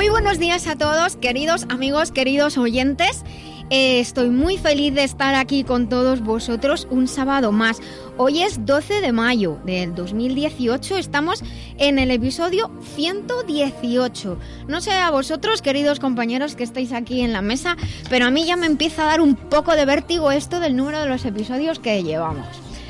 Muy 0.00 0.08
buenos 0.08 0.38
días 0.38 0.66
a 0.66 0.76
todos, 0.76 1.16
queridos 1.16 1.66
amigos, 1.68 2.10
queridos 2.10 2.56
oyentes. 2.56 3.22
Eh, 3.68 4.00
estoy 4.00 4.30
muy 4.30 4.56
feliz 4.56 4.94
de 4.94 5.04
estar 5.04 5.34
aquí 5.34 5.62
con 5.62 5.90
todos 5.90 6.22
vosotros 6.22 6.88
un 6.90 7.06
sábado 7.06 7.52
más. 7.52 7.80
Hoy 8.16 8.42
es 8.42 8.64
12 8.64 9.02
de 9.02 9.12
mayo 9.12 9.58
del 9.66 9.94
2018, 9.94 10.96
estamos 10.96 11.44
en 11.76 11.98
el 11.98 12.10
episodio 12.12 12.70
118. 12.94 14.38
No 14.68 14.80
sé 14.80 14.92
a 14.92 15.10
vosotros, 15.10 15.60
queridos 15.60 16.00
compañeros 16.00 16.56
que 16.56 16.64
estáis 16.64 16.94
aquí 16.94 17.20
en 17.20 17.34
la 17.34 17.42
mesa, 17.42 17.76
pero 18.08 18.24
a 18.24 18.30
mí 18.30 18.46
ya 18.46 18.56
me 18.56 18.68
empieza 18.68 19.02
a 19.02 19.08
dar 19.08 19.20
un 19.20 19.36
poco 19.36 19.76
de 19.76 19.84
vértigo 19.84 20.30
esto 20.30 20.60
del 20.60 20.76
número 20.76 21.02
de 21.02 21.08
los 21.08 21.26
episodios 21.26 21.78
que 21.78 22.02
llevamos 22.02 22.46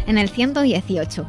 en 0.07 0.17
el 0.17 0.29
118. 0.29 1.27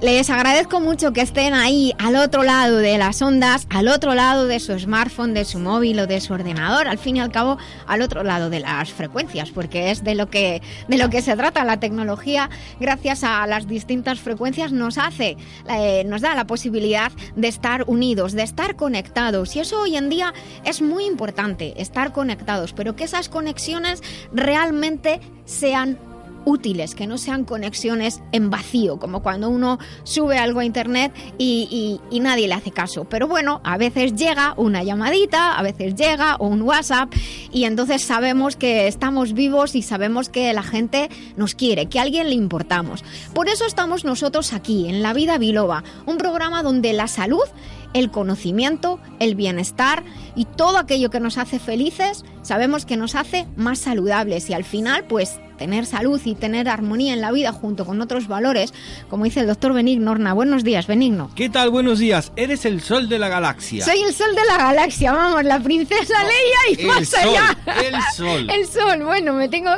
Les 0.00 0.30
agradezco 0.30 0.80
mucho 0.80 1.12
que 1.12 1.20
estén 1.20 1.52
ahí 1.52 1.92
al 1.98 2.16
otro 2.16 2.42
lado 2.42 2.78
de 2.78 2.96
las 2.96 3.20
ondas, 3.20 3.66
al 3.68 3.86
otro 3.86 4.14
lado 4.14 4.46
de 4.46 4.58
su 4.58 4.78
smartphone, 4.78 5.34
de 5.34 5.44
su 5.44 5.58
móvil 5.58 6.00
o 6.00 6.06
de 6.06 6.22
su 6.22 6.32
ordenador, 6.32 6.88
al 6.88 6.96
fin 6.96 7.16
y 7.16 7.20
al 7.20 7.30
cabo 7.30 7.58
al 7.86 8.00
otro 8.00 8.22
lado 8.22 8.48
de 8.48 8.60
las 8.60 8.90
frecuencias, 8.94 9.50
porque 9.50 9.90
es 9.90 10.02
de 10.02 10.14
lo 10.14 10.30
que 10.30 10.62
de 10.88 10.96
lo 10.96 11.10
que 11.10 11.20
se 11.20 11.36
trata 11.36 11.64
la 11.64 11.80
tecnología. 11.80 12.48
Gracias 12.80 13.24
a 13.24 13.46
las 13.46 13.68
distintas 13.68 14.20
frecuencias 14.20 14.72
nos 14.72 14.96
hace, 14.96 15.36
eh, 15.68 16.02
nos 16.06 16.22
da 16.22 16.34
la 16.34 16.46
posibilidad 16.46 17.12
de 17.36 17.48
estar 17.48 17.84
unidos, 17.86 18.32
de 18.32 18.44
estar 18.44 18.76
conectados. 18.76 19.54
Y 19.54 19.60
eso 19.60 19.82
hoy 19.82 19.98
en 19.98 20.08
día 20.08 20.32
es 20.64 20.80
muy 20.80 21.04
importante, 21.04 21.74
estar 21.76 22.14
conectados, 22.14 22.72
pero 22.72 22.96
que 22.96 23.04
esas 23.04 23.28
conexiones 23.28 24.02
realmente 24.32 25.20
sean 25.44 25.98
útiles, 26.44 26.94
que 26.94 27.06
no 27.06 27.18
sean 27.18 27.44
conexiones 27.44 28.22
en 28.32 28.50
vacío, 28.50 28.98
como 28.98 29.22
cuando 29.22 29.48
uno 29.48 29.78
sube 30.04 30.38
algo 30.38 30.60
a 30.60 30.64
internet 30.64 31.12
y, 31.38 32.00
nadie 32.20 32.48
le 32.48 32.54
hace 32.54 32.70
caso. 32.70 33.04
Pero 33.04 33.28
bueno, 33.28 33.60
a 33.64 33.78
veces 33.78 34.14
llega 34.14 34.54
una 34.58 34.82
llamadita, 34.82 35.58
a 35.58 35.62
veces 35.62 35.94
llega 35.94 36.36
un 36.38 36.60
WhatsApp 36.62 37.12
y 37.50 37.64
entonces 37.64 38.02
sabemos 38.02 38.56
que 38.56 38.88
estamos 38.88 39.32
vivos 39.32 39.74
y 39.74 39.82
sabemos 39.82 40.28
que 40.28 40.52
la 40.52 40.62
gente 40.62 41.08
nos 41.36 41.54
quiere, 41.54 41.86
que 41.86 41.98
a 41.98 42.02
alguien 42.02 42.28
le 42.28 42.34
importamos. 42.34 43.02
Por 43.32 43.48
eso 43.48 43.64
estamos 43.64 44.04
nosotros 44.04 44.52
aquí, 44.52 44.88
en 44.88 45.02
La 45.02 45.14
Vida 45.14 45.38
Biloba, 45.38 45.82
un 46.04 46.18
programa 46.18 46.62
donde 46.62 46.92
la 46.92 47.08
salud 47.08 47.44
el 47.92 48.10
conocimiento, 48.10 49.00
el 49.18 49.34
bienestar 49.34 50.04
y 50.36 50.44
todo 50.44 50.78
aquello 50.78 51.10
que 51.10 51.20
nos 51.20 51.38
hace 51.38 51.58
felices, 51.58 52.24
sabemos 52.42 52.86
que 52.86 52.96
nos 52.96 53.14
hace 53.14 53.46
más 53.56 53.78
saludables 53.80 54.48
y 54.50 54.54
al 54.54 54.64
final 54.64 55.04
pues 55.04 55.40
tener 55.60 55.84
salud 55.84 56.18
y 56.24 56.34
tener 56.34 56.70
armonía 56.70 57.12
en 57.12 57.20
la 57.20 57.32
vida 57.32 57.52
junto 57.52 57.84
con 57.84 58.00
otros 58.00 58.28
valores, 58.28 58.72
como 59.10 59.24
dice 59.24 59.40
el 59.40 59.46
doctor 59.46 59.74
Benigno 59.74 60.12
Orna. 60.12 60.32
Buenos 60.32 60.64
días, 60.64 60.86
Benigno. 60.86 61.30
¿Qué 61.34 61.50
tal? 61.50 61.68
Buenos 61.68 61.98
días. 61.98 62.32
Eres 62.34 62.64
el 62.64 62.80
sol 62.80 63.10
de 63.10 63.18
la 63.18 63.28
galaxia. 63.28 63.84
Soy 63.84 64.00
el 64.00 64.14
sol 64.14 64.34
de 64.34 64.42
la 64.46 64.56
galaxia, 64.56 65.12
vamos, 65.12 65.44
la 65.44 65.60
princesa 65.60 66.14
Leia 66.24 66.82
y 66.82 66.86
más 66.86 67.12
allá. 67.12 67.58
El 67.84 67.94
sol. 68.16 68.50
el 68.54 68.66
sol. 68.66 69.04
Bueno, 69.04 69.34
me 69.34 69.50
tengo... 69.50 69.68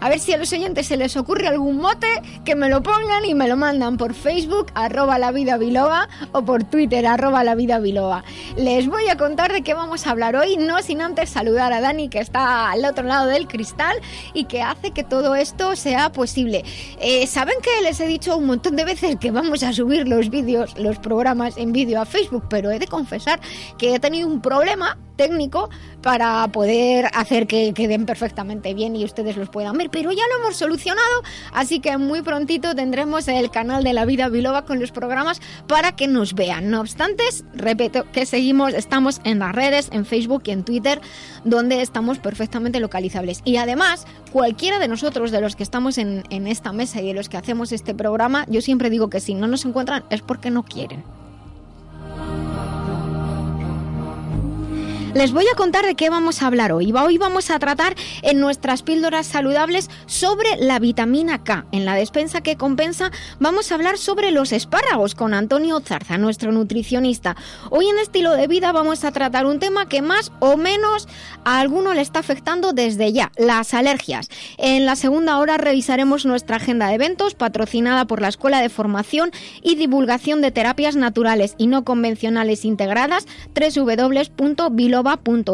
A 0.00 0.08
ver 0.08 0.20
si 0.20 0.32
a 0.32 0.36
los 0.36 0.52
oyentes 0.52 0.86
se 0.86 0.96
les 0.96 1.16
ocurre 1.16 1.48
algún 1.48 1.78
mote, 1.78 2.22
que 2.44 2.54
me 2.54 2.68
lo 2.68 2.84
pongan 2.84 3.24
y 3.24 3.34
me 3.34 3.48
lo 3.48 3.56
mandan 3.56 3.96
por 3.96 4.14
Facebook, 4.14 4.66
arroba 4.74 5.18
la 5.18 5.32
vida 5.32 5.56
biloba, 5.56 6.08
o 6.30 6.44
por 6.44 6.62
Twitter, 6.62 7.04
arroba 7.04 7.42
la 7.42 7.56
vida 7.56 7.80
biloba. 7.80 8.22
Les 8.56 8.86
voy 8.86 9.08
a 9.08 9.16
contar 9.16 9.52
de 9.52 9.62
qué 9.62 9.74
vamos 9.74 10.06
a 10.06 10.10
hablar 10.10 10.36
hoy, 10.36 10.56
no 10.56 10.82
sin 10.82 11.00
antes 11.00 11.30
saludar 11.30 11.72
a 11.72 11.80
Dani, 11.80 12.08
que 12.08 12.20
está 12.20 12.70
al 12.70 12.84
otro 12.84 13.04
lado 13.04 13.26
del 13.26 13.48
cristal 13.48 13.96
y 14.34 14.44
que 14.44 14.62
hace 14.62 14.92
que 14.92 15.02
todo 15.02 15.31
esto 15.34 15.76
sea 15.76 16.12
posible. 16.12 16.64
Eh, 17.00 17.26
Saben 17.26 17.56
que 17.62 17.82
les 17.82 18.00
he 18.00 18.06
dicho 18.06 18.36
un 18.36 18.46
montón 18.46 18.76
de 18.76 18.84
veces 18.84 19.16
que 19.16 19.30
vamos 19.30 19.62
a 19.62 19.72
subir 19.72 20.08
los 20.08 20.30
vídeos, 20.30 20.78
los 20.78 20.98
programas 20.98 21.56
en 21.56 21.72
vídeo 21.72 22.00
a 22.00 22.04
Facebook, 22.04 22.44
pero 22.48 22.70
he 22.70 22.78
de 22.78 22.86
confesar 22.86 23.40
que 23.78 23.94
he 23.94 24.00
tenido 24.00 24.28
un 24.28 24.40
problema 24.40 24.98
técnico 25.16 25.70
para 26.02 26.46
poder 26.48 27.08
hacer 27.14 27.46
que 27.46 27.72
queden 27.72 28.06
perfectamente 28.06 28.74
bien 28.74 28.96
y 28.96 29.04
ustedes 29.04 29.36
los 29.36 29.48
puedan 29.48 29.76
ver. 29.78 29.90
Pero 29.90 30.12
ya 30.12 30.22
lo 30.28 30.42
hemos 30.42 30.56
solucionado, 30.56 31.22
así 31.52 31.80
que 31.80 31.96
muy 31.96 32.22
prontito 32.22 32.74
tendremos 32.74 33.28
el 33.28 33.50
canal 33.50 33.84
de 33.84 33.92
la 33.92 34.04
vida 34.04 34.28
biloba 34.28 34.64
con 34.64 34.80
los 34.80 34.92
programas 34.92 35.40
para 35.66 35.92
que 35.92 36.08
nos 36.08 36.34
vean. 36.34 36.70
No 36.70 36.80
obstante, 36.80 37.24
repito 37.54 38.04
que 38.12 38.26
seguimos, 38.26 38.74
estamos 38.74 39.20
en 39.24 39.38
las 39.38 39.54
redes, 39.54 39.88
en 39.92 40.04
Facebook 40.04 40.42
y 40.46 40.50
en 40.50 40.64
Twitter, 40.64 41.00
donde 41.44 41.82
estamos 41.82 42.18
perfectamente 42.18 42.80
localizables. 42.80 43.40
Y 43.44 43.56
además, 43.56 44.06
cualquiera 44.32 44.78
de 44.78 44.88
nosotros, 44.88 45.30
de 45.30 45.40
los 45.40 45.56
que 45.56 45.62
estamos 45.62 45.98
en, 45.98 46.24
en 46.30 46.46
esta 46.46 46.72
mesa 46.72 47.00
y 47.00 47.06
de 47.06 47.14
los 47.14 47.28
que 47.28 47.36
hacemos 47.36 47.72
este 47.72 47.94
programa, 47.94 48.44
yo 48.48 48.60
siempre 48.60 48.90
digo 48.90 49.08
que 49.08 49.20
si 49.20 49.34
no 49.34 49.46
nos 49.46 49.64
encuentran 49.64 50.04
es 50.10 50.22
porque 50.22 50.50
no 50.50 50.64
quieren. 50.64 51.21
Les 55.14 55.30
voy 55.30 55.44
a 55.52 55.54
contar 55.54 55.84
de 55.84 55.94
qué 55.94 56.08
vamos 56.08 56.40
a 56.40 56.46
hablar 56.46 56.72
hoy. 56.72 56.90
Hoy 56.90 57.18
vamos 57.18 57.50
a 57.50 57.58
tratar 57.58 57.94
en 58.22 58.40
nuestras 58.40 58.82
píldoras 58.82 59.26
saludables 59.26 59.90
sobre 60.06 60.56
la 60.56 60.78
vitamina 60.78 61.44
K. 61.44 61.66
En 61.70 61.84
la 61.84 61.94
despensa 61.94 62.40
que 62.40 62.56
compensa 62.56 63.10
vamos 63.38 63.70
a 63.70 63.74
hablar 63.74 63.98
sobre 63.98 64.30
los 64.30 64.52
espárragos 64.52 65.14
con 65.14 65.34
Antonio 65.34 65.80
Zarza, 65.80 66.16
nuestro 66.16 66.50
nutricionista. 66.50 67.36
Hoy 67.68 67.88
en 67.90 67.98
estilo 67.98 68.32
de 68.32 68.46
vida 68.46 68.72
vamos 68.72 69.04
a 69.04 69.12
tratar 69.12 69.44
un 69.44 69.58
tema 69.58 69.86
que 69.86 70.00
más 70.00 70.32
o 70.40 70.56
menos 70.56 71.06
a 71.44 71.60
alguno 71.60 71.92
le 71.92 72.00
está 72.00 72.20
afectando 72.20 72.72
desde 72.72 73.12
ya, 73.12 73.32
las 73.36 73.74
alergias. 73.74 74.30
En 74.56 74.86
la 74.86 74.96
segunda 74.96 75.38
hora 75.40 75.58
revisaremos 75.58 76.24
nuestra 76.24 76.56
agenda 76.56 76.88
de 76.88 76.94
eventos 76.94 77.34
patrocinada 77.34 78.06
por 78.06 78.22
la 78.22 78.28
Escuela 78.28 78.62
de 78.62 78.70
Formación 78.70 79.30
y 79.62 79.74
Divulgación 79.74 80.40
de 80.40 80.52
Terapias 80.52 80.96
Naturales 80.96 81.54
y 81.58 81.66
No 81.66 81.84
Convencionales 81.84 82.64
Integradas 82.64 83.26
www.bilo 83.54 85.01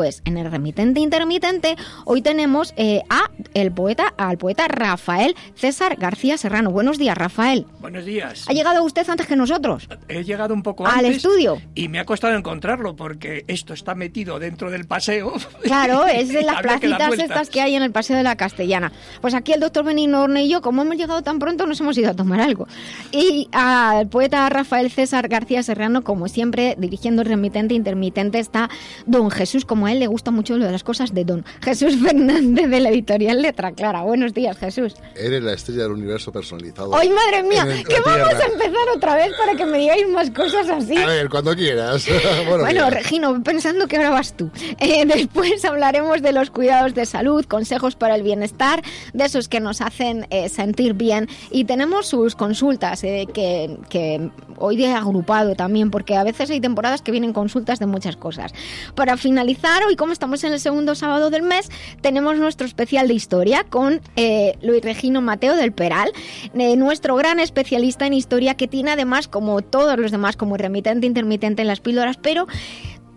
es 0.04 0.22
En 0.24 0.36
el 0.36 0.50
remitente 0.50 1.00
intermitente 1.00 1.76
hoy 2.04 2.22
tenemos 2.22 2.74
eh, 2.76 3.02
a 3.08 3.30
el 3.54 3.72
poeta, 3.72 4.12
al 4.16 4.36
poeta 4.36 4.68
Rafael 4.68 5.34
César 5.54 5.96
García 5.96 6.36
Serrano. 6.36 6.70
Buenos 6.70 6.98
días, 6.98 7.16
Rafael. 7.16 7.66
Buenos 7.80 8.04
días. 8.04 8.44
¿Ha 8.48 8.52
llegado 8.52 8.84
usted 8.84 9.08
antes 9.08 9.26
que 9.26 9.36
nosotros? 9.36 9.88
He 10.08 10.22
llegado 10.24 10.54
un 10.54 10.62
poco 10.62 10.86
antes. 10.86 10.98
Al 10.98 11.06
estudio. 11.06 11.60
Y 11.74 11.88
me 11.88 11.98
ha 11.98 12.04
costado 12.04 12.36
encontrarlo 12.36 12.94
porque 12.94 13.44
esto 13.48 13.72
está 13.72 13.94
metido 13.94 14.38
dentro 14.38 14.70
del 14.70 14.86
paseo. 14.86 15.32
Claro, 15.62 16.06
es 16.12 16.28
de 16.28 16.42
las 16.42 16.60
placitas 16.60 17.18
estas 17.18 17.48
que 17.48 17.60
hay 17.60 17.74
en 17.74 17.82
el 17.82 17.90
Paseo 17.90 18.16
de 18.16 18.22
la 18.22 18.36
Castellana. 18.36 18.92
Pues 19.20 19.34
aquí 19.34 19.52
el 19.52 19.60
doctor 19.60 19.84
Benigno 19.84 20.22
Orne 20.22 20.44
y 20.44 20.48
yo, 20.50 20.60
como 20.60 20.82
hemos 20.82 20.96
llegado 20.96 21.22
tan 21.22 21.38
pronto, 21.38 21.66
nos 21.66 21.80
hemos 21.80 21.96
ido 21.96 22.10
a 22.10 22.14
tomar 22.14 22.40
algo. 22.40 22.68
Y 23.12 23.48
al 23.52 24.08
poeta 24.08 24.48
Rafael 24.48 24.90
César 24.90 25.28
García 25.28 25.62
Serrano, 25.62 26.02
como 26.02 26.28
siempre, 26.28 26.76
dirigiendo 26.78 27.22
el 27.22 27.28
remitente 27.28 27.74
intermitente, 27.74 28.38
está 28.38 28.68
don 29.06 29.30
Jesús, 29.38 29.64
como 29.64 29.86
a 29.86 29.92
él 29.92 30.00
le 30.00 30.08
gusta 30.08 30.32
mucho 30.32 30.58
lo 30.58 30.66
de 30.66 30.72
las 30.72 30.82
cosas 30.82 31.14
de 31.14 31.24
Don 31.24 31.44
Jesús 31.62 31.96
Fernández 32.02 32.68
de 32.68 32.80
la 32.80 32.88
editorial 32.90 33.40
Letra 33.40 33.70
Clara. 33.70 34.02
Buenos 34.02 34.34
días, 34.34 34.58
Jesús. 34.58 34.94
Eres 35.14 35.40
la 35.44 35.52
estrella 35.52 35.84
del 35.84 35.92
universo 35.92 36.32
personalizado. 36.32 36.92
¡Ay, 36.96 37.08
madre 37.08 37.44
mía! 37.44 37.64
¿Qué 37.86 38.00
vamos 38.04 38.34
a 38.34 38.46
empezar 38.46 38.88
otra 38.96 39.14
vez 39.14 39.32
para 39.38 39.54
que 39.54 39.64
me 39.64 39.78
digáis 39.78 40.08
más 40.08 40.30
cosas 40.32 40.68
así? 40.68 40.96
A 40.96 41.06
ver, 41.06 41.28
cuando 41.28 41.54
quieras. 41.54 42.04
bueno, 42.48 42.90
Regino, 42.90 43.40
pensando 43.44 43.86
que 43.86 43.96
ahora 43.96 44.10
vas 44.10 44.36
tú. 44.36 44.50
Eh, 44.80 45.04
después 45.06 45.64
hablaremos 45.64 46.20
de 46.20 46.32
los 46.32 46.50
cuidados 46.50 46.94
de 46.94 47.06
salud, 47.06 47.44
consejos 47.44 47.94
para 47.94 48.16
el 48.16 48.24
bienestar, 48.24 48.82
de 49.12 49.24
esos 49.24 49.48
que 49.48 49.60
nos 49.60 49.80
hacen 49.80 50.26
eh, 50.30 50.48
sentir 50.48 50.94
bien. 50.94 51.28
Y 51.52 51.64
tenemos 51.64 52.08
sus 52.08 52.34
consultas 52.34 53.04
eh, 53.04 53.28
que, 53.32 53.78
que 53.88 54.30
hoy 54.56 54.84
he 54.84 54.92
agrupado 54.92 55.54
también, 55.54 55.92
porque 55.92 56.16
a 56.16 56.24
veces 56.24 56.50
hay 56.50 56.60
temporadas 56.60 57.02
que 57.02 57.12
vienen 57.12 57.32
consultas 57.32 57.78
de 57.78 57.86
muchas 57.86 58.16
cosas. 58.16 58.52
Para 58.96 59.16
finalizar, 59.28 59.84
hoy 59.84 59.94
como 59.94 60.14
estamos 60.14 60.42
en 60.44 60.54
el 60.54 60.58
segundo 60.58 60.94
sábado 60.94 61.28
del 61.28 61.42
mes, 61.42 61.68
tenemos 62.00 62.38
nuestro 62.38 62.66
especial 62.66 63.08
de 63.08 63.12
historia 63.12 63.62
con 63.62 64.00
eh, 64.16 64.56
Luis 64.62 64.82
Regino 64.82 65.20
Mateo 65.20 65.54
del 65.54 65.72
Peral, 65.72 66.10
eh, 66.54 66.76
nuestro 66.76 67.14
gran 67.14 67.38
especialista 67.38 68.06
en 68.06 68.14
historia 68.14 68.54
que 68.54 68.68
tiene 68.68 68.92
además, 68.92 69.28
como 69.28 69.60
todos 69.60 69.98
los 69.98 70.12
demás, 70.12 70.38
como 70.38 70.56
remitente 70.56 71.06
intermitente 71.06 71.60
en 71.60 71.68
las 71.68 71.80
píldoras, 71.80 72.16
pero 72.16 72.46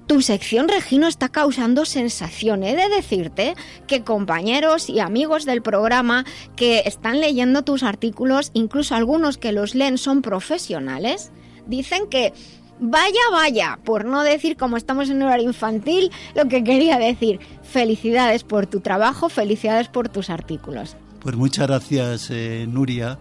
tu 0.05 0.21
sección, 0.21 0.67
Regino, 0.67 1.07
está 1.07 1.29
causando 1.29 1.85
sensación. 1.85 2.63
He 2.63 2.75
de 2.75 2.89
decirte 2.89 3.55
que 3.87 4.03
compañeros 4.03 4.89
y 4.89 4.99
amigos 4.99 5.45
del 5.45 5.61
programa 5.61 6.25
que 6.57 6.83
están 6.85 7.21
leyendo 7.21 7.61
tus 7.61 7.83
artículos, 7.83 8.51
incluso 8.53 8.95
algunos 8.95 9.37
que 9.37 9.53
los 9.53 9.75
leen 9.75 9.97
son 9.97 10.21
profesionales, 10.21 11.31
dicen 11.67 12.09
que 12.09 12.33
Vaya, 12.83 13.19
vaya, 13.31 13.79
por 13.85 14.05
no 14.05 14.23
decir 14.23 14.57
como 14.57 14.75
estamos 14.75 15.07
en 15.11 15.21
horario 15.21 15.45
infantil, 15.45 16.11
lo 16.33 16.47
que 16.47 16.63
quería 16.63 16.97
decir. 16.97 17.39
Felicidades 17.61 18.43
por 18.43 18.65
tu 18.65 18.79
trabajo, 18.79 19.29
felicidades 19.29 19.87
por 19.87 20.09
tus 20.09 20.31
artículos. 20.31 20.95
Pues 21.19 21.35
muchas 21.35 21.67
gracias, 21.67 22.29
eh, 22.31 22.65
Nuria. 22.67 23.19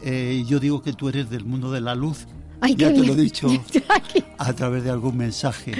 Eh, 0.00 0.44
yo 0.46 0.60
digo 0.60 0.80
que 0.80 0.92
tú 0.92 1.08
eres 1.08 1.28
del 1.28 1.44
mundo 1.44 1.72
de 1.72 1.80
la 1.80 1.96
luz. 1.96 2.28
Ay, 2.60 2.76
ya 2.76 2.86
te 2.86 3.00
bien. 3.00 3.06
lo 3.08 3.12
he 3.14 3.16
dicho 3.16 3.48
a 4.38 4.52
través 4.52 4.84
de 4.84 4.90
algún 4.90 5.16
mensaje. 5.16 5.72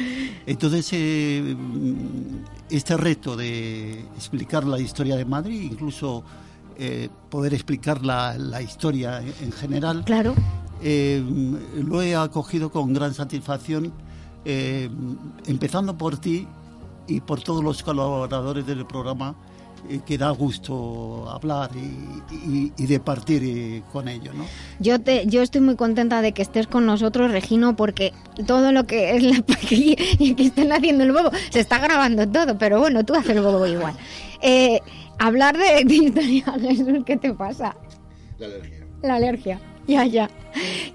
Entonces, 0.45 0.89
eh, 0.93 1.57
este 2.69 2.97
reto 2.97 3.37
de 3.37 4.01
explicar 4.17 4.65
la 4.65 4.81
historia 4.81 5.15
de 5.15 5.25
Madrid, 5.25 5.71
incluso 5.71 6.25
eh, 6.79 7.09
poder 7.31 7.55
explicar 7.55 8.05
la, 8.05 8.37
la 8.39 8.61
historia 8.63 9.21
en, 9.21 9.33
en 9.43 9.53
general, 9.53 10.03
Claro. 10.05 10.35
eh, 10.83 11.23
lo 11.77 12.03
he 12.03 12.15
acogido 12.15 12.71
con 12.71 12.93
gran 12.93 13.15
satisfacción, 13.15 13.93
eh, 14.45 14.89
empezando 15.47 15.97
por 15.97 16.19
ti 16.19 16.47
y 17.07 17.21
por 17.21 17.41
todos 17.43 17.63
los 17.63 17.83
colaboradores 17.83 18.67
del 18.67 18.87
programa, 18.87 19.35
que 20.07 20.17
da 20.17 20.31
gusto 20.31 21.29
hablar 21.31 21.71
y, 21.77 22.35
y- 22.35 22.73
y 22.75 22.87
de 22.87 23.01
partir 23.01 23.83
con 23.93 24.09
ellos. 24.09 24.35
¿no? 24.35 24.45
Yo 24.81 24.99
te, 24.99 25.27
yo 25.27 25.43
estoy 25.43 25.61
muy 25.61 25.77
contenta 25.77 26.23
de 26.23 26.33
que 26.33 26.41
estés 26.41 26.67
con 26.67 26.87
nosotros, 26.87 27.31
Regino, 27.31 27.77
porque 27.77 28.15
todo 28.47 28.73
lo 28.73 28.87
que 28.87 29.15
es 29.15 29.23
la 29.23 29.45
y 29.71 29.95
y 30.19 30.35
que 30.35 30.45
estén 30.47 30.73
haciendo 30.73 31.05
el 31.05 31.13
bobo, 31.13 31.31
se 31.51 31.61
está 31.61 31.79
grabando 31.81 32.27
todo, 32.27 32.57
pero 32.57 32.81
bueno, 32.81 33.05
tú 33.05 33.15
haces 33.15 33.37
el 33.37 33.43
bobo 33.43 33.67
igual. 33.67 33.93
Eh, 34.41 34.81
hablar 35.19 35.57
de, 35.57 35.85
de 35.85 35.95
historia, 35.95 36.45
Jesús, 36.61 37.05
¿qué 37.05 37.17
te 37.17 37.33
pasa? 37.35 37.77
La 38.39 38.47
alergia. 38.47 38.87
La 39.03 39.15
alergia. 39.17 39.61
Ya, 39.89 40.05
ya. 40.07 40.31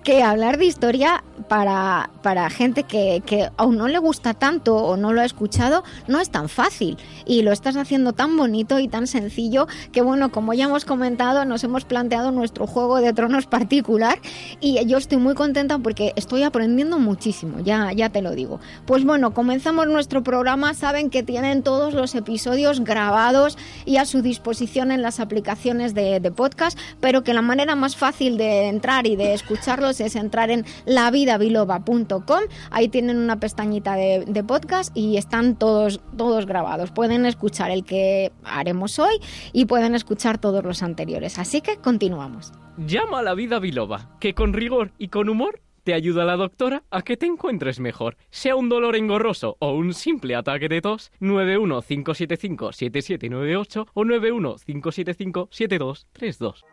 Que 0.04 0.24
hablar 0.24 0.58
de 0.58 0.66
historia 0.66 1.24
para, 1.50 2.10
para 2.24 2.50
gente 2.50 2.84
que, 2.84 3.22
que 3.26 3.50
aún 3.58 3.78
no 3.78 3.90
le 3.90 3.98
gusta 3.98 4.34
tanto 4.34 4.78
o 4.78 4.96
no 4.96 5.12
lo 5.12 5.20
ha 5.20 5.26
escuchado 5.26 5.84
no 6.08 6.22
es 6.22 6.30
tan 6.30 6.48
fácil. 6.48 6.98
Y 7.26 7.42
lo 7.42 7.52
estás 7.52 7.76
haciendo 7.76 8.14
tan 8.14 8.38
bonito 8.38 8.80
y 8.80 8.88
tan 8.88 9.06
sencillo 9.06 9.68
que, 9.92 10.02
bueno, 10.02 10.32
como 10.32 10.54
ya 10.54 10.66
hemos 10.66 10.86
comentado, 10.86 11.44
nos 11.44 11.64
hemos 11.66 11.84
planteado 11.84 12.32
nuestro 12.32 12.68
juego 12.68 13.02
de 13.02 13.12
tronos 13.12 13.48
particular 13.48 14.20
y 14.62 14.84
yo 14.86 14.98
estoy 14.98 15.18
muy 15.18 15.34
contenta 15.34 15.78
porque 15.78 16.14
estoy 16.16 16.44
aprendiendo 16.44 16.98
muchísimo, 16.98 17.60
ya, 17.60 17.92
ya 17.92 18.10
te 18.10 18.22
lo 18.22 18.32
digo. 18.32 18.62
Pues 18.86 19.04
bueno, 19.04 19.34
comenzamos 19.34 19.88
nuestro 19.88 20.24
programa. 20.24 20.74
Saben 20.74 21.10
que 21.10 21.22
tienen 21.22 21.64
todos 21.64 21.94
los 21.94 22.16
episodios 22.16 22.82
grabados 22.82 23.58
y 23.86 23.98
a 23.98 24.06
su 24.06 24.22
disposición 24.22 24.92
en 24.92 25.02
las 25.02 25.20
aplicaciones 25.20 25.94
de, 25.94 26.22
de 26.22 26.32
podcast, 26.32 26.80
pero 27.02 27.24
que 27.24 27.34
la 27.34 27.42
manera 27.42 27.76
más 27.76 27.98
fácil 27.98 28.38
de 28.38 28.79
entrar 28.80 29.08
y 29.08 29.18
de 29.18 29.34
escucharlos 29.34 30.00
es 30.00 30.16
entrar 30.16 30.50
en 30.52 30.64
lavidabiloba.com. 30.86 32.44
Ahí 32.72 32.88
tienen 32.88 33.18
una 33.18 33.42
pestañita 33.42 33.96
de, 33.96 34.44
podcast 34.48 34.96
y 34.96 35.18
están 35.18 35.58
todos, 35.58 36.00
todos 36.16 36.46
grabados. 36.46 36.92
Pueden 36.92 37.26
escuchar 37.26 37.72
el 37.72 37.84
que 37.84 38.32
haremos 38.46 38.98
hoy 39.00 39.20
y 39.52 39.66
pueden 39.66 39.96
escuchar 39.96 40.38
todos 40.38 40.64
los 40.64 40.82
anteriores. 40.82 41.40
Así 41.40 41.60
que 41.60 41.76
continuamos. 41.76 42.54
Llama 42.78 43.20
a 43.20 43.24
la 43.24 43.34
vida 43.34 43.60
biloba, 43.60 44.16
que 44.22 44.34
con 44.34 44.54
rigor 44.54 44.94
y 44.98 45.10
con 45.10 45.28
humor 45.28 45.60
te 45.84 45.94
ayuda 45.94 46.24
la 46.24 46.38
doctora 46.38 46.84
a 46.90 47.02
que 47.02 47.18
te 47.18 47.26
encuentres 47.26 47.82
mejor. 47.82 48.16
Sea 48.30 48.56
un 48.56 48.70
dolor 48.70 48.96
engorroso 48.96 49.58
o 49.60 49.74
un 49.74 49.94
simple 49.94 50.36
ataque 50.36 50.70
de 50.70 50.80
tos, 50.82 51.12
915757798 51.20 53.88
o 53.94 54.04
915757232. 54.06 56.64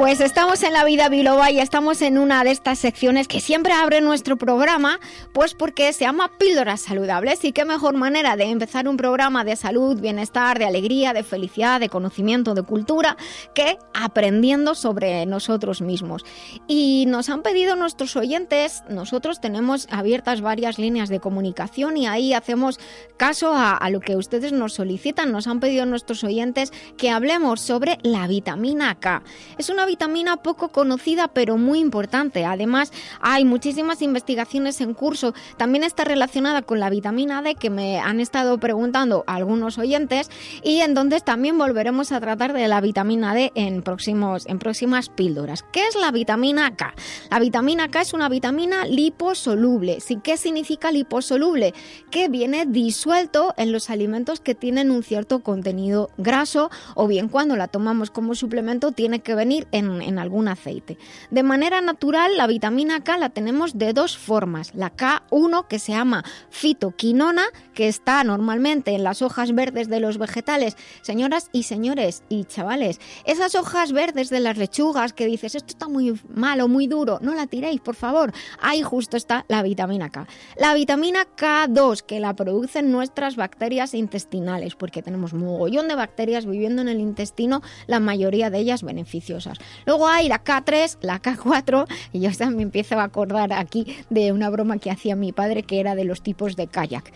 Pues 0.00 0.22
estamos 0.22 0.62
en 0.62 0.72
la 0.72 0.82
vida 0.82 1.10
biloba 1.10 1.50
y 1.50 1.60
estamos 1.60 2.00
en 2.00 2.16
una 2.16 2.42
de 2.42 2.52
estas 2.52 2.78
secciones 2.78 3.28
que 3.28 3.38
siempre 3.38 3.74
abre 3.74 4.00
nuestro 4.00 4.38
programa, 4.38 4.98
pues 5.34 5.52
porque 5.52 5.92
se 5.92 6.06
llama 6.06 6.38
Píldoras 6.38 6.80
Saludables 6.80 7.44
y 7.44 7.52
qué 7.52 7.66
mejor 7.66 7.92
manera 7.92 8.34
de 8.34 8.44
empezar 8.44 8.88
un 8.88 8.96
programa 8.96 9.44
de 9.44 9.56
salud, 9.56 10.00
bienestar, 10.00 10.58
de 10.58 10.64
alegría, 10.64 11.12
de 11.12 11.22
felicidad, 11.22 11.80
de 11.80 11.90
conocimiento, 11.90 12.54
de 12.54 12.62
cultura, 12.62 13.18
que 13.54 13.76
aprendiendo 13.92 14.74
sobre 14.74 15.26
nosotros 15.26 15.82
mismos. 15.82 16.24
Y 16.66 17.04
nos 17.06 17.28
han 17.28 17.42
pedido 17.42 17.76
nuestros 17.76 18.16
oyentes, 18.16 18.82
nosotros 18.88 19.38
tenemos 19.42 19.86
abiertas 19.90 20.40
varias 20.40 20.78
líneas 20.78 21.10
de 21.10 21.20
comunicación 21.20 21.98
y 21.98 22.06
ahí 22.06 22.32
hacemos 22.32 22.80
caso 23.18 23.52
a, 23.54 23.86
lo 23.90 24.00
que 24.00 24.16
ustedes 24.16 24.52
nos 24.52 24.72
solicitan. 24.72 25.30
Nos 25.30 25.46
han 25.46 25.60
pedido 25.60 25.84
nuestros 25.84 26.24
oyentes 26.24 26.72
que 26.96 27.10
hablemos 27.10 27.60
sobre 27.60 27.98
la 28.02 28.26
vitamina 28.26 28.98
K. 28.98 29.22
Es 29.58 29.68
una 29.68 29.89
vitamina 29.90 30.36
poco 30.36 30.68
conocida 30.68 31.26
pero 31.26 31.56
muy 31.56 31.80
importante. 31.80 32.44
Además, 32.44 32.92
hay 33.20 33.44
muchísimas 33.44 34.02
investigaciones 34.02 34.80
en 34.80 34.94
curso. 34.94 35.34
También 35.56 35.82
está 35.82 36.04
relacionada 36.04 36.62
con 36.62 36.78
la 36.78 36.90
vitamina 36.90 37.42
D 37.42 37.56
que 37.56 37.70
me 37.70 37.98
han 37.98 38.20
estado 38.20 38.58
preguntando 38.58 39.24
algunos 39.26 39.78
oyentes 39.78 40.30
y 40.62 40.80
entonces 40.80 41.24
también 41.24 41.58
volveremos 41.58 42.12
a 42.12 42.20
tratar 42.20 42.52
de 42.52 42.68
la 42.68 42.80
vitamina 42.80 43.34
D 43.34 43.50
en, 43.56 43.82
próximos, 43.82 44.46
en 44.46 44.60
próximas 44.60 45.08
píldoras. 45.08 45.64
¿Qué 45.72 45.84
es 45.88 45.96
la 45.96 46.12
vitamina 46.12 46.76
K? 46.76 46.94
La 47.28 47.40
vitamina 47.40 47.88
K 47.88 48.02
es 48.02 48.12
una 48.12 48.28
vitamina 48.28 48.84
liposoluble. 48.84 49.98
¿Sí? 50.00 50.20
¿Qué 50.22 50.36
significa 50.36 50.92
liposoluble? 50.92 51.74
Que 52.12 52.28
viene 52.28 52.64
disuelto 52.64 53.54
en 53.56 53.72
los 53.72 53.90
alimentos 53.90 54.38
que 54.38 54.54
tienen 54.54 54.92
un 54.92 55.02
cierto 55.02 55.40
contenido 55.40 56.10
graso 56.16 56.70
o 56.94 57.08
bien 57.08 57.28
cuando 57.28 57.56
la 57.56 57.66
tomamos 57.66 58.10
como 58.12 58.36
suplemento 58.36 58.92
tiene 58.92 59.20
que 59.20 59.34
venir 59.34 59.66
en, 59.72 59.79
en 59.80 60.18
algún 60.18 60.48
aceite. 60.48 60.98
De 61.30 61.42
manera 61.42 61.80
natural, 61.80 62.36
la 62.36 62.46
vitamina 62.46 63.02
K 63.02 63.18
la 63.18 63.30
tenemos 63.30 63.78
de 63.78 63.92
dos 63.92 64.16
formas. 64.16 64.74
La 64.74 64.94
K1 64.94 65.66
que 65.68 65.78
se 65.78 65.92
llama 65.92 66.24
fitoquinona, 66.50 67.44
que 67.74 67.88
está 67.88 68.22
normalmente 68.24 68.94
en 68.94 69.04
las 69.04 69.22
hojas 69.22 69.54
verdes 69.54 69.88
de 69.88 70.00
los 70.00 70.18
vegetales. 70.18 70.76
Señoras 71.02 71.48
y 71.52 71.64
señores 71.64 72.22
y 72.28 72.44
chavales, 72.44 73.00
esas 73.24 73.54
hojas 73.54 73.92
verdes 73.92 74.30
de 74.30 74.40
las 74.40 74.56
lechugas 74.56 75.12
que 75.12 75.26
dices, 75.26 75.54
esto 75.54 75.70
está 75.70 75.88
muy 75.88 76.20
malo, 76.28 76.68
muy 76.68 76.86
duro, 76.86 77.18
no 77.22 77.34
la 77.34 77.46
tiréis, 77.46 77.80
por 77.80 77.94
favor. 77.94 78.32
Ahí 78.60 78.82
justo 78.82 79.16
está 79.16 79.44
la 79.48 79.62
vitamina 79.62 80.10
K. 80.10 80.26
La 80.56 80.74
vitamina 80.74 81.26
K2, 81.36 82.02
que 82.02 82.20
la 82.20 82.34
producen 82.34 82.92
nuestras 82.92 83.36
bacterias 83.36 83.94
intestinales, 83.94 84.74
porque 84.74 85.02
tenemos 85.02 85.34
mogollón 85.34 85.88
de 85.88 85.94
bacterias 85.94 86.46
viviendo 86.46 86.82
en 86.82 86.88
el 86.88 87.00
intestino, 87.00 87.62
la 87.86 88.00
mayoría 88.00 88.50
de 88.50 88.58
ellas 88.58 88.82
beneficiosas. 88.82 89.58
Luego 89.86 90.06
hay 90.08 90.28
la 90.28 90.42
K3, 90.44 90.98
la 91.02 91.20
K4, 91.20 91.86
y 92.12 92.20
yo 92.20 92.30
me 92.50 92.62
empiezo 92.62 92.98
a 92.98 93.04
acordar 93.04 93.52
aquí 93.52 93.96
de 94.10 94.32
una 94.32 94.50
broma 94.50 94.78
que 94.78 94.90
hacía 94.90 95.16
mi 95.16 95.32
padre, 95.32 95.62
que 95.62 95.80
era 95.80 95.94
de 95.94 96.04
los 96.04 96.22
tipos 96.22 96.56
de 96.56 96.66
kayak, 96.66 97.12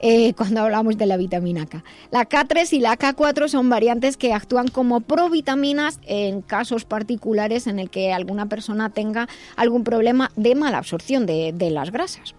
eh, 0.00 0.34
cuando 0.34 0.60
hablamos 0.62 0.96
de 0.98 1.06
la 1.06 1.16
vitamina 1.16 1.66
K. 1.66 1.82
La 2.10 2.28
K3 2.28 2.72
y 2.72 2.80
la 2.80 2.96
K4 2.98 3.48
son 3.48 3.68
variantes 3.68 4.16
que 4.16 4.32
actúan 4.32 4.68
como 4.68 5.00
provitaminas 5.00 5.98
en 6.06 6.42
casos 6.42 6.84
particulares 6.84 7.66
en 7.66 7.78
el 7.78 7.90
que 7.90 8.12
alguna 8.12 8.46
persona 8.46 8.90
tenga 8.90 9.28
algún 9.56 9.84
problema 9.84 10.30
de 10.36 10.54
mala 10.54 10.78
absorción 10.78 11.26
de, 11.26 11.52
de 11.54 11.70
las 11.70 11.90
grasas. 11.90 12.34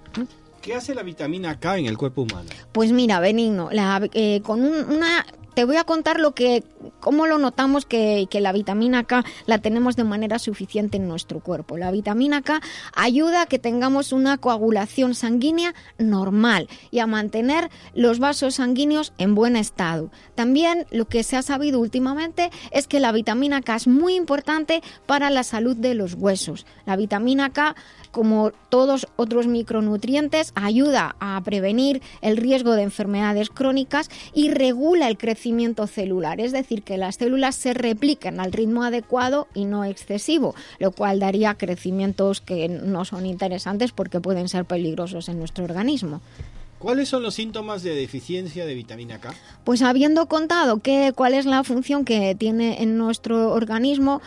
¿Qué 0.61 0.73
hace 0.73 0.95
la 0.95 1.03
vitamina 1.03 1.59
K 1.59 1.77
en 1.77 1.85
el 1.85 1.95
cuerpo 1.97 2.23
humano? 2.23 2.49
Pues 2.71 2.91
mira, 2.91 3.19
Benigno, 3.19 3.69
la- 3.71 4.07
eh, 4.13 4.41
con 4.43 4.61
un- 4.63 4.89
una 4.95 5.23
te 5.55 5.65
voy 5.65 5.77
a 5.77 5.85
contar 5.85 6.19
lo 6.19 6.35
que, 6.35 6.63
cómo 6.99 7.25
lo 7.25 7.37
notamos 7.39 7.85
que, 7.85 8.27
que 8.29 8.41
la 8.41 8.51
vitamina 8.51 9.05
K 9.05 9.23
la 9.45 9.59
tenemos 9.59 9.95
de 9.95 10.03
manera 10.03 10.37
suficiente 10.37 10.97
en 10.97 11.07
nuestro 11.07 11.39
cuerpo. 11.39 11.77
La 11.77 11.91
vitamina 11.91 12.41
K 12.41 12.61
ayuda 12.93 13.43
a 13.43 13.45
que 13.45 13.57
tengamos 13.57 14.11
una 14.11 14.37
coagulación 14.37 15.15
sanguínea 15.15 15.73
normal 15.97 16.67
y 16.91 16.99
a 16.99 17.07
mantener 17.07 17.71
los 17.93 18.19
vasos 18.19 18.55
sanguíneos 18.55 19.13
en 19.17 19.33
buen 19.33 19.55
estado. 19.55 20.11
También 20.35 20.85
lo 20.91 21.05
que 21.05 21.23
se 21.23 21.37
ha 21.37 21.41
sabido 21.41 21.79
últimamente 21.79 22.51
es 22.71 22.87
que 22.87 22.99
la 22.99 23.13
vitamina 23.13 23.61
K 23.61 23.75
es 23.75 23.87
muy 23.87 24.15
importante 24.15 24.83
para 25.05 25.29
la 25.29 25.43
salud 25.43 25.77
de 25.77 25.95
los 25.95 26.15
huesos. 26.15 26.65
La 26.85 26.97
vitamina 26.97 27.49
K 27.51 27.75
como 28.15 28.51
todos 28.69 29.07
otros 29.17 29.45
micronutrientes, 29.45 30.53
ayuda 30.55 31.17
a 31.19 31.41
prevenir 31.43 32.01
el 32.21 32.37
riesgo 32.37 32.71
de 32.71 32.83
enfermedades 32.83 33.49
crónicas 33.49 34.09
y 34.33 34.51
regula 34.51 35.09
el 35.09 35.17
crecimiento 35.17 35.85
celular, 35.85 36.39
es 36.39 36.53
decir, 36.53 36.81
que 36.83 36.97
las 36.97 37.15
células 37.15 37.55
se 37.55 37.73
repliquen 37.73 38.39
al 38.39 38.53
ritmo 38.53 38.83
adecuado 38.83 39.49
y 39.53 39.65
no 39.65 39.83
excesivo, 39.83 40.55
lo 40.79 40.91
cual 40.91 41.19
daría 41.19 41.55
crecimientos 41.55 42.39
que 42.39 42.69
no 42.69 43.03
son 43.03 43.25
interesantes 43.25 43.91
porque 43.91 44.21
pueden 44.21 44.47
ser 44.47 44.63
peligrosos 44.63 45.27
en 45.27 45.37
nuestro 45.37 45.65
organismo. 45.65 46.21
¿Cuáles 46.79 47.09
son 47.09 47.21
los 47.21 47.33
síntomas 47.33 47.83
de 47.83 47.95
deficiencia 47.95 48.65
de 48.65 48.75
vitamina 48.75 49.19
K? 49.19 49.33
Pues 49.65 49.81
habiendo 49.81 50.27
contado 50.27 50.79
que, 50.79 51.11
cuál 51.13 51.33
es 51.33 51.45
la 51.45 51.65
función 51.65 52.05
que 52.05 52.33
tiene 52.35 52.81
en 52.81 52.97
nuestro 52.97 53.51
organismo, 53.51 54.21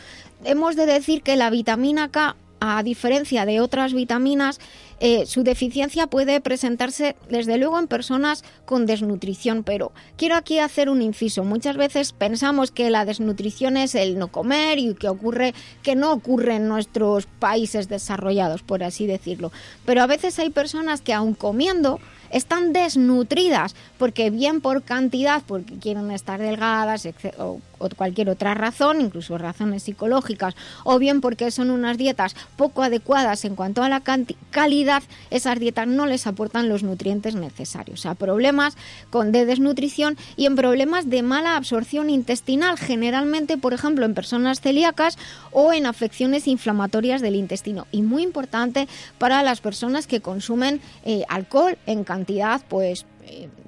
hemos 0.44 0.76
de 0.76 0.84
decir 0.84 1.22
que 1.22 1.36
la 1.36 1.48
vitamina 1.48 2.10
K, 2.10 2.36
a 2.60 2.82
diferencia 2.82 3.46
de 3.46 3.60
otras 3.60 3.92
vitaminas, 3.92 4.60
eh, 5.00 5.26
su 5.26 5.44
deficiencia 5.44 6.08
puede 6.08 6.40
presentarse 6.40 7.14
desde 7.30 7.56
luego 7.56 7.78
en 7.78 7.86
personas 7.86 8.42
con 8.64 8.84
desnutrición, 8.84 9.62
pero 9.62 9.92
quiero 10.16 10.34
aquí 10.34 10.58
hacer 10.58 10.90
un 10.90 11.02
inciso. 11.02 11.44
Muchas 11.44 11.76
veces 11.76 12.12
pensamos 12.12 12.72
que 12.72 12.90
la 12.90 13.04
desnutrición 13.04 13.76
es 13.76 13.94
el 13.94 14.18
no 14.18 14.28
comer 14.28 14.78
y 14.78 14.94
que 14.94 15.08
ocurre 15.08 15.54
que 15.82 15.94
no 15.94 16.12
ocurre 16.12 16.56
en 16.56 16.68
nuestros 16.68 17.26
países 17.26 17.88
desarrollados, 17.88 18.62
por 18.62 18.82
así 18.82 19.06
decirlo. 19.06 19.52
Pero 19.84 20.02
a 20.02 20.06
veces 20.06 20.38
hay 20.38 20.50
personas 20.50 21.00
que 21.00 21.14
aun 21.14 21.34
comiendo 21.34 22.00
están 22.30 22.72
desnutridas, 22.72 23.74
porque 23.98 24.30
bien 24.30 24.60
por 24.60 24.82
cantidad, 24.82 25.42
porque 25.46 25.78
quieren 25.78 26.10
estar 26.10 26.40
delgadas 26.40 27.08
o, 27.38 27.60
cualquier 27.96 28.30
otra 28.30 28.54
razón, 28.54 29.00
incluso 29.00 29.38
razones 29.38 29.84
psicológicas, 29.84 30.54
o 30.84 30.98
bien 30.98 31.20
porque 31.20 31.50
son 31.50 31.70
unas 31.70 31.96
dietas 31.98 32.34
poco 32.56 32.82
adecuadas 32.82 33.44
en 33.44 33.54
cuanto 33.54 33.82
a 33.82 33.88
la 33.88 34.02
calidad, 34.50 35.02
esas 35.30 35.58
dietas 35.58 35.86
no 35.86 36.06
les 36.06 36.26
aportan 36.26 36.68
los 36.68 36.82
nutrientes 36.82 37.34
necesarios. 37.34 38.00
O 38.00 38.02
sea, 38.02 38.14
problemas 38.14 38.76
con 39.10 39.32
de 39.32 39.46
desnutrición 39.46 40.16
y 40.36 40.46
en 40.46 40.56
problemas 40.56 41.08
de 41.08 41.22
mala 41.22 41.56
absorción 41.56 42.10
intestinal, 42.10 42.78
generalmente, 42.78 43.58
por 43.58 43.74
ejemplo, 43.74 44.04
en 44.04 44.14
personas 44.14 44.60
celíacas 44.60 45.18
o 45.52 45.72
en 45.72 45.86
afecciones 45.86 46.46
inflamatorias 46.46 47.20
del 47.20 47.36
intestino. 47.36 47.86
Y 47.92 48.02
muy 48.02 48.22
importante 48.22 48.88
para 49.18 49.42
las 49.42 49.60
personas 49.60 50.06
que 50.06 50.20
consumen 50.20 50.80
eh, 51.04 51.24
alcohol 51.28 51.78
en 51.86 52.04
cantidad 52.04 52.60
pues 52.68 53.06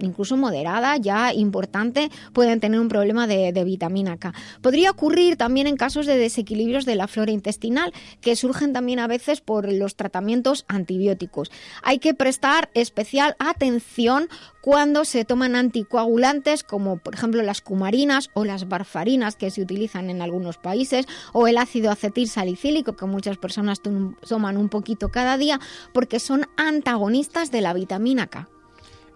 incluso 0.00 0.36
moderada, 0.36 0.96
ya 0.96 1.32
importante, 1.32 2.10
pueden 2.32 2.60
tener 2.60 2.80
un 2.80 2.88
problema 2.88 3.26
de, 3.26 3.52
vitamina 3.64 4.16
K. 4.16 4.32
Podría 4.62 4.90
ocurrir 4.90 5.36
también 5.36 5.66
en 5.66 5.76
casos 5.76 6.06
de 6.06 6.16
desequilibrios 6.16 6.86
de 6.86 6.94
la 6.94 7.08
flora 7.08 7.32
intestinal, 7.32 7.92
que 8.20 8.36
surgen 8.36 8.72
también 8.72 8.98
a 8.98 9.06
veces 9.06 9.40
por 9.40 9.70
los 9.70 9.96
tratamientos 9.96 10.64
antibióticos. 10.68 11.50
Hay 11.82 11.98
que 11.98 12.14
prestar 12.14 12.70
especial 12.74 13.36
atención 13.38 14.28
cuando 14.60 15.04
se 15.04 15.24
toman 15.24 15.56
anticoagulantes 15.56 16.62
como 16.62 16.98
por 16.98 17.14
ejemplo 17.14 17.42
las 17.42 17.60
cumarinas 17.60 18.30
o 18.34 18.44
las 18.44 18.68
barfarinas 18.68 19.36
que 19.36 19.50
se 19.50 19.62
utilizan 19.62 20.10
en 20.10 20.22
algunos 20.22 20.58
países 20.58 21.06
o 21.32 21.46
el 21.46 21.58
ácido 21.58 21.90
acetil 21.90 22.28
salicílico 22.28 22.96
que 22.96 23.06
muchas 23.06 23.38
personas 23.38 23.80
toman 23.80 24.56
un 24.56 24.68
poquito 24.68 25.10
cada 25.10 25.36
día 25.36 25.60
porque 25.92 26.20
son 26.20 26.46
antagonistas 26.56 27.50
de 27.50 27.60
la 27.62 27.72
vitamina 27.72 28.26
K. 28.26 28.48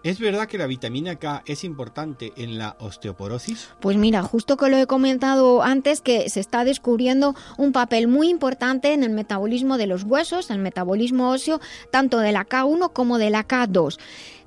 ¿Es 0.04 0.20
verdad 0.20 0.46
que 0.48 0.58
la 0.58 0.66
vitamina 0.66 1.16
K 1.16 1.42
es 1.46 1.64
importante 1.64 2.34
en 2.36 2.58
la 2.58 2.76
osteoporosis? 2.78 3.70
Pues 3.80 3.96
mira, 3.96 4.22
justo 4.22 4.58
que 4.58 4.68
lo 4.68 4.76
he 4.76 4.86
comentado 4.86 5.62
antes, 5.62 6.02
que 6.02 6.28
se 6.28 6.40
está 6.40 6.62
descubriendo 6.64 7.34
un 7.56 7.72
papel 7.72 8.06
muy 8.06 8.28
importante 8.28 8.92
en 8.92 9.02
el 9.02 9.08
metabolismo 9.08 9.78
de 9.78 9.86
los 9.86 10.04
huesos, 10.04 10.50
el 10.50 10.58
metabolismo 10.58 11.30
óseo, 11.30 11.58
tanto 11.90 12.18
de 12.18 12.32
la 12.32 12.46
K1 12.46 12.92
como 12.92 13.16
de 13.16 13.30
la 13.30 13.48
K2. 13.48 13.98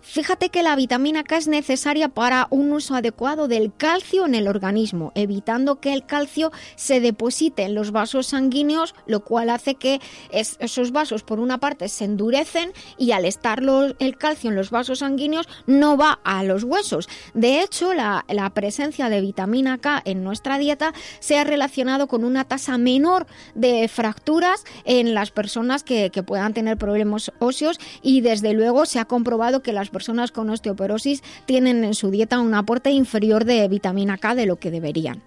Fíjate 0.10 0.48
que 0.50 0.64
la 0.64 0.78
vitamina 0.78 1.26
K 1.26 1.36
es 1.36 1.48
necesaria 1.50 2.08
para 2.08 2.48
un 2.50 2.72
uso 2.72 2.96
adecuado 2.96 3.50
del 3.50 3.74
calcio 3.76 4.26
en 4.26 4.36
el 4.36 4.48
organismo, 4.48 5.12
evitando 5.16 5.82
que 5.82 5.94
el 5.94 6.06
calcio 6.06 6.54
se 6.78 7.02
deposite 7.02 7.64
en 7.64 7.76
los 7.76 7.92
vasos 7.92 8.28
sanguíneos, 8.28 8.96
lo 9.06 9.26
cual 9.26 9.50
hace 9.50 9.76
que 9.76 10.00
esos 10.32 10.94
vasos, 10.94 11.24
por 11.24 11.42
una 11.42 11.58
parte, 11.58 11.90
se 11.90 12.06
endurecen 12.06 12.72
y 12.98 13.12
al 13.12 13.26
estar 13.26 13.62
el 14.00 14.18
calcio 14.18 14.50
en 14.50 14.56
los 14.56 14.70
vasos 14.70 15.00
sanguíneos 15.00 15.50
no 15.66 15.98
va 15.98 16.20
a 16.24 16.42
los 16.44 16.64
huesos. 16.64 17.10
De 17.34 17.62
hecho, 17.62 17.94
la, 17.94 18.24
presencia 18.54 19.10
de 19.10 19.20
vitamina 19.20 19.78
K 19.78 20.02
en 20.06 20.24
nuestra 20.24 20.58
dieta 20.58 20.94
se 21.20 21.38
ha 21.38 21.44
relacionado 21.44 22.08
con 22.08 22.24
una 22.24 22.46
tasa 22.46 22.78
menor 22.78 23.28
de 23.56 23.88
fracturas 23.90 24.64
en 24.86 25.14
las 25.14 25.32
personas 25.32 25.84
que, 25.84 26.12
puedan 26.26 26.54
tener 26.54 26.78
problemas 26.78 27.32
óseos 27.40 27.80
y 28.02 28.22
desde 28.22 28.54
luego 28.54 28.86
se 28.86 29.00
ha 29.00 29.06
comprobado 29.06 29.62
que 29.62 29.74
las 29.74 29.90
con 30.32 30.50
osteoporosis 30.50 31.24
tienen 31.46 31.84
en 31.84 31.94
su 31.94 32.12
dieta 32.12 32.40
un 32.40 32.54
aporte 32.54 32.92
inferior 32.92 33.46
de 33.46 33.68
vitamina 33.68 34.18
K 34.18 34.36
de 34.36 34.46
lo 34.46 34.58
que 34.58 34.72
deberían. 34.72 35.22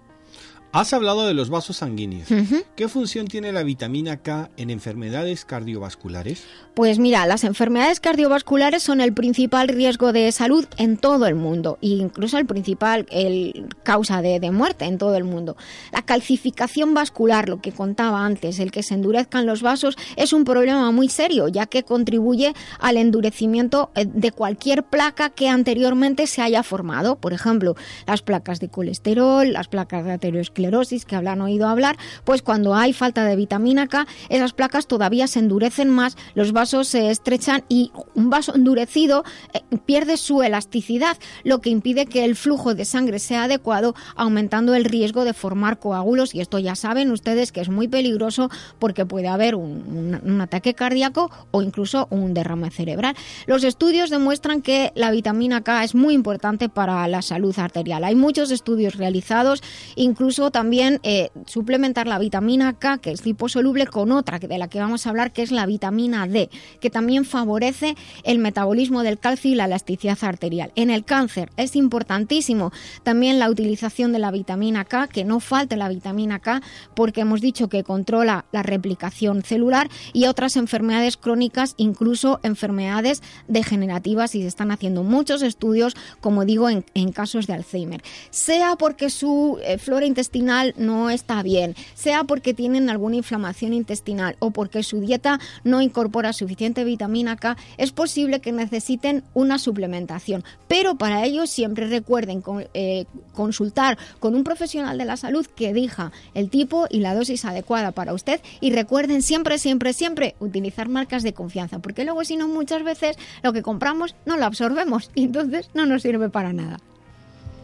Has 0.73 0.93
hablado 0.93 1.27
de 1.27 1.33
los 1.33 1.49
vasos 1.49 1.77
sanguíneos. 1.77 2.29
¿Qué 2.77 2.87
función 2.87 3.27
tiene 3.27 3.51
la 3.51 3.61
vitamina 3.61 4.21
K 4.21 4.49
en 4.55 4.69
enfermedades 4.69 5.43
cardiovasculares? 5.43 6.45
Pues 6.75 6.97
mira, 6.97 7.25
las 7.25 7.43
enfermedades 7.43 7.99
cardiovasculares 7.99 8.81
son 8.81 9.01
el 9.01 9.13
principal 9.13 9.67
riesgo 9.67 10.13
de 10.13 10.31
salud 10.31 10.65
en 10.77 10.95
todo 10.95 11.27
el 11.27 11.35
mundo 11.35 11.77
e 11.81 11.87
incluso 11.87 12.37
el 12.37 12.45
principal 12.45 13.05
el 13.11 13.67
causa 13.83 14.21
de, 14.21 14.39
muerte 14.51 14.85
en 14.85 14.97
todo 14.97 15.15
el 15.17 15.25
mundo. 15.25 15.57
La 15.91 16.03
calcificación 16.03 16.93
vascular, 16.93 17.49
lo 17.49 17.59
que 17.59 17.73
contaba 17.73 18.25
antes, 18.25 18.57
el 18.59 18.71
que 18.71 18.81
se 18.81 18.93
endurezcan 18.93 19.45
los 19.45 19.61
vasos, 19.61 19.97
es 20.15 20.31
un 20.31 20.45
problema 20.45 20.89
muy 20.91 21.09
serio, 21.09 21.49
ya 21.49 21.65
que 21.65 21.83
contribuye 21.83 22.53
al 22.79 22.95
endurecimiento 22.95 23.91
eh, 23.95 24.05
de 24.05 24.31
cualquier 24.31 24.83
placa 24.83 25.31
que 25.31 25.49
anteriormente 25.49 26.27
se 26.27 26.41
haya 26.41 26.63
formado. 26.63 27.17
Por 27.17 27.33
ejemplo, 27.33 27.75
las 28.07 28.21
placas 28.21 28.61
de 28.61 28.69
colesterol, 28.69 29.51
las 29.51 29.67
placas 29.67 30.05
de 30.05 30.13
aterosclerosis 30.13 30.60
que 31.07 31.15
hablan 31.15 31.41
oído 31.41 31.67
hablar, 31.67 31.97
pues 32.23 32.41
cuando 32.41 32.75
hay 32.75 32.93
falta 32.93 33.25
de 33.25 33.35
vitamina 33.35 33.87
K, 33.87 34.07
esas 34.29 34.53
placas 34.53 34.87
todavía 34.87 35.27
se 35.27 35.39
endurecen 35.39 35.89
más, 35.89 36.17
los 36.33 36.51
vasos 36.51 36.87
se 36.87 37.09
estrechan 37.09 37.63
y 37.69 37.91
un 38.13 38.29
vaso 38.29 38.55
endurecido 38.55 39.23
eh, 39.53 39.61
pierde 39.85 40.17
su 40.17 40.43
elasticidad, 40.43 41.17
lo 41.43 41.59
que 41.59 41.69
impide 41.69 42.05
que 42.05 42.25
el 42.25 42.35
flujo 42.35 42.75
de 42.75 42.85
sangre 42.85 43.19
sea 43.19 43.43
adecuado, 43.43 43.95
aumentando 44.15 44.75
el 44.75 44.85
riesgo 44.85 45.25
de 45.25 45.33
formar 45.33 45.79
coágulos. 45.79 46.35
Y 46.35 46.41
esto 46.41 46.59
ya 46.59 46.75
saben 46.75 47.11
ustedes 47.11 47.51
que 47.51 47.61
es 47.61 47.69
muy 47.69 47.87
peligroso 47.87 48.49
porque 48.79 49.05
puede 49.05 49.27
haber 49.27 49.55
un 49.55 50.41
ataque 50.41 50.73
cardíaco 50.73 51.31
o 51.51 51.61
incluso 51.61 52.07
un 52.09 52.33
derrame 52.33 52.69
cerebral. 52.69 53.15
Los 53.45 53.63
estudios 53.63 54.09
demuestran 54.09 54.61
que 54.61 54.91
la 54.95 55.11
vitamina 55.11 55.61
K 55.61 55.83
es 55.83 55.95
muy 55.95 56.13
importante 56.13 56.69
para 56.69 57.07
la 57.07 57.21
salud 57.21 57.57
arterial. 57.57 58.03
Hay 58.03 58.15
muchos 58.15 58.51
estudios 58.51 58.95
realizados, 58.95 59.63
incluso 59.95 60.50
también 60.51 60.99
eh, 61.03 61.29
suplementar 61.45 62.07
la 62.07 62.19
vitamina 62.19 62.73
K, 62.73 62.99
que 62.99 63.11
es 63.11 63.25
liposoluble, 63.25 63.87
con 63.87 64.11
otra 64.11 64.39
de 64.39 64.57
la 64.57 64.67
que 64.67 64.79
vamos 64.79 65.05
a 65.05 65.09
hablar, 65.09 65.31
que 65.31 65.41
es 65.41 65.51
la 65.51 65.65
vitamina 65.65 66.27
D, 66.27 66.49
que 66.79 66.89
también 66.89 67.25
favorece 67.25 67.95
el 68.23 68.39
metabolismo 68.39 69.03
del 69.03 69.19
calcio 69.19 69.51
y 69.51 69.55
la 69.55 69.65
elasticidad 69.65 70.17
arterial. 70.21 70.71
En 70.75 70.89
el 70.89 71.05
cáncer 71.05 71.49
es 71.57 71.75
importantísimo 71.75 72.71
también 73.03 73.39
la 73.39 73.49
utilización 73.49 74.11
de 74.11 74.19
la 74.19 74.31
vitamina 74.31 74.85
K, 74.85 75.07
que 75.07 75.23
no 75.23 75.39
falte 75.39 75.77
la 75.77 75.89
vitamina 75.89 76.39
K, 76.39 76.61
porque 76.95 77.21
hemos 77.21 77.41
dicho 77.41 77.69
que 77.69 77.83
controla 77.83 78.45
la 78.51 78.63
replicación 78.63 79.43
celular 79.43 79.89
y 80.13 80.25
otras 80.25 80.57
enfermedades 80.57 81.17
crónicas, 81.17 81.73
incluso 81.77 82.39
enfermedades 82.43 83.21
degenerativas, 83.47 84.35
y 84.35 84.41
se 84.41 84.47
están 84.47 84.71
haciendo 84.71 85.03
muchos 85.03 85.41
estudios, 85.41 85.95
como 86.19 86.45
digo, 86.45 86.69
en, 86.69 87.11
casos 87.11 87.47
de 87.47 87.53
Alzheimer. 87.53 88.01
Sea 88.29 88.75
porque 88.77 89.09
su 89.09 89.59
eh, 89.63 89.77
flora 89.77 90.05
intestinal 90.05 90.40
no 90.41 91.09
está 91.09 91.43
bien, 91.43 91.75
sea 91.93 92.23
porque 92.23 92.53
tienen 92.53 92.89
alguna 92.89 93.15
inflamación 93.15 93.73
intestinal 93.73 94.35
o 94.39 94.51
porque 94.51 94.83
su 94.83 94.99
dieta 94.99 95.39
no 95.63 95.81
incorpora 95.81 96.33
suficiente 96.33 96.83
vitamina 96.83 97.35
K, 97.35 97.57
es 97.77 97.91
posible 97.91 98.41
que 98.41 98.51
necesiten 98.51 99.23
una 99.33 99.59
suplementación. 99.59 100.43
Pero 100.67 100.95
para 100.95 101.25
ello 101.25 101.47
siempre 101.47 101.87
recuerden 101.87 102.43
eh, 102.73 103.05
consultar 103.33 103.97
con 104.19 104.35
un 104.35 104.43
profesional 104.43 104.97
de 104.97 105.05
la 105.05 105.17
salud 105.17 105.45
que 105.45 105.73
diga 105.73 106.11
el 106.33 106.49
tipo 106.49 106.87
y 106.89 106.99
la 106.99 107.15
dosis 107.15 107.45
adecuada 107.45 107.91
para 107.91 108.13
usted 108.13 108.41
y 108.59 108.71
recuerden 108.71 109.21
siempre, 109.21 109.57
siempre, 109.57 109.93
siempre 109.93 110.35
utilizar 110.39 110.89
marcas 110.89 111.23
de 111.23 111.33
confianza, 111.33 111.79
porque 111.79 112.03
luego 112.03 112.23
si 112.23 112.37
no 112.37 112.47
muchas 112.47 112.83
veces 112.83 113.17
lo 113.43 113.53
que 113.53 113.61
compramos 113.61 114.15
no 114.25 114.37
lo 114.37 114.45
absorbemos 114.45 115.11
y 115.15 115.25
entonces 115.25 115.69
no 115.73 115.85
nos 115.85 116.01
sirve 116.01 116.29
para 116.29 116.53
nada. 116.53 116.79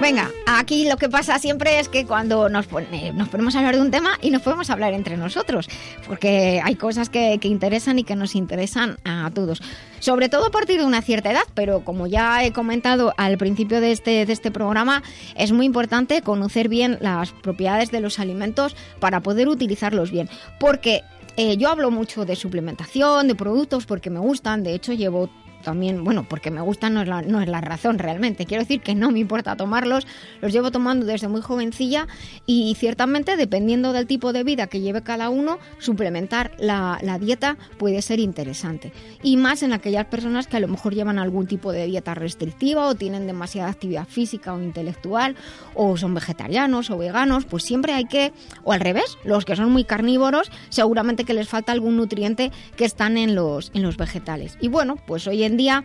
Venga, 0.00 0.30
aquí 0.46 0.88
lo 0.88 0.96
que 0.96 1.10
pasa 1.10 1.38
siempre 1.38 1.78
es 1.78 1.90
que 1.90 2.06
cuando 2.06 2.48
nos, 2.48 2.66
nos 2.72 3.28
ponemos 3.28 3.54
a 3.54 3.58
hablar 3.58 3.76
de 3.76 3.82
un 3.82 3.90
tema 3.90 4.18
y 4.22 4.30
nos 4.30 4.40
podemos 4.40 4.70
hablar 4.70 4.94
entre 4.94 5.18
nosotros, 5.18 5.68
porque 6.06 6.58
hay 6.64 6.74
cosas 6.76 7.10
que, 7.10 7.38
interesan 7.42 7.98
y 7.98 8.04
que 8.04 8.16
nos 8.16 8.34
interesan 8.34 8.96
a 9.04 9.30
todos. 9.34 9.60
Sobre 9.98 10.30
todo 10.30 10.46
a 10.46 10.50
partir 10.50 10.78
de 10.78 10.86
una 10.86 11.02
cierta 11.02 11.30
edad, 11.30 11.42
pero 11.52 11.84
como 11.84 12.06
ya 12.06 12.42
he 12.42 12.52
comentado 12.52 13.12
al 13.18 13.36
principio 13.36 13.82
de 13.82 13.92
este, 13.92 14.24
de 14.24 14.32
este 14.32 14.50
programa, 14.50 15.02
es 15.36 15.52
muy 15.52 15.66
importante 15.66 16.22
conocer 16.22 16.70
bien 16.70 16.96
las 17.02 17.32
propiedades 17.32 17.90
de 17.90 18.00
los 18.00 18.18
alimentos 18.18 18.76
para 19.00 19.20
poder 19.20 19.48
utilizarlos 19.48 20.10
bien. 20.10 20.30
Porque 20.58 21.02
eh, 21.36 21.58
yo 21.58 21.68
hablo 21.68 21.90
mucho 21.90 22.24
de 22.24 22.36
suplementación, 22.36 23.28
de 23.28 23.34
productos, 23.34 23.84
porque 23.84 24.08
me 24.08 24.18
gustan, 24.18 24.62
de 24.62 24.74
hecho 24.74 24.94
llevo 24.94 25.28
también, 25.62 26.04
bueno, 26.04 26.26
porque 26.28 26.50
me 26.50 26.60
gustan 26.60 26.94
no 26.94 27.02
es, 27.02 27.08
la, 27.08 27.22
no 27.22 27.40
es 27.40 27.48
la 27.48 27.60
razón 27.60 27.98
realmente. 27.98 28.46
Quiero 28.46 28.62
decir 28.62 28.80
que 28.80 28.94
no 28.94 29.10
me 29.10 29.18
importa 29.20 29.56
tomarlos, 29.56 30.06
los 30.40 30.52
llevo 30.52 30.70
tomando 30.70 31.06
desde 31.06 31.28
muy 31.28 31.40
jovencilla 31.40 32.06
y 32.46 32.74
ciertamente 32.78 33.36
dependiendo 33.36 33.92
del 33.92 34.06
tipo 34.06 34.32
de 34.32 34.44
vida 34.44 34.66
que 34.66 34.80
lleve 34.80 35.02
cada 35.02 35.30
uno, 35.30 35.58
suplementar 35.78 36.52
la, 36.58 36.98
la 37.02 37.18
dieta 37.18 37.56
puede 37.78 38.02
ser 38.02 38.20
interesante. 38.20 38.92
Y 39.22 39.36
más 39.36 39.62
en 39.62 39.72
aquellas 39.72 40.06
personas 40.06 40.46
que 40.46 40.56
a 40.56 40.60
lo 40.60 40.68
mejor 40.68 40.94
llevan 40.94 41.18
algún 41.18 41.46
tipo 41.46 41.72
de 41.72 41.86
dieta 41.86 42.14
restrictiva 42.14 42.86
o 42.86 42.94
tienen 42.94 43.26
demasiada 43.26 43.70
actividad 43.70 44.06
física 44.06 44.54
o 44.54 44.60
intelectual 44.60 45.36
o 45.74 45.96
son 45.96 46.14
vegetarianos 46.14 46.90
o 46.90 46.98
veganos, 46.98 47.44
pues 47.44 47.62
siempre 47.62 47.92
hay 47.92 48.04
que, 48.04 48.32
o 48.64 48.72
al 48.72 48.80
revés, 48.80 49.18
los 49.24 49.44
que 49.44 49.56
son 49.56 49.70
muy 49.70 49.84
carnívoros, 49.84 50.50
seguramente 50.68 51.24
que 51.24 51.34
les 51.34 51.48
falta 51.48 51.72
algún 51.72 51.96
nutriente 51.96 52.50
que 52.76 52.84
están 52.84 53.16
en 53.16 53.34
los, 53.34 53.70
en 53.74 53.82
los 53.82 53.96
vegetales. 53.96 54.56
Y 54.60 54.68
bueno, 54.68 54.96
pues 55.06 55.26
hoy 55.26 55.44
en 55.44 55.56
día 55.60 55.84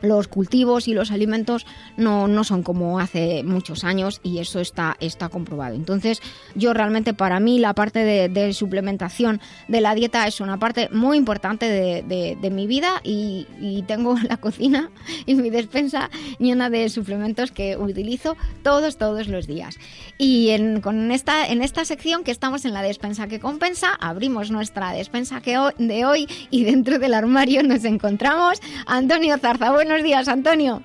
los 0.00 0.28
cultivos 0.28 0.88
y 0.88 0.94
los 0.94 1.10
alimentos 1.10 1.66
no, 1.96 2.28
no, 2.28 2.44
son 2.44 2.62
como 2.62 2.98
hace 2.98 3.42
muchos 3.44 3.84
años 3.84 4.20
y 4.22 4.38
eso 4.38 4.60
está, 4.60 4.96
está 5.00 5.28
comprobado. 5.28 5.74
Entonces, 5.74 6.22
yo 6.54 6.74
realmente 6.74 7.14
para 7.14 7.40
mí 7.40 7.58
la 7.58 7.74
parte 7.74 8.00
de, 8.00 8.52
suplementación 8.52 9.40
de 9.66 9.80
la 9.80 9.94
dieta 9.94 10.26
es 10.26 10.40
una 10.40 10.58
parte 10.58 10.88
muy 10.90 11.18
importante 11.18 11.68
de, 11.68 12.36
de, 12.40 12.50
mi 12.50 12.66
vida 12.66 13.00
y, 13.04 13.46
y, 13.60 13.82
tengo 13.82 14.16
la 14.28 14.38
cocina 14.38 14.90
y 15.26 15.34
mi 15.34 15.50
despensa 15.50 16.10
llena 16.38 16.70
de 16.70 16.88
suplementos 16.88 17.52
que 17.52 17.76
utilizo 17.76 18.36
todos, 18.62 18.96
todos 18.96 19.28
los 19.28 19.46
días. 19.46 19.76
Y 20.16 20.50
en, 20.50 20.80
con 20.80 21.10
esta, 21.10 21.46
en 21.46 21.62
esta 21.62 21.84
sección 21.84 22.24
que 22.24 22.30
estamos 22.30 22.64
en 22.64 22.72
la 22.72 22.82
despensa 22.82 23.28
que 23.28 23.38
compensa, 23.40 23.92
abrimos 23.94 24.50
nuestra 24.50 24.92
despensa 24.92 25.40
que 25.40 25.58
de 25.78 26.04
hoy 26.04 26.28
y 26.50 26.64
dentro 26.64 26.98
del 26.98 27.14
armario 27.14 27.62
nos 27.62 27.84
encontramos 27.84 28.60
Antonio 28.86 29.36
Zarzabón 29.38 29.87
buenos 29.88 30.04
días, 30.04 30.28
Antonio. 30.28 30.82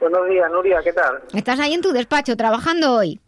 Buenos 0.00 0.28
días, 0.28 0.50
Nuria, 0.50 0.80
¿qué 0.82 0.92
tal? 0.92 1.22
¿Estás 1.32 1.60
ahí 1.60 1.74
en 1.74 1.80
tu 1.80 1.92
despacho 1.92 2.36
trabajando 2.36 2.92
hoy? 2.92 3.20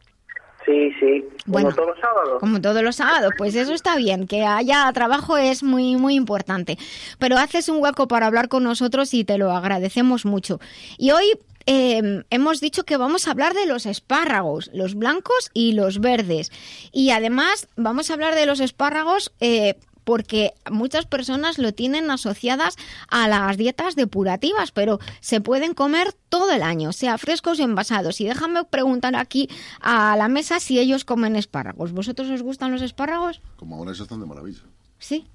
Sí, 0.67 0.91
sí, 0.99 1.25
como 1.47 1.73
todos 1.73 1.89
los 1.89 2.01
sábados. 2.01 2.41
Como 2.41 2.61
todos 2.61 2.83
los 2.83 2.97
sábados, 2.97 3.33
pues 3.39 3.55
eso 3.55 3.75
está 3.75 3.95
bien, 3.95 4.27
que 4.27 4.45
haya 4.45 4.91
trabajo 4.93 5.37
es 5.37 5.63
muy, 5.63 5.95
muy 5.97 6.17
importante. 6.17 6.79
Pero 7.21 7.39
haces 7.39 7.69
un 7.69 7.81
hueco 7.81 8.09
para 8.09 8.27
hablar 8.27 8.49
con 8.49 8.65
nosotros 8.65 9.15
y 9.15 9.25
te 9.25 9.39
lo 9.39 9.53
agradecemos 9.53 10.25
mucho. 10.25 10.59
Y 10.99 11.13
hoy 11.13 11.39
em, 11.67 12.25
hemos 12.31 12.61
dicho 12.61 12.83
que 12.83 12.97
vamos 12.97 13.29
a 13.29 13.31
hablar 13.31 13.55
de 13.55 13.67
los 13.67 13.87
espárragos, 13.87 14.69
los 14.75 14.97
blancos 14.97 15.51
y 15.53 15.75
los 15.75 16.01
verdes. 16.01 16.51
Y 16.91 17.11
además 17.11 17.69
vamos 17.77 18.11
a 18.11 18.15
hablar 18.15 18.35
de 18.35 18.47
los 18.47 18.59
espárragos 18.59 19.33
eh, 19.41 19.77
porque 20.05 20.53
muchas 20.71 21.07
personas 21.07 21.59
lo 21.59 21.73
tienen 21.73 22.11
asociadas 22.11 22.77
a 23.09 23.29
las 23.29 23.57
dietas 23.57 23.97
depurativas, 23.97 24.71
pero 24.71 25.01
se 25.21 25.41
pueden 25.41 25.75
comer 25.75 26.13
todo 26.29 26.53
el 26.53 26.63
año, 26.63 26.93
sea 26.93 27.19
frescos 27.19 27.59
o 27.59 27.63
envasados. 27.63 28.21
Y 28.21 28.25
déjame 28.25 28.65
preguntar 28.65 29.17
aquí 29.17 29.49
a 29.81 30.17
la 30.17 30.29
mesa 30.29 30.61
si 30.61 30.79
ellos 30.79 31.05
comen 31.05 31.37
espárragos. 31.37 31.93
¿Vosotros 31.93 32.29
os 32.31 32.43
gustan 32.43 32.71
los 32.71 32.83
espárragos? 32.83 33.41
Como 33.57 33.77
ahora 33.77 33.93
están 33.93 34.21
de 34.21 34.27
maravilla. 34.27 34.63
¿Sí? 34.99 35.27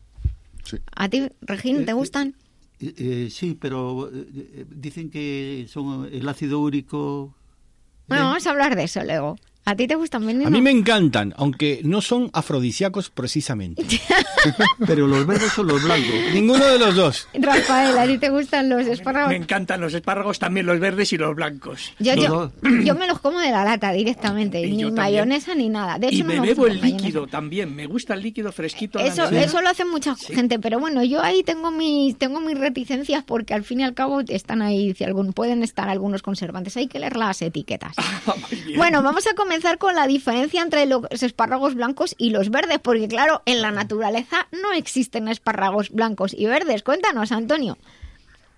Sí. 0.64 0.78
¿A 0.96 1.10
ti, 1.10 1.30
Regín, 1.42 1.86
te 1.86 1.92
eh, 1.92 1.94
gustan? 1.94 2.36
Eh, 2.80 2.94
eh, 2.98 3.30
sí, 3.32 3.58
pero 3.60 4.10
dicen 4.70 5.10
que 5.10 5.68
son 5.70 6.10
el 6.12 6.28
ácido 6.30 6.60
úrico... 6.60 7.36
Bueno, 8.08 8.26
vamos 8.26 8.48
a 8.48 8.52
hablar 8.52 8.76
de 8.76 8.84
eso 8.84 9.04
luego. 9.04 9.38
¿A 9.70 9.76
ti 9.76 9.86
te 9.86 9.94
gustan, 9.94 10.26
Menino? 10.26 10.48
A 10.48 10.50
mí 10.50 10.64
me 10.64 10.72
encantan, 10.72 11.32
aunque 11.38 11.82
no 11.84 12.02
son 12.02 12.32
afrodisíacos 12.34 13.12
precisamente. 13.12 13.84
Pero 14.88 15.06
los 15.06 15.28
verdes 15.28 15.52
son 15.52 15.68
los 15.68 15.84
blancos. 15.84 16.16
Ninguno 16.34 16.66
de 16.66 16.80
los 16.80 16.96
dos. 16.96 17.28
Rafael, 17.36 17.96
¿a 17.96 18.08
ti 18.08 18.18
te 18.18 18.32
gustan 18.32 18.68
los 18.68 18.88
espárragos? 18.88 19.30
Me 19.30 19.36
encantan 19.36 19.80
los 19.80 19.94
espárragos, 19.94 20.40
también 20.40 20.66
los 20.66 20.80
verdes 20.80 21.14
y 21.14 21.20
los 21.20 21.36
blancos. 21.36 21.93
Yo, 22.00 22.15
yo, 22.84 22.96
me 22.96 23.06
los 23.06 23.20
como 23.20 23.38
de 23.38 23.52
la 23.52 23.63
lata 23.63 23.91
directamente, 23.91 24.60
ni 24.65 24.89
mayonesa 24.89 25.54
ni 25.54 25.70
nada. 25.70 26.00
De 26.00 26.08
hecho, 26.08 26.17
y 26.17 26.24
me 26.24 26.39
bebo 26.39 26.65
el 26.65 26.82
líquido 26.82 27.28
también, 27.28 27.76
me 27.76 27.86
gusta 27.86 28.15
el 28.15 28.24
líquido 28.24 28.52
fresquito. 28.52 28.98
Eso, 28.98 29.26
eso 29.30 29.62
lo 29.62 29.70
hace 29.70 29.86
mucha 29.86 30.15
gente, 30.15 30.58
pero 30.58 30.80
bueno, 30.80 31.04
yo 31.04 31.22
ahí 31.22 31.43
tengo 31.43 31.70
mis, 31.70 32.17
tengo 32.17 32.39
mis 32.39 32.58
reticencias 32.58 33.24
porque 33.24 33.54
al 33.54 33.63
fin 33.63 33.82
y 33.82 33.84
al 33.84 33.93
cabo 33.93 34.22
están 34.28 34.63
ahí, 34.63 34.96
si 34.96 35.04
algún, 35.04 35.32
pueden 35.32 35.62
estar 35.62 35.89
algunos 35.89 36.24
conservantes, 36.24 36.76
hay 36.76 36.88
que 36.88 36.98
leer 36.98 37.17
las 37.17 37.39
etiquetas. 37.43 37.96
Ah, 38.30 38.36
bueno, 38.76 39.02
vamos 39.02 39.26
a 39.26 39.34
comenzar 39.34 39.59
con 39.78 39.95
la 39.95 40.08
diferencia 40.08 40.62
entre 40.62 40.86
los 40.86 41.24
espárragos 41.24 41.76
blancos 41.76 42.15
y 42.17 42.30
los 42.30 42.50
verdes, 42.50 42.80
porque 42.80 43.08
claro, 43.08 43.41
en 43.45 43.62
la 43.62 43.72
naturaleza 43.72 44.48
no 44.52 44.74
existen 44.74 45.28
espárragos 45.28 45.89
blancos 45.89 46.34
y 46.34 46.45
verdes. 46.45 46.84
Cuéntanos, 46.84 47.32
Antonio. 47.32 47.78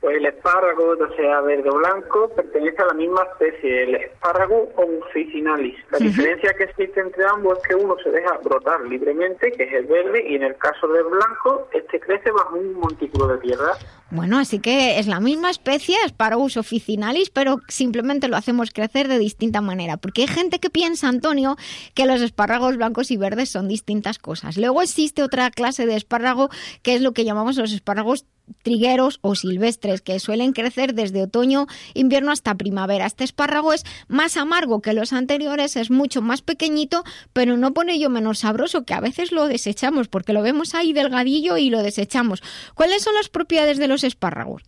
Pues 0.02 0.18
el 0.18 0.26
espárrago, 0.26 0.98
ya 0.98 1.16
sea 1.16 1.42
verde 1.42 1.70
o 1.70 1.76
blanco, 1.76 2.28
pertenece 2.36 2.82
a 2.82 2.88
la 2.88 2.94
misma 2.96 3.22
especie, 3.34 3.84
el 3.84 3.96
espárrago 3.96 4.68
officinalis. 4.76 5.76
La 5.92 6.00
diferencia 6.00 6.56
que 6.56 6.64
existe 6.64 7.00
entre 7.00 7.24
ambos 7.24 7.60
es 7.60 7.68
que 7.68 7.76
uno 7.76 7.96
se 8.04 8.10
deja 8.10 8.36
brotar 8.44 8.82
libremente, 8.82 9.52
que 9.52 9.64
es 9.64 9.74
el 9.74 9.86
verde, 9.86 10.26
y 10.28 10.36
en 10.38 10.44
el 10.44 10.58
caso 10.58 10.88
del 10.88 11.04
blanco, 11.04 11.68
este 11.72 12.00
crece 12.00 12.32
bajo 12.32 12.56
un 12.56 12.74
montículo 12.74 13.28
de 13.28 13.38
tierra. 13.38 13.78
Bueno, 14.10 14.40
así 14.40 14.60
que 14.60 15.00
es 15.00 15.06
la 15.06 15.20
misma 15.20 15.52
especie, 15.52 15.96
Sparagus 16.08 16.58
officinalis, 16.58 17.30
pero 17.30 17.60
simplemente 17.68 18.28
lo 18.28 18.38
hacemos 18.38 18.72
crecer 18.72 19.08
de 19.08 19.20
distinta 19.20 19.62
manera. 19.62 19.98
Porque 19.98 20.24
hay 20.24 20.28
gente 20.28 20.60
que 20.60 20.72
piensa, 20.72 21.08
Antonio, 21.08 21.56
que 21.94 22.08
los 22.08 22.22
espárragos 22.22 22.76
blancos 22.76 23.12
y 23.12 23.18
verdes 23.18 23.50
son 23.50 23.68
distintas 23.68 24.18
cosas. 24.18 24.58
Luego 24.58 24.82
existe 24.82 25.24
otra 25.24 25.52
clase 25.52 25.86
de 25.86 25.96
espárrago 25.96 26.50
que 26.82 26.96
es 26.96 27.02
lo 27.02 27.14
que 27.14 27.24
llamamos 27.24 27.56
los 27.56 27.72
espárragos 27.72 28.26
trigueros 28.62 29.20
o 29.22 29.36
silvestres 29.36 30.02
que 30.02 30.20
suelen 30.20 30.54
crecer 30.54 30.94
desde 30.94 31.24
otoño, 31.24 31.68
invierno 31.94 32.32
hasta 32.32 32.56
primavera. 32.56 33.06
Este 33.06 33.24
espárrago 33.24 33.74
es 33.74 33.84
más 34.08 34.38
amargo 34.38 34.82
que 34.82 34.94
los 34.94 35.14
anteriores, 35.14 35.76
es 35.76 35.92
mucho 35.92 36.22
más 36.22 36.42
pequeñito, 36.42 37.04
pero 37.34 37.58
no 37.58 37.74
pone 37.74 38.00
yo 38.00 38.10
menos 38.10 38.40
sabroso, 38.40 38.86
que 38.86 38.94
a 38.94 39.02
veces 39.02 39.32
lo 39.32 39.48
desechamos 39.48 40.08
porque 40.08 40.34
lo 40.34 40.42
vemos 40.42 40.76
ahí 40.76 40.94
delgadillo 40.94 41.58
y 41.58 41.70
lo 41.70 41.84
desechamos. 41.84 42.42
¿Cuáles 42.76 43.04
son 43.04 43.14
las 43.16 43.30
propiedades 43.30 43.78
de 43.78 43.88
los 43.88 44.04
espárragos? 44.04 44.64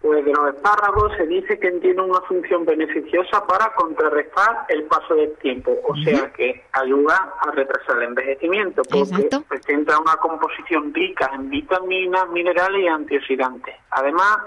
Pues 0.00 0.24
de 0.24 0.32
los 0.32 0.54
espárragos 0.54 1.12
se 1.18 1.26
dice 1.26 1.58
que 1.58 1.70
tiene 1.72 2.00
una 2.00 2.22
función 2.22 2.64
beneficiosa 2.64 3.46
para 3.46 3.70
contrarrestar 3.74 4.64
el 4.68 4.84
paso 4.84 5.14
del 5.14 5.34
tiempo, 5.34 5.76
o 5.84 5.94
sea 5.96 6.32
que 6.32 6.64
ayuda 6.72 7.34
a 7.38 7.50
retrasar 7.50 7.98
el 7.98 8.04
envejecimiento, 8.04 8.82
porque 8.84 9.28
presenta 9.46 10.00
una 10.00 10.16
composición 10.16 10.94
rica 10.94 11.30
en 11.34 11.50
vitaminas, 11.50 12.30
minerales 12.30 12.82
y 12.82 12.86
antioxidantes. 12.86 13.74
Además, 13.90 14.38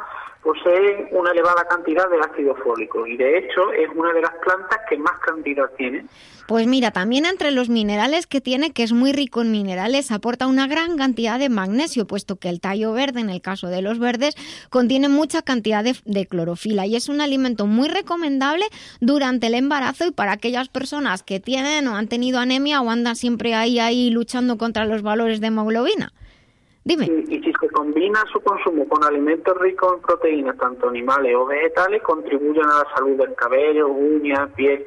posee 0.44 1.08
una 1.12 1.32
elevada 1.32 1.66
cantidad 1.66 2.10
de 2.10 2.20
ácido 2.20 2.56
fólico 2.56 3.08
y 3.08 3.16
de 3.16 3.38
hecho 3.38 3.72
es 3.72 3.90
una 3.96 4.12
de 4.12 4.22
las 4.22 4.34
plantas 4.36 4.80
que 4.90 4.98
más 4.98 5.18
cantidad 5.20 5.70
tiene. 5.78 6.06
Pues 6.48 6.68
mira, 6.68 6.92
también 6.92 7.26
entre 7.26 7.52
los 7.52 7.70
minerales 7.70 8.28
que 8.28 8.42
tiene, 8.42 8.74
que 8.74 8.84
es 8.84 8.92
muy 8.92 9.14
rico 9.14 9.42
en 9.42 9.52
minerales, 9.52 10.12
aporta 10.12 10.46
una 10.46 10.68
gran 10.68 10.98
cantidad 10.98 11.40
de 11.40 11.48
magnesio, 11.48 12.06
puesto 12.06 12.36
que 12.36 12.50
el 12.50 12.60
tallo 12.60 12.92
verde, 12.92 13.22
en 13.22 13.30
el 13.30 13.42
caso 13.42 13.68
de 13.68 13.82
los 13.82 13.98
verdes, 13.98 14.36
contiene 14.70 15.08
mucha 15.08 15.42
cantidad 15.42 15.86
de, 15.86 16.26
clorofila 16.26 16.86
y 16.86 16.96
es 16.96 17.08
un 17.08 17.22
alimento 17.22 17.66
muy 17.66 17.88
recomendable 17.88 18.66
durante 19.00 19.48
el 19.48 19.56
embarazo 19.56 20.06
y 20.06 20.12
para 20.12 20.34
aquellas 20.34 20.68
personas 20.68 21.24
que 21.24 21.40
tienen 21.40 21.88
o 21.88 21.96
han 21.96 22.08
tenido 22.08 22.40
anemia 22.40 22.82
o 22.82 22.90
andan 22.90 23.16
siempre 23.16 23.56
ahí 23.56 23.80
ahí 23.80 24.10
luchando 24.10 24.58
contra 24.58 24.86
los 24.86 25.02
valores 25.02 25.40
de 25.40 25.48
hemoglobina. 25.48 26.12
Dime. 26.84 27.06
Y, 27.06 27.40
si 27.40 27.54
se 27.54 27.70
combina 27.70 28.20
su 28.34 28.42
consumo 28.42 28.86
con 28.90 29.02
alimentos 29.06 29.58
ricos 29.60 29.94
en 29.96 30.02
proteínas, 30.02 30.58
tanto 30.58 30.90
animales 30.90 31.34
o 31.38 31.46
vegetales, 31.46 32.02
contribuyen 32.04 32.66
a 32.66 32.80
la 32.80 32.88
salud 32.94 33.18
del 33.18 33.34
cabello, 33.36 33.88
uñas, 33.88 34.50
piel 34.56 34.84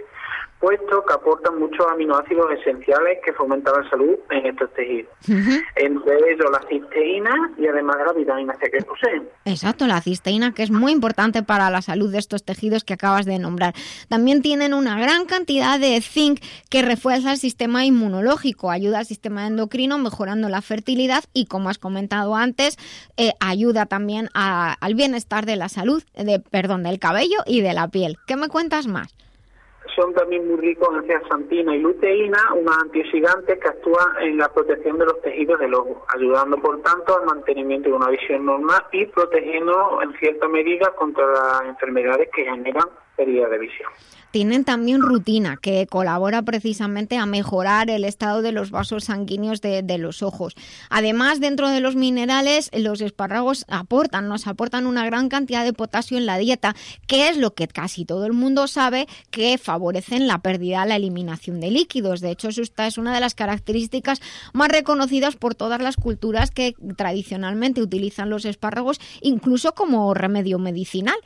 puesto 0.61 1.05
que 1.07 1.15
aportan 1.15 1.59
muchos 1.59 1.87
aminoácidos 1.91 2.47
esenciales 2.53 3.19
que 3.25 3.33
fomentan 3.33 3.75
la 3.83 3.91
salud 3.91 4.17
en 4.31 4.47
estos 4.47 4.73
tejidos. 4.75 5.13
Entre 5.77 6.15
ellos 6.33 6.51
la 6.51 6.61
cisteína 6.69 7.53
y 7.59 7.67
además 7.67 7.97
la 8.07 8.13
vitamina 8.13 8.55
C 8.55 8.71
que 8.71 8.85
poseen. 8.85 9.29
Exacto, 9.45 9.87
la 9.87 10.01
cisteína 10.01 10.53
que 10.53 10.63
es 10.63 10.71
muy 10.71 10.93
importante 10.93 11.43
para 11.43 11.71
la 11.71 11.83
salud 11.83 12.11
de 12.11 12.19
estos 12.19 12.45
tejidos 12.45 12.85
que 12.85 12.95
acabas 12.95 13.27
de 13.27 13.39
nombrar. 13.39 13.75
También 14.09 14.43
tienen 14.43 14.75
una 14.75 14.99
gran 14.99 15.27
cantidad 15.27 15.79
de 15.79 16.01
zinc 16.01 16.41
que 16.71 16.83
refuerza 16.83 17.33
el 17.33 17.39
sistema 17.39 17.85
inmunológico, 17.85 18.71
ayuda 18.71 19.01
al 19.01 19.07
sistema 19.07 19.47
endocrino 19.47 19.99
mejorando 19.99 20.49
la 20.49 20.63
fertilidad 20.63 21.25
y 21.33 21.47
como 21.47 21.69
has 21.69 21.79
comentado 21.79 22.35
antes, 22.35 22.79
eh, 23.17 23.33
ayuda 23.41 23.87
también 23.87 24.29
al 24.35 24.95
bienestar 24.95 25.47
de 25.47 25.57
la 25.57 25.69
salud, 25.69 26.03
de, 26.15 26.41
perdón, 26.41 26.83
del 26.83 26.99
cabello 26.99 27.39
y 27.47 27.61
de 27.61 27.75
la 27.75 27.89
piel. 27.89 28.17
¿Qué 28.27 28.37
me 28.37 28.49
cuentas 28.49 28.87
más? 28.87 29.15
Son 29.97 30.13
también 30.13 30.47
muy 30.47 30.59
ricos 30.59 30.89
en 30.95 31.07
zeaxantina 31.07 31.75
y 31.75 31.81
luteína, 31.81 32.39
unas 32.55 32.79
antioxidantes 32.83 33.59
que 33.59 33.69
actúan 33.69 34.07
en 34.21 34.37
la 34.37 34.53
protección 34.53 34.99
de 34.99 35.07
los 35.07 35.21
tejidos 35.23 35.59
del 35.59 35.75
ojo, 35.75 36.05
ayudando 36.15 36.59
por 36.59 36.81
tanto 36.83 37.19
al 37.19 37.25
mantenimiento 37.25 37.89
de 37.89 37.97
una 37.97 38.11
visión 38.11 38.45
normal 38.45 38.85
y 38.93 39.07
protegiendo 39.07 40.01
en 40.03 40.13
cierta 40.19 40.47
medida 40.49 40.93
contra 40.95 41.27
las 41.27 41.63
enfermedades 41.65 42.29
que 42.35 42.45
generan 42.45 42.89
pérdida 43.17 43.49
de 43.49 43.59
visión 43.59 43.91
tienen 44.37 44.67
también 44.67 45.01
rutina 45.01 45.57
que 45.57 45.87
colabora 45.87 46.43
precisamente 46.43 47.17
a 47.17 47.25
mejorar 47.25 47.89
el 47.89 48.05
estado 48.05 48.43
de 48.43 48.53
los 48.53 48.71
vasos 48.71 49.05
sanguíneos 49.05 49.63
de, 49.63 49.97
los 49.97 50.23
ojos. 50.23 50.55
Además, 50.91 51.41
dentro 51.41 51.71
de 51.71 51.81
los 51.81 51.97
minerales, 51.97 52.69
los 52.75 53.01
espárragos 53.01 53.65
aportan, 53.67 54.29
nos 54.29 54.47
aportan 54.47 54.87
una 54.87 55.07
gran 55.07 55.31
cantidad 55.31 55.65
de 55.65 55.73
potasio 55.73 56.19
en 56.19 56.27
la 56.27 56.37
dieta, 56.37 56.77
que 57.07 57.31
es 57.31 57.39
lo 57.39 57.55
que 57.55 57.67
casi 57.67 58.05
todo 58.05 58.27
el 58.27 58.35
mundo 58.35 58.67
sabe 58.67 59.09
que 59.31 59.57
favorecen 59.57 60.27
la 60.27 60.43
pérdida, 60.43 60.85
la 60.85 60.97
eliminación 60.97 61.59
de 61.59 61.71
líquidos. 61.71 62.21
De 62.21 62.31
hecho, 62.31 62.51
esta 62.51 62.87
es 62.87 62.99
una 62.99 63.15
de 63.15 63.21
las 63.21 63.35
características 63.35 64.21
más 64.53 64.69
reconocidas 64.69 65.37
por 65.37 65.55
todas 65.55 65.81
las 65.81 65.97
culturas 65.97 66.51
que 66.51 66.75
tradicionalmente 66.99 67.81
utilizan 67.81 68.29
los 68.29 68.45
espárragos, 68.45 69.01
incluso 69.23 69.73
como 69.73 70.13
remedio 70.13 70.59
medicinal. 70.59 71.17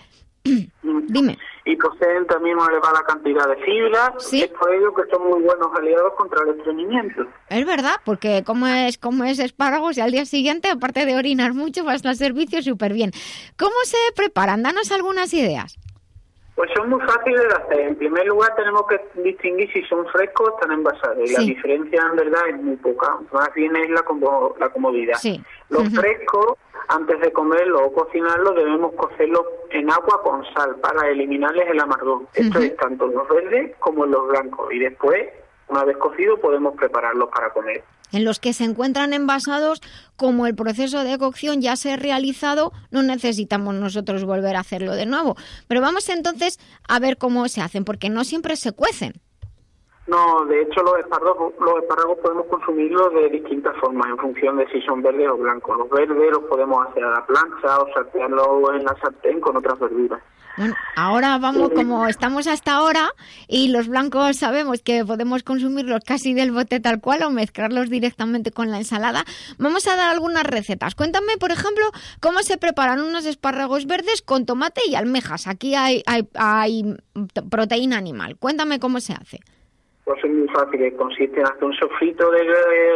Dime. 0.42 1.38
Y 1.64 1.76
poseen 1.76 2.26
también 2.26 2.56
una 2.56 2.66
elevada 2.70 3.02
cantidad 3.06 3.46
de 3.48 3.56
fibra. 3.56 4.14
Es 4.18 4.48
por 4.48 4.74
ello 4.74 4.94
que 4.94 5.02
son 5.10 5.28
muy 5.28 5.42
buenos 5.42 5.68
aliados 5.76 6.14
contra 6.14 6.42
el 6.44 6.58
estreñimiento. 6.58 7.26
Es 7.48 7.66
verdad, 7.66 7.96
porque 8.04 8.42
como 8.44 8.66
es, 8.66 8.98
como 8.98 9.24
es 9.24 9.38
espárragos 9.38 9.98
y 9.98 10.00
al 10.00 10.12
día 10.12 10.24
siguiente, 10.24 10.70
aparte 10.70 11.04
de 11.04 11.16
orinar 11.16 11.52
mucho, 11.52 11.84
vas 11.84 12.04
al 12.06 12.16
servicio 12.16 12.62
súper 12.62 12.92
bien. 12.92 13.10
¿Cómo 13.58 13.74
se 13.84 13.98
preparan? 14.16 14.62
Danos 14.62 14.90
algunas 14.92 15.32
ideas. 15.34 15.78
Pues 16.54 16.70
son 16.76 16.90
muy 16.90 17.00
fáciles 17.00 17.40
de 17.40 17.54
hacer. 17.54 17.80
En 17.80 17.96
primer 17.96 18.26
lugar, 18.26 18.54
tenemos 18.54 18.82
que 18.86 19.00
distinguir 19.22 19.72
si 19.72 19.82
son 19.84 20.06
frescos 20.08 20.48
o 20.48 20.54
están 20.56 20.72
envasados. 20.72 21.30
Y 21.30 21.32
la 21.32 21.40
diferencia, 21.40 22.02
en 22.10 22.16
verdad, 22.16 22.48
es 22.48 22.62
muy 22.62 22.76
poca. 22.76 23.18
Más 23.32 23.52
bien 23.54 23.74
es 23.76 23.90
la, 23.90 24.04
la 24.58 24.68
comodidad. 24.68 25.18
Los 25.70 25.88
frescos 25.94 26.58
antes 26.90 27.20
de 27.20 27.32
comerlo 27.32 27.86
o 27.86 27.92
cocinarlo 27.92 28.52
debemos 28.52 28.92
cocerlo 28.94 29.46
en 29.70 29.88
agua 29.90 30.20
con 30.22 30.44
sal 30.52 30.74
para 30.80 31.08
eliminarles 31.08 31.68
el 31.70 31.80
amargor. 31.80 32.26
Esto 32.34 32.58
es 32.58 32.76
tanto 32.76 33.06
en 33.06 33.14
los 33.14 33.28
verdes 33.28 33.76
como 33.78 34.04
en 34.04 34.10
los 34.10 34.28
blancos. 34.28 34.72
Y 34.72 34.80
después, 34.80 35.28
una 35.68 35.84
vez 35.84 35.96
cocido, 35.98 36.38
podemos 36.40 36.74
prepararlos 36.74 37.28
para 37.30 37.52
comer. 37.52 37.84
En 38.12 38.24
los 38.24 38.40
que 38.40 38.52
se 38.52 38.64
encuentran 38.64 39.12
envasados, 39.12 39.80
como 40.16 40.48
el 40.48 40.56
proceso 40.56 41.04
de 41.04 41.16
cocción 41.16 41.60
ya 41.60 41.76
se 41.76 41.92
ha 41.92 41.96
realizado, 41.96 42.72
no 42.90 43.04
necesitamos 43.04 43.74
nosotros 43.74 44.24
volver 44.24 44.56
a 44.56 44.60
hacerlo 44.60 44.96
de 44.96 45.06
nuevo. 45.06 45.36
Pero 45.68 45.80
vamos 45.80 46.08
entonces 46.08 46.58
a 46.88 46.98
ver 46.98 47.18
cómo 47.18 47.46
se 47.46 47.60
hacen, 47.60 47.84
porque 47.84 48.10
no 48.10 48.24
siempre 48.24 48.56
se 48.56 48.72
cuecen. 48.72 49.12
No, 50.10 50.44
de 50.46 50.62
hecho 50.62 50.82
los 50.82 50.98
espárragos, 50.98 51.54
los 51.60 51.82
espárragos 51.82 52.18
podemos 52.18 52.46
consumirlos 52.46 53.14
de 53.14 53.28
distintas 53.28 53.76
formas 53.76 54.08
en 54.10 54.18
función 54.18 54.56
de 54.56 54.66
si 54.66 54.80
son 54.82 55.02
verdes 55.02 55.28
o 55.28 55.36
blancos. 55.36 55.78
Los 55.78 55.88
verdes 55.88 56.32
los 56.32 56.42
podemos 56.48 56.84
hacer 56.88 57.04
a 57.04 57.10
la 57.12 57.26
plancha 57.26 57.78
o 57.78 57.86
saltearlos 57.94 58.74
en 58.74 58.84
la 58.84 58.96
sartén 59.00 59.40
con 59.40 59.56
otras 59.56 59.78
verduras. 59.78 60.20
Bueno, 60.56 60.74
ahora 60.96 61.38
vamos, 61.38 61.70
como 61.70 62.08
estamos 62.08 62.48
hasta 62.48 62.72
ahora 62.72 63.12
y 63.46 63.68
los 63.68 63.86
blancos 63.86 64.36
sabemos 64.36 64.82
que 64.82 65.04
podemos 65.04 65.44
consumirlos 65.44 66.02
casi 66.04 66.34
del 66.34 66.50
bote 66.50 66.80
tal 66.80 67.00
cual 67.00 67.22
o 67.22 67.30
mezclarlos 67.30 67.88
directamente 67.88 68.50
con 68.50 68.68
la 68.68 68.78
ensalada, 68.78 69.24
vamos 69.58 69.86
a 69.86 69.94
dar 69.94 70.10
algunas 70.10 70.42
recetas. 70.42 70.96
Cuéntame, 70.96 71.36
por 71.38 71.52
ejemplo, 71.52 71.84
cómo 72.20 72.40
se 72.40 72.58
preparan 72.58 73.00
unos 73.00 73.26
espárragos 73.26 73.86
verdes 73.86 74.22
con 74.22 74.44
tomate 74.44 74.80
y 74.88 74.96
almejas. 74.96 75.46
Aquí 75.46 75.76
hay, 75.76 76.02
hay, 76.04 76.28
hay 76.34 76.96
proteína 77.48 77.96
animal. 77.96 78.36
Cuéntame 78.36 78.80
cómo 78.80 78.98
se 78.98 79.12
hace 79.12 79.38
pues 80.10 80.24
es 80.24 80.30
muy 80.32 80.48
fácil, 80.48 80.96
consiste 80.96 81.38
en 81.38 81.46
hacer 81.46 81.62
un 81.62 81.74
sofrito 81.74 82.32
de, 82.32 82.44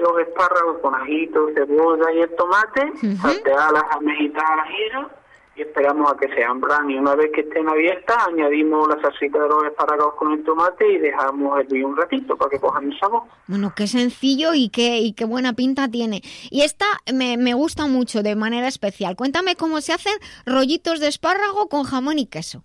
los 0.00 0.18
espárragos 0.18 0.78
con 0.82 0.96
ajitos, 0.96 1.52
cebolla 1.54 2.12
y 2.12 2.22
el 2.22 2.30
tomate, 2.34 2.92
saltear 3.22 3.72
las 3.72 3.84
almejitas 3.92 4.42
al 4.42 4.58
ajillo 4.58 5.10
y 5.54 5.62
esperamos 5.62 6.12
a 6.12 6.16
que 6.16 6.26
se 6.34 6.42
abran 6.42 6.90
y 6.90 6.98
una 6.98 7.14
vez 7.14 7.30
que 7.32 7.42
estén 7.42 7.68
abiertas 7.68 8.16
añadimos 8.26 8.88
la 8.88 9.00
salsita 9.00 9.40
de 9.44 9.48
los 9.48 9.64
espárragos 9.64 10.14
con 10.14 10.32
el 10.32 10.42
tomate 10.42 10.92
y 10.92 10.98
dejamos 10.98 11.60
hervir 11.60 11.84
un 11.84 11.96
ratito 11.96 12.36
para 12.36 12.50
que 12.50 12.58
cojan 12.58 12.90
el 12.90 12.98
sabor. 12.98 13.22
Bueno, 13.46 13.72
qué 13.76 13.86
sencillo 13.86 14.52
y 14.52 14.68
qué, 14.70 14.98
y 14.98 15.12
qué 15.12 15.24
buena 15.24 15.52
pinta 15.52 15.86
tiene. 15.86 16.20
Y 16.50 16.62
esta 16.62 16.86
me, 17.12 17.36
me 17.36 17.54
gusta 17.54 17.86
mucho 17.86 18.24
de 18.24 18.34
manera 18.34 18.66
especial. 18.66 19.14
Cuéntame 19.14 19.54
cómo 19.54 19.80
se 19.80 19.92
hacen 19.92 20.14
rollitos 20.46 20.98
de 20.98 21.06
espárrago 21.06 21.68
con 21.68 21.84
jamón 21.84 22.18
y 22.18 22.26
queso 22.26 22.62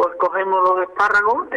pues 0.00 0.16
cogemos 0.16 0.62
los 0.66 0.88
espárragos, 0.88 1.48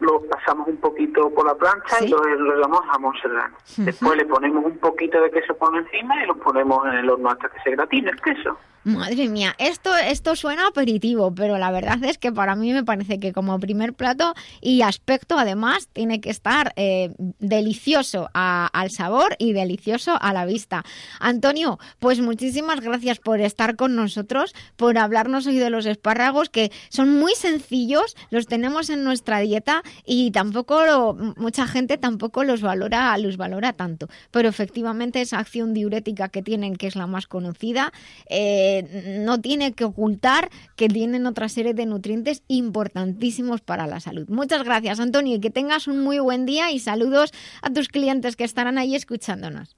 los 0.00 0.22
pasamos 0.30 0.68
un 0.68 0.78
poquito 0.78 1.28
por 1.28 1.44
la 1.44 1.54
plancha 1.54 2.02
y 2.02 2.08
los 2.08 2.22
llamamos 2.58 2.80
jamón 2.90 3.14
serrano. 3.20 3.54
Después 3.76 4.16
le 4.16 4.24
ponemos 4.24 4.64
un 4.64 4.78
poquito 4.78 5.20
de 5.20 5.30
queso 5.30 5.54
por 5.54 5.76
encima 5.76 6.24
y 6.24 6.26
los 6.26 6.38
ponemos 6.38 6.86
en 6.86 6.94
el 6.94 7.10
horno 7.10 7.28
hasta 7.28 7.50
que 7.50 7.60
se 7.60 7.72
gratine 7.72 8.10
el 8.10 8.20
queso. 8.22 8.56
Madre 8.84 9.28
mía, 9.28 9.54
esto, 9.58 9.94
esto 9.96 10.36
suena 10.36 10.68
aperitivo, 10.68 11.34
pero 11.34 11.58
la 11.58 11.70
verdad 11.70 12.02
es 12.04 12.16
que 12.16 12.32
para 12.32 12.54
mí 12.54 12.72
me 12.72 12.84
parece 12.84 13.18
que 13.18 13.32
como 13.32 13.58
primer 13.58 13.92
plato 13.92 14.34
y 14.60 14.82
aspecto 14.82 15.36
además 15.36 15.88
tiene 15.92 16.20
que 16.20 16.30
estar 16.30 16.72
eh, 16.76 17.10
delicioso 17.38 18.30
al 18.32 18.90
sabor 18.90 19.36
y 19.38 19.52
delicioso 19.52 20.16
a 20.20 20.32
la 20.32 20.46
vista. 20.46 20.84
Antonio, 21.18 21.78
pues 21.98 22.20
muchísimas 22.20 22.80
gracias 22.80 23.18
por 23.18 23.40
estar 23.40 23.76
con 23.76 23.96
nosotros, 23.96 24.54
por 24.76 24.96
hablarnos 24.96 25.46
hoy 25.46 25.58
de 25.58 25.70
los 25.70 25.84
espárragos 25.84 26.48
que 26.48 26.70
son 26.88 27.18
muy 27.18 27.34
sencillos, 27.34 28.16
los 28.30 28.46
tenemos 28.46 28.90
en 28.90 29.04
nuestra 29.04 29.40
dieta 29.40 29.82
y 30.06 30.30
tampoco 30.30 31.16
mucha 31.36 31.66
gente 31.66 31.98
tampoco 31.98 32.44
los 32.44 32.62
valora, 32.62 33.16
los 33.18 33.36
valora 33.36 33.72
tanto, 33.72 34.08
pero 34.30 34.48
efectivamente 34.48 35.20
esa 35.20 35.40
acción 35.40 35.74
diurética 35.74 36.28
que 36.28 36.42
tienen, 36.42 36.76
que 36.76 36.86
es 36.86 36.96
la 36.96 37.06
más 37.06 37.26
conocida, 37.26 37.92
eh, 38.30 38.77
no 38.82 39.40
tiene 39.40 39.72
que 39.72 39.84
ocultar 39.84 40.50
que 40.76 40.88
tienen 40.88 41.26
otra 41.26 41.48
serie 41.48 41.74
de 41.74 41.86
nutrientes 41.86 42.42
importantísimos 42.48 43.60
para 43.60 43.86
la 43.86 44.00
salud. 44.00 44.26
Muchas 44.28 44.64
gracias, 44.64 45.00
Antonio, 45.00 45.36
y 45.36 45.40
que 45.40 45.50
tengas 45.50 45.88
un 45.88 46.02
muy 46.02 46.18
buen 46.18 46.46
día 46.46 46.70
y 46.70 46.78
saludos 46.78 47.32
a 47.62 47.70
tus 47.70 47.88
clientes 47.88 48.36
que 48.36 48.44
estarán 48.44 48.78
ahí 48.78 48.94
escuchándonos. 48.94 49.76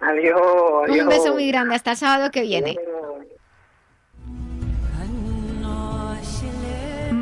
Adiós, 0.00 0.40
Un 0.88 1.08
beso 1.08 1.32
muy 1.32 1.48
grande, 1.48 1.74
hasta 1.74 1.92
el 1.92 1.96
sábado 1.96 2.30
que 2.30 2.42
viene. 2.42 2.76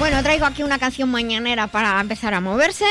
Bueno, 0.00 0.22
traigo 0.22 0.46
aquí 0.46 0.62
una 0.62 0.78
canción 0.78 1.10
mañanera 1.10 1.66
para 1.66 2.00
empezar 2.00 2.32
a 2.32 2.40
moverse. 2.40 2.86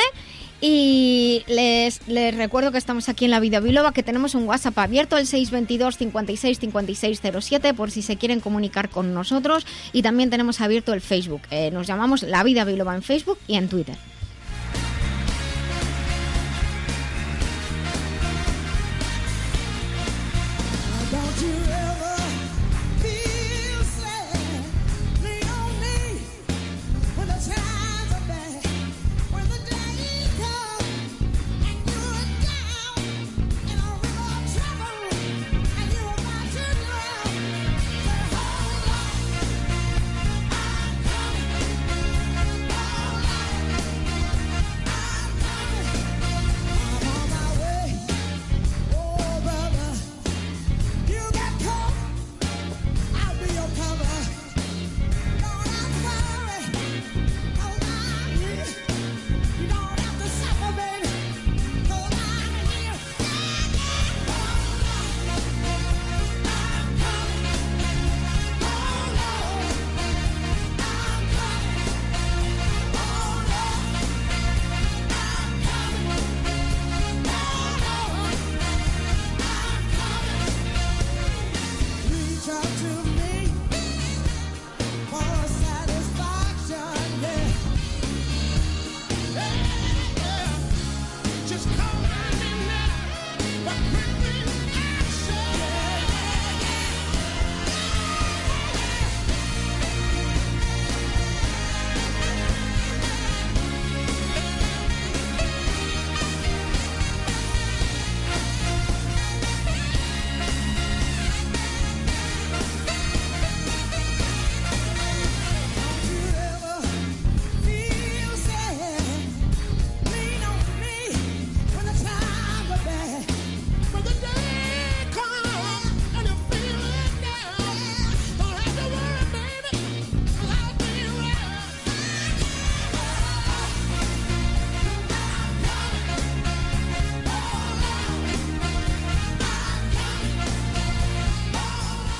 Y 0.61 1.43
les, 1.47 2.07
les, 2.07 2.35
recuerdo 2.35 2.71
que 2.71 2.77
estamos 2.77 3.09
aquí 3.09 3.25
en 3.25 3.31
la 3.31 3.39
Vida 3.39 3.59
Biloba, 3.59 3.93
que 3.93 4.03
tenemos 4.03 4.35
un 4.35 4.43
WhatsApp 4.47 4.77
abierto, 4.77 5.17
el 5.17 5.25
622 5.25 5.97
56 5.97 6.59
56 6.59 7.21
07, 7.41 7.73
por 7.73 7.89
si 7.89 8.03
se 8.03 8.17
quieren 8.17 8.41
comunicar 8.41 8.89
con 8.89 9.15
nosotros. 9.15 9.65
Y 9.91 10.03
también 10.03 10.29
tenemos 10.29 10.61
abierto 10.61 10.93
el 10.93 11.01
Facebook. 11.01 11.41
Eh, 11.49 11.71
nos 11.71 11.87
llamamos 11.87 12.21
La 12.21 12.43
Vida 12.43 12.63
Biloba 12.63 12.93
en 12.93 13.01
Facebook 13.01 13.39
y 13.47 13.55
en 13.55 13.69
Twitter. 13.69 13.95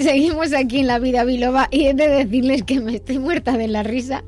Seguimos 0.00 0.54
aquí 0.54 0.80
en 0.80 0.86
la 0.86 0.98
vida 0.98 1.24
biloba 1.24 1.68
y 1.70 1.86
he 1.86 1.94
de 1.94 2.08
decirles 2.08 2.62
que 2.62 2.80
me 2.80 2.96
estoy 2.96 3.18
muerta 3.18 3.58
de 3.58 3.68
la 3.68 3.82
risa 3.82 4.24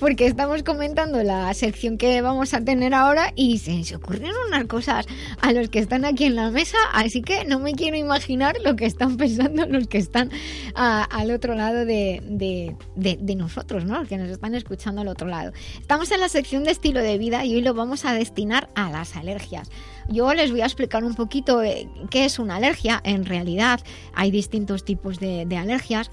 porque 0.00 0.26
estamos 0.26 0.64
comentando 0.64 1.22
la 1.22 1.54
sección 1.54 1.96
que 1.96 2.20
vamos 2.22 2.54
a 2.54 2.60
tener 2.60 2.92
ahora 2.92 3.32
y 3.36 3.58
se, 3.58 3.84
se 3.84 3.94
ocurrieron 3.94 4.34
unas 4.48 4.66
cosas 4.66 5.06
a 5.40 5.52
los 5.52 5.68
que 5.68 5.78
están 5.78 6.04
aquí 6.04 6.24
en 6.24 6.34
la 6.34 6.50
mesa, 6.50 6.76
así 6.92 7.22
que 7.22 7.44
no 7.44 7.60
me 7.60 7.74
quiero 7.74 7.96
imaginar 7.96 8.56
lo 8.64 8.74
que 8.74 8.86
están 8.86 9.16
pensando 9.22 9.64
los 9.66 9.86
que 9.86 9.98
están 9.98 10.30
al 10.74 11.30
otro 11.30 11.54
lado 11.54 11.84
de, 11.84 12.74
de, 12.96 13.34
nosotros, 13.36 13.84
¿no? 13.84 14.00
Los 14.00 14.08
que 14.08 14.18
nos 14.18 14.28
están 14.28 14.56
escuchando 14.56 15.02
al 15.02 15.08
otro 15.08 15.28
lado. 15.28 15.52
Estamos 15.80 16.10
en 16.10 16.20
la 16.20 16.28
sección 16.28 16.64
de 16.64 16.72
estilo 16.72 17.00
de 17.00 17.16
vida 17.16 17.44
y 17.44 17.54
hoy 17.54 17.62
lo 17.62 17.74
vamos 17.74 18.04
a 18.04 18.12
destinar 18.12 18.68
a 18.74 18.90
las 18.90 19.16
alergias. 19.16 19.70
Yo 20.08 20.32
les 20.34 20.50
voy 20.50 20.60
a 20.60 20.64
explicar 20.64 21.04
un 21.04 21.14
poquito 21.14 21.62
eh, 21.62 21.88
qué 22.10 22.24
es 22.24 22.38
una 22.38 22.56
alergia. 22.56 23.00
En 23.04 23.24
realidad 23.24 23.80
hay 24.14 24.30
distintos 24.30 24.84
tipos 24.84 25.18
de, 25.20 25.46
alergias. 25.56 26.10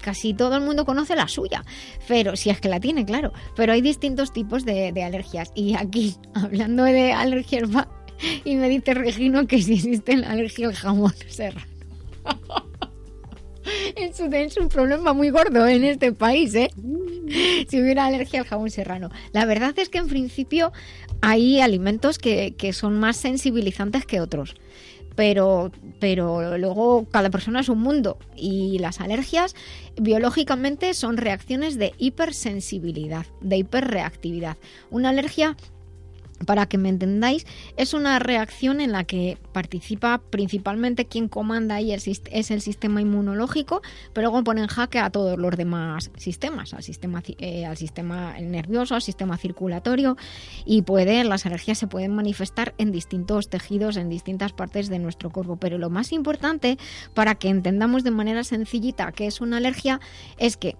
Casi 0.00 0.32
todo 0.32 0.56
el 0.56 0.62
mundo 0.62 0.84
conoce 0.84 1.16
la 1.16 1.28
suya, 1.28 1.64
pero 2.08 2.34
si 2.36 2.48
es 2.50 2.60
que 2.60 2.68
la 2.68 2.80
tiene, 2.80 3.04
claro 3.04 3.32
pero 3.54 3.72
hay 3.72 3.80
distintos 3.80 4.32
tipos 4.32 4.64
de, 4.64 5.02
alergias. 5.02 5.52
Y 5.54 5.74
aquí, 5.74 6.14
hablando 6.34 6.84
de 6.84 7.12
alergias, 7.12 7.68
y 8.44 8.56
me 8.56 8.68
dice 8.68 8.94
Regino 8.94 9.46
que 9.46 9.60
si 9.60 9.74
existe 9.74 10.16
la 10.16 10.30
alergia 10.30 10.68
al 10.68 10.74
jamón 10.74 11.14
serrano. 11.28 11.66
Es 13.96 14.20
un, 14.20 14.32
es 14.34 14.56
un, 14.58 14.68
problema 14.68 15.12
muy 15.14 15.30
gordo 15.30 15.66
en 15.66 15.82
este 15.84 16.12
país, 16.12 16.54
¿eh? 16.54 16.70
Si 17.68 17.80
hubiera 17.80 18.06
alergia 18.06 18.40
al 18.40 18.46
jamón 18.46 18.70
serrano. 18.70 19.10
La 19.32 19.46
verdad 19.46 19.74
es 19.78 19.88
que 19.88 19.98
en 19.98 20.06
principio 20.06 20.72
hay 21.22 21.60
alimentos 21.60 22.18
que, 22.18 22.54
que 22.56 22.72
son 22.72 23.00
más 23.00 23.16
sensibilizantes 23.16 24.04
que 24.04 24.20
otros 24.20 24.54
pero, 25.16 25.72
pero 25.98 26.56
luego 26.58 27.06
cada 27.10 27.30
persona 27.30 27.60
es 27.60 27.68
un 27.68 27.80
mundo 27.80 28.18
y 28.36 28.78
las 28.78 29.00
alergias 29.00 29.56
biológicamente 30.00 30.94
son 30.94 31.16
reacciones 31.16 31.78
de 31.78 31.94
hipersensibilidad, 31.98 33.26
de 33.40 33.56
hiperreactividad. 33.56 34.58
Una 34.90 35.08
alergia 35.08 35.56
para 36.44 36.66
que 36.66 36.78
me 36.78 36.88
entendáis, 36.88 37.46
es 37.76 37.94
una 37.94 38.18
reacción 38.18 38.80
en 38.80 38.92
la 38.92 39.04
que 39.04 39.38
participa 39.52 40.20
principalmente 40.30 41.06
quien 41.06 41.28
comanda 41.28 41.76
ahí 41.76 41.92
es 41.92 42.50
el 42.50 42.60
sistema 42.60 43.00
inmunológico, 43.00 43.82
pero 44.12 44.28
luego 44.28 44.44
pone 44.44 44.60
en 44.60 44.66
jaque 44.66 44.98
a 44.98 45.10
todos 45.10 45.38
los 45.38 45.56
demás 45.56 46.10
sistemas, 46.16 46.74
al 46.74 46.82
sistema, 46.82 47.22
eh, 47.38 47.64
al 47.64 47.76
sistema 47.76 48.38
nervioso, 48.40 48.94
al 48.94 49.02
sistema 49.02 49.38
circulatorio, 49.38 50.16
y 50.64 50.82
puede, 50.82 51.24
las 51.24 51.46
alergias 51.46 51.78
se 51.78 51.86
pueden 51.86 52.14
manifestar 52.14 52.74
en 52.78 52.92
distintos 52.92 53.48
tejidos, 53.48 53.96
en 53.96 54.08
distintas 54.08 54.52
partes 54.52 54.88
de 54.88 54.98
nuestro 54.98 55.30
cuerpo. 55.30 55.56
Pero 55.56 55.78
lo 55.78 55.90
más 55.90 56.12
importante, 56.12 56.78
para 57.14 57.36
que 57.36 57.48
entendamos 57.48 58.04
de 58.04 58.10
manera 58.10 58.44
sencillita 58.44 59.12
qué 59.12 59.26
es 59.26 59.40
una 59.40 59.58
alergia, 59.58 60.00
es 60.38 60.56
que 60.56 60.76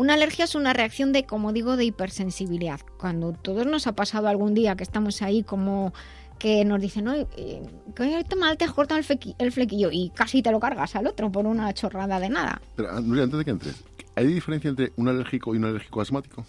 una 0.00 0.14
alergia 0.14 0.46
es 0.46 0.54
una 0.54 0.72
reacción 0.72 1.12
de, 1.12 1.24
como 1.24 1.52
digo, 1.52 1.76
de 1.76 1.84
hipersensibilidad. 1.84 2.80
Cuando 2.98 3.32
todos 3.32 3.66
nos 3.66 3.86
ha 3.86 3.92
pasado 3.92 4.28
algún 4.28 4.54
día 4.54 4.74
que 4.74 4.82
estamos 4.82 5.20
ahí 5.20 5.42
como 5.42 5.92
que 6.38 6.64
nos 6.64 6.80
dicen, 6.80 7.04
no, 7.04 7.12
eh, 7.14 7.62
que 7.94 8.36
mal 8.36 8.56
te 8.56 8.64
has 8.64 8.72
cortado 8.72 8.98
el, 8.98 9.52
flequillo 9.52 9.90
y 9.92 10.10
casi 10.14 10.40
te 10.40 10.50
lo 10.50 10.58
cargas 10.58 10.96
al 10.96 11.06
otro 11.06 11.30
por 11.30 11.46
una 11.46 11.74
chorrada 11.74 12.18
de 12.18 12.30
nada. 12.30 12.62
Pero, 12.76 12.88
ah, 12.90 13.00
Nuria, 13.02 13.24
antes 13.24 13.40
de 13.40 13.44
que 13.44 13.50
entres, 13.50 13.84
¿hay 14.16 14.26
diferencia 14.26 14.70
entre 14.70 14.90
un 14.96 15.08
alérgico 15.08 15.54
y 15.54 15.58
un 15.58 15.66
alérgico 15.66 16.00
asmático? 16.00 16.46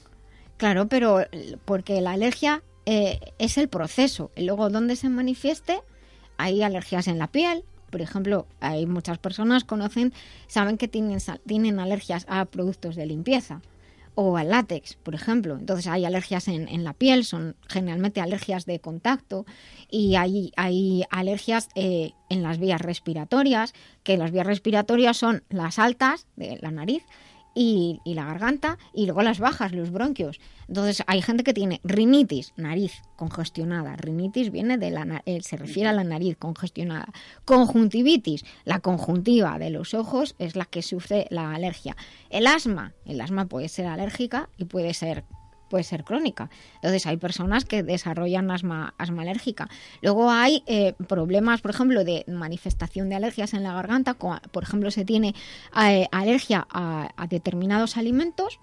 Claro, 0.55 0.87
pero 0.87 1.19
porque 1.65 1.99
la 1.99 2.11
alergia 2.11 2.63
eh, 2.85 3.19
es 3.37 3.57
el 3.57 3.67
proceso. 3.67 4.31
Y 4.37 4.45
luego, 4.45 4.69
donde 4.69 4.95
se 4.95 5.09
manifieste, 5.09 5.81
hay 6.37 6.63
alergias 6.63 7.09
en 7.09 7.17
la 7.17 7.27
piel, 7.27 7.65
por 7.91 8.01
ejemplo, 8.01 8.47
hay 8.59 8.87
muchas 8.87 9.19
personas 9.19 9.63
conocen, 9.63 10.13
saben 10.47 10.77
que 10.77 10.87
tienen, 10.87 11.19
tienen 11.45 11.79
alergias 11.79 12.25
a 12.27 12.45
productos 12.45 12.95
de 12.95 13.05
limpieza 13.05 13.61
o 14.15 14.37
al 14.37 14.49
látex, 14.49 14.95
por 14.95 15.15
ejemplo. 15.15 15.57
Entonces 15.57 15.87
hay 15.87 16.05
alergias 16.05 16.47
en, 16.47 16.83
la 16.83 16.93
piel, 16.93 17.23
son 17.23 17.55
generalmente 17.67 18.21
alergias 18.21 18.65
de 18.65 18.79
contacto 18.79 19.45
y 19.89 20.15
hay, 20.15 20.51
hay 20.57 21.03
alergias 21.09 21.69
eh, 21.75 22.13
en 22.29 22.43
las 22.43 22.57
vías 22.57 22.81
respiratorias, 22.81 23.73
que 24.03 24.17
las 24.17 24.31
vías 24.31 24.47
respiratorias 24.47 25.17
son 25.17 25.43
las 25.49 25.79
altas 25.79 26.27
de 26.35 26.57
la 26.61 26.71
nariz 26.71 27.03
y, 27.53 27.99
la 28.05 28.25
garganta 28.25 28.77
y 28.93 29.05
luego 29.05 29.21
las 29.21 29.39
bajas, 29.39 29.71
los 29.71 29.91
bronquios. 29.91 30.39
Entonces 30.67 31.03
hay 31.07 31.21
gente 31.21 31.43
que 31.43 31.53
tiene 31.53 31.81
rinitis, 31.83 32.53
nariz 32.55 33.01
congestionada. 33.15 33.95
Rinitis 33.95 34.51
viene 34.51 34.77
de 34.77 34.91
la 34.91 35.21
eh, 35.25 35.41
se 35.41 35.57
refiere 35.57 35.89
a 35.89 35.93
la 35.93 36.03
nariz 36.03 36.37
congestionada. 36.37 37.11
Conjuntivitis, 37.45 38.45
la 38.65 38.79
conjuntiva 38.79 39.59
de 39.59 39.69
los 39.69 39.93
ojos 39.93 40.35
es 40.39 40.55
la 40.55 40.65
que 40.65 40.81
sufre 40.81 41.27
la 41.29 41.53
alergia. 41.53 41.95
El 42.29 42.47
asma, 42.47 42.93
el 43.05 43.19
asma 43.21 43.45
puede 43.45 43.69
ser 43.69 43.87
alérgica 43.87 44.49
y 44.57 44.65
puede 44.65 44.93
ser 44.93 45.23
puede 45.71 45.85
ser 45.85 46.03
crónica. 46.03 46.49
Entonces 46.75 47.07
hay 47.07 47.17
personas 47.17 47.63
que 47.63 47.81
desarrollan 47.81 48.51
asma, 48.51 48.93
asma 48.97 49.21
alérgica. 49.23 49.69
Luego 50.01 50.29
hay 50.29 50.63
eh, 50.67 50.93
problemas, 51.07 51.61
por 51.61 51.71
ejemplo, 51.71 52.03
de 52.03 52.25
manifestación 52.27 53.07
de 53.09 53.15
alergias 53.15 53.53
en 53.53 53.63
la 53.63 53.73
garganta. 53.73 54.15
Por 54.15 54.63
ejemplo, 54.63 54.91
se 54.91 55.05
tiene 55.05 55.33
eh, 55.81 56.07
alergia 56.11 56.67
a, 56.69 57.09
determinados 57.29 57.95
alimentos 57.95 58.59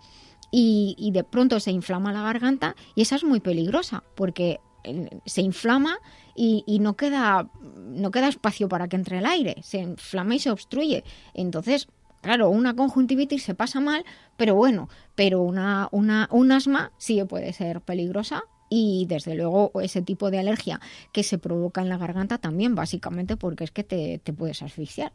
y, 0.50 1.10
de 1.12 1.24
pronto 1.24 1.58
se 1.60 1.70
inflama 1.70 2.12
la 2.12 2.22
garganta 2.22 2.76
y 2.94 3.02
esa 3.02 3.16
es 3.16 3.24
muy 3.24 3.40
peligrosa 3.40 4.04
porque 4.14 4.60
eh, 4.84 5.08
se 5.24 5.40
inflama 5.40 5.98
y, 6.34 6.62
y, 6.66 6.78
no 6.78 6.94
queda 6.94 7.48
no 7.74 8.10
queda 8.10 8.28
espacio 8.28 8.68
para 8.68 8.86
que 8.88 8.96
entre 8.96 9.18
el 9.18 9.26
aire, 9.26 9.56
se 9.62 9.78
inflama 9.78 10.34
y 10.34 10.38
se 10.38 10.50
obstruye. 10.50 11.04
Entonces 11.32 11.88
Claro, 12.20 12.50
una 12.50 12.74
conjuntivitis 12.74 13.42
se 13.42 13.54
pasa 13.54 13.80
mal, 13.80 14.04
pero 14.36 14.54
bueno, 14.54 14.88
pero 15.14 15.42
una, 15.42 15.88
una, 15.92 16.28
un 16.32 16.52
asma 16.52 16.92
sí 16.98 17.22
puede 17.24 17.52
ser 17.52 17.80
peligrosa 17.80 18.42
y 18.68 19.06
desde 19.08 19.34
luego 19.34 19.70
ese 19.80 20.02
tipo 20.02 20.30
de 20.30 20.38
alergia 20.38 20.80
que 21.12 21.22
se 21.22 21.38
provoca 21.38 21.80
en 21.80 21.88
la 21.88 21.96
garganta 21.96 22.38
también, 22.38 22.74
básicamente 22.74 23.36
porque 23.36 23.64
es 23.64 23.70
que 23.70 23.84
te, 23.84 24.18
te 24.18 24.32
puedes 24.32 24.62
asfixiar. 24.62 25.12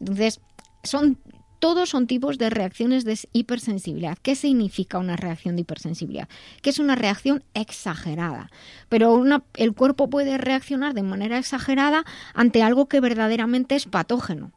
Entonces, 0.00 0.40
son 0.82 1.18
todos 1.58 1.88
son 1.88 2.06
tipos 2.06 2.38
de 2.38 2.50
reacciones 2.50 3.04
de 3.04 3.18
hipersensibilidad. 3.32 4.18
¿Qué 4.20 4.34
significa 4.34 4.98
una 4.98 5.16
reacción 5.16 5.56
de 5.56 5.62
hipersensibilidad? 5.62 6.28
Que 6.62 6.70
es 6.70 6.78
una 6.78 6.96
reacción 6.96 7.42
exagerada. 7.54 8.50
Pero 8.88 9.14
una, 9.14 9.42
el 9.54 9.72
cuerpo 9.72 10.10
puede 10.10 10.36
reaccionar 10.38 10.94
de 10.94 11.02
manera 11.02 11.38
exagerada 11.38 12.04
ante 12.34 12.62
algo 12.62 12.86
que 12.86 13.00
verdaderamente 13.00 13.74
es 13.74 13.86
patógeno. 13.86 14.52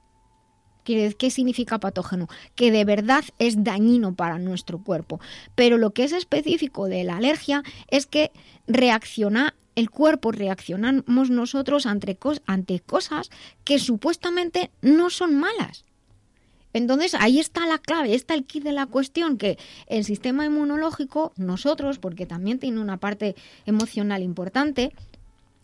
¿Qué 0.83 1.29
significa 1.29 1.79
patógeno? 1.79 2.27
Que 2.55 2.71
de 2.71 2.83
verdad 2.83 3.23
es 3.37 3.63
dañino 3.63 4.15
para 4.15 4.39
nuestro 4.39 4.79
cuerpo. 4.79 5.19
Pero 5.55 5.77
lo 5.77 5.91
que 5.91 6.03
es 6.03 6.13
específico 6.13 6.87
de 6.87 7.03
la 7.03 7.17
alergia 7.17 7.63
es 7.89 8.07
que 8.07 8.31
reacciona 8.67 9.53
el 9.75 9.89
cuerpo, 9.89 10.31
reaccionamos 10.31 11.29
nosotros 11.29 11.85
ante, 11.85 12.17
cosas 12.17 13.29
que 13.63 13.79
supuestamente 13.79 14.71
no 14.81 15.09
son 15.09 15.35
malas. 15.35 15.85
Entonces 16.73 17.15
ahí 17.15 17.39
está 17.39 17.65
la 17.65 17.77
clave, 17.77 18.13
está 18.13 18.33
el 18.33 18.45
kit 18.45 18.63
de 18.63 18.73
la 18.73 18.85
cuestión, 18.85 19.37
que 19.37 19.57
el 19.87 20.03
sistema 20.03 20.45
inmunológico, 20.45 21.33
nosotros, 21.37 21.97
porque 21.97 22.25
también 22.25 22.59
tiene 22.59 22.79
una 22.79 22.97
parte 22.97 23.35
emocional 23.65 24.21
importante, 24.21 24.93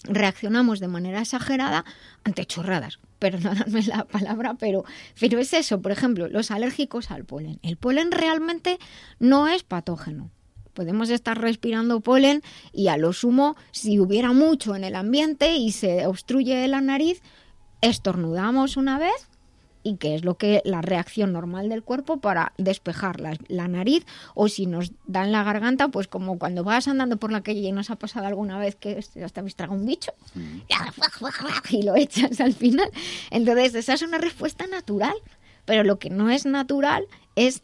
reaccionamos 0.03 0.79
de 0.79 0.87
manera 0.87 1.21
exagerada 1.21 1.83
ante 2.23 2.45
chorradas 2.45 2.99
perdonadme 3.19 3.81
la 3.83 4.05
palabra, 4.05 4.55
pero, 4.55 4.83
pero 5.19 5.39
es 5.39 5.53
eso, 5.53 5.81
por 5.81 5.91
ejemplo, 5.91 6.27
los 6.27 6.51
alérgicos 6.51 7.11
al 7.11 7.25
polen. 7.25 7.59
El 7.63 7.77
polen 7.77 8.11
realmente 8.11 8.77
no 9.19 9.47
es 9.47 9.63
patógeno. 9.63 10.31
Podemos 10.73 11.09
estar 11.09 11.39
respirando 11.39 12.01
polen 12.01 12.41
y 12.73 12.89
a 12.89 12.97
lo 12.97 13.13
sumo, 13.13 13.55
si 13.71 13.99
hubiera 13.99 14.33
mucho 14.33 14.75
en 14.75 14.83
el 14.83 14.95
ambiente 14.95 15.55
y 15.55 15.71
se 15.71 16.05
obstruye 16.05 16.67
la 16.67 16.81
nariz, 16.81 17.21
estornudamos 17.81 18.75
una 18.75 18.99
vez 18.99 19.29
y 19.85 19.97
que 19.97 20.15
es 20.15 20.25
lo 20.25 20.35
que 20.35 20.63
la 20.65 20.81
reacción 20.81 21.31
normal 21.31 21.69
del 21.69 21.83
cuerpo 21.83 22.17
para 22.17 22.53
despejar 22.57 23.21
la, 23.21 23.67
nariz 23.67 24.03
o 24.33 24.49
si 24.49 24.65
nos 24.65 24.91
da 25.05 25.23
en 25.23 25.31
la 25.31 25.43
garganta, 25.43 25.89
pues 25.89 26.07
como 26.07 26.39
cuando 26.39 26.63
vas 26.63 26.87
andando 26.87 27.17
por 27.17 27.31
la 27.31 27.41
calle 27.41 27.59
y 27.59 27.71
nos 27.71 27.91
ha 27.91 27.95
pasado 27.95 28.25
alguna 28.25 28.57
vez 28.57 28.75
que 28.75 28.97
hasta 29.23 29.41
habéis 29.41 29.55
tragado 29.55 29.79
un 29.79 29.85
bicho 29.85 30.11
y 31.69 31.83
lo 31.83 31.95
echas 31.95 32.41
al 32.41 32.53
final. 32.53 32.89
Entonces, 33.29 33.75
esa 33.75 33.93
es 33.93 34.01
una 34.01 34.17
respuesta 34.17 34.65
natural, 34.65 35.15
pero 35.65 35.83
lo 35.83 35.99
que 35.99 36.09
no 36.09 36.31
es 36.31 36.47
natural 36.47 37.05
es 37.35 37.61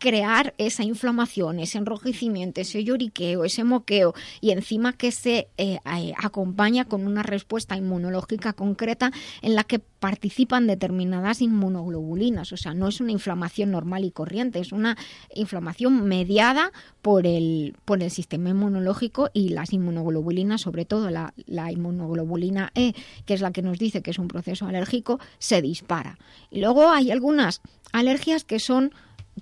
crear 0.00 0.54
esa 0.56 0.82
inflamación, 0.82 1.60
ese 1.60 1.78
enrojecimiento, 1.78 2.60
ese 2.60 2.82
lloriqueo, 2.82 3.44
ese 3.44 3.62
moqueo 3.62 4.14
y 4.40 4.50
encima 4.50 4.94
que 4.94 5.12
se 5.12 5.48
eh, 5.58 5.78
eh, 5.84 6.14
acompaña 6.16 6.86
con 6.86 7.06
una 7.06 7.22
respuesta 7.22 7.76
inmunológica 7.76 8.54
concreta 8.54 9.12
en 9.42 9.54
la 9.54 9.62
que 9.62 9.78
participan 9.78 10.66
determinadas 10.66 11.42
inmunoglobulinas. 11.42 12.50
O 12.52 12.56
sea, 12.56 12.72
no 12.72 12.88
es 12.88 13.00
una 13.02 13.12
inflamación 13.12 13.70
normal 13.70 14.04
y 14.04 14.10
corriente, 14.10 14.58
es 14.58 14.72
una 14.72 14.96
inflamación 15.34 16.02
mediada 16.04 16.72
por 17.02 17.26
el, 17.26 17.76
por 17.84 18.02
el 18.02 18.10
sistema 18.10 18.48
inmunológico 18.48 19.28
y 19.34 19.50
las 19.50 19.74
inmunoglobulinas, 19.74 20.62
sobre 20.62 20.86
todo 20.86 21.10
la, 21.10 21.34
la 21.46 21.70
inmunoglobulina 21.70 22.72
E, 22.74 22.94
que 23.26 23.34
es 23.34 23.42
la 23.42 23.52
que 23.52 23.60
nos 23.60 23.78
dice 23.78 24.00
que 24.00 24.12
es 24.12 24.18
un 24.18 24.28
proceso 24.28 24.66
alérgico, 24.66 25.20
se 25.38 25.60
dispara. 25.60 26.18
Y 26.50 26.62
luego 26.62 26.88
hay 26.88 27.10
algunas 27.10 27.60
alergias 27.92 28.44
que 28.44 28.58
son 28.58 28.92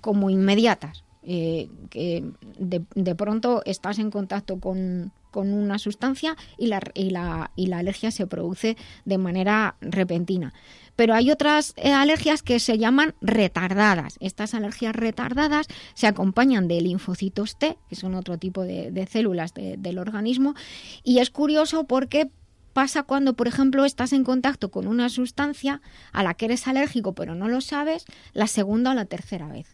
como 0.01 0.29
inmediatas, 0.29 1.03
eh, 1.21 1.69
que 1.89 2.23
de, 2.57 3.15
pronto 3.15 3.61
estás 3.65 3.99
en 3.99 4.09
contacto 4.09 4.59
con, 4.59 5.11
una 5.33 5.77
sustancia 5.77 6.35
y 6.57 6.67
la, 6.67 6.81
y, 6.93 7.11
la, 7.11 7.51
y 7.55 7.67
la, 7.67 7.79
alergia 7.79 8.09
se 8.09 8.25
produce 8.25 8.77
de 9.05 9.17
manera 9.17 9.75
repentina. 9.79 10.53
Pero 10.95 11.13
hay 11.13 11.31
otras 11.31 11.73
eh, 11.77 11.93
alergias 11.93 12.41
que 12.41 12.59
se 12.59 12.77
llaman 12.77 13.13
retardadas. 13.21 14.17
Estas 14.19 14.53
alergias 14.53 14.95
retardadas 14.95 15.67
se 15.93 16.07
acompañan 16.07 16.67
de 16.67 16.81
linfocitos 16.81 17.57
T, 17.57 17.77
que 17.89 17.95
son 17.95 18.15
otro 18.15 18.37
tipo 18.37 18.63
de, 18.63 19.07
células 19.09 19.53
del 19.53 19.97
organismo, 19.97 20.55
y 21.03 21.19
es 21.19 21.29
curioso 21.29 21.85
porque 21.85 22.31
pasa 22.73 23.03
cuando, 23.03 23.33
por 23.33 23.47
ejemplo, 23.47 23.85
estás 23.85 24.13
en 24.13 24.23
contacto 24.23 24.71
con 24.71 24.87
una 24.87 25.09
sustancia 25.09 25.81
a 26.11 26.23
la 26.23 26.33
que 26.33 26.45
eres 26.45 26.67
alérgico 26.67 27.13
pero 27.13 27.35
no 27.35 27.47
lo 27.47 27.61
sabes 27.61 28.05
la 28.33 28.47
segunda 28.47 28.91
o 28.91 28.93
la 28.93 29.05
tercera 29.05 29.47
vez. 29.47 29.67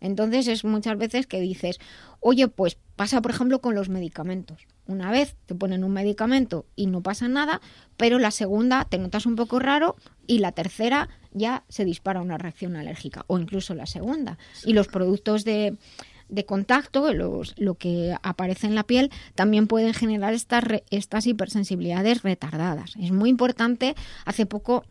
Entonces 0.00 0.48
es 0.48 0.64
muchas 0.64 0.96
veces 0.98 1.26
que 1.26 1.40
dices, 1.40 1.78
oye, 2.20 2.48
pues 2.48 2.78
pasa 2.96 3.20
por 3.20 3.30
ejemplo 3.30 3.60
con 3.60 3.74
los 3.74 3.88
medicamentos. 3.88 4.66
Una 4.86 5.10
vez 5.10 5.36
te 5.46 5.54
ponen 5.54 5.84
un 5.84 5.92
medicamento 5.92 6.66
y 6.74 6.86
no 6.86 7.02
pasa 7.02 7.28
nada, 7.28 7.60
pero 7.96 8.18
la 8.18 8.30
segunda 8.30 8.84
te 8.84 8.98
notas 8.98 9.26
un 9.26 9.36
poco 9.36 9.58
raro 9.58 9.96
y 10.26 10.38
la 10.38 10.52
tercera 10.52 11.08
ya 11.32 11.64
se 11.68 11.84
dispara 11.84 12.20
una 12.20 12.38
reacción 12.38 12.76
alérgica 12.76 13.24
o 13.28 13.38
incluso 13.38 13.74
la 13.74 13.86
segunda. 13.86 14.38
Y 14.64 14.72
los 14.72 14.88
productos 14.88 15.44
de, 15.44 15.76
de 16.28 16.44
contacto, 16.44 17.12
los, 17.12 17.54
lo 17.58 17.74
que 17.74 18.16
aparece 18.22 18.66
en 18.66 18.74
la 18.74 18.84
piel, 18.84 19.10
también 19.34 19.66
pueden 19.66 19.94
generar 19.94 20.34
estas, 20.34 20.64
estas 20.90 21.26
hipersensibilidades 21.26 22.22
retardadas. 22.22 22.94
Es 23.00 23.12
muy 23.12 23.30
importante, 23.30 23.94
hace 24.24 24.46
poco 24.46 24.84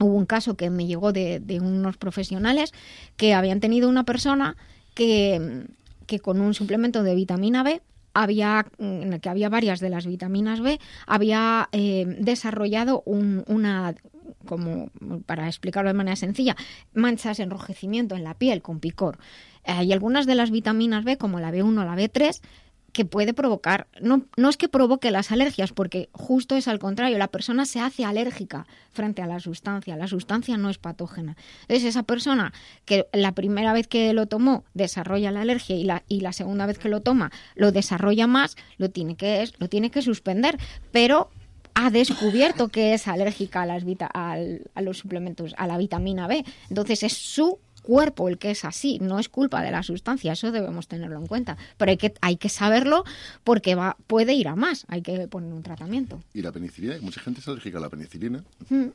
Hubo 0.00 0.14
un 0.14 0.26
caso 0.26 0.56
que 0.56 0.70
me 0.70 0.86
llegó 0.86 1.12
de, 1.12 1.42
unos 1.60 1.96
profesionales 1.96 2.72
que 3.16 3.34
habían 3.34 3.60
tenido 3.60 3.88
una 3.88 4.04
persona 4.04 4.56
que, 4.94 5.66
que 6.06 6.20
con 6.20 6.40
un 6.40 6.54
suplemento 6.54 7.02
de 7.02 7.14
vitamina 7.14 7.62
B 7.62 7.82
había, 8.14 8.66
que 9.20 9.28
había 9.28 9.48
varias 9.48 9.80
de 9.80 9.90
las 9.90 10.06
vitaminas 10.06 10.60
B, 10.60 10.80
había 11.06 11.68
eh, 11.72 12.04
desarrollado 12.20 13.02
una, 13.06 13.94
como 14.46 14.90
para 15.26 15.46
explicarlo 15.46 15.90
de 15.90 15.94
manera 15.94 16.16
sencilla, 16.16 16.56
manchas, 16.94 17.40
enrojecimiento 17.40 18.16
en 18.16 18.24
la 18.24 18.34
piel 18.34 18.62
con 18.62 18.80
picor. 18.80 19.18
Y 19.82 19.92
algunas 19.92 20.26
de 20.26 20.34
las 20.34 20.50
vitaminas 20.50 21.04
B, 21.04 21.16
como 21.18 21.38
la 21.38 21.52
B1 21.52 21.80
o 21.80 21.84
la 21.84 21.94
B3, 21.94 22.40
que 22.92 23.04
puede 23.04 23.32
provocar, 23.32 23.88
no, 24.00 24.26
no 24.36 24.48
es 24.50 24.56
que 24.56 24.68
provoque 24.68 25.10
las 25.10 25.32
alergias, 25.32 25.72
porque 25.72 26.10
justo 26.12 26.56
es 26.56 26.68
al 26.68 26.78
contrario, 26.78 27.18
la 27.18 27.28
persona 27.28 27.64
se 27.64 27.80
hace 27.80 28.04
alérgica 28.04 28.66
frente 28.90 29.22
a 29.22 29.26
la 29.26 29.40
sustancia, 29.40 29.96
la 29.96 30.08
sustancia 30.08 30.58
no 30.58 30.68
es 30.68 30.78
patógena. 30.78 31.36
Entonces 31.62 31.84
esa 31.84 32.02
persona 32.02 32.52
que 32.84 33.06
la 33.12 33.32
primera 33.32 33.72
vez 33.72 33.88
que 33.88 34.12
lo 34.12 34.26
tomó 34.26 34.64
desarrolla 34.74 35.30
la 35.30 35.40
alergia 35.40 35.76
y 35.76 35.84
la, 35.84 36.02
y 36.06 36.20
la 36.20 36.32
segunda 36.32 36.66
vez 36.66 36.78
que 36.78 36.90
lo 36.90 37.00
toma 37.00 37.32
lo 37.54 37.72
desarrolla 37.72 38.26
más, 38.26 38.56
lo 38.76 38.90
tiene 38.90 39.16
que, 39.16 39.48
lo 39.58 39.68
tiene 39.68 39.90
que 39.90 40.02
suspender, 40.02 40.58
pero 40.90 41.30
ha 41.74 41.90
descubierto 41.90 42.68
que 42.68 42.92
es 42.92 43.08
alérgica 43.08 43.62
a, 43.62 43.66
las 43.66 43.84
a 44.12 44.82
los 44.82 44.98
suplementos, 44.98 45.54
a 45.56 45.66
la 45.66 45.78
vitamina 45.78 46.26
B. 46.26 46.44
Entonces 46.68 47.02
es 47.02 47.14
su 47.14 47.58
cuerpo 47.82 48.28
el 48.28 48.38
que 48.38 48.52
es 48.52 48.64
así, 48.64 48.98
no 49.00 49.18
es 49.18 49.28
culpa 49.28 49.62
de 49.62 49.70
la 49.70 49.82
sustancia, 49.82 50.32
eso 50.32 50.52
debemos 50.52 50.88
tenerlo 50.88 51.18
en 51.18 51.26
cuenta. 51.26 51.56
Pero 51.76 51.90
hay 51.90 51.96
que, 51.96 52.14
hay 52.20 52.36
que 52.36 52.48
saberlo 52.48 53.04
porque 53.44 53.74
va, 53.74 53.96
puede 54.06 54.32
ir 54.34 54.48
a 54.48 54.56
más, 54.56 54.86
hay 54.88 55.02
que 55.02 55.28
poner 55.28 55.52
un 55.52 55.62
tratamiento. 55.62 56.22
¿Y 56.32 56.42
la 56.42 56.52
penicilina? 56.52 56.96
Mucha 57.00 57.20
gente 57.20 57.40
es 57.40 57.48
alérgica 57.48 57.78
a 57.78 57.82
la 57.82 57.90
penicilina. 57.90 58.42
Mm. 58.70 58.86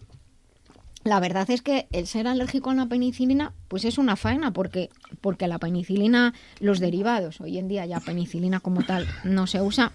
La 1.04 1.20
verdad 1.22 1.50
es 1.50 1.62
que 1.62 1.88
el 1.92 2.06
ser 2.06 2.28
alérgico 2.28 2.70
a 2.70 2.76
la 2.76 2.88
penicilina, 2.88 3.54
pues 3.70 3.86
es 3.86 3.98
una 3.98 4.16
faena, 4.16 4.52
porque, 4.52 4.90
porque 5.22 5.48
la 5.48 5.58
penicilina, 5.58 6.34
los 6.60 6.80
derivados, 6.80 7.40
hoy 7.40 7.58
en 7.58 7.68
día 7.68 7.86
ya 7.86 8.00
penicilina 8.02 8.60
como 8.60 8.84
tal 8.84 9.08
no 9.24 9.48
se 9.48 9.62
usa, 9.62 9.94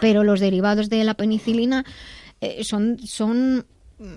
pero 0.00 0.24
los 0.24 0.40
derivados 0.40 0.88
de 0.88 1.04
la 1.04 1.14
penicilina 1.14 1.84
eh, 2.40 2.64
son, 2.64 2.98
son 2.98 3.64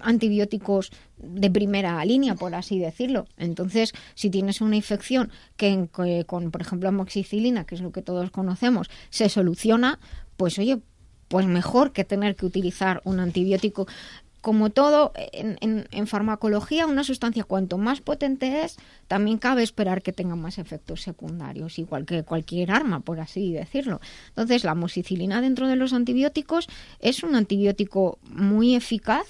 antibióticos 0.02 0.92
de 1.24 1.50
primera 1.50 2.04
línea, 2.06 2.36
por 2.36 2.56
así 2.56 2.80
decirlo. 2.80 3.26
Entonces, 3.38 3.94
si 4.16 4.30
tienes 4.30 4.62
una 4.62 4.76
infección 4.76 5.32
que, 5.58 5.88
con, 6.26 6.52
por 6.52 6.62
ejemplo, 6.62 6.90
amoxicilina, 6.90 7.66
que 7.66 7.76
es 7.76 7.82
lo 7.82 7.92
que 7.92 8.02
todos 8.02 8.32
conocemos, 8.32 8.90
se 9.10 9.30
soluciona, 9.30 10.00
pues 10.38 10.58
oye, 10.60 10.80
pues 11.28 11.46
mejor 11.46 11.94
que 11.94 12.04
tener 12.04 12.36
que 12.36 12.46
utilizar 12.46 13.02
un 13.06 13.20
antibiótico. 13.20 13.88
Como 14.42 14.72
todo 14.72 15.14
en, 15.16 15.88
en, 15.92 16.08
farmacología, 16.08 16.88
una 16.88 17.04
sustancia 17.04 17.44
cuanto 17.44 17.78
más 17.78 18.02
potente 18.02 18.64
es, 18.64 18.78
también 19.08 19.38
cabe 19.38 19.62
esperar 19.62 20.02
que 20.02 20.14
tenga 20.14 20.36
más 20.36 20.58
efectos 20.58 21.04
secundarios, 21.04 21.78
igual 21.78 22.08
que 22.08 22.24
cualquier 22.24 22.72
arma, 22.72 23.02
por 23.02 23.20
así 23.20 23.54
decirlo. 23.54 24.02
Entonces, 24.30 24.64
la 24.64 24.72
amoxicilina 24.72 25.42
dentro 25.42 25.68
de 25.68 25.76
los 25.76 25.94
antibióticos 25.94 26.68
es 27.00 27.22
un 27.22 27.36
antibiótico 27.36 28.18
muy 28.24 28.74
eficaz 28.74 29.28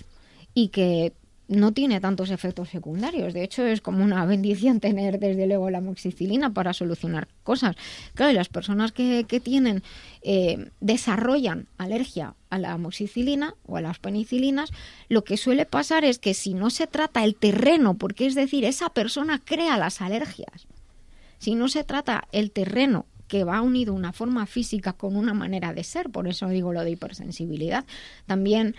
y 0.54 0.70
que 0.70 1.14
no 1.52 1.74
tiene 1.74 2.00
tantos 2.00 2.32
efectos 2.32 2.70
secundarios. 2.70 3.34
De 3.34 3.44
hecho, 3.44 3.66
es 3.66 3.82
como 3.82 4.04
una 4.04 4.26
bendición 4.26 4.80
tener 4.80 5.20
desde 5.20 5.48
luego 5.48 5.70
la 5.70 5.80
amoxicilina 5.80 6.54
para 6.54 6.74
solucionar 6.74 7.28
cosas. 7.44 7.76
Claro, 8.16 8.32
y 8.32 8.36
las 8.36 8.48
personas 8.48 8.92
que, 8.94 9.26
que 9.28 9.40
tienen, 9.40 9.84
eh, 10.24 10.70
desarrollan 10.80 11.68
alergia 11.78 12.36
a 12.50 12.58
la 12.58 12.72
amoxicilina 12.72 13.56
o 13.66 13.78
a 13.78 13.82
las 13.82 14.00
penicilinas, 14.00 14.72
lo 15.10 15.24
que 15.24 15.38
suele 15.38 15.66
pasar 15.66 16.06
es 16.06 16.20
que 16.20 16.34
si 16.34 16.54
no 16.54 16.70
se 16.70 16.88
trata 16.88 17.24
el 17.24 17.36
terreno, 17.36 17.96
porque 17.96 18.26
es 18.26 18.36
decir, 18.36 18.64
esa 18.64 18.90
persona 18.90 19.42
crea 19.44 19.78
las 19.78 20.02
alergias, 20.02 20.68
si 21.38 21.56
no 21.56 21.68
se 21.68 21.84
trata 21.84 22.28
el 22.32 22.52
terreno 22.52 23.06
que 23.32 23.46
va 23.46 23.62
unido 23.62 23.94
una 23.94 24.12
forma 24.12 24.46
física 24.46 24.92
con 24.92 25.16
una 25.16 25.34
manera 25.34 25.74
de 25.74 25.86
ser, 25.86 26.10
por 26.10 26.28
eso 26.28 26.50
digo 26.50 26.74
lo 26.74 26.84
de 26.84 26.92
hipersensibilidad. 26.92 27.86
También 28.26 28.76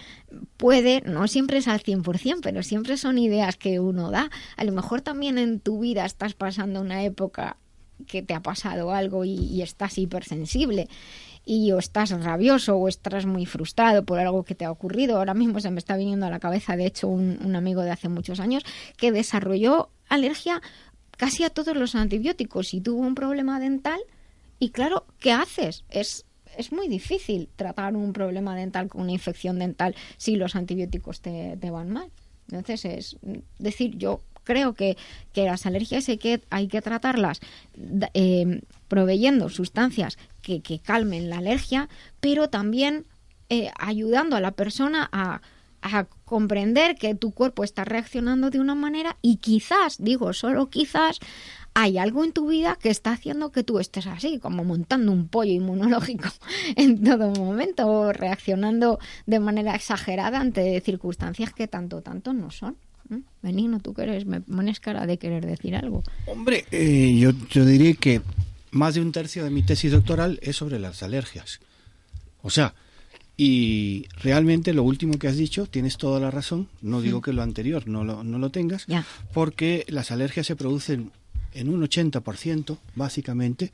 puede, 0.59 1.01
no 1.07 1.27
siempre 1.27 1.57
es 1.57 1.69
al 1.69 1.83
100%, 1.83 2.41
pero 2.43 2.63
siempre 2.63 2.99
son 2.99 3.17
ideas 3.17 3.57
que 3.57 3.81
uno 3.81 4.11
da. 4.11 4.31
A 4.59 4.65
lo 4.65 4.73
mejor 4.73 5.01
también 5.01 5.39
en 5.39 5.59
tu 5.59 5.81
vida 5.81 6.05
estás 6.05 6.35
pasando 6.35 6.83
una 6.83 7.03
época 7.03 7.57
que 8.07 8.23
te 8.23 8.35
ha 8.35 8.43
pasado 8.43 8.93
algo 8.93 9.25
y, 9.25 9.63
estás 9.63 9.97
hipersensible 9.97 10.87
y 11.47 11.73
o 11.73 11.79
estás 11.79 12.11
rabioso 12.11 12.77
o 12.77 12.89
estás 12.89 13.25
muy 13.25 13.47
frustrado 13.47 14.05
por 14.05 14.19
algo 14.19 14.45
que 14.45 14.55
te 14.55 14.67
ha 14.67 14.71
ocurrido. 14.71 15.17
Ahora 15.17 15.33
mismo 15.33 15.61
se 15.61 15.71
me 15.71 15.79
está 15.79 15.97
viniendo 15.97 16.27
a 16.27 16.31
la 16.31 16.41
cabeza, 16.41 16.77
de 16.77 16.85
hecho, 16.85 17.09
un, 17.09 17.39
un 17.43 17.57
amigo 17.57 17.81
de 17.81 17.91
hace 17.91 18.11
muchos 18.11 18.39
años 18.39 18.65
que 18.99 19.13
desarrolló 19.13 19.89
alergia 20.11 20.61
casi 21.17 21.43
a 21.43 21.49
todos 21.49 21.75
los 21.75 21.95
antibióticos 21.95 22.75
y 22.75 22.83
tuvo 22.83 23.01
un 23.01 23.15
problema 23.15 23.59
dental 23.59 24.01
y 24.63 24.71
claro, 24.71 25.07
¿qué 25.19 25.33
haces? 25.33 25.85
Es, 25.91 26.25
es 26.57 26.71
muy 26.71 26.87
difícil 26.87 27.49
tratar 27.57 27.97
un 27.97 28.13
problema 28.13 28.55
dental 28.55 28.89
con 28.89 29.01
una 29.01 29.11
infección 29.11 29.59
dental 29.59 29.97
si 30.19 30.37
los 30.37 30.55
antibióticos 30.55 31.21
te, 31.21 31.59
van 31.73 31.91
mal. 31.91 32.13
Entonces, 32.49 32.85
es 32.85 33.17
decir, 33.59 33.99
yo 33.99 34.21
creo 34.45 34.75
que, 34.75 34.97
que 35.33 35.47
las 35.47 35.67
alergias 35.67 36.09
hay 36.09 36.19
que, 36.19 36.43
hay 36.51 36.69
que 36.69 36.81
tratarlas 36.81 37.41
eh, 38.15 38.61
proveyendo 38.87 39.49
sustancias 39.49 40.17
que, 40.43 40.63
que, 40.63 40.79
calmen 40.79 41.29
la 41.29 41.39
alergia, 41.39 41.89
pero 42.21 42.49
también 42.49 43.05
eh, 43.49 43.73
ayudando 43.81 44.37
a 44.37 44.41
la 44.41 44.53
persona 44.53 45.09
a, 45.11 45.43
a 45.83 46.05
comprender 46.25 46.95
que 46.95 47.15
tu 47.17 47.33
cuerpo 47.33 47.65
está 47.65 47.85
reaccionando 47.85 48.51
de 48.51 48.61
una 48.61 48.77
manera 48.77 49.19
y 49.21 49.37
quizás, 49.39 49.97
digo, 49.99 50.33
solo 50.33 50.71
quizás, 50.71 51.19
hay 51.75 51.99
algo 51.99 52.25
en 52.25 52.33
tu 52.33 52.49
vida 52.49 52.79
que 52.81 52.91
está 52.91 53.13
haciendo 53.13 53.51
que 53.51 53.65
tú 53.65 53.79
estés 53.79 54.07
así, 54.07 54.39
como 54.39 54.65
montando 54.65 55.13
un 55.13 55.29
pollo 55.29 55.53
inmunológico 55.53 56.29
en 56.77 57.03
todo 57.03 57.31
momento 57.31 57.87
o 57.87 58.13
reaccionando 58.13 58.99
de 59.27 59.41
manera 59.41 59.75
exagerada 59.75 60.41
ante 60.41 60.81
circunstancias 60.81 61.53
que 61.53 61.69
tanto, 61.69 62.03
tanto 62.03 62.33
no 62.33 62.51
son. 62.51 62.77
Benigno, 63.43 63.81
tú 63.81 63.93
que 63.93 64.03
eres, 64.03 64.25
me 64.25 64.41
pones 64.41 64.81
cara 64.81 65.07
de 65.07 65.19
querer 65.19 65.45
decir 65.45 65.77
algo. 65.77 66.03
Hombre, 66.27 66.65
eh, 66.71 67.15
yo, 67.19 67.33
yo 67.51 67.67
diría 67.67 67.93
que 67.95 68.23
más 68.71 68.95
de 68.95 69.03
un 69.03 69.13
tercio 69.13 69.45
de 69.45 69.51
mi 69.51 69.63
tesis 69.63 69.93
doctoral 69.93 70.39
es 70.41 70.57
sobre 70.57 70.79
las 70.79 71.03
alergias. 71.03 71.61
O 72.41 72.49
sea, 72.49 72.75
y 73.37 74.07
realmente 74.23 74.73
lo 74.73 74.83
último 74.83 75.19
que 75.19 75.29
has 75.29 75.37
dicho, 75.37 75.67
tienes 75.67 75.99
toda 75.99 76.21
la 76.21 76.31
razón, 76.31 76.69
no 76.81 77.01
digo 77.01 77.21
que 77.21 77.33
lo 77.33 77.43
anterior 77.43 77.87
no 77.87 78.05
lo, 78.05 78.25
no 78.25 78.39
lo 78.39 78.51
tengas, 78.51 78.87
porque 79.33 79.85
las 79.89 80.11
alergias 80.11 80.47
se 80.47 80.57
producen 80.57 81.13
en 81.55 81.69
un 81.69 81.83
80%, 81.83 82.79
básicamente, 82.95 83.73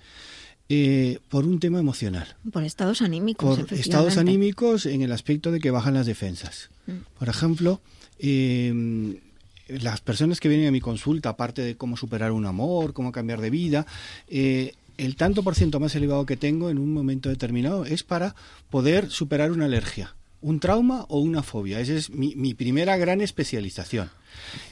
eh, 0.69 1.19
por 1.29 1.47
un 1.47 1.61
tema 1.61 1.79
emocional. 1.79 2.37
Por 2.53 2.65
estados 2.65 3.03
anímicos. 3.03 3.61
Por 3.61 3.73
estados 3.73 4.17
anímicos 4.17 4.87
en 4.87 5.03
el 5.03 5.13
aspecto 5.13 5.51
de 5.51 5.61
que 5.61 5.71
bajan 5.71 5.95
las 5.95 6.07
defensas. 6.07 6.71
Mm. 6.87 6.93
Por 7.19 7.29
ejemplo, 7.29 7.81
eh, 8.19 9.21
las 9.69 10.01
personas 10.01 10.41
que 10.41 10.49
vienen 10.49 10.69
a 10.69 10.73
mi 10.73 10.81
consulta, 10.81 11.31
aparte 11.31 11.63
de 11.63 11.77
cómo 11.77 11.97
superar 11.97 12.33
un 12.33 12.47
amor, 12.47 12.93
cómo 12.93 13.13
cambiar 13.13 13.41
de 13.41 13.51
vida, 13.51 13.87
eh, 14.29 14.75
el 14.97 15.15
tanto 15.17 15.43
por 15.43 15.55
ciento 15.55 15.79
más 15.79 15.95
elevado 15.95 16.27
que 16.27 16.37
tengo 16.37 16.71
en 16.71 16.79
un 16.79 16.93
momento 16.93 17.29
determinado 17.29 17.85
es 17.85 18.03
para 18.03 18.35
poder 18.71 19.11
superar 19.11 19.53
una 19.53 19.67
alergia, 19.67 20.17
un 20.41 20.59
trauma 20.59 21.05
o 21.09 21.21
una 21.21 21.43
fobia. 21.43 21.81
Esa 21.81 21.95
es 21.95 22.11
mi, 22.11 22.55
primera 22.55 22.97
gran 22.97 23.21
especialización. 23.21 24.11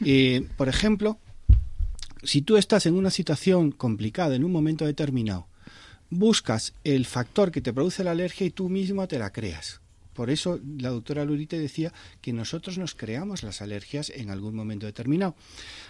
Eh, 0.05 0.47
por 0.57 0.69
ejemplo, 0.69 1.19
si 2.27 2.43
tú 2.43 2.57
estás 2.57 2.87
en 2.87 2.95
una 2.95 3.11
situación 3.11 3.73
complicada 3.73 4.35
en 4.35 4.45
un 4.45 4.53
momento 4.53 4.85
determinado, 4.85 5.47
buscas 6.11 6.75
el 6.85 7.05
factor 7.07 7.51
que 7.51 7.61
te 7.61 7.73
produce 7.73 8.05
la 8.05 8.13
alergia 8.13 8.47
y 8.47 8.51
tú 8.51 8.69
mismo 8.69 9.07
te 9.09 9.19
la 9.19 9.33
creas. 9.33 9.81
Por 10.17 10.31
eso 10.31 10.59
la 10.79 10.89
doctora 10.89 11.27
Lurite 11.27 11.59
decía 11.59 11.93
que 12.23 12.33
nosotros 12.33 12.79
nos 12.79 12.95
creamos 12.95 13.43
las 13.43 13.61
alergias 13.61 14.11
en 14.11 14.31
algún 14.31 14.55
momento 14.55 14.87
determinado. 14.87 15.37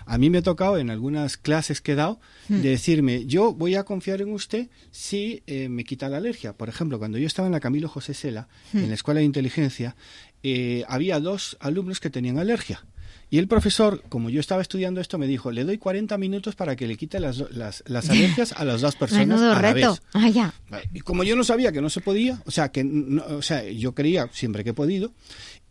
A 0.05 0.19
mí 0.19 0.31
me 0.31 0.39
ha 0.39 0.43
tocado 0.43 0.79
en 0.79 0.91
algunas 0.91 1.37
clases 1.37 1.81
que 1.81 1.93
he 1.93 1.95
dado 1.95 2.19
hmm. 2.49 2.61
de 2.61 2.71
decirme, 2.71 3.27
yo 3.27 3.55
voy 3.55 3.77
a 3.77 3.85
confiar 3.85 4.21
en 4.21 4.33
usted 4.33 4.69
si 4.91 5.45
eh, 5.47 5.69
me 5.69 5.85
quita 5.85 6.09
la 6.09 6.17
alergia. 6.17 6.55
Por 6.55 6.69
ejemplo, 6.69 6.99
cuando 6.99 7.19
yo 7.19 7.27
estaba 7.29 7.47
en 7.47 7.53
la 7.53 7.61
Camilo 7.61 7.89
José 7.89 8.15
Sela, 8.15 8.49
hmm. 8.73 8.79
en 8.79 8.89
la 8.89 8.95
Escuela 8.97 9.21
de 9.21 9.27
Inteligencia, 9.27 9.95
eh, 10.43 10.85
había 10.89 11.21
dos 11.21 11.57
alumnos 11.61 12.01
que 12.01 12.11
tenían 12.11 12.39
alergia. 12.39 12.85
Y 13.29 13.39
el 13.39 13.49
profesor, 13.49 14.03
como 14.09 14.31
yo 14.31 14.39
estaba 14.39 14.63
estudiando 14.63 15.01
esto, 15.01 15.19
me 15.19 15.27
dijo, 15.27 15.51
le 15.51 15.65
doy 15.65 15.79
40 15.79 16.17
minutos 16.17 16.55
para 16.55 16.77
que 16.77 16.87
le 16.87 16.97
quite 16.97 17.19
las, 17.19 17.39
las, 17.51 17.83
las 17.87 18.09
alergias 18.11 18.53
a 18.53 18.65
las 18.65 18.81
dos 18.81 18.95
personas 18.97 19.41
a 19.41 19.61
la 19.61 19.73
vez. 19.73 20.01
Ah, 20.13 20.29
ya. 20.29 20.55
Y 20.93 21.01
como 21.01 21.25
yo 21.25 21.35
no 21.35 21.45
sabía 21.45 21.73
que 21.73 21.81
no 21.81 21.91
se 21.91 22.01
podía, 22.01 22.41
o 22.47 22.51
sea, 22.51 22.71
que 22.71 22.85
o 23.29 23.43
sea, 23.43 23.65
yo 23.65 23.95
creía 23.95 24.29
siempre 24.33 24.63
que 24.63 24.71
he 24.71 24.75
podido, 24.75 25.13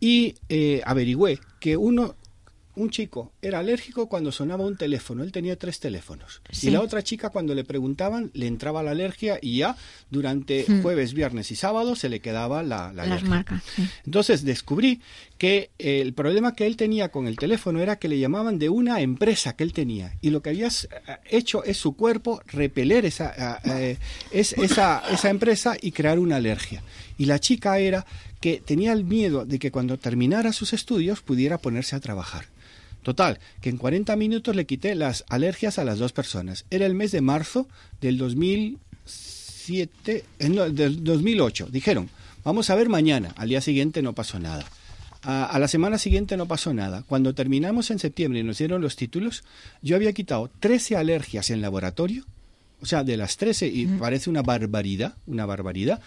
y 0.00 0.34
eh, 0.48 0.82
averigüé 0.84 1.40
que 1.58 1.76
uno 1.76 2.16
un 2.76 2.90
chico 2.90 3.32
era 3.42 3.58
alérgico 3.58 4.08
cuando 4.08 4.30
sonaba 4.30 4.64
un 4.64 4.76
teléfono, 4.76 5.22
él 5.22 5.32
tenía 5.32 5.56
tres 5.56 5.80
teléfonos. 5.80 6.42
Y 6.62 6.70
la 6.70 6.80
otra 6.80 7.02
chica 7.02 7.30
cuando 7.30 7.54
le 7.54 7.64
preguntaban 7.64 8.30
le 8.34 8.46
entraba 8.46 8.82
la 8.82 8.92
alergia 8.92 9.38
y 9.40 9.58
ya 9.58 9.76
durante 10.10 10.64
hmm. 10.68 10.82
jueves, 10.82 11.14
viernes 11.14 11.50
y 11.50 11.56
sábado 11.56 11.96
se 11.96 12.08
le 12.08 12.20
quedaba 12.20 12.62
la, 12.62 12.92
la 12.92 13.04
alergia. 13.04 13.46
Entonces 14.04 14.44
descubrí 14.44 15.00
que 15.38 15.70
el 15.78 16.12
problema 16.12 16.54
que 16.54 16.66
él 16.66 16.76
tenía 16.76 17.10
con 17.10 17.26
el 17.26 17.36
teléfono 17.36 17.80
era 17.80 17.96
que 17.96 18.08
le 18.08 18.18
llamaban 18.18 18.58
de 18.58 18.68
una 18.68 19.00
empresa 19.00 19.56
que 19.56 19.64
él 19.64 19.72
tenía 19.72 20.12
y 20.20 20.30
lo 20.30 20.42
que 20.42 20.50
había 20.50 20.68
eh, 20.68 21.16
hecho 21.30 21.64
es 21.64 21.76
su 21.76 21.96
cuerpo 21.96 22.40
repeler 22.46 23.04
esa, 23.06 23.60
eh, 23.64 23.98
es, 24.30 24.52
esa, 24.54 25.02
esa 25.10 25.30
empresa 25.30 25.76
y 25.80 25.92
crear 25.92 26.18
una 26.18 26.36
alergia. 26.36 26.82
Y 27.18 27.24
la 27.24 27.38
chica 27.38 27.78
era 27.78 28.04
que 28.40 28.62
tenía 28.64 28.92
el 28.92 29.04
miedo 29.04 29.44
de 29.46 29.58
que 29.58 29.70
cuando 29.70 29.98
terminara 29.98 30.52
sus 30.52 30.72
estudios 30.72 31.22
pudiera 31.22 31.58
ponerse 31.58 31.96
a 31.96 32.00
trabajar. 32.00 32.46
Total, 33.06 33.38
que 33.60 33.68
en 33.68 33.76
40 33.76 34.16
minutos 34.16 34.56
le 34.56 34.66
quité 34.66 34.96
las 34.96 35.24
alergias 35.28 35.78
a 35.78 35.84
las 35.84 36.00
dos 36.00 36.12
personas. 36.12 36.64
Era 36.70 36.86
el 36.86 36.96
mes 36.96 37.12
de 37.12 37.20
marzo 37.20 37.68
del 38.00 38.18
2007, 38.18 40.24
del 40.40 41.04
2008. 41.04 41.68
Dijeron, 41.70 42.10
vamos 42.42 42.68
a 42.68 42.74
ver 42.74 42.88
mañana. 42.88 43.32
Al 43.36 43.48
día 43.48 43.60
siguiente 43.60 44.02
no 44.02 44.12
pasó 44.12 44.40
nada. 44.40 44.64
A, 45.22 45.44
a, 45.44 45.58
la 45.60 45.68
semana 45.68 45.98
siguiente 45.98 46.36
no 46.36 46.48
pasó 46.48 46.74
nada. 46.74 47.04
Cuando 47.06 47.32
terminamos 47.32 47.92
en 47.92 48.00
septiembre 48.00 48.40
y 48.40 48.42
nos 48.42 48.58
dieron 48.58 48.82
los 48.82 48.96
títulos, 48.96 49.44
yo 49.82 49.94
había 49.94 50.12
quitado 50.12 50.50
13 50.58 50.96
alergias 50.96 51.50
en 51.50 51.62
laboratorio 51.62 52.24
o 52.80 52.86
sea, 52.86 53.04
de 53.04 53.16
las 53.16 53.36
13, 53.36 53.66
y 53.68 53.86
parece 53.86 54.30
una 54.30 54.42
barbaridad, 54.42 55.16
una 55.26 55.46
barbaridad, 55.46 56.00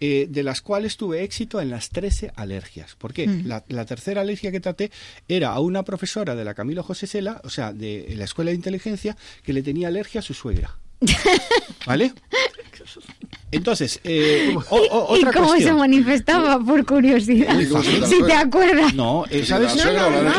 eh, 0.00 0.26
de 0.28 0.42
las 0.42 0.60
cuales 0.60 0.96
tuve 0.96 1.22
éxito 1.22 1.60
en 1.60 1.70
las 1.70 1.90
13 1.90 2.32
alergias. 2.34 2.94
¿Por 2.96 3.12
qué? 3.12 3.26
la, 3.26 3.84
tercera 3.86 4.20
alergia 4.20 4.50
que 4.50 4.60
traté 4.60 4.90
era 5.28 5.50
a 5.50 5.60
una 5.60 5.84
profesora 5.84 6.34
de 6.34 6.44
la 6.44 6.54
Camilo 6.54 6.82
José 6.82 7.06
Sela, 7.06 7.40
o 7.44 7.50
sea, 7.50 7.72
de 7.72 8.12
la 8.16 8.24
Escuela 8.24 8.50
de 8.50 8.56
Inteligencia, 8.56 9.16
que 9.42 9.52
le 9.52 9.62
tenía 9.62 9.88
alergia 9.88 10.20
a 10.20 10.22
su 10.22 10.34
suegra. 10.34 10.76
¿Vale? 11.86 12.12
Entonces, 13.52 14.00
eh, 14.04 14.54
¿Y 15.18 15.24
cómo 15.24 15.56
se 15.56 15.72
manifestaba 15.72 16.58
por 16.58 16.84
curiosidad? 16.84 17.56
si 18.06 18.22
te 18.24 18.32
acuerdas. 18.32 18.92
No, 18.94 19.24
¿sabes? 19.44 19.72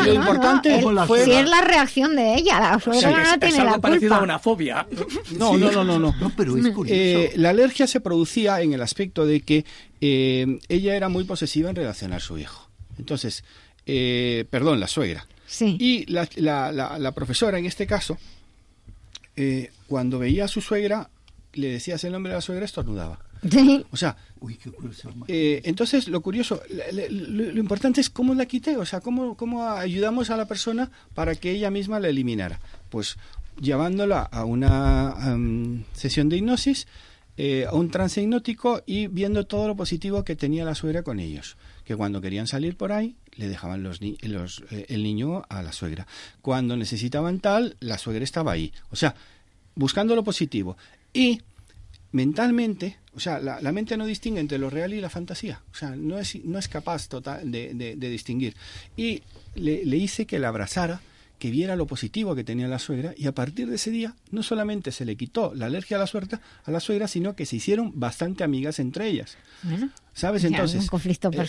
lo 0.04 0.14
importante 0.14 0.82
fue... 1.06 1.24
Si 1.24 1.32
es 1.32 1.48
la 1.48 1.62
reacción 1.62 2.14
de 2.16 2.34
ella, 2.34 2.60
la 2.60 2.80
suegra 2.80 3.24
no 3.24 3.38
tiene 3.38 3.64
la 3.64 3.78
culpa. 3.78 4.16
a 4.16 4.22
una 4.22 4.38
fobia. 4.38 4.86
No, 5.38 5.56
no, 5.56 5.70
no, 5.70 5.84
no, 5.84 5.98
no. 5.98 6.14
pero 6.36 6.56
es 6.56 6.68
curioso. 6.74 6.94
Eh, 6.94 7.32
la 7.36 7.50
alergia 7.50 7.86
se 7.86 8.00
producía 8.00 8.60
en 8.60 8.72
el 8.72 8.82
aspecto 8.82 9.26
de 9.26 9.40
que 9.40 9.64
eh, 10.00 10.58
ella 10.68 10.94
era 10.94 11.08
muy 11.08 11.24
posesiva 11.24 11.70
en 11.70 11.76
relación 11.76 12.12
a 12.12 12.20
su 12.20 12.38
hijo. 12.38 12.68
Entonces, 12.98 13.42
eh, 13.86 14.44
perdón, 14.50 14.80
la 14.80 14.86
suegra. 14.86 15.26
Sí. 15.46 15.76
Y 15.80 16.04
la, 16.12 16.28
la, 16.36 16.98
la, 16.98 17.12
profesora, 17.12 17.58
en 17.58 17.64
este 17.64 17.86
caso, 17.86 18.18
eh, 19.40 19.70
cuando 19.86 20.18
veía 20.18 20.46
a 20.46 20.48
su 20.48 20.60
suegra, 20.60 21.10
le 21.52 21.68
decías 21.68 22.02
el 22.02 22.10
nombre 22.10 22.30
de 22.32 22.38
la 22.38 22.42
suegra, 22.42 22.64
estornudaba. 22.64 23.20
O 23.92 23.96
sea, 23.96 24.16
eh, 25.28 25.60
entonces 25.62 26.08
lo 26.08 26.20
curioso, 26.22 26.60
lo, 26.92 27.60
importante 27.60 28.00
es 28.00 28.10
cómo 28.10 28.34
la 28.34 28.46
quité, 28.46 28.76
o 28.76 28.84
sea, 28.84 29.00
cómo, 29.00 29.36
cómo 29.36 29.70
ayudamos 29.70 30.30
a 30.30 30.36
la 30.36 30.46
persona 30.46 30.90
para 31.14 31.36
que 31.36 31.52
ella 31.52 31.70
misma 31.70 32.00
la 32.00 32.08
eliminara. 32.08 32.58
Pues 32.90 33.16
llevándola 33.60 34.22
a 34.22 34.44
una 34.44 35.14
sesión 35.92 36.28
de 36.28 36.38
hipnosis, 36.38 36.88
eh, 37.36 37.64
a 37.64 37.74
un 37.74 37.90
trance 37.90 38.20
hipnótico 38.20 38.82
y 38.86 39.06
viendo 39.06 39.46
todo 39.46 39.68
lo 39.68 39.76
positivo 39.76 40.24
que 40.24 40.34
tenía 40.34 40.64
la 40.64 40.74
suegra 40.74 41.04
con 41.04 41.20
ellos. 41.20 41.56
Que 41.88 41.96
cuando 41.96 42.20
querían 42.20 42.46
salir 42.46 42.76
por 42.76 42.92
ahí, 42.92 43.16
le 43.36 43.48
dejaban 43.48 43.82
los, 43.82 44.02
eh, 44.02 44.18
el 44.90 45.02
niño 45.02 45.44
a 45.48 45.62
la 45.62 45.72
suegra. 45.72 46.06
Cuando 46.42 46.76
necesitaban 46.76 47.40
tal, 47.40 47.78
la 47.80 47.96
suegra 47.96 48.22
estaba 48.22 48.52
ahí. 48.52 48.74
O 48.90 48.96
sea, 48.96 49.14
buscando 49.74 50.14
lo 50.14 50.22
positivo. 50.22 50.76
Y 51.14 51.40
mentalmente, 52.12 52.98
o 53.14 53.20
sea, 53.20 53.38
la, 53.38 53.72
mente 53.72 53.96
no 53.96 54.04
distingue 54.04 54.38
entre 54.38 54.58
lo 54.58 54.68
real 54.68 54.92
y 54.92 55.00
la 55.00 55.08
fantasía. 55.08 55.62
O 55.72 55.74
sea, 55.74 55.96
no 55.96 56.18
es, 56.18 56.44
no 56.44 56.58
es 56.58 56.68
capaz 56.68 57.08
total 57.08 57.50
de, 57.50 57.72
de, 57.72 58.10
distinguir. 58.10 58.54
Y 58.94 59.22
le, 59.54 59.86
le, 59.86 59.96
hice 59.96 60.26
que 60.26 60.38
la 60.38 60.48
abrazara, 60.48 61.00
que 61.38 61.50
viera 61.50 61.76
lo 61.76 61.86
positivo 61.86 62.34
que 62.34 62.44
tenía 62.44 62.68
la 62.68 62.78
suegra, 62.78 63.14
y 63.16 63.26
a 63.26 63.32
partir 63.32 63.68
de 63.68 63.76
ese 63.76 63.90
día 63.90 64.14
no 64.30 64.42
solamente 64.42 64.92
se 64.92 65.04
le 65.04 65.16
quitó 65.16 65.54
la 65.54 65.66
alergia 65.66 65.96
a 65.96 66.00
la, 66.00 66.06
suerte, 66.06 66.38
a 66.64 66.70
la 66.70 66.80
suegra, 66.80 67.08
sino 67.08 67.34
que 67.36 67.46
se 67.46 67.56
hicieron 67.56 67.92
bastante 67.94 68.44
amigas 68.44 68.78
entre 68.78 69.08
ellas. 69.08 69.36
¿Sabes? 70.14 70.44
Entonces, 70.44 70.88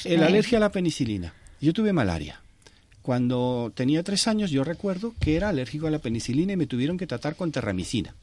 eh, 0.06 0.18
la 0.18 0.28
alergia 0.28 0.58
a 0.58 0.62
la 0.62 0.72
penicilina. 0.72 1.34
Yo 1.60 1.74
tuve 1.74 1.94
malaria. 1.94 2.42
Cuando 3.02 3.72
tenía 3.76 4.04
tres 4.04 4.28
años, 4.28 4.52
yo 4.52 4.64
recuerdo 4.64 5.16
que 5.20 5.36
era 5.36 5.50
alérgico 5.50 5.88
a 5.88 5.92
la 5.92 6.00
penicilina 6.00 6.54
y 6.54 6.58
me 6.58 6.68
tuvieron 6.68 6.98
que 6.98 7.08
tratar 7.08 7.36
con 7.36 7.52
terramicina. 7.52 8.14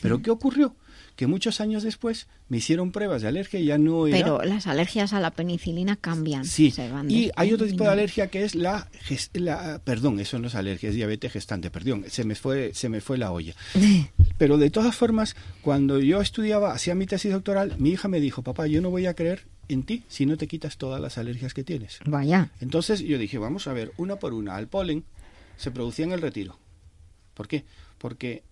¿Pero 0.00 0.22
qué 0.22 0.30
ocurrió? 0.30 0.74
Que 1.18 1.26
muchos 1.26 1.60
años 1.60 1.82
después 1.82 2.28
me 2.48 2.58
hicieron 2.58 2.92
pruebas 2.92 3.22
de 3.22 3.26
alergia 3.26 3.58
y 3.58 3.64
ya 3.64 3.76
no 3.76 4.06
era... 4.06 4.16
Pero 4.16 4.40
las 4.44 4.68
alergias 4.68 5.12
a 5.12 5.18
la 5.18 5.32
penicilina 5.32 5.96
cambian. 5.96 6.44
Sí, 6.44 6.72
y 7.08 7.32
hay 7.34 7.52
otro 7.52 7.66
tipo 7.66 7.82
de 7.82 7.90
alergia 7.90 8.28
que 8.28 8.44
es 8.44 8.54
la, 8.54 8.88
la... 9.32 9.80
Perdón, 9.82 10.20
eso 10.20 10.38
no 10.38 10.46
es 10.46 10.54
alergia, 10.54 10.90
es 10.90 10.94
diabetes 10.94 11.32
gestante, 11.32 11.72
perdón, 11.72 12.04
se 12.06 12.22
me 12.22 12.36
fue, 12.36 12.70
se 12.72 12.88
me 12.88 13.00
fue 13.00 13.18
la 13.18 13.32
olla. 13.32 13.52
Pero 14.38 14.58
de 14.58 14.70
todas 14.70 14.94
formas, 14.94 15.34
cuando 15.60 15.98
yo 15.98 16.20
estudiaba, 16.20 16.72
hacía 16.72 16.94
mi 16.94 17.06
tesis 17.06 17.32
doctoral, 17.32 17.74
mi 17.78 17.90
hija 17.90 18.06
me 18.06 18.20
dijo, 18.20 18.44
papá, 18.44 18.68
yo 18.68 18.80
no 18.80 18.90
voy 18.90 19.06
a 19.06 19.14
creer 19.14 19.42
en 19.68 19.82
ti 19.82 20.04
si 20.06 20.24
no 20.24 20.36
te 20.36 20.46
quitas 20.46 20.76
todas 20.76 21.00
las 21.00 21.18
alergias 21.18 21.52
que 21.52 21.64
tienes. 21.64 21.98
Vaya. 22.06 22.52
Entonces 22.60 23.00
yo 23.00 23.18
dije, 23.18 23.38
vamos 23.38 23.66
a 23.66 23.72
ver, 23.72 23.90
una 23.96 24.20
por 24.20 24.34
una, 24.34 24.54
al 24.54 24.68
polen 24.68 25.02
se 25.56 25.72
producía 25.72 26.04
en 26.04 26.12
el 26.12 26.20
retiro. 26.20 26.56
¿Por 27.34 27.48
qué? 27.48 27.64
Porque 27.98 28.44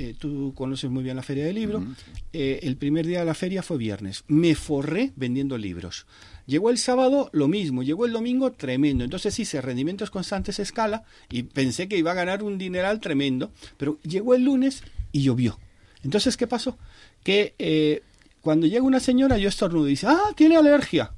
eh, 0.00 0.14
tú 0.18 0.54
conoces 0.54 0.90
muy 0.90 1.02
bien 1.02 1.14
la 1.14 1.22
feria 1.22 1.44
del 1.44 1.56
libro, 1.56 1.84
eh, 2.32 2.60
el 2.62 2.78
primer 2.78 3.06
día 3.06 3.18
de 3.18 3.26
la 3.26 3.34
feria 3.34 3.62
fue 3.62 3.76
viernes. 3.76 4.24
Me 4.28 4.54
forré 4.54 5.12
vendiendo 5.14 5.58
libros. 5.58 6.06
Llegó 6.46 6.70
el 6.70 6.78
sábado, 6.78 7.28
lo 7.32 7.48
mismo. 7.48 7.82
Llegó 7.82 8.06
el 8.06 8.12
domingo, 8.12 8.50
tremendo. 8.52 9.04
Entonces 9.04 9.38
hice 9.38 9.60
rendimientos 9.60 10.10
constantes 10.10 10.58
escala 10.58 11.04
y 11.28 11.42
pensé 11.42 11.86
que 11.86 11.98
iba 11.98 12.12
a 12.12 12.14
ganar 12.14 12.42
un 12.42 12.56
dineral 12.56 12.98
tremendo. 12.98 13.52
Pero 13.76 13.98
llegó 14.02 14.34
el 14.34 14.44
lunes 14.44 14.82
y 15.12 15.20
llovió. 15.20 15.58
Entonces, 16.02 16.38
¿qué 16.38 16.46
pasó? 16.46 16.78
Que 17.22 17.54
eh, 17.58 18.02
cuando 18.40 18.66
llega 18.66 18.82
una 18.82 19.00
señora, 19.00 19.36
yo 19.36 19.50
estornudo 19.50 19.86
y 19.86 19.90
dice, 19.90 20.06
ah, 20.06 20.32
tiene 20.34 20.56
alergia. 20.56 21.12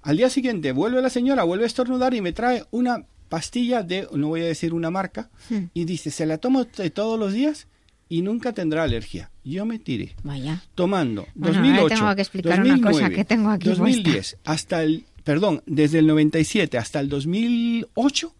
Al 0.00 0.16
día 0.16 0.30
siguiente 0.30 0.72
vuelve 0.72 1.02
la 1.02 1.10
señora, 1.10 1.44
vuelve 1.44 1.64
a 1.64 1.66
estornudar 1.66 2.14
y 2.14 2.22
me 2.22 2.32
trae 2.32 2.64
una 2.70 3.04
pastilla 3.28 3.82
de, 3.82 4.08
no 4.12 4.28
voy 4.28 4.40
a 4.40 4.46
decir 4.46 4.72
una 4.72 4.90
marca, 4.90 5.28
y 5.74 5.84
dice, 5.84 6.10
se 6.10 6.24
la 6.24 6.38
tomo 6.38 6.64
todos 6.64 7.18
los 7.18 7.34
días 7.34 7.66
y 8.08 8.22
nunca 8.22 8.52
tendrá 8.52 8.84
alergia. 8.84 9.30
Yo 9.44 9.64
me 9.66 9.78
tiré. 9.78 10.14
Vaya. 10.22 10.62
Tomando 10.74 11.26
Bueno, 11.34 11.56
2008, 11.58 11.94
tengo 11.94 12.14
que 12.14 12.22
explicar 12.22 12.56
2009, 12.58 12.80
una 12.80 12.90
cosa 12.90 13.10
que 13.10 13.24
tengo 13.24 13.50
aquí 13.50 13.68
2010 13.68 14.38
hasta 14.44 14.82
el, 14.82 15.04
perdón, 15.24 15.62
desde 15.66 15.98
el 15.98 16.06
97 16.06 16.78
hasta 16.78 17.00
el 17.00 17.08
2008 17.08 18.34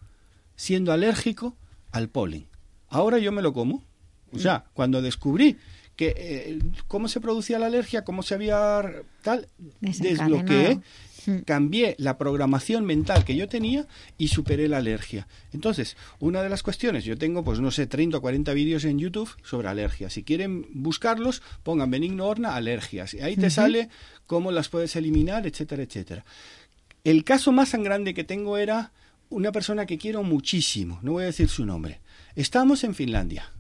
siendo 0.55 0.93
alérgico 0.93 1.57
al 1.93 2.09
polen. 2.09 2.47
Ahora 2.89 3.19
yo 3.19 3.33
me 3.33 3.43
lo 3.43 3.53
como. 3.53 3.83
O 4.33 4.39
sea, 4.39 4.65
cuando 4.75 5.01
descubrí 5.03 5.57
que 5.95 6.15
eh, 6.17 6.59
cómo 6.89 7.09
se 7.09 7.21
producía 7.21 7.59
la 7.59 7.67
alergia, 7.67 8.05
cómo 8.05 8.23
se 8.23 8.35
había 8.35 8.83
tal, 9.23 9.49
desbloqueé, 9.81 10.77
Mm. 10.77 10.83
Cambié 11.45 11.95
la 11.99 12.19
programación 12.19 12.85
mental 12.85 13.25
que 13.25 13.37
yo 13.37 13.49
tenía 13.49 13.87
y 14.19 14.29
superé 14.29 14.69
la 14.69 14.79
alergia. 14.79 15.27
Entonces, 15.53 15.97
una 16.21 16.43
de 16.43 16.49
las 16.49 16.63
cuestiones, 16.63 17.05
yo 17.05 17.17
tengo, 17.19 17.45
pues 17.45 17.61
no 17.61 17.71
sé, 17.71 17.87
30 17.87 18.19
o 18.19 18.21
40 18.21 18.53
vídeos 18.53 18.85
en 18.85 18.99
YouTube 18.99 19.31
sobre 19.43 19.69
alergias. 19.69 20.13
Si 20.13 20.23
quieren 20.23 20.67
buscarlos, 20.73 21.43
pongan 21.63 21.91
Benigno 21.91 22.27
Horna 22.27 22.55
alergias. 22.55 23.15
Y 23.15 23.21
ahí 23.21 23.37
te 23.37 23.51
sale 23.51 23.89
cómo 24.27 24.53
las 24.53 24.69
puedes 24.69 24.97
eliminar, 24.97 25.47
etcétera, 25.47 25.83
etcétera. 25.83 26.25
El 27.05 27.25
caso 27.25 27.53
más 27.53 27.71
sangrante 27.71 28.15
que 28.15 28.25
tengo 28.25 28.59
era 28.59 28.93
una 29.29 29.53
persona 29.53 29.87
que 29.87 29.99
quiero 29.99 30.23
muchísimo, 30.23 30.99
no 31.03 31.13
voy 31.13 31.25
a 31.25 31.27
decir 31.27 31.49
su 31.49 31.65
nombre. 31.65 32.01
Estábamos 32.35 32.85
en 32.85 32.95
Finlandia. 32.95 33.51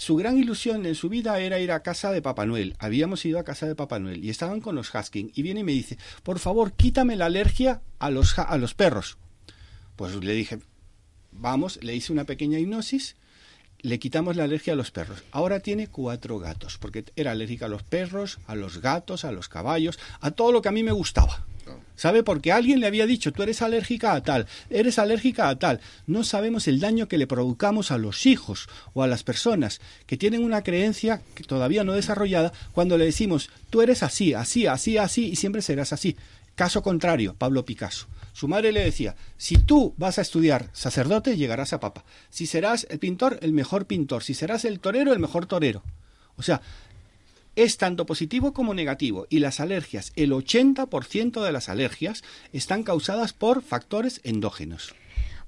Su 0.00 0.16
gran 0.16 0.38
ilusión 0.38 0.86
en 0.86 0.94
su 0.94 1.10
vida 1.10 1.38
era 1.40 1.60
ir 1.60 1.70
a 1.72 1.82
casa 1.82 2.10
de 2.10 2.22
Papá 2.22 2.46
Noel. 2.46 2.74
Habíamos 2.78 3.22
ido 3.26 3.38
a 3.38 3.44
casa 3.44 3.66
de 3.66 3.74
Papá 3.74 3.98
Noel 3.98 4.24
y 4.24 4.30
estaban 4.30 4.62
con 4.62 4.74
los 4.74 4.94
Husking. 4.94 5.30
Y 5.34 5.42
viene 5.42 5.60
y 5.60 5.64
me 5.64 5.72
dice, 5.72 5.98
por 6.22 6.38
favor, 6.38 6.72
quítame 6.72 7.16
la 7.16 7.26
alergia 7.26 7.82
a 7.98 8.08
los, 8.08 8.38
a 8.38 8.56
los 8.56 8.72
perros. 8.72 9.18
Pues 9.96 10.14
le 10.14 10.32
dije, 10.32 10.60
vamos, 11.32 11.78
le 11.82 11.94
hice 11.94 12.14
una 12.14 12.24
pequeña 12.24 12.58
hipnosis, 12.58 13.16
le 13.80 13.98
quitamos 13.98 14.36
la 14.36 14.44
alergia 14.44 14.72
a 14.72 14.76
los 14.76 14.90
perros. 14.90 15.22
Ahora 15.32 15.60
tiene 15.60 15.88
cuatro 15.88 16.38
gatos, 16.38 16.78
porque 16.78 17.04
era 17.14 17.32
alérgica 17.32 17.66
a 17.66 17.68
los 17.68 17.82
perros, 17.82 18.38
a 18.46 18.54
los 18.54 18.80
gatos, 18.80 19.26
a 19.26 19.32
los 19.32 19.50
caballos, 19.50 19.98
a 20.22 20.30
todo 20.30 20.50
lo 20.50 20.62
que 20.62 20.70
a 20.70 20.72
mí 20.72 20.82
me 20.82 20.92
gustaba. 20.92 21.44
¿Sabe? 22.00 22.22
Porque 22.22 22.50
alguien 22.50 22.80
le 22.80 22.86
había 22.86 23.04
dicho, 23.04 23.30
tú 23.30 23.42
eres 23.42 23.60
alérgica 23.60 24.14
a 24.14 24.22
tal, 24.22 24.46
eres 24.70 24.98
alérgica 24.98 25.50
a 25.50 25.58
tal. 25.58 25.80
No 26.06 26.24
sabemos 26.24 26.66
el 26.66 26.80
daño 26.80 27.08
que 27.08 27.18
le 27.18 27.26
provocamos 27.26 27.90
a 27.90 27.98
los 27.98 28.24
hijos 28.24 28.70
o 28.94 29.02
a 29.02 29.06
las 29.06 29.22
personas 29.22 29.82
que 30.06 30.16
tienen 30.16 30.42
una 30.42 30.62
creencia 30.62 31.20
que 31.34 31.44
todavía 31.44 31.84
no 31.84 31.92
desarrollada 31.92 32.54
cuando 32.72 32.96
le 32.96 33.04
decimos, 33.04 33.50
tú 33.68 33.82
eres 33.82 34.02
así, 34.02 34.32
así, 34.32 34.66
así, 34.66 34.96
así 34.96 35.28
y 35.28 35.36
siempre 35.36 35.60
serás 35.60 35.92
así. 35.92 36.16
Caso 36.54 36.82
contrario, 36.82 37.34
Pablo 37.36 37.66
Picasso. 37.66 38.06
Su 38.32 38.48
madre 38.48 38.72
le 38.72 38.82
decía, 38.82 39.14
si 39.36 39.56
tú 39.56 39.92
vas 39.98 40.18
a 40.18 40.22
estudiar 40.22 40.70
sacerdote, 40.72 41.36
llegarás 41.36 41.74
a 41.74 41.80
papa. 41.80 42.06
Si 42.30 42.46
serás 42.46 42.86
el 42.88 42.98
pintor, 42.98 43.38
el 43.42 43.52
mejor 43.52 43.84
pintor. 43.84 44.22
Si 44.22 44.32
serás 44.32 44.64
el 44.64 44.80
torero, 44.80 45.12
el 45.12 45.18
mejor 45.18 45.44
torero. 45.44 45.82
O 46.36 46.42
sea, 46.42 46.62
es 47.56 47.76
tanto 47.76 48.06
positivo 48.06 48.52
como 48.52 48.74
negativo. 48.74 49.26
Y 49.30 49.40
las 49.40 49.60
alergias, 49.60 50.12
el 50.16 50.32
80% 50.32 51.42
de 51.42 51.52
las 51.52 51.68
alergias 51.68 52.22
están 52.52 52.82
causadas 52.82 53.32
por 53.32 53.62
factores 53.62 54.20
endógenos. 54.24 54.94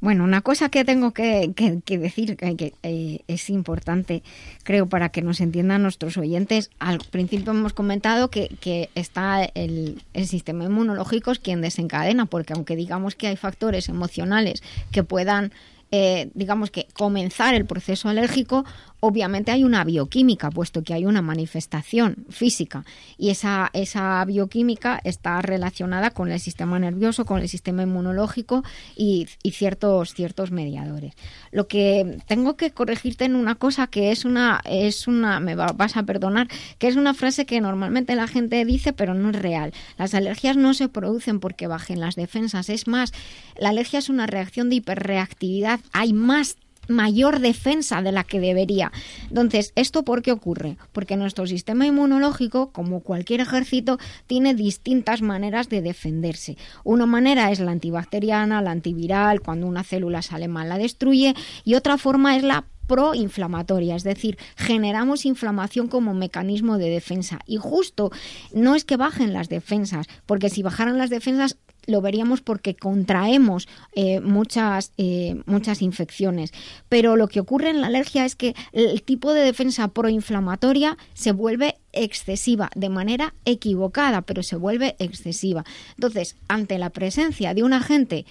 Bueno, 0.03 0.25
una 0.25 0.41
cosa 0.41 0.69
que 0.69 0.85
tengo 0.85 1.13
que, 1.13 1.53
decir 1.87 2.37
que, 2.37 2.75
eh, 2.83 3.21
es 3.29 3.49
importante, 3.49 4.25
creo, 4.65 4.89
para 4.89 5.11
que 5.11 5.23
nos 5.23 5.41
entiendan 5.41 5.83
nuestros 5.83 6.17
oyentes. 6.17 6.73
Al 6.81 6.99
principio 6.99 7.53
hemos 7.53 7.73
comentado 7.73 8.29
que, 8.29 8.91
está 8.97 9.45
el, 9.45 10.03
el 10.13 10.27
sistema 10.27 10.65
inmunológico 10.65 11.31
es 11.31 11.39
quien 11.39 11.61
desencadena, 11.61 12.27
porque 12.27 12.53
aunque 12.53 12.75
digamos 12.75 13.15
que 13.15 13.29
hay 13.29 13.37
factores 13.37 13.89
emocionales 13.89 14.65
que 14.91 15.05
puedan, 15.05 15.53
eh, 15.93 16.31
digamos 16.35 16.73
que 16.73 16.89
comenzar 16.95 17.55
el 17.55 17.65
proceso 17.65 18.09
alérgico, 18.09 18.65
obviamente 19.05 19.51
hay 19.51 19.65
una 19.65 19.83
bioquímica, 19.83 20.49
puesto 20.53 20.85
que 20.85 20.95
hay 20.95 21.07
una 21.07 21.23
manifestación 21.23 22.25
física 22.31 22.85
y 23.19 23.31
esa, 23.31 23.69
esa 23.73 24.25
bioquímica 24.25 25.01
está 25.03 25.43
relacionada 25.43 26.11
con 26.11 26.31
el 26.31 26.39
sistema 26.39 26.79
nervioso, 26.79 27.25
con 27.25 27.41
el 27.41 27.49
sistema 27.49 27.83
inmunológico 27.83 28.63
y, 28.97 29.27
y 29.43 29.51
ciertos, 29.51 30.15
ciertos 30.15 30.53
mediadores. 30.53 31.15
Lo 31.51 31.67
que 31.67 32.19
tengo 32.29 32.57
que 32.57 32.71
corregirte 32.71 33.25
en 33.25 33.35
una 33.35 33.57
cosa 33.57 33.89
que 33.89 34.13
es 34.13 34.25
una, 34.25 34.61
es 34.65 35.09
una, 35.09 35.41
me 35.41 35.57
va- 35.57 35.73
vas 35.73 35.97
a 35.97 36.05
perdonar, 36.05 36.47
que 36.79 36.87
es 36.87 36.95
una 36.95 37.13
frase 37.13 37.45
que 37.45 37.61
normalmente 37.61 38.15
la 38.15 38.29
gente 38.29 38.65
dice, 38.65 38.93
pero 38.93 39.15
no 39.15 39.31
es 39.31 39.37
real. 39.37 39.73
Las 39.99 40.15
alergias 40.15 40.57
no 40.57 40.75
se 40.75 40.89
producen 40.89 41.41
porque 41.41 41.67
bajen 41.67 41.99
las 41.99 42.15
defensas, 42.15 42.69
es 42.69 42.87
más, 42.87 43.13
la 43.59 43.71
alergia 43.71 43.99
es 43.99 44.09
una 44.09 44.29
reacción 44.29 44.71
de 44.71 44.77
hiperreactividad, 44.77 45.81
hay 45.93 46.13
más 46.13 46.57
mayor 46.89 47.41
defensa 47.41 48.03
de 48.03 48.13
la 48.13 48.25
que 48.25 48.41
debería. 48.41 48.93
Entonces, 49.29 49.73
¿esto 49.77 50.05
por 50.05 50.23
qué 50.23 50.33
ocurre? 50.33 50.77
Porque 50.93 51.17
nuestro 51.17 51.47
sistema 51.47 51.87
inmunológico, 51.87 52.73
como 52.73 53.01
cualquier 53.01 53.41
ejército, 53.41 53.99
tiene 54.27 54.55
distintas 54.55 55.23
maneras 55.23 55.69
de 55.69 55.83
defenderse. 55.83 56.57
Una 56.85 57.07
manera 57.07 57.51
es 57.51 57.61
la 57.61 57.71
antibacteriana, 57.71 58.63
la 58.63 58.71
antiviral, 58.73 59.41
cuando 59.41 59.67
una 59.67 59.85
célula 59.85 60.23
sale 60.23 60.49
mal 60.49 60.69
la 60.69 60.79
destruye, 60.79 61.35
y 61.65 61.75
otra 61.75 61.99
forma 61.99 62.37
es 62.37 62.43
la 62.43 62.65
proinflamatoria, 62.87 63.97
es 63.97 64.03
decir, 64.03 64.37
generamos 64.57 65.25
inflamación 65.25 65.89
como 65.89 66.15
mecanismo 66.15 66.79
de 66.79 66.91
defensa. 66.91 67.39
Y 67.47 67.57
justo 67.57 68.11
no 68.53 68.75
es 68.75 68.85
que 68.85 68.97
bajen 68.97 69.33
las 69.33 69.49
defensas, 69.49 70.09
porque 70.27 70.51
si 70.51 70.63
bajaran 70.63 70.99
las 70.99 71.09
defensas 71.09 71.57
lo 71.87 72.01
veríamos 72.01 72.41
porque 72.41 72.75
contraemos 72.75 73.69
eh, 73.95 74.21
muchas, 74.21 74.93
eh, 74.99 75.43
muchas 75.47 75.83
infecciones. 75.83 76.53
Pero 76.89 77.17
lo 77.17 77.29
que 77.29 77.41
ocurre 77.41 77.71
en 77.71 77.81
la 77.81 77.89
alergia 77.89 78.25
es 78.25 78.37
que 78.37 78.55
el 78.73 79.03
tipo 79.03 79.33
de 79.33 79.43
defensa 79.43 79.89
proinflamatoria 79.89 80.97
se 81.15 81.33
vuelve 81.33 81.77
excesiva, 81.93 82.71
de 82.75 82.89
manera 82.89 83.35
equivocada, 83.45 84.23
pero 84.23 84.43
se 84.43 84.57
vuelve 84.57 84.97
excesiva. 84.99 85.65
Entonces, 85.97 86.37
ante 86.49 86.79
la 86.79 86.91
presencia 86.91 87.55
de 87.55 87.63
un 87.63 87.73
agente 87.73 88.25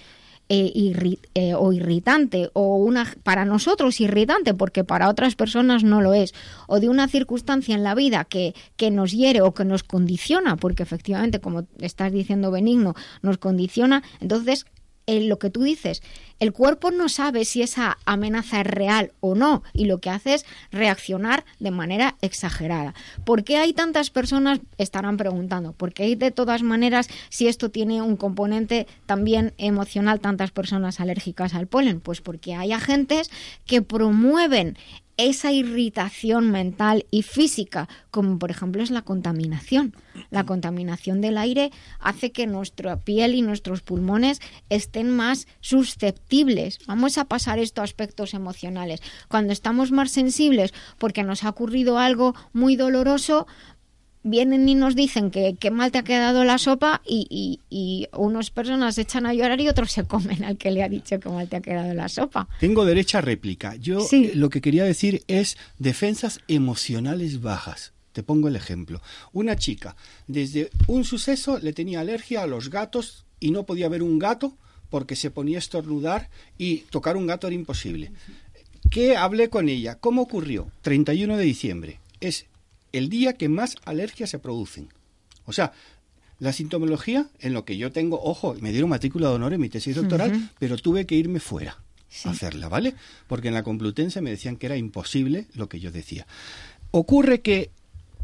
eh, 0.48 0.70
irri- 0.74 1.18
o 1.56 1.72
irritante 1.72 2.50
o 2.52 2.76
una 2.76 3.10
para 3.22 3.44
nosotros 3.44 4.00
irritante 4.00 4.54
porque 4.54 4.84
para 4.84 5.08
otras 5.08 5.34
personas 5.34 5.82
no 5.84 6.00
lo 6.02 6.12
es 6.14 6.34
o 6.66 6.80
de 6.80 6.88
una 6.88 7.08
circunstancia 7.08 7.74
en 7.74 7.82
la 7.84 7.94
vida 7.94 8.24
que, 8.24 8.54
que 8.76 8.90
nos 8.90 9.12
hiere 9.12 9.40
o 9.40 9.54
que 9.54 9.64
nos 9.64 9.82
condiciona 9.82 10.56
porque 10.56 10.82
efectivamente 10.82 11.40
como 11.40 11.66
estás 11.78 12.12
diciendo 12.12 12.50
benigno 12.50 12.94
nos 13.22 13.38
condiciona 13.38 14.02
entonces 14.20 14.66
eh, 15.06 15.20
lo 15.26 15.40
que 15.40 15.50
tú 15.50 15.64
dices, 15.64 16.00
el 16.42 16.52
cuerpo 16.52 16.90
no 16.90 17.08
sabe 17.08 17.44
si 17.44 17.62
esa 17.62 17.98
amenaza 18.04 18.62
es 18.62 18.66
real 18.66 19.12
o 19.20 19.36
no 19.36 19.62
y 19.72 19.84
lo 19.84 19.98
que 19.98 20.10
hace 20.10 20.34
es 20.34 20.44
reaccionar 20.72 21.44
de 21.60 21.70
manera 21.70 22.16
exagerada. 22.20 22.94
¿Por 23.24 23.44
qué 23.44 23.58
hay 23.58 23.72
tantas 23.72 24.10
personas? 24.10 24.58
Estarán 24.76 25.18
preguntando. 25.18 25.72
Porque 25.72 26.02
hay 26.02 26.16
de 26.16 26.32
todas 26.32 26.64
maneras, 26.64 27.06
si 27.28 27.46
esto 27.46 27.70
tiene 27.70 28.02
un 28.02 28.16
componente 28.16 28.88
también 29.06 29.54
emocional, 29.56 30.18
tantas 30.18 30.50
personas 30.50 30.98
alérgicas 30.98 31.54
al 31.54 31.68
polen? 31.68 32.00
Pues 32.00 32.20
porque 32.20 32.56
hay 32.56 32.72
agentes 32.72 33.30
que 33.64 33.80
promueven 33.80 34.76
esa 35.16 35.52
irritación 35.52 36.50
mental 36.50 37.06
y 37.10 37.22
física, 37.22 37.88
como 38.10 38.38
por 38.38 38.50
ejemplo 38.50 38.82
es 38.82 38.90
la 38.90 39.02
contaminación. 39.02 39.94
La 40.30 40.44
contaminación 40.44 41.20
del 41.20 41.38
aire 41.38 41.70
hace 42.00 42.32
que 42.32 42.46
nuestra 42.46 42.96
piel 42.96 43.34
y 43.34 43.42
nuestros 43.42 43.82
pulmones 43.82 44.40
estén 44.68 45.10
más 45.10 45.46
susceptibles. 45.60 46.31
Vamos 46.86 47.18
a 47.18 47.26
pasar 47.26 47.58
esto 47.58 47.80
a 47.80 47.84
aspectos 47.84 48.32
emocionales. 48.34 49.00
Cuando 49.28 49.52
estamos 49.52 49.92
más 49.92 50.10
sensibles 50.10 50.72
porque 50.98 51.22
nos 51.22 51.44
ha 51.44 51.50
ocurrido 51.50 51.98
algo 51.98 52.34
muy 52.54 52.76
doloroso, 52.76 53.46
vienen 54.24 54.68
y 54.68 54.74
nos 54.74 54.94
dicen 54.94 55.30
que, 55.30 55.56
que 55.58 55.70
mal 55.70 55.90
te 55.90 55.98
ha 55.98 56.04
quedado 56.04 56.44
la 56.44 56.56
sopa 56.58 57.02
y, 57.04 57.26
y, 57.28 57.60
y 57.70 58.08
unas 58.16 58.50
personas 58.50 58.94
se 58.94 59.02
echan 59.02 59.26
a 59.26 59.34
llorar 59.34 59.60
y 59.60 59.68
otros 59.68 59.90
se 59.92 60.04
comen 60.04 60.44
al 60.44 60.56
que 60.56 60.70
le 60.70 60.82
ha 60.82 60.88
dicho 60.88 61.18
que 61.20 61.28
mal 61.28 61.48
te 61.48 61.56
ha 61.56 61.60
quedado 61.60 61.92
la 61.92 62.08
sopa. 62.08 62.48
Tengo 62.60 62.84
derecha 62.84 63.18
a 63.18 63.20
réplica. 63.20 63.74
Yo 63.76 64.00
Sí. 64.00 64.26
eh, 64.26 64.32
lo 64.34 64.48
que 64.48 64.60
quería 64.60 64.84
decir 64.84 65.22
es 65.26 65.56
defensas 65.78 66.40
emocionales 66.48 67.40
bajas. 67.42 67.92
Te 68.12 68.22
pongo 68.22 68.48
el 68.48 68.56
ejemplo. 68.56 69.00
Una 69.32 69.56
chica, 69.56 69.96
desde 70.26 70.70
un 70.86 71.04
suceso 71.04 71.58
le 71.58 71.72
tenía 71.72 72.00
alergia 72.00 72.42
a 72.42 72.46
los 72.46 72.70
gatos 72.70 73.24
y 73.40 73.50
no 73.50 73.64
podía 73.64 73.88
ver 73.88 74.02
un 74.02 74.18
gato 74.18 74.56
porque 74.92 75.16
se 75.16 75.30
ponía 75.30 75.56
a 75.56 75.58
estornudar 75.58 76.28
y 76.58 76.80
tocar 76.90 77.16
un 77.16 77.26
gato 77.26 77.46
era 77.46 77.56
imposible. 77.56 78.12
que 78.90 79.16
hablé 79.16 79.48
con 79.48 79.70
ella. 79.70 79.94
¿Cómo 79.94 80.20
ocurrió? 80.20 80.70
31 80.82 81.38
de 81.38 81.44
diciembre. 81.44 81.98
Es 82.20 82.44
el 82.92 83.08
día 83.08 83.32
que 83.32 83.48
más 83.48 83.76
alergias 83.86 84.28
se 84.28 84.38
producen. 84.38 84.90
O 85.46 85.54
sea, 85.54 85.72
la 86.38 86.52
sintomología, 86.52 87.26
en 87.40 87.54
lo 87.54 87.64
que 87.64 87.78
yo 87.78 87.90
tengo, 87.90 88.20
ojo, 88.22 88.54
me 88.60 88.70
dieron 88.70 88.90
matrícula 88.90 89.30
de 89.30 89.36
honor 89.36 89.54
en 89.54 89.62
mi 89.62 89.70
tesis 89.70 89.96
doctoral, 89.96 90.50
pero 90.58 90.76
tuve 90.76 91.06
que 91.06 91.14
irme 91.14 91.40
fuera 91.40 91.78
a 92.26 92.30
hacerla, 92.30 92.68
¿vale? 92.68 92.94
Porque 93.28 93.48
en 93.48 93.54
la 93.54 93.62
Complutense 93.62 94.20
me 94.20 94.28
decían 94.28 94.56
que 94.56 94.66
era 94.66 94.76
imposible 94.76 95.46
lo 95.54 95.70
que 95.70 95.80
yo 95.80 95.90
decía. 95.90 96.26
Ocurre 96.90 97.40
que 97.40 97.70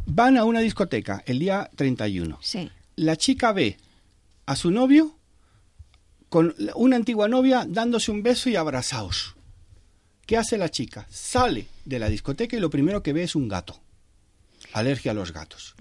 van 0.04 0.36
a 0.36 0.44
una 0.44 0.60
discoteca 0.60 1.22
el 1.24 1.38
día 1.38 1.70
31. 1.76 2.38
Sí. 2.42 2.70
La 2.96 3.16
chica 3.16 3.52
ve 3.52 3.78
a 4.44 4.54
su 4.54 4.70
novio 4.70 5.17
con 6.29 6.55
una 6.74 6.97
antigua 6.97 7.29
novia 7.29 7.66
dándose 7.68 8.11
un 8.11 8.22
beso 8.22 8.51
y 8.51 8.57
abrazados. 8.57 9.35
¿Qué 10.26 10.37
hace 10.37 10.59
la 10.59 10.70
chica? 10.70 11.07
Sale 11.11 11.68
de 11.85 11.99
la 11.99 12.09
discoteca 12.09 12.57
y 12.57 12.61
lo 12.61 12.70
primero 12.70 13.03
que 13.03 13.12
ve 13.12 13.22
es 13.22 13.35
un 13.35 13.49
gato. 13.49 13.81
Alergia 14.74 15.12
a 15.12 15.14
los 15.14 15.33
gatos. 15.33 15.74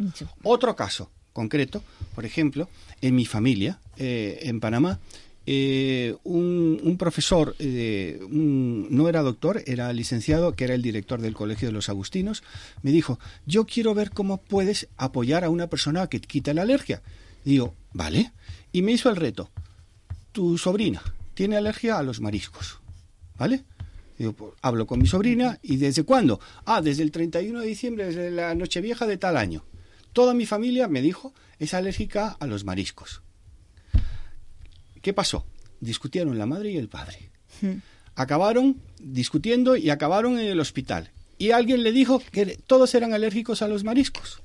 Otro 0.44 0.76
caso 0.76 1.12
concreto, 1.34 1.84
por 2.16 2.26
ejemplo, 2.26 2.68
en 3.00 3.14
mi 3.14 3.26
familia, 3.26 3.80
eh, 3.98 4.40
en 4.42 4.60
Panamá, 4.60 5.00
eh, 5.46 6.16
un, 6.24 6.96
profesor, 6.98 7.56
eh, 7.60 8.20
no 8.28 9.08
era 9.08 9.22
doctor, 9.22 9.62
era 9.68 9.94
licenciado, 9.94 10.56
que 10.56 10.64
era 10.64 10.74
el 10.74 10.82
director 10.82 11.22
del 11.22 11.36
Colegio 11.36 11.68
de 11.68 11.74
los 11.74 11.90
Agustinos, 11.90 12.42
me 12.82 12.92
dijo, 12.92 13.20
yo 13.46 13.66
quiero 13.66 13.94
ver 13.94 14.10
cómo 14.10 14.38
puedes 14.38 14.88
apoyar 14.98 15.44
a 15.44 15.52
una 15.52 15.68
persona 15.68 16.08
que 16.08 16.20
quita 16.20 16.56
la 16.56 16.64
alergia. 16.64 17.04
digo, 17.46 17.76
vale. 17.94 18.32
Y 18.72 18.82
me 18.82 18.94
hizo 18.94 19.10
el 19.12 19.16
reto, 19.16 19.52
tu 20.38 20.56
sobrina 20.56 21.02
tiene 21.34 21.58
alergia 21.58 21.98
a 21.98 22.04
los 22.04 22.22
mariscos, 22.22 22.78
¿vale? 23.40 23.64
Digo, 24.20 24.34
pues, 24.34 24.54
hablo 24.62 24.86
con 24.86 25.00
mi 25.00 25.08
sobrina 25.08 25.58
y 25.64 25.78
¿desde 25.78 26.04
cuándo? 26.04 26.40
Ah, 26.64 26.80
desde 26.80 27.02
el 27.02 27.10
31 27.10 27.60
de 27.60 27.66
diciembre, 27.66 28.06
desde 28.06 28.30
la 28.30 28.54
Nochevieja 28.54 29.08
de 29.08 29.18
tal 29.18 29.36
año. 29.36 29.64
Toda 30.14 30.36
mi 30.36 30.46
familia, 30.46 30.88
me 30.88 31.02
dijo, 31.02 31.34
es 31.58 31.74
alérgica 31.74 32.38
a 32.40 32.46
los 32.46 32.66
mariscos. 32.66 33.24
¿Qué 35.02 35.12
pasó? 35.12 35.44
Discutieron 35.80 36.38
la 36.38 36.46
madre 36.46 36.70
y 36.70 36.78
el 36.78 36.88
padre. 36.88 37.32
Hmm. 37.60 37.78
Acabaron 38.14 38.80
discutiendo 39.00 39.76
y 39.76 39.90
acabaron 39.90 40.38
en 40.38 40.46
el 40.46 40.60
hospital. 40.60 41.10
Y 41.40 41.50
alguien 41.50 41.82
le 41.82 41.92
dijo 41.92 42.22
que 42.32 42.60
todos 42.68 42.94
eran 42.94 43.12
alérgicos 43.12 43.64
a 43.64 43.68
los 43.68 43.84
mariscos. 43.84 44.44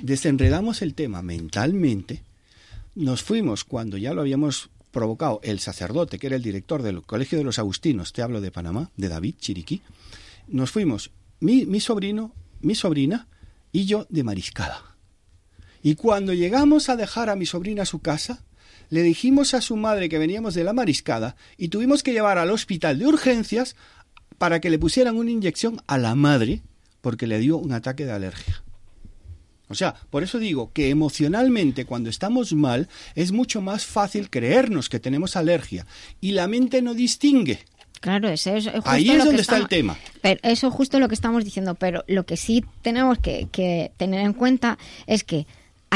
Desenredamos 0.00 0.82
el 0.82 0.94
tema 0.94 1.20
mentalmente. 1.20 2.22
Nos 2.94 3.24
fuimos 3.24 3.64
cuando 3.64 3.96
ya 3.96 4.14
lo 4.14 4.20
habíamos 4.20 4.70
provocado 4.96 5.40
el 5.42 5.60
sacerdote, 5.60 6.18
que 6.18 6.26
era 6.26 6.36
el 6.36 6.42
director 6.42 6.82
del 6.82 7.02
Colegio 7.02 7.36
de 7.36 7.44
los 7.44 7.58
Agustinos, 7.58 8.14
te 8.14 8.22
hablo 8.22 8.40
de 8.40 8.50
Panamá, 8.50 8.90
de 8.96 9.10
David 9.10 9.34
Chiriquí. 9.38 9.82
Nos 10.48 10.70
fuimos 10.70 11.10
mi, 11.38 11.66
mi 11.66 11.80
sobrino, 11.80 12.32
mi 12.62 12.74
sobrina 12.74 13.28
y 13.72 13.84
yo 13.84 14.06
de 14.08 14.24
mariscada. 14.24 14.96
Y 15.82 15.96
cuando 15.96 16.32
llegamos 16.32 16.88
a 16.88 16.96
dejar 16.96 17.28
a 17.28 17.36
mi 17.36 17.44
sobrina 17.44 17.82
a 17.82 17.84
su 17.84 17.98
casa, 17.98 18.42
le 18.88 19.02
dijimos 19.02 19.52
a 19.52 19.60
su 19.60 19.76
madre 19.76 20.08
que 20.08 20.16
veníamos 20.16 20.54
de 20.54 20.64
la 20.64 20.72
mariscada 20.72 21.36
y 21.58 21.68
tuvimos 21.68 22.02
que 22.02 22.14
llevar 22.14 22.38
al 22.38 22.50
hospital 22.50 22.98
de 22.98 23.06
urgencias 23.06 23.76
para 24.38 24.62
que 24.62 24.70
le 24.70 24.78
pusieran 24.78 25.18
una 25.18 25.30
inyección 25.30 25.82
a 25.86 25.98
la 25.98 26.14
madre 26.14 26.62
porque 27.02 27.26
le 27.26 27.38
dio 27.38 27.58
un 27.58 27.72
ataque 27.72 28.06
de 28.06 28.12
alergia. 28.12 28.62
O 29.68 29.74
sea, 29.74 29.94
por 30.10 30.22
eso 30.22 30.38
digo 30.38 30.72
que 30.72 30.90
emocionalmente 30.90 31.84
cuando 31.84 32.10
estamos 32.10 32.52
mal 32.52 32.88
es 33.14 33.32
mucho 33.32 33.60
más 33.60 33.84
fácil 33.84 34.30
creernos 34.30 34.88
que 34.88 35.00
tenemos 35.00 35.36
alergia 35.36 35.86
y 36.20 36.32
la 36.32 36.46
mente 36.46 36.82
no 36.82 36.94
distingue. 36.94 37.60
Claro, 38.00 38.28
eso 38.28 38.54
es 38.54 38.66
justo 38.66 38.90
Ahí 38.90 39.10
es 39.10 39.24
donde 39.24 39.40
está 39.40 39.56
el 39.56 39.68
tema. 39.68 39.96
Pero 40.22 40.38
eso 40.42 40.68
es 40.68 40.74
justo 40.74 41.00
lo 41.00 41.08
que 41.08 41.14
estamos 41.14 41.44
diciendo, 41.44 41.74
pero 41.74 42.04
lo 42.06 42.26
que 42.26 42.36
sí 42.36 42.64
tenemos 42.82 43.18
que 43.18 43.92
tener 43.96 44.20
en 44.20 44.32
cuenta 44.32 44.78
es 45.06 45.24
que 45.24 45.46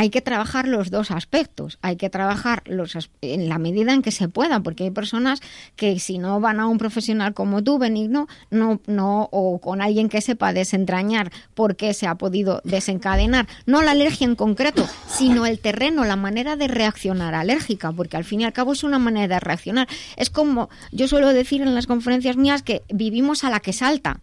hay 0.00 0.08
que 0.08 0.22
trabajar 0.22 0.66
los 0.66 0.90
dos 0.90 1.10
aspectos. 1.10 1.78
Hay 1.82 1.96
que 1.96 2.08
trabajar 2.08 2.62
los 2.64 2.96
en 3.20 3.50
la 3.50 3.58
medida 3.58 3.92
en 3.92 4.00
que 4.00 4.12
se 4.12 4.28
pueda, 4.28 4.60
porque 4.60 4.84
hay 4.84 4.90
personas 4.90 5.42
que 5.76 5.98
si 5.98 6.16
no 6.16 6.40
van 6.40 6.58
a 6.58 6.68
un 6.68 6.78
profesional 6.78 7.34
como 7.34 7.62
tú, 7.62 7.78
Benigno, 7.78 8.26
no, 8.50 8.80
no, 8.86 9.28
o 9.30 9.60
con 9.60 9.82
alguien 9.82 10.08
que 10.08 10.22
sepa 10.22 10.54
desentrañar 10.54 11.30
por 11.52 11.76
qué 11.76 11.92
se 11.92 12.06
ha 12.06 12.14
podido 12.14 12.62
desencadenar, 12.64 13.46
no 13.66 13.82
la 13.82 13.90
alergia 13.90 14.24
en 14.24 14.36
concreto, 14.36 14.88
sino 15.06 15.44
el 15.44 15.58
terreno, 15.58 16.06
la 16.06 16.16
manera 16.16 16.56
de 16.56 16.68
reaccionar 16.68 17.34
alérgica, 17.34 17.92
porque 17.92 18.16
al 18.16 18.24
fin 18.24 18.40
y 18.40 18.44
al 18.44 18.54
cabo 18.54 18.72
es 18.72 18.82
una 18.82 18.98
manera 18.98 19.34
de 19.34 19.40
reaccionar. 19.40 19.86
Es 20.16 20.30
como 20.30 20.70
yo 20.92 21.08
suelo 21.08 21.28
decir 21.34 21.60
en 21.60 21.74
las 21.74 21.86
conferencias 21.86 22.38
mías 22.38 22.62
que 22.62 22.80
vivimos 22.88 23.44
a 23.44 23.50
la 23.50 23.60
que 23.60 23.74
salta. 23.74 24.20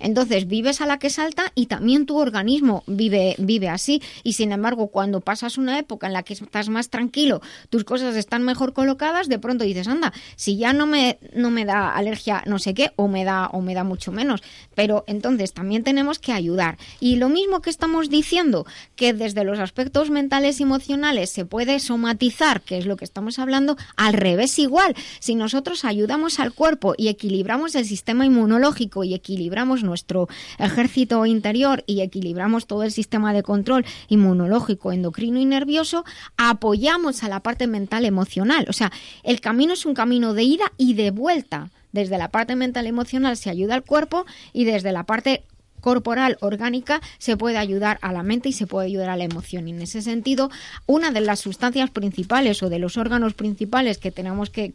Entonces 0.00 0.48
vives 0.48 0.80
a 0.80 0.86
la 0.86 0.98
que 0.98 1.10
salta 1.10 1.52
y 1.54 1.66
también 1.66 2.06
tu 2.06 2.18
organismo 2.18 2.82
vive, 2.86 3.36
vive 3.38 3.68
así. 3.68 4.02
Y 4.24 4.32
sin 4.32 4.52
embargo, 4.52 4.88
cuando 4.88 5.20
pasas 5.20 5.58
una 5.58 5.78
época 5.78 6.06
en 6.06 6.12
la 6.12 6.22
que 6.22 6.34
estás 6.34 6.68
más 6.68 6.88
tranquilo, 6.88 7.40
tus 7.68 7.84
cosas 7.84 8.16
están 8.16 8.42
mejor 8.42 8.72
colocadas, 8.72 9.28
de 9.28 9.38
pronto 9.38 9.64
dices, 9.64 9.88
anda, 9.88 10.12
si 10.36 10.56
ya 10.56 10.72
no 10.72 10.86
me, 10.86 11.18
no 11.34 11.50
me 11.50 11.64
da 11.64 11.94
alergia 11.94 12.42
no 12.46 12.58
sé 12.58 12.74
qué, 12.74 12.92
o 12.96 13.08
me 13.08 13.24
da, 13.24 13.48
o 13.48 13.60
me 13.60 13.74
da 13.74 13.84
mucho 13.84 14.12
menos. 14.12 14.42
Pero 14.74 15.04
entonces 15.06 15.52
también 15.52 15.84
tenemos 15.84 16.18
que 16.18 16.32
ayudar. 16.32 16.78
Y 16.98 17.16
lo 17.16 17.28
mismo 17.28 17.60
que 17.60 17.70
estamos 17.70 18.08
diciendo, 18.08 18.66
que 18.96 19.12
desde 19.12 19.44
los 19.44 19.58
aspectos 19.58 20.10
mentales 20.10 20.60
y 20.60 20.62
emocionales 20.62 21.30
se 21.30 21.44
puede 21.44 21.78
somatizar, 21.80 22.62
que 22.62 22.78
es 22.78 22.86
lo 22.86 22.96
que 22.96 23.04
estamos 23.04 23.38
hablando, 23.38 23.76
al 23.96 24.14
revés 24.14 24.58
igual. 24.58 24.94
Si 25.18 25.34
nosotros 25.34 25.84
ayudamos 25.84 26.40
al 26.40 26.52
cuerpo 26.52 26.94
y 26.96 27.08
equilibramos 27.08 27.74
el 27.74 27.84
sistema 27.84 28.26
inmunológico 28.26 29.04
y 29.04 29.14
equilibramos 29.14 29.82
nuestro 29.90 30.28
ejército 30.58 31.26
interior 31.26 31.84
y 31.86 32.00
equilibramos 32.00 32.66
todo 32.66 32.84
el 32.84 32.92
sistema 32.92 33.34
de 33.34 33.42
control 33.42 33.84
inmunológico, 34.08 34.92
endocrino 34.92 35.38
y 35.38 35.44
nervioso, 35.44 36.04
apoyamos 36.38 37.22
a 37.22 37.28
la 37.28 37.40
parte 37.40 37.66
mental 37.66 38.06
emocional. 38.06 38.64
O 38.68 38.72
sea, 38.72 38.90
el 39.22 39.40
camino 39.40 39.74
es 39.74 39.84
un 39.84 39.94
camino 39.94 40.32
de 40.32 40.44
ida 40.44 40.72
y 40.78 40.94
de 40.94 41.10
vuelta. 41.10 41.70
Desde 41.92 42.18
la 42.18 42.30
parte 42.30 42.54
mental 42.54 42.86
emocional 42.86 43.36
se 43.36 43.50
ayuda 43.50 43.74
al 43.74 43.82
cuerpo 43.82 44.24
y 44.52 44.64
desde 44.64 44.92
la 44.92 45.04
parte 45.04 45.44
corporal 45.80 46.36
orgánica 46.40 47.00
se 47.18 47.36
puede 47.36 47.58
ayudar 47.58 47.98
a 48.02 48.12
la 48.12 48.22
mente 48.22 48.48
y 48.48 48.52
se 48.52 48.66
puede 48.66 48.86
ayudar 48.86 49.10
a 49.10 49.16
la 49.16 49.24
emoción. 49.24 49.68
Y 49.68 49.72
en 49.72 49.82
ese 49.82 50.02
sentido, 50.02 50.50
una 50.86 51.10
de 51.10 51.20
las 51.20 51.40
sustancias 51.40 51.90
principales 51.90 52.62
o 52.62 52.68
de 52.68 52.78
los 52.78 52.96
órganos 52.96 53.34
principales 53.34 53.98
que 53.98 54.10
tenemos 54.10 54.50
que, 54.50 54.70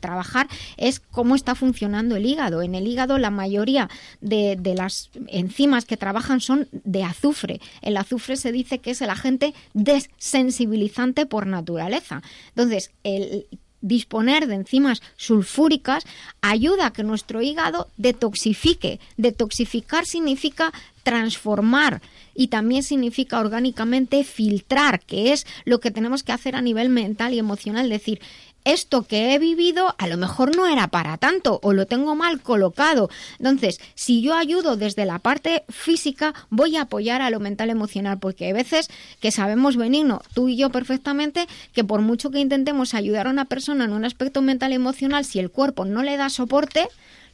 trabajar 0.00 0.48
es 0.76 1.00
cómo 1.00 1.34
está 1.34 1.54
funcionando 1.54 2.16
el 2.16 2.26
hígado. 2.26 2.62
En 2.62 2.74
el 2.74 2.86
hígado 2.86 3.18
la 3.18 3.30
mayoría 3.30 3.88
de, 4.20 4.56
de, 4.58 4.74
las 4.74 5.10
enzimas 5.28 5.84
que 5.84 5.96
trabajan 5.96 6.40
son 6.40 6.68
de 6.72 7.04
azufre. 7.04 7.60
El 7.80 7.96
azufre 7.96 8.36
se 8.36 8.52
dice 8.52 8.78
que 8.78 8.90
es 8.90 9.00
el 9.00 9.10
agente 9.10 9.54
desensibilizante 9.72 11.26
por 11.26 11.46
naturaleza. 11.46 12.22
Entonces, 12.48 12.90
el 13.02 13.46
disponer 13.84 14.46
de 14.46 14.54
enzimas 14.54 15.02
sulfúricas 15.16 16.04
ayuda 16.40 16.86
a 16.86 16.92
que 16.92 17.04
nuestro 17.04 17.42
hígado 17.42 17.88
detoxifique. 17.98 18.98
Detoxificar 19.18 20.06
significa 20.06 20.72
transformar 21.02 22.00
y 22.34 22.48
también 22.48 22.82
significa 22.82 23.38
orgánicamente 23.38 24.24
filtrar, 24.24 25.00
que 25.00 25.32
es 25.32 25.46
lo 25.66 25.78
que 25.80 25.90
tenemos 25.90 26.22
que 26.22 26.32
hacer 26.32 26.56
a 26.56 26.62
nivel 26.62 26.88
mental 26.88 27.34
y 27.34 27.38
emocional, 27.38 27.90
decir, 27.90 28.20
esto 28.64 29.02
que 29.02 29.34
he 29.34 29.38
vivido 29.38 29.94
a 29.98 30.06
lo 30.06 30.16
mejor 30.16 30.56
no 30.56 30.66
era 30.66 30.88
para 30.88 31.16
tanto 31.18 31.60
o 31.62 31.72
lo 31.72 31.86
tengo 31.86 32.14
mal 32.14 32.40
colocado. 32.40 33.10
Entonces, 33.38 33.80
si 33.94 34.22
yo 34.22 34.34
ayudo 34.34 34.76
desde 34.76 35.04
la 35.04 35.18
parte 35.18 35.64
física, 35.68 36.34
voy 36.50 36.76
a 36.76 36.82
apoyar 36.82 37.22
a 37.22 37.30
lo 37.30 37.40
mental 37.40 37.70
emocional, 37.70 38.18
porque 38.18 38.46
hay 38.46 38.52
veces 38.52 38.88
que 39.20 39.30
sabemos, 39.30 39.76
Benigno, 39.76 40.22
tú 40.34 40.48
y 40.48 40.56
yo 40.56 40.70
perfectamente, 40.70 41.46
que 41.72 41.84
por 41.84 42.00
mucho 42.00 42.30
que 42.30 42.40
intentemos 42.40 42.94
ayudar 42.94 43.26
a 43.26 43.30
una 43.30 43.44
persona 43.44 43.84
en 43.84 43.92
un 43.92 44.04
aspecto 44.04 44.42
mental 44.42 44.72
emocional, 44.72 45.24
si 45.24 45.38
el 45.38 45.50
cuerpo 45.50 45.84
no 45.84 46.02
le 46.02 46.16
da 46.16 46.30
soporte, 46.30 46.88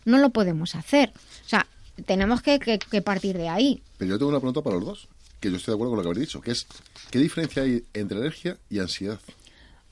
no 0.05 0.19
lo 0.19 0.31
podemos 0.31 0.75
hacer. 0.75 1.13
O 1.45 1.49
sea, 1.49 1.67
tenemos 2.07 2.43
que, 2.43 2.59
que 2.59 3.03
partir 3.03 3.37
de 3.37 3.49
ahí. 3.49 3.83
Pero 3.99 4.11
yo 4.11 4.19
tengo 4.19 4.31
una 4.31 4.41
pregunta 4.41 4.63
para 4.63 4.77
los 4.77 4.85
dos, 4.85 5.09
que 5.41 5.51
yo 5.51 5.57
estoy 5.57 5.73
de 5.73 5.77
acuerdo 5.77 5.91
con 5.93 5.99
lo 5.99 6.03
que 6.03 6.09
habéis 6.09 6.29
dicho, 6.29 6.41
que 6.41 6.51
es, 6.51 6.67
¿qué 7.11 7.19
diferencia 7.19 7.63
hay 7.63 7.85
entre 7.95 8.19
alergia 8.19 8.59
y 8.69 8.79
ansiedad? 8.79 9.21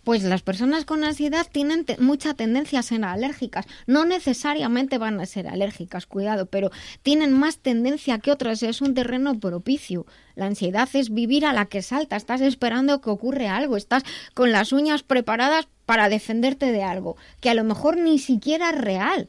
Pues 0.09 0.23
las 0.23 0.41
personas 0.41 0.87
con 0.87 1.05
ansiedad 1.05 1.47
tienen 1.53 1.85
mucha 1.99 2.33
tendencia 2.33 2.79
a 2.79 2.83
ser 2.83 3.05
alérgicas. 3.05 3.67
No 3.87 4.07
necesariamente 4.07 4.97
van 4.97 5.21
a 5.21 5.27
ser 5.27 5.47
alérgicas, 5.47 6.07
cuidado, 6.07 6.47
pero 6.47 6.71
tienen 7.03 7.35
más 7.35 7.59
tendencia 7.59 8.19
que 8.19 8.33
otras. 8.33 8.63
Es 8.63 8.81
un 8.81 8.95
terreno 8.95 9.39
propicio. 9.39 10.07
La 10.35 10.47
ansiedad 10.47 10.89
es 10.95 11.13
vivir 11.13 11.45
a 11.45 11.53
la 11.53 11.67
que 11.67 11.83
salta. 11.83 12.17
Estás 12.17 12.41
esperando 12.41 13.03
que 13.03 13.11
ocurra 13.11 13.55
algo. 13.55 13.77
Estás 13.77 14.03
con 14.33 14.51
las 14.51 14.73
uñas 14.73 15.03
preparadas 15.03 15.69
para 15.85 16.09
defenderte 16.09 16.73
de 16.73 16.83
algo 16.83 17.19
que 17.43 17.51
a 17.51 17.55
lo 17.55 17.65
mejor 17.65 17.99
ni 17.99 18.19
siquiera 18.19 18.71
es 18.71 18.79
real. 18.79 19.29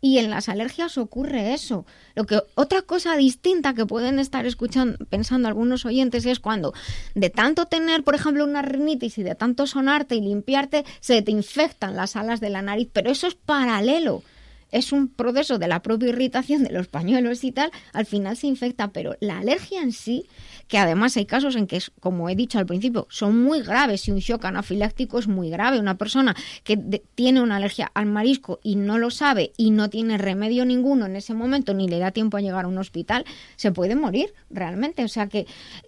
Y 0.00 0.18
en 0.18 0.30
las 0.30 0.48
alergias 0.48 0.96
ocurre 0.96 1.54
eso. 1.54 1.84
Lo 2.14 2.24
que 2.24 2.40
otra 2.54 2.82
cosa 2.82 3.16
distinta 3.16 3.74
que 3.74 3.84
pueden 3.84 4.18
estar 4.18 4.46
escuchando, 4.46 4.96
pensando 5.06 5.48
algunos 5.48 5.84
oyentes 5.84 6.24
es 6.24 6.38
cuando 6.38 6.72
de 7.14 7.30
tanto 7.30 7.66
tener, 7.66 8.04
por 8.04 8.14
ejemplo, 8.14 8.44
una 8.44 8.62
rinitis 8.62 9.18
y 9.18 9.24
de 9.24 9.34
tanto 9.34 9.66
sonarte 9.66 10.14
y 10.14 10.20
limpiarte, 10.20 10.84
se 11.00 11.20
te 11.22 11.32
infectan 11.32 11.96
las 11.96 12.14
alas 12.14 12.40
de 12.40 12.50
la 12.50 12.62
nariz, 12.62 12.88
pero 12.92 13.10
eso 13.10 13.26
es 13.26 13.34
paralelo. 13.34 14.22
Es 14.70 14.92
un 14.92 15.08
proceso 15.08 15.58
de 15.58 15.68
la 15.68 15.82
propia 15.82 16.10
irritación 16.10 16.64
de 16.64 16.72
los 16.72 16.88
pañuelos 16.88 17.44
y 17.44 17.52
tal, 17.52 17.70
al 17.92 18.06
final 18.06 18.36
se 18.36 18.46
infecta, 18.46 18.88
pero 18.88 19.16
la 19.20 19.38
alergia 19.38 19.82
en 19.82 19.92
sí, 19.92 20.26
que 20.66 20.78
además 20.78 21.16
hay 21.16 21.26
casos 21.26 21.56
en 21.56 21.66
que, 21.66 21.80
como 22.00 22.28
he 22.28 22.36
dicho 22.36 22.58
al 22.58 22.66
principio, 22.66 23.06
son 23.10 23.42
muy 23.42 23.62
graves 23.62 24.06
y 24.08 24.10
un 24.10 24.18
shock 24.18 24.44
anafiláctico 24.44 25.18
es 25.18 25.28
muy 25.28 25.50
grave. 25.50 25.78
Una 25.78 25.96
persona 25.96 26.36
que 26.64 26.76
tiene 27.14 27.40
una 27.40 27.56
alergia 27.56 27.90
al 27.94 28.06
marisco 28.06 28.60
y 28.62 28.76
no 28.76 28.98
lo 28.98 29.10
sabe 29.10 29.52
y 29.56 29.70
no 29.70 29.88
tiene 29.90 30.18
remedio 30.18 30.64
ninguno 30.64 31.06
en 31.06 31.16
ese 31.16 31.34
momento, 31.34 31.74
ni 31.74 31.88
le 31.88 31.98
da 31.98 32.10
tiempo 32.10 32.36
a 32.36 32.40
llegar 32.40 32.64
a 32.64 32.68
un 32.68 32.78
hospital, 32.78 33.24
se 33.56 33.72
puede 33.72 33.96
morir 33.96 34.34
realmente. 34.50 35.04
O 35.04 35.08
sea 35.08 35.28
que 35.28 35.46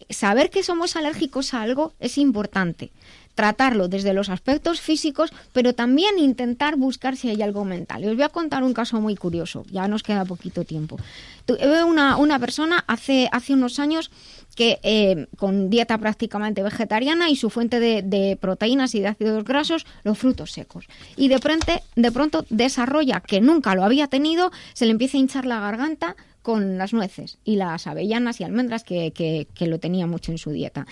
saber 0.09 0.51
que 0.51 0.63
somos 0.63 0.97
alérgicos 0.97 1.55
a 1.55 1.63
algo 1.63 1.93
es 2.01 2.19
importante 2.19 2.93
tratarlo 3.35 3.89
desde 3.89 4.13
los 4.13 4.29
aspectos 4.29 4.81
físicos, 4.81 5.33
pero 5.53 5.75
también 5.75 6.19
intentar 6.19 6.77
buscar 6.77 7.17
si 7.17 7.29
hay 7.29 7.43
algo 7.43 7.65
mental. 7.65 8.05
Y 8.05 8.09
os 8.09 8.15
voy 8.15 8.25
a 8.25 8.29
contar 8.29 8.63
un 8.63 8.75
caso 8.75 9.01
muy 9.01 9.17
curioso, 9.17 9.65
ya 9.71 9.89
nos 9.89 10.03
queda 10.03 10.25
poquito 10.25 10.65
tiempo. 10.65 10.99
Tuve 11.47 11.85
una, 11.85 12.17
una 12.17 12.39
persona 12.39 12.85
hace, 12.87 13.29
hace 13.33 13.55
unos 13.55 13.79
años 13.79 14.11
que 14.55 14.79
eh, 14.83 15.27
con 15.37 15.71
dieta 15.71 15.97
prácticamente 15.99 16.63
vegetariana 16.63 17.31
y 17.31 17.37
su 17.37 17.51
fuente 17.51 17.81
de, 17.81 18.37
proteínas 18.41 18.95
y 18.95 19.01
de 19.01 19.09
ácidos 19.09 19.45
grasos, 19.45 19.87
los 20.05 20.19
frutos 20.19 20.53
secos. 20.53 20.87
Y 21.17 21.29
de 21.29 21.39
pronto, 21.39 21.73
de 21.97 22.13
pronto 22.13 22.45
desarrolla, 22.51 23.21
que 23.21 23.41
nunca 23.41 23.75
lo 23.75 23.85
había 23.85 24.09
tenido, 24.09 24.51
se 24.75 24.87
le 24.87 24.93
empieza 24.93 25.17
a 25.17 25.21
hinchar 25.21 25.47
la 25.47 25.61
garganta, 25.61 26.17
con 26.43 26.79
las 26.79 26.93
nueces 26.93 27.39
y 27.45 27.57
las 27.57 27.87
avellanas 27.87 28.41
y 28.41 28.45
almendras 28.45 28.83
que, 28.83 29.13
que, 29.13 29.67
lo 29.67 29.79
tenía 29.79 30.07
mucho 30.07 30.33
en 30.33 30.39
su 30.39 30.51
dieta. 30.51 30.87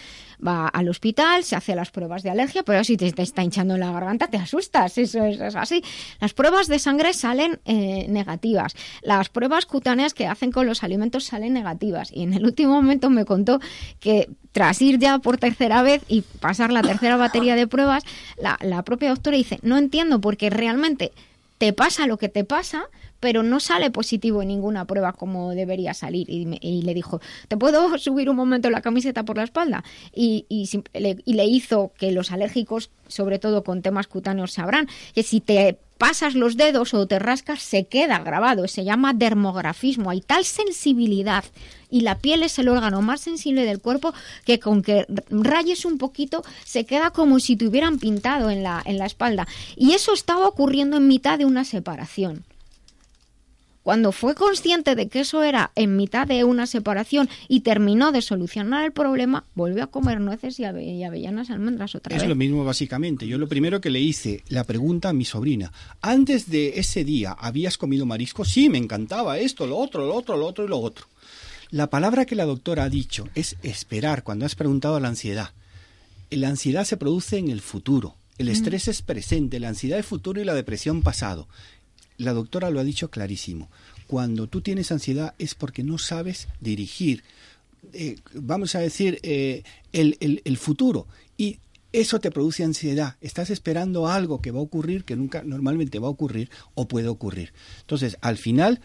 Va 0.47 0.69
al 0.69 0.89
hospital, 0.89 1.43
se 1.43 1.57
hace 1.57 1.75
las 1.75 1.91
pruebas 1.91 2.23
de 2.23 2.31
alergia, 2.31 2.63
pero 2.63 2.85
si 2.85 2.97
te, 2.97 3.07
está 3.23 3.43
hinchando 3.43 3.77
la 3.77 3.91
garganta 3.91 4.29
te 4.29 4.37
asustas, 4.37 4.97
eso 4.97 5.25
es, 5.25 5.41
así. 5.57 5.83
Las 6.21 6.33
pruebas 6.33 6.69
de 6.69 6.79
sangre 6.79 7.13
salen 7.13 7.59
eh, 7.65 8.07
negativas, 8.09 8.75
las 9.03 9.29
pruebas 9.29 9.67
cutáneas 9.67 10.15
que 10.15 10.27
hacen 10.27 10.53
con 10.53 10.67
los 10.67 10.83
alimentos 10.85 11.25
salen 11.25 11.55
negativas. 11.55 12.11
Y 12.13 12.23
en 12.23 12.35
el 12.35 12.45
último 12.45 12.75
momento 12.75 13.11
me 13.11 13.25
contó 13.25 13.61
que 13.99 14.29
tras 14.53 14.81
ir 14.81 14.99
ya 14.99 15.19
por 15.19 15.39
tercera 15.39 15.83
vez 15.83 16.03
y 16.09 16.23
pasar 16.23 16.73
la 16.73 16.83
tercera 16.83 17.17
batería 17.17 17.57
de 17.57 17.67
pruebas, 17.67 18.05
la, 18.41 18.59
la 18.61 18.83
propia 18.83 19.11
doctora 19.11 19.37
dice, 19.37 19.59
no 19.63 19.77
entiendo 19.77 20.21
porque 20.21 20.51
realmente 20.51 21.13
te 21.59 21.73
pasa 21.73 22.07
lo 22.07 22.17
que 22.19 22.29
te 22.29 22.45
pasa, 22.45 22.87
pero 23.21 23.43
no 23.43 23.61
sale 23.61 23.91
positivo 23.91 24.43
en 24.43 24.49
ninguna 24.49 24.85
prueba 24.85 25.13
como 25.13 25.51
debería 25.51 25.95
salir. 25.95 26.29
Y, 26.31 26.83
le 26.83 26.95
dijo, 26.95 27.21
¿te 27.49 27.57
puedo 27.57 27.99
subir 27.99 28.31
un 28.31 28.37
momento 28.37 28.71
la 28.71 28.83
camiseta 28.83 29.25
por 29.25 29.37
la 29.37 29.45
espalda? 29.45 29.85
Y, 30.15 30.47
y, 30.49 30.69
le, 30.95 31.47
hizo 31.47 31.93
que 31.99 32.13
los 32.13 32.33
alérgicos, 32.33 32.91
sobre 33.09 33.39
todo 33.39 33.65
con 33.65 33.83
temas 33.83 34.07
cutáneos, 34.07 34.53
sabrán 34.53 34.89
que 35.15 35.23
si 35.23 35.41
te 35.41 35.79
pasas 35.99 36.35
los 36.35 36.57
dedos 36.57 36.95
o 36.95 37.07
te 37.09 37.19
rascas, 37.19 37.61
se 37.61 37.87
queda 37.87 38.21
grabado. 38.21 38.69
Se 38.69 38.85
llama 38.85 39.15
dermografismo. 39.15 40.11
Hay 40.11 40.21
tal 40.21 40.45
sensibilidad 40.45 41.45
y 41.91 42.03
la 42.03 42.19
piel 42.19 42.45
es 42.45 42.59
el 42.59 42.69
órgano 42.69 43.03
más 43.03 43.21
sensible 43.21 43.65
del 43.65 43.81
cuerpo 43.81 44.15
que 44.45 44.61
con 44.61 44.83
que 44.83 45.07
rayes 45.31 45.85
un 45.85 45.99
poquito 45.99 46.45
se 46.65 46.85
queda 46.87 47.11
como 47.11 47.41
si 47.41 47.57
te 47.57 47.67
hubieran 47.67 47.99
pintado 47.99 48.51
en 48.51 48.63
la, 48.63 48.81
en 48.85 48.99
la 48.99 49.07
espalda. 49.07 49.49
Y 49.75 49.93
eso 49.93 50.13
estaba 50.13 50.47
ocurriendo 50.47 50.97
en 50.97 51.09
mitad 51.09 51.39
de 51.39 51.47
una 51.47 51.65
separación. 51.65 52.45
Cuando 53.89 54.13
fue 54.13 54.35
consciente 54.35 54.95
de 54.95 55.09
que 55.09 55.21
eso 55.21 55.43
era 55.43 55.73
en 55.75 55.97
mitad 55.97 56.27
de 56.27 56.45
una 56.45 56.67
separación 56.67 57.27
y 57.49 57.61
terminó 57.61 58.13
de 58.13 58.21
solucionar 58.21 58.85
el 58.85 58.93
problema, 58.93 59.47
volvió 59.55 59.83
a 59.83 59.87
comer 59.87 60.21
nueces 60.21 60.61
y, 60.61 60.65
avellanas 60.65 61.49
almendras 61.49 61.95
otra 61.95 62.15
vez. 62.15 62.23
Es 62.23 62.29
lo 62.29 62.35
mismo 62.35 62.67
básicamente. 62.67 63.27
Yo 63.27 63.39
lo 63.39 63.49
primero 63.49 63.81
que 63.81 63.89
le 63.89 63.99
hice 63.99 64.45
la 64.51 64.65
pregunta 64.65 65.09
a 65.09 65.15
mi 65.15 65.25
sobrina, 65.25 65.73
antes 66.03 66.51
de 66.51 66.79
ese 66.79 67.03
día, 67.03 67.33
¿habías 67.33 67.79
comido 67.79 68.05
marisco? 68.05 68.45
Sí, 68.45 68.69
me 68.69 68.77
encantaba 68.77 69.39
esto, 69.39 69.67
lo 69.67 69.79
otro, 69.79 70.05
lo 70.05 70.17
otro, 70.17 70.37
lo 70.37 70.47
otro 70.49 70.67
y 70.67 70.69
lo 70.69 70.81
otro. 70.81 71.07
La 71.71 71.89
palabra 71.89 72.27
que 72.27 72.37
la 72.37 72.45
doctora 72.45 72.85
ha 72.85 72.91
dicho 72.91 73.27
es 73.35 73.57
esperar 73.63 74.23
cuando 74.23 74.45
has 74.45 74.55
preguntado 74.55 75.01
la 75.01 75.09
ansiedad. 75.09 75.53
La 76.29 76.51
ansiedad 76.51 76.85
se 76.85 76.99
produce 76.99 77.39
en 77.39 77.49
el 77.49 77.63
futuro. 77.63 78.17
El 78.37 78.49
mm. 78.49 78.51
estrés 78.51 78.87
es 78.89 79.01
presente, 79.01 79.59
la 79.59 79.69
ansiedad 79.69 79.99
es 79.99 80.05
futuro 80.05 80.43
y 80.43 80.45
la 80.45 80.55
depresión 80.55 81.03
pasado 81.03 81.49
la 82.19 82.33
doctora 82.33 82.71
lo 82.71 82.81
ha 82.81 82.85
dicho 82.85 83.11
clarísimo. 83.11 83.71
Cuando 84.07 84.47
tú 84.47 84.61
tienes 84.61 84.93
ansiedad 84.93 85.35
es 85.39 85.55
porque 85.55 85.83
no 85.83 85.99
sabes 85.99 86.49
dirigir, 86.61 87.23
eh, 87.93 88.17
vamos 88.35 88.75
a 88.75 88.81
decir, 88.81 89.19
eh, 89.23 89.63
el, 89.93 90.43
el, 90.45 90.57
futuro. 90.57 91.07
Y 91.37 91.59
eso 91.93 92.19
te 92.19 92.31
produce 92.31 92.65
ansiedad. 92.65 93.17
Estás 93.21 93.51
esperando 93.51 94.09
algo 94.09 94.43
que 94.43 94.51
va 94.51 94.59
a 94.59 94.63
ocurrir, 94.63 95.05
que 95.05 95.17
nunca 95.17 95.43
normalmente 95.43 95.99
va 95.99 96.09
a 96.09 96.11
ocurrir 96.11 96.51
o 96.75 96.89
puede 96.89 97.09
ocurrir. 97.09 97.53
Entonces, 97.81 98.19
al 98.21 98.37
final, 98.37 98.81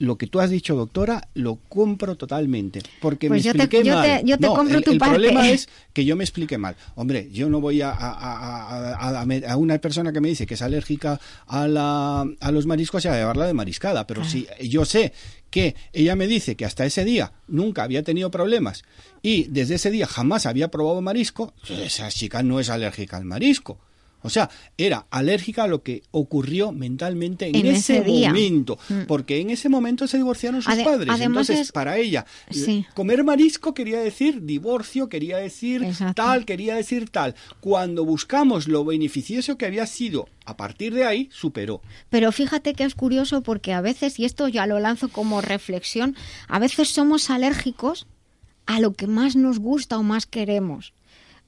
lo 0.00 0.16
que 0.16 0.26
tú 0.26 0.40
has 0.40 0.48
dicho, 0.48 0.74
doctora, 0.74 1.28
lo 1.34 1.56
compro 1.68 2.16
totalmente. 2.16 2.80
Porque 3.00 3.28
me 3.28 3.36
pues 3.36 3.46
expliqué 3.46 3.84
mal. 3.84 4.24
yo 4.24 4.38
te 4.38 4.46
compro 4.46 4.78
el, 4.78 4.82
tu 4.82 4.92
el 4.92 4.98
problema 4.98 5.48
es 5.50 5.68
que 5.92 6.06
yo 6.06 6.16
me 6.16 6.24
explique 6.24 6.56
mal. 6.56 6.74
Hombre, 6.94 7.28
yo 7.30 7.50
no 7.50 7.60
voy 7.60 7.82
a, 7.82 7.90
a, 7.90 9.56
una 9.58 9.78
persona 9.78 10.10
que 10.10 10.22
me 10.22 10.28
dice 10.28 10.46
que 10.46 10.54
es 10.54 10.62
alérgica 10.62 11.20
a, 11.46 11.68
la, 11.68 12.26
a 12.40 12.50
los 12.50 12.64
mariscos 12.64 13.04
y 13.04 13.08
a 13.08 13.14
llevarla 13.14 13.46
de 13.46 13.52
mariscada. 13.52 14.06
Pero 14.06 14.24
si 14.24 14.46
yo 14.62 14.86
sé 14.86 15.12
que 15.50 15.76
ella 15.92 16.16
me 16.16 16.26
dice 16.26 16.56
que 16.56 16.64
hasta 16.64 16.86
ese 16.86 17.04
día 17.04 17.32
nunca 17.46 17.82
había 17.82 18.02
tenido 18.02 18.30
problemas 18.30 18.84
y 19.20 19.44
desde 19.44 19.74
ese 19.74 19.90
día 19.90 20.06
jamás 20.06 20.46
había 20.46 20.70
probado 20.70 21.02
marisco, 21.02 21.52
esa 21.68 22.08
chica 22.08 22.42
no 22.42 22.58
es 22.58 22.70
alérgica 22.70 23.18
al 23.18 23.26
marisco. 23.26 23.78
O 24.22 24.30
sea, 24.30 24.50
era 24.76 25.06
alérgica 25.10 25.64
a 25.64 25.66
lo 25.66 25.82
que 25.82 26.02
ocurrió 26.10 26.72
mentalmente 26.72 27.48
en, 27.48 27.66
ese, 27.66 28.02
momento, 28.02 28.78
mm. 28.88 29.02
porque 29.06 29.40
en 29.40 29.50
ese 29.50 29.68
momento 29.68 30.06
se 30.06 30.18
divorciaron 30.18 30.62
sus 30.62 30.74
padres. 30.76 31.20
Entonces, 31.20 31.72
para 31.72 31.96
ella, 31.96 32.26
comer 32.94 33.24
marisco 33.24 33.74
quería 33.74 34.00
decir 34.00 34.42
divorcio, 34.42 35.08
quería 35.08 35.38
decir 35.38 35.86
tal, 36.14 36.44
quería 36.44 36.74
decir 36.74 37.08
tal. 37.08 37.34
Cuando 37.60 38.04
buscamos 38.04 38.68
lo 38.68 38.84
beneficioso 38.84 39.56
que 39.56 39.66
había 39.66 39.86
sido, 39.86 40.28
a 40.44 40.56
partir 40.56 40.94
de 40.94 41.04
ahí 41.04 41.28
superó. 41.32 41.80
Pero 42.10 42.32
fíjate 42.32 42.74
que 42.74 42.84
es 42.84 42.94
curioso 42.94 43.42
porque 43.42 43.72
a 43.72 43.80
veces, 43.80 44.18
y 44.18 44.24
esto 44.24 44.48
ya 44.48 44.66
lo 44.66 44.80
lanzo 44.80 45.08
como 45.08 45.40
reflexión, 45.40 46.16
a 46.48 46.58
veces 46.58 46.88
somos 46.88 47.30
alérgicos 47.30 48.06
a 48.66 48.80
lo 48.80 48.92
que 48.92 49.06
más 49.06 49.36
nos 49.36 49.58
gusta 49.58 49.98
o 49.98 50.02
más 50.02 50.26
queremos 50.26 50.92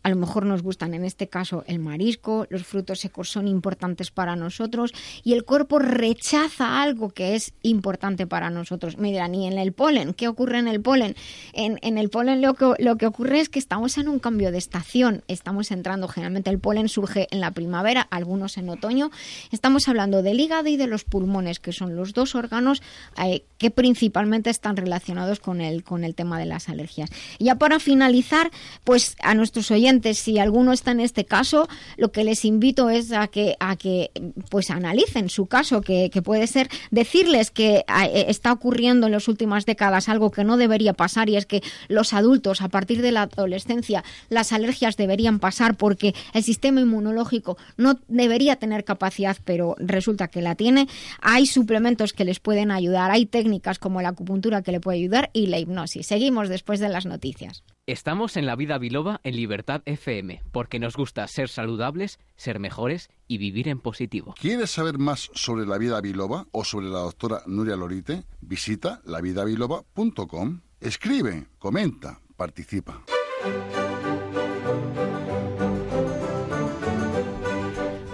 a 0.03 0.11
lo 0.11 0.17
mejor 0.17 0.47
nos 0.47 0.63
gustan 0.63 0.95
en 0.95 1.05
este 1.05 1.29
caso 1.29 1.65
el 1.67 1.79
marisco, 1.79 2.47
los 2.51 2.65
frutos 2.65 3.01
secos 3.01 3.31
son 3.31 3.49
importantes 3.49 4.11
para 4.11 4.37
nosotros 4.37 4.93
y 5.23 5.33
el 5.33 5.45
cuerpo 5.45 5.79
rechaza 5.79 6.83
algo 6.83 7.11
que 7.11 7.35
es 7.35 7.55
importante 7.63 8.27
para 8.27 8.51
nosotros. 8.51 8.99
Mira, 8.99 9.29
ni 9.29 9.47
en 9.47 9.59
el 9.59 9.73
polen, 9.73 10.15
¿qué 10.15 10.29
ocurre 10.29 10.59
en 10.59 10.69
el 10.69 10.81
polen? 10.81 11.15
En, 11.53 11.99
el 11.99 12.11
polen 12.11 12.43
lo 12.43 12.55
que, 12.55 12.75
lo 12.79 12.97
que 12.97 13.07
ocurre 13.07 13.41
es 13.41 13.49
que 13.49 13.59
estamos 13.59 13.99
en 13.99 14.09
un 14.09 14.19
cambio 14.19 14.51
de 14.51 14.59
estación, 14.59 15.23
estamos 15.29 15.71
entrando, 15.71 16.09
generalmente 16.09 16.51
el 16.51 16.59
polen 16.59 16.89
surge 16.89 17.29
en 17.31 17.41
la 17.41 17.51
primavera, 17.53 18.03
algunos 18.11 18.57
en 18.57 18.69
otoño, 18.69 19.11
estamos 19.51 19.89
hablando 19.89 20.23
del 20.23 20.41
hígado 20.41 20.69
y 20.69 20.77
de 20.77 20.87
los 20.87 21.05
pulmones, 21.05 21.61
que 21.61 21.73
son 21.73 21.97
los 21.97 22.13
dos 22.13 22.35
órganos 22.35 22.83
eh, 23.25 23.45
que 23.59 23.71
principalmente 23.71 24.51
están 24.51 24.77
relacionados 24.77 25.41
con 25.41 25.61
el, 25.61 25.85
con 25.85 26.05
el 26.05 26.15
tema 26.15 26.39
de 26.39 26.47
las 26.47 26.69
alergias. 26.69 27.11
Y 27.39 27.45
ya 27.45 27.57
para 27.57 27.79
finalizar, 27.79 28.51
pues 28.85 29.17
a 29.23 29.35
nuestros 29.35 29.71
oyentes, 29.71 29.92
si 30.15 30.39
alguno 30.39 30.73
está 30.73 30.93
en 30.93 31.01
este 31.01 31.25
caso, 31.25 31.69
lo 31.97 32.13
que 32.13 32.25
les 32.25 32.45
invito 32.45 32.91
es 32.91 33.13
a 33.13 33.29
que, 33.29 33.57
a 33.61 33.77
que 33.77 34.11
pues 34.51 34.71
analicen 34.71 35.29
su 35.29 35.47
caso, 35.47 35.81
que, 35.81 36.11
puede 36.23 36.47
ser 36.47 36.69
decirles 36.91 37.51
que 37.51 37.79
eh, 37.79 38.25
está 38.29 38.53
ocurriendo 38.53 39.07
en 39.07 39.13
las 39.13 39.27
últimas 39.27 39.67
décadas 39.67 40.09
algo 40.09 40.31
que 40.31 40.45
no 40.45 40.57
debería 40.57 40.93
pasar 40.93 41.29
y 41.29 41.37
es 41.37 41.47
que 41.47 41.63
los 41.89 42.13
adultos 42.13 42.61
a 42.61 42.69
partir 42.69 43.03
de 43.03 43.11
la 43.11 43.23
adolescencia 43.23 44.05
las 44.29 44.53
alergias 44.53 44.97
deberían 44.97 45.41
pasar 45.41 45.77
porque 45.77 46.15
el 46.33 46.43
sistema 46.45 46.81
inmunológico 46.81 47.57
no 47.77 47.99
debería 48.09 48.57
tener 48.57 48.85
capacidad, 48.85 49.37
pero 49.45 49.75
resulta 49.79 50.29
que 50.29 50.43
la 50.43 50.55
tiene. 50.55 50.87
Hay 51.21 51.47
suplementos 51.47 52.13
que 52.13 52.25
les 52.25 52.41
pueden 52.41 52.71
ayudar, 52.71 53.11
hay 53.11 53.27
técnicas 53.27 53.79
como 53.79 54.01
la 54.01 54.11
acupuntura 54.11 54.63
que 54.63 54.73
le 54.73 54.81
puede 54.81 54.99
ayudar 54.99 55.31
y 55.33 55.47
la 55.47 55.59
hipnosis. 55.59 56.07
Seguimos 56.07 56.49
después 56.49 56.81
de 56.81 56.89
las 56.89 57.07
noticias. 57.07 57.65
Estamos 57.89 58.37
en 58.37 58.47
la 58.47 58.55
vida 58.55 58.79
biloba 58.79 59.21
en 59.25 59.35
Libertad 59.35 59.83
FM, 59.87 60.41
porque 60.53 60.79
nos 60.79 60.95
gusta 60.95 61.27
ser 61.27 61.49
saludables, 61.49 62.21
ser 62.37 62.61
mejores 62.61 63.11
y 63.27 63.39
vivir 63.39 63.67
en 63.67 63.81
positivo. 63.81 64.35
¿Quieres 64.41 64.71
saber 64.71 64.99
más 64.99 65.31
sobre 65.35 65.67
la 65.67 65.79
vida 65.79 66.01
biloba 66.01 66.47
o 66.53 66.65
sobre 66.65 66.87
la 66.87 67.01
doctora 67.01 67.43
Nuria 67.47 67.75
Lorite? 67.75 68.23
Visita 68.41 69.01
lavidabiloba.com. 69.05 70.61
Escribe, 70.81 71.49
comenta, 71.59 72.21
participa. 72.37 73.03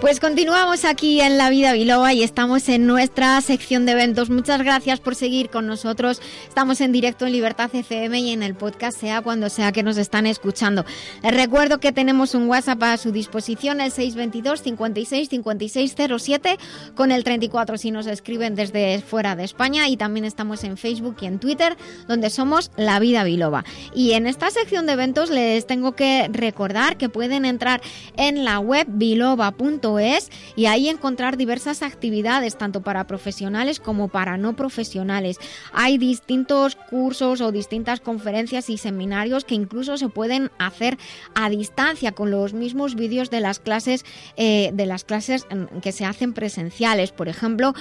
Pues 0.09 0.19
continuamos 0.19 0.85
aquí 0.85 1.21
en 1.21 1.37
La 1.37 1.51
Vida 1.51 1.71
Biloba 1.73 2.15
y 2.15 2.23
estamos 2.23 2.67
en 2.67 2.87
nuestra 2.87 3.39
sección 3.41 3.85
de 3.85 3.91
eventos. 3.91 4.31
Muchas 4.31 4.57
gracias 4.63 4.99
por 4.99 5.13
seguir 5.13 5.51
con 5.51 5.67
nosotros. 5.67 6.19
Estamos 6.47 6.81
en 6.81 6.91
directo 6.91 7.27
en 7.27 7.33
Libertad 7.33 7.69
FM 7.71 8.19
y 8.19 8.31
en 8.31 8.41
el 8.41 8.55
podcast, 8.55 8.99
sea 8.99 9.21
cuando 9.21 9.49
sea 9.49 9.71
que 9.71 9.83
nos 9.83 9.97
están 9.97 10.25
escuchando. 10.25 10.83
Les 11.21 11.31
recuerdo 11.31 11.79
que 11.79 11.91
tenemos 11.91 12.33
un 12.33 12.47
WhatsApp 12.47 12.81
a 12.81 12.97
su 12.97 13.11
disposición, 13.11 13.81
el 13.81 13.91
622 13.91 14.63
56 14.63 15.29
56 15.29 15.95
07 16.17 16.57
con 16.95 17.11
el 17.11 17.23
34 17.23 17.77
si 17.77 17.91
nos 17.91 18.07
escriben 18.07 18.55
desde 18.55 19.01
fuera 19.01 19.35
de 19.35 19.43
España 19.43 19.89
y 19.89 19.95
también 19.95 20.25
estamos 20.25 20.63
en 20.63 20.77
Facebook 20.77 21.17
y 21.21 21.27
en 21.27 21.37
Twitter 21.37 21.77
donde 22.07 22.31
somos 22.31 22.71
La 22.77 22.97
Vida 22.97 23.23
Biloba. 23.23 23.63
Y 23.93 24.13
en 24.13 24.25
esta 24.25 24.49
sección 24.49 24.87
de 24.87 24.93
eventos 24.93 25.29
les 25.29 25.67
tengo 25.67 25.91
que 25.91 26.27
recordar 26.31 26.97
que 26.97 27.09
pueden 27.09 27.45
entrar 27.45 27.79
en 28.17 28.43
la 28.43 28.57
web 28.57 28.87
biloba.com 28.89 29.98
es 29.99 30.29
y 30.55 30.65
ahí 30.65 30.89
encontrar 30.89 31.37
diversas 31.37 31.83
actividades, 31.83 32.57
tanto 32.57 32.81
para 32.81 33.07
profesionales 33.07 33.79
como 33.79 34.07
para 34.07 34.37
no 34.37 34.55
profesionales. 34.55 35.37
Hay 35.73 35.97
distintos 35.97 36.75
cursos 36.75 37.41
o 37.41 37.51
distintas 37.51 37.99
conferencias 37.99 38.69
y 38.69 38.77
seminarios 38.77 39.45
que 39.45 39.55
incluso 39.55 39.97
se 39.97 40.09
pueden 40.09 40.51
hacer 40.57 40.97
a 41.35 41.49
distancia 41.49 42.11
con 42.13 42.31
los 42.31 42.53
mismos 42.53 42.95
vídeos 42.95 43.29
de 43.29 43.39
las 43.39 43.59
clases 43.59 44.05
eh, 44.37 44.71
de 44.73 44.85
las 44.85 45.03
clases 45.03 45.47
que 45.81 45.91
se 45.91 46.05
hacen 46.05 46.33
presenciales, 46.33 47.11
por 47.11 47.27
ejemplo, 47.27 47.73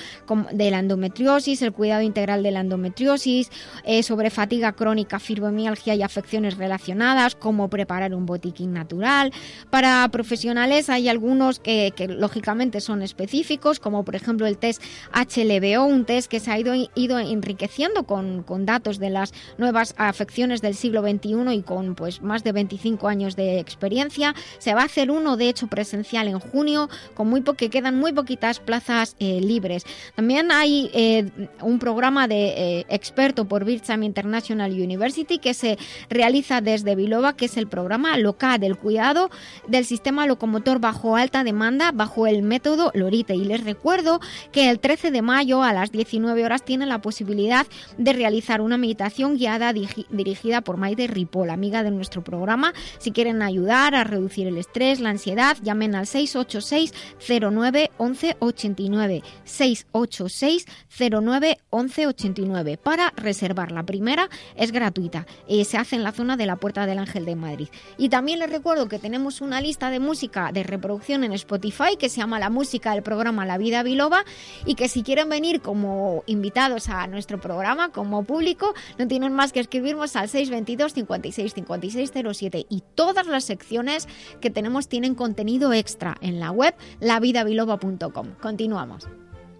de 0.52 0.70
la 0.70 0.80
endometriosis, 0.80 1.62
el 1.62 1.72
cuidado 1.72 2.02
integral 2.02 2.42
de 2.42 2.50
la 2.50 2.60
endometriosis, 2.60 3.50
eh, 3.84 4.02
sobre 4.02 4.30
fatiga 4.30 4.72
crónica, 4.72 5.18
fibromialgia 5.18 5.94
y 5.94 6.02
afecciones 6.02 6.56
relacionadas, 6.56 7.34
cómo 7.34 7.68
preparar 7.68 8.14
un 8.14 8.26
botiquín 8.26 8.72
natural. 8.72 9.32
Para 9.70 10.08
profesionales 10.10 10.88
hay 10.88 11.08
algunos 11.08 11.58
que, 11.60 11.92
que 11.98 12.06
lógicamente 12.06 12.80
son 12.80 13.02
específicos, 13.02 13.80
como 13.80 14.04
por 14.04 14.14
ejemplo 14.14 14.46
el 14.46 14.56
test 14.56 14.80
HLBO, 15.12 15.84
un 15.84 16.04
test 16.04 16.30
que 16.30 16.38
se 16.38 16.52
ha 16.52 16.58
ido, 16.58 16.72
ido 16.94 17.18
enriqueciendo 17.18 18.04
con, 18.04 18.44
con, 18.44 18.66
datos 18.66 19.00
de 19.00 19.10
las 19.10 19.34
nuevas 19.56 19.94
afecciones 19.98 20.62
del 20.62 20.76
siglo 20.76 21.02
XXI 21.02 21.54
y 21.54 21.62
con 21.62 21.96
pues 21.96 22.22
más 22.22 22.44
de 22.44 22.52
25 22.52 23.08
años 23.08 23.34
de 23.34 23.58
experiencia. 23.58 24.36
Se 24.58 24.74
va 24.74 24.82
a 24.82 24.84
hacer 24.84 25.10
uno, 25.10 25.36
de 25.36 25.48
hecho, 25.48 25.66
presencial 25.66 26.28
en 26.28 26.38
junio, 26.38 26.88
con 27.14 27.28
muy 27.28 27.42
que 27.56 27.68
quedan 27.70 27.98
muy 27.98 28.12
poquitas 28.12 28.60
plazas 28.60 29.16
eh, 29.18 29.40
libres. 29.40 29.84
También 30.14 30.52
hay 30.52 30.90
eh, 30.92 31.30
un 31.62 31.80
programa 31.80 32.28
de 32.28 32.80
eh, 32.80 32.86
experto 32.90 33.46
por 33.46 33.64
Bircham 33.64 34.04
International 34.04 34.70
University 34.70 35.38
que 35.38 35.54
se 35.54 35.78
realiza 36.10 36.60
desde 36.60 36.94
Biloba, 36.94 37.34
que 37.34 37.46
es 37.46 37.56
el 37.56 37.66
programa 37.66 38.16
local 38.18 38.60
del 38.60 38.76
cuidado 38.76 39.30
del 39.66 39.84
sistema 39.84 40.26
locomotor 40.26 40.78
bajo 40.78 41.16
alta 41.16 41.42
demanda 41.42 41.87
bajo 41.92 42.26
el 42.26 42.42
método 42.42 42.90
Lorite. 42.94 43.34
Y 43.34 43.44
les 43.44 43.64
recuerdo 43.64 44.20
que 44.52 44.70
el 44.70 44.80
13 44.80 45.10
de 45.10 45.22
mayo 45.22 45.62
a 45.62 45.72
las 45.72 45.92
19 45.92 46.44
horas 46.44 46.64
tienen 46.64 46.88
la 46.88 47.00
posibilidad 47.00 47.66
de 47.96 48.12
realizar 48.12 48.60
una 48.60 48.76
meditación 48.78 49.36
guiada 49.36 49.72
dirigida 49.72 50.60
por 50.60 50.76
Maite 50.76 51.06
Ripoll, 51.06 51.50
amiga 51.50 51.82
de 51.82 51.90
nuestro 51.90 52.22
programa. 52.22 52.72
Si 52.98 53.12
quieren 53.12 53.42
ayudar 53.42 53.94
a 53.94 54.04
reducir 54.04 54.46
el 54.46 54.58
estrés, 54.58 55.00
la 55.00 55.10
ansiedad, 55.10 55.56
llamen 55.62 55.94
al 55.94 56.06
686 56.06 56.92
09 57.28 57.90
11 57.98 58.36
89 58.38 59.22
686 59.44 60.66
09 60.98 61.58
11 61.70 62.06
89 62.06 62.76
para 62.76 63.12
reservar. 63.16 63.72
La 63.72 63.82
primera 63.84 64.28
es 64.56 64.72
gratuita. 64.72 65.26
y 65.46 65.64
se 65.64 65.76
hace 65.76 65.96
en 65.96 66.02
la 66.02 66.12
zona 66.12 66.36
de 66.36 66.46
la 66.46 66.56
Puerta 66.56 66.86
del 66.86 66.98
Ángel 66.98 67.24
de 67.24 67.36
Madrid. 67.36 67.68
Y 67.96 68.08
también 68.08 68.38
les 68.38 68.50
recuerdo 68.50 68.88
que 68.88 68.98
tenemos 68.98 69.40
una 69.40 69.60
lista 69.60 69.90
de 69.90 70.00
música 70.00 70.50
de 70.52 70.62
reproducción 70.62 71.24
en 71.24 71.32
Spotify 71.32 71.77
que 71.98 72.08
se 72.08 72.16
llama 72.16 72.40
La 72.40 72.50
Música 72.50 72.92
del 72.92 73.02
programa 73.02 73.46
La 73.46 73.56
Vida 73.56 73.84
Biloba 73.84 74.24
y 74.66 74.74
que 74.74 74.88
si 74.88 75.04
quieren 75.04 75.28
venir 75.28 75.60
como 75.60 76.24
invitados 76.26 76.88
a 76.88 77.06
nuestro 77.06 77.40
programa, 77.40 77.90
como 77.90 78.24
público, 78.24 78.74
no 78.98 79.06
tienen 79.06 79.32
más 79.32 79.52
que 79.52 79.60
escribirnos 79.60 80.16
al 80.16 80.28
622 80.28 80.92
56 80.92 81.54
56 81.54 82.12
07 82.32 82.66
y 82.68 82.82
todas 82.96 83.28
las 83.28 83.44
secciones 83.44 84.08
que 84.40 84.50
tenemos 84.50 84.88
tienen 84.88 85.14
contenido 85.14 85.72
extra 85.72 86.16
en 86.20 86.40
la 86.40 86.50
web 86.50 86.74
lavidabiloba.com. 87.00 88.34
Continuamos. 88.40 89.08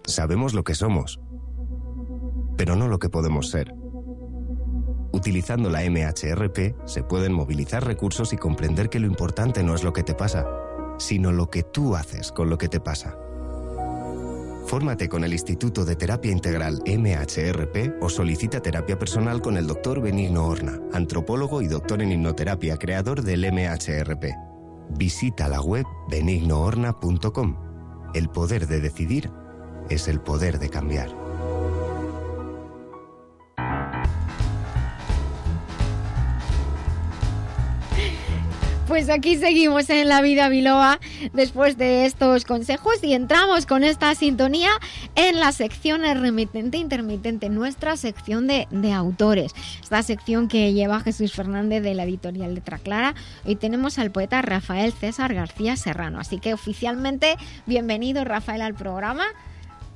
Sabemos 0.03 0.53
lo 0.53 0.63
que 0.63 0.75
somos, 0.75 1.19
pero 2.57 2.75
no 2.75 2.89
lo 2.89 2.99
que 2.99 3.09
podemos 3.09 3.49
ser. 3.49 3.73
Utilizando 5.11 5.69
la 5.69 5.81
MHRP 5.89 6.85
se 6.85 7.03
pueden 7.03 7.31
movilizar 7.31 7.85
recursos 7.85 8.33
y 8.33 8.37
comprender 8.37 8.89
que 8.89 8.99
lo 8.99 9.07
importante 9.07 9.63
no 9.63 9.73
es 9.73 9.83
lo 9.83 9.93
que 9.93 10.03
te 10.03 10.13
pasa, 10.13 10.45
sino 10.99 11.31
lo 11.31 11.49
que 11.49 11.63
tú 11.63 11.95
haces 11.95 12.31
con 12.31 12.49
lo 12.49 12.57
que 12.57 12.67
te 12.67 12.79
pasa. 12.79 13.17
Fórmate 14.67 15.09
con 15.09 15.23
el 15.23 15.33
Instituto 15.33 15.83
de 15.83 15.95
Terapia 15.95 16.31
Integral 16.31 16.83
MHRP 16.85 18.03
o 18.03 18.09
solicita 18.09 18.61
terapia 18.61 18.99
personal 18.99 19.41
con 19.41 19.57
el 19.57 19.65
doctor 19.65 19.99
Benigno 19.99 20.45
Horna, 20.45 20.79
antropólogo 20.93 21.63
y 21.63 21.67
doctor 21.67 22.03
en 22.03 22.11
hipnoterapia, 22.11 22.77
creador 22.77 23.23
del 23.23 23.51
MHRP. 23.51 24.25
Visita 24.91 25.47
la 25.47 25.61
web 25.61 25.85
benignohorna.com. 26.11 27.55
El 28.13 28.29
poder 28.29 28.67
de 28.67 28.79
decidir 28.79 29.31
es 29.89 30.07
el 30.07 30.21
poder 30.21 30.59
de 30.59 30.69
cambiar. 30.69 31.28
Pues 38.89 39.07
aquí 39.11 39.37
seguimos 39.37 39.87
en 39.91 40.07
la 40.07 40.19
vida 40.19 40.49
Biloa 40.49 40.99
después 41.31 41.77
de 41.77 42.07
estos 42.07 42.43
consejos 42.43 42.95
y 43.03 43.13
entramos 43.13 43.67
con 43.67 43.83
esta 43.83 44.15
sintonía 44.15 44.71
en 45.13 45.39
la 45.39 45.51
sección 45.51 46.01
remitente 46.01 46.79
intermitente, 46.79 47.49
nuestra 47.49 47.95
sección 47.97 48.47
de, 48.47 48.65
autores. 48.91 49.53
Esta 49.83 50.01
sección 50.01 50.47
que 50.47 50.73
lleva 50.73 51.01
Jesús 51.01 51.33
Fernández 51.33 51.83
de 51.83 51.93
la 51.93 52.05
editorial 52.05 52.55
Letra 52.55 52.79
Clara. 52.79 53.13
Hoy 53.45 53.57
tenemos 53.57 53.99
al 53.99 54.09
poeta 54.09 54.41
Rafael 54.41 54.91
César 54.91 55.35
García 55.35 55.75
Serrano. 55.75 56.19
Así 56.19 56.39
que 56.39 56.55
oficialmente, 56.55 57.35
bienvenido 57.67 58.25
Rafael 58.25 58.63
al 58.63 58.73
programa. 58.73 59.25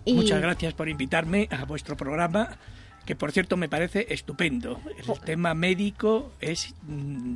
Muchas 0.05 0.39
gracias 0.39 0.75
por 0.75 0.87
invitarme 0.87 1.47
a 1.49 1.65
vuestro 1.65 1.97
programa, 1.97 2.59
que 3.07 3.15
por 3.15 3.31
cierto 3.31 3.57
me 3.57 3.69
parece 3.69 4.05
estupendo. 4.11 4.79
El 4.99 5.19
tema 5.21 5.55
médico 5.55 6.31
es... 6.39 6.75
Mm, 6.83 7.33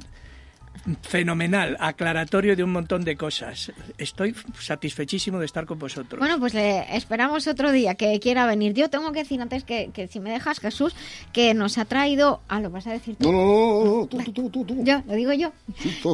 fenomenal, 1.02 1.78
aclaratorio 1.80 2.56
de 2.56 2.64
un 2.64 2.72
montón 2.72 3.04
de 3.04 3.16
cosas. 3.16 3.72
Estoy 3.98 4.36
satisfechísimo 4.60 5.40
de 5.40 5.46
estar 5.46 5.66
con 5.66 5.80
vosotros. 5.80 6.20
Bueno, 6.20 6.40
pues 6.40 6.54
le 6.54 6.96
esperamos 6.96 7.48
otro 7.48 7.72
día 7.72 7.96
que 7.96 8.20
quiera 8.20 8.46
venir. 8.46 8.74
Yo 8.74 8.90
tengo 8.90 9.12
que 9.12 9.20
decir 9.20 9.42
antes 9.42 9.64
que, 9.64 10.10
si 10.12 10.20
me 10.20 10.32
dejas, 10.32 10.60
Jesús, 10.60 10.96
que 11.34 11.54
nos 11.54 11.78
ha 11.78 11.86
traído... 11.86 12.42
Ah, 12.48 12.60
lo 12.60 12.70
vas 12.70 12.88
a 12.88 12.92
decir 12.92 13.16
tú. 13.16 13.32
No, 13.32 13.38
no, 13.38 13.96
no, 14.02 14.08
tú, 14.08 14.18
tú, 14.32 14.50
tú, 14.50 14.66
tú. 14.66 14.84
Yo, 14.84 15.02
lo 15.06 15.14
digo 15.14 15.34
yo. 15.34 15.52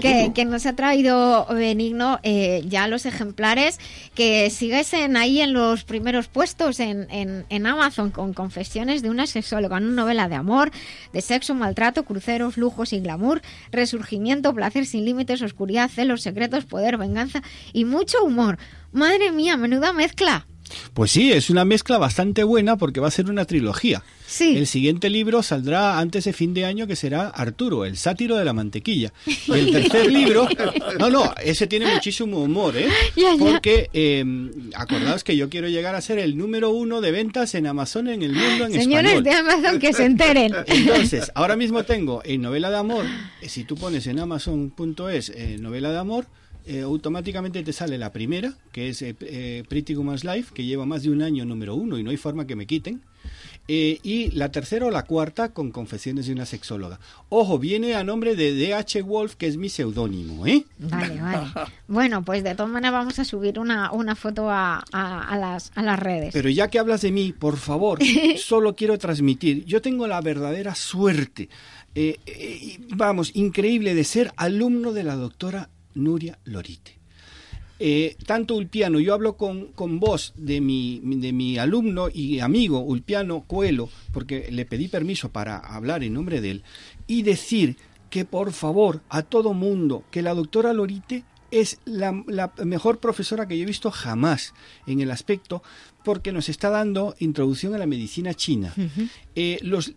que, 0.02 0.32
que, 0.34 0.46
nos 0.46 0.66
ha 0.66 0.74
traído 0.74 1.46
Benigno 1.48 2.20
eh, 2.24 2.64
ya 2.68 2.88
los 2.88 3.06
ejemplares 3.06 3.80
que 4.16 4.50
siguesen 4.50 5.18
ahí 5.18 5.42
en 5.42 5.54
los 5.54 5.84
primeros 5.84 6.28
puestos 6.28 6.80
en, 6.80 7.08
en, 7.10 7.46
en 7.50 7.68
Amazon 7.68 8.12
con 8.12 8.34
confesiones 8.34 9.02
de 9.02 9.10
una 9.10 9.28
sexóloga, 9.28 9.78
una 9.78 9.88
novela 9.88 10.28
de 10.28 10.36
amor, 10.36 10.72
de 11.12 11.22
sexo, 11.22 11.56
maltrato, 11.56 12.04
cruceros, 12.04 12.58
lujos 12.58 12.94
y 12.94 13.00
glamour, 13.00 13.42
resurgimiento, 13.72 14.54
placer 14.64 14.86
sin 14.86 15.04
límites, 15.04 15.42
oscuridad, 15.42 15.90
celos, 15.90 16.22
secretos, 16.22 16.64
poder, 16.64 16.98
venganza 16.98 17.44
y 17.74 17.84
mucho 17.84 18.24
humor. 18.24 18.58
Madre 18.94 19.30
mía, 19.30 19.58
menuda 19.58 19.92
mezcla. 19.92 20.48
Pues 20.94 21.12
sí, 21.12 21.32
es 21.32 21.50
una 21.50 21.66
mezcla 21.66 21.98
bastante 21.98 22.44
buena 22.44 22.78
porque 22.78 23.00
va 23.00 23.08
a 23.08 23.12
ser 23.12 23.30
una 23.30 23.46
trilogía. 23.46 24.04
Sí. 24.26 24.58
El 24.58 24.68
siguiente 24.68 25.10
libro 25.10 25.44
saldrá 25.44 26.00
antes 26.00 26.24
de 26.24 26.34
fin 26.34 26.54
de 26.54 26.66
año 26.66 26.88
que 26.88 26.96
será 26.96 27.28
Arturo, 27.28 27.86
el 27.86 27.98
sátiro 27.98 28.36
de 28.36 28.46
la 28.46 28.54
mantequilla. 28.54 29.14
El 29.54 29.72
tercer 29.72 30.12
libro, 30.12 30.48
no, 31.00 31.10
no, 31.10 31.34
ese 31.44 31.68
tiene 31.68 31.94
muchísimo 31.94 32.42
humor, 32.42 32.76
¿eh? 32.78 32.88
Porque 33.40 33.90
eh, 33.94 34.24
acordaos 34.76 35.24
que 35.24 35.38
yo 35.38 35.50
quiero 35.50 35.68
llegar 35.68 35.96
a 35.96 36.02
ser 36.02 36.20
el 36.20 36.38
número 36.38 36.72
uno 36.72 37.02
de 37.02 37.12
ventas 37.12 37.54
en 37.56 37.68
Amazon 37.68 38.08
en 38.08 38.24
el 38.24 38.34
mundo 38.34 38.66
en 38.66 38.74
Señores 38.74 39.24
de 39.24 39.32
Amazon 39.32 39.80
que 39.80 39.94
se 39.94 40.06
enteren. 40.06 40.56
Entonces, 40.68 41.32
ahora 41.36 41.56
mismo 41.56 41.84
tengo 41.84 42.22
en 42.26 42.42
novela 42.42 42.70
de 42.70 42.78
amor, 42.78 43.06
eh, 43.42 43.50
si 43.50 43.64
tú 43.64 43.76
pones 43.76 44.08
en 44.08 44.20
amazon.es 44.20 45.30
eh, 45.30 45.58
novela 45.60 45.92
de 45.92 45.98
amor, 45.98 46.28
eh, 46.66 46.82
automáticamente 46.82 47.62
te 47.62 47.74
sale 47.74 47.98
la 47.98 48.12
primera, 48.12 48.54
que 48.72 48.90
es 48.90 49.02
eh, 49.02 49.16
eh, 49.20 49.64
Pretty 49.68 49.96
Woman's 49.96 50.24
Life, 50.24 50.54
que 50.54 50.64
lleva 50.64 50.86
más 50.86 51.04
de 51.04 51.10
un 51.10 51.22
año 51.22 51.44
número 51.44 51.76
uno 51.76 51.98
y 51.98 52.04
no 52.04 52.10
hay 52.10 52.18
forma 52.18 52.48
que 52.48 52.56
me 52.56 52.66
quiten. 52.66 53.02
y 53.68 54.32
la 54.32 54.50
tercera 54.50 54.86
o 54.86 54.92
la 54.92 55.04
cuarta 55.04 55.54
con 55.54 55.72
Confesiones 55.72 56.28
de 56.28 56.34
una 56.34 56.46
sexóloga. 56.46 57.00
Ojo, 57.30 57.60
viene 57.60 57.96
a 57.96 58.04
nombre 58.04 58.36
de 58.36 58.54
D.H. 58.54 59.02
Wolf, 59.02 59.36
que 59.36 59.48
es 59.48 59.58
mi 59.58 59.70
seudónimo, 59.70 60.48
¿eh? 60.48 60.66
Vale, 60.80 61.22
vale. 61.22 61.52
Bueno, 61.88 62.24
pues 62.24 62.44
de 62.44 62.56
todas 62.56 62.72
maneras 62.72 62.94
vamos 62.94 63.20
a 63.20 63.26
subir 63.26 63.60
una, 63.60 63.92
una 63.92 64.16
foto 64.16 64.50
a, 64.50 64.84
a, 64.92 65.38
las, 65.38 65.72
a 65.76 65.82
las 65.82 66.00
redes. 66.00 66.34
Pero 66.34 66.50
ya 66.50 66.70
que 66.70 66.80
hablas 66.80 67.02
de 67.02 67.12
mí, 67.12 67.34
por 67.34 67.58
favor, 67.58 68.00
solo 68.38 68.76
quiero 68.76 68.98
transmitir, 68.98 69.66
yo 69.66 69.82
tengo 69.82 70.08
la 70.08 70.22
verdadera 70.22 70.76
suerte, 70.76 71.50
vamos, 72.96 73.32
increíble 73.34 73.96
de 73.96 74.04
ser 74.04 74.32
alumno 74.38 74.94
de 74.94 75.04
la 75.04 75.16
doctora 75.16 75.70
Nuria 75.96 76.40
Lorite. 76.46 77.00
eh, 77.80 78.16
tanto 78.26 78.56
Ulpiano, 78.56 79.00
yo 79.00 79.14
hablo 79.14 79.36
con, 79.36 79.68
con 79.74 80.00
vos 80.00 80.34
de 80.38 80.62
mi, 80.62 81.02
de 81.04 81.34
mi 81.34 81.58
alumno 81.58 82.08
y 82.14 82.40
amigo 82.40 82.80
Ulpiano 82.80 83.44
Coelho, 83.46 83.90
porque 84.12 84.50
le 84.52 84.66
pedí 84.66 84.88
permiso 84.88 85.30
para 85.30 85.58
hablar 85.58 86.04
en 86.04 86.14
nombre 86.14 86.40
de 86.40 86.52
él, 86.52 86.64
y 87.08 87.24
decir 87.24 87.78
que 88.10 88.26
por 88.26 88.54
favor 88.54 89.02
a 89.10 89.24
todo 89.24 89.54
mundo, 89.54 90.04
que 90.12 90.22
la 90.22 90.34
doctora 90.34 90.72
Lorite 90.72 91.26
es 91.50 91.80
la, 91.86 92.12
mejor 92.64 93.00
profesora 93.00 93.48
que 93.48 93.58
yo 93.58 93.64
he 93.64 93.68
visto 93.68 93.92
jamás 93.92 94.54
en 94.88 95.02
el 95.02 95.12
aspecto 95.12 95.62
porque 96.04 96.32
nos 96.32 96.50
está 96.50 96.70
dando 96.70 97.16
introducción 97.20 97.76
a 97.76 97.78
la 97.78 97.86
medicina 97.86 98.34
china. 98.34 98.74
Eh, 99.36 99.60
los, 99.62 99.94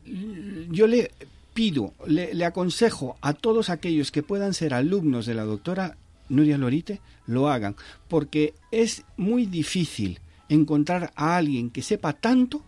yo 0.70 0.86
le 0.86 1.10
pido, 1.56 1.94
le, 2.06 2.34
le, 2.34 2.44
aconsejo 2.44 3.16
a 3.22 3.32
todos 3.32 3.70
aquellos 3.70 4.12
que 4.12 4.22
puedan 4.22 4.52
ser 4.52 4.74
alumnos 4.74 5.24
de 5.24 5.34
la 5.34 5.44
doctora 5.44 5.96
Nuria 6.28 6.58
Lorite, 6.58 7.00
lo 7.26 7.48
hagan, 7.48 7.76
porque 8.08 8.52
es 8.70 9.04
muy 9.16 9.46
difícil 9.46 10.20
encontrar 10.50 11.12
a 11.16 11.38
alguien 11.38 11.70
que 11.70 11.80
sepa 11.80 12.12
tanto 12.12 12.62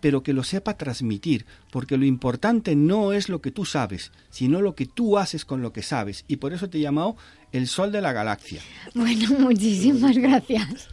pero 0.00 0.22
que 0.22 0.32
lo 0.32 0.42
sepa 0.42 0.76
transmitir, 0.76 1.46
porque 1.70 1.96
lo 1.96 2.04
importante 2.04 2.74
no 2.74 3.12
es 3.12 3.28
lo 3.28 3.40
que 3.40 3.50
tú 3.50 3.64
sabes, 3.64 4.12
sino 4.30 4.60
lo 4.60 4.74
que 4.74 4.86
tú 4.86 5.18
haces 5.18 5.44
con 5.44 5.62
lo 5.62 5.72
que 5.72 5.82
sabes. 5.82 6.24
Y 6.26 6.36
por 6.36 6.52
eso 6.52 6.68
te 6.68 6.78
he 6.78 6.80
llamado 6.80 7.16
el 7.52 7.66
sol 7.66 7.92
de 7.92 8.00
la 8.00 8.12
galaxia. 8.12 8.60
Bueno, 8.94 9.28
muchísimas 9.38 10.16
gracias. 10.16 10.88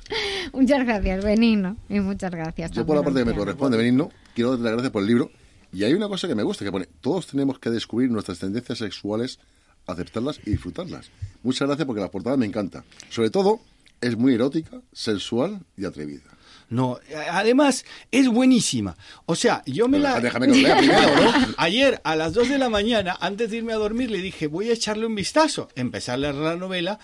Muchas 0.53 0.85
gracias, 0.85 1.23
Benigno. 1.23 1.77
Y 1.89 1.99
muchas 1.99 2.31
gracias. 2.31 2.71
Yo 2.71 2.85
por 2.85 2.97
la 2.97 3.03
parte 3.03 3.19
que 3.19 3.25
me 3.25 3.33
corresponde, 3.33 3.77
Benigno, 3.77 4.11
quiero 4.35 4.51
darte 4.51 4.63
las 4.63 4.73
gracias 4.73 4.91
por 4.91 5.01
el 5.03 5.07
libro. 5.07 5.31
Y 5.74 5.84
hay 5.84 5.93
una 5.93 6.07
cosa 6.07 6.28
que 6.28 6.36
me 6.36 6.43
gusta, 6.43 6.65
que 6.65 6.72
pone, 6.72 6.88
todos 7.01 7.28
tenemos 7.28 7.59
que 7.59 7.70
descubrir 7.70 8.09
nuestras 8.09 8.39
tendencias 8.39 8.78
sexuales, 8.78 9.39
aceptarlas 9.86 10.39
y 10.45 10.51
disfrutarlas. 10.51 11.09
Muchas 11.43 11.68
gracias 11.68 11.86
porque 11.86 12.01
la 12.01 12.11
portada 12.11 12.38
me 12.38 12.45
encanta. 12.45 12.84
Sobre 13.09 13.30
todo, 13.30 13.59
es 14.01 14.18
muy 14.18 14.34
erótica, 14.34 14.82
sensual 14.91 15.61
y 15.76 15.86
atrevida. 15.86 16.38
No, 16.70 16.99
además 17.32 17.86
es 18.11 18.28
buenísima. 18.28 18.97
O 19.26 19.36
sea, 19.36 19.63
yo 19.65 19.88
me 19.88 19.99
la... 19.99 20.20
Déjame 20.20 20.47
que 20.47 20.61
lea 20.61 20.78
primero, 20.80 21.15
¿no? 21.15 21.32
Ayer 21.57 22.01
a 22.03 22.15
las 22.15 22.34
2 22.34 22.49
de 22.49 22.57
la 22.57 22.70
mañana, 22.70 23.18
antes 23.22 23.49
de 23.49 23.57
irme 23.57 23.74
a 23.74 23.78
dormir, 23.78 24.11
le 24.11 24.22
dije, 24.22 24.47
voy 24.47 24.70
a 24.70 24.74
echarle 24.74 25.05
un 25.05 25.15
vistazo. 25.15 25.70
Empecé 25.76 26.11
a 26.11 26.18
leer 26.18 26.36
la 26.36 26.57
novela 26.57 26.99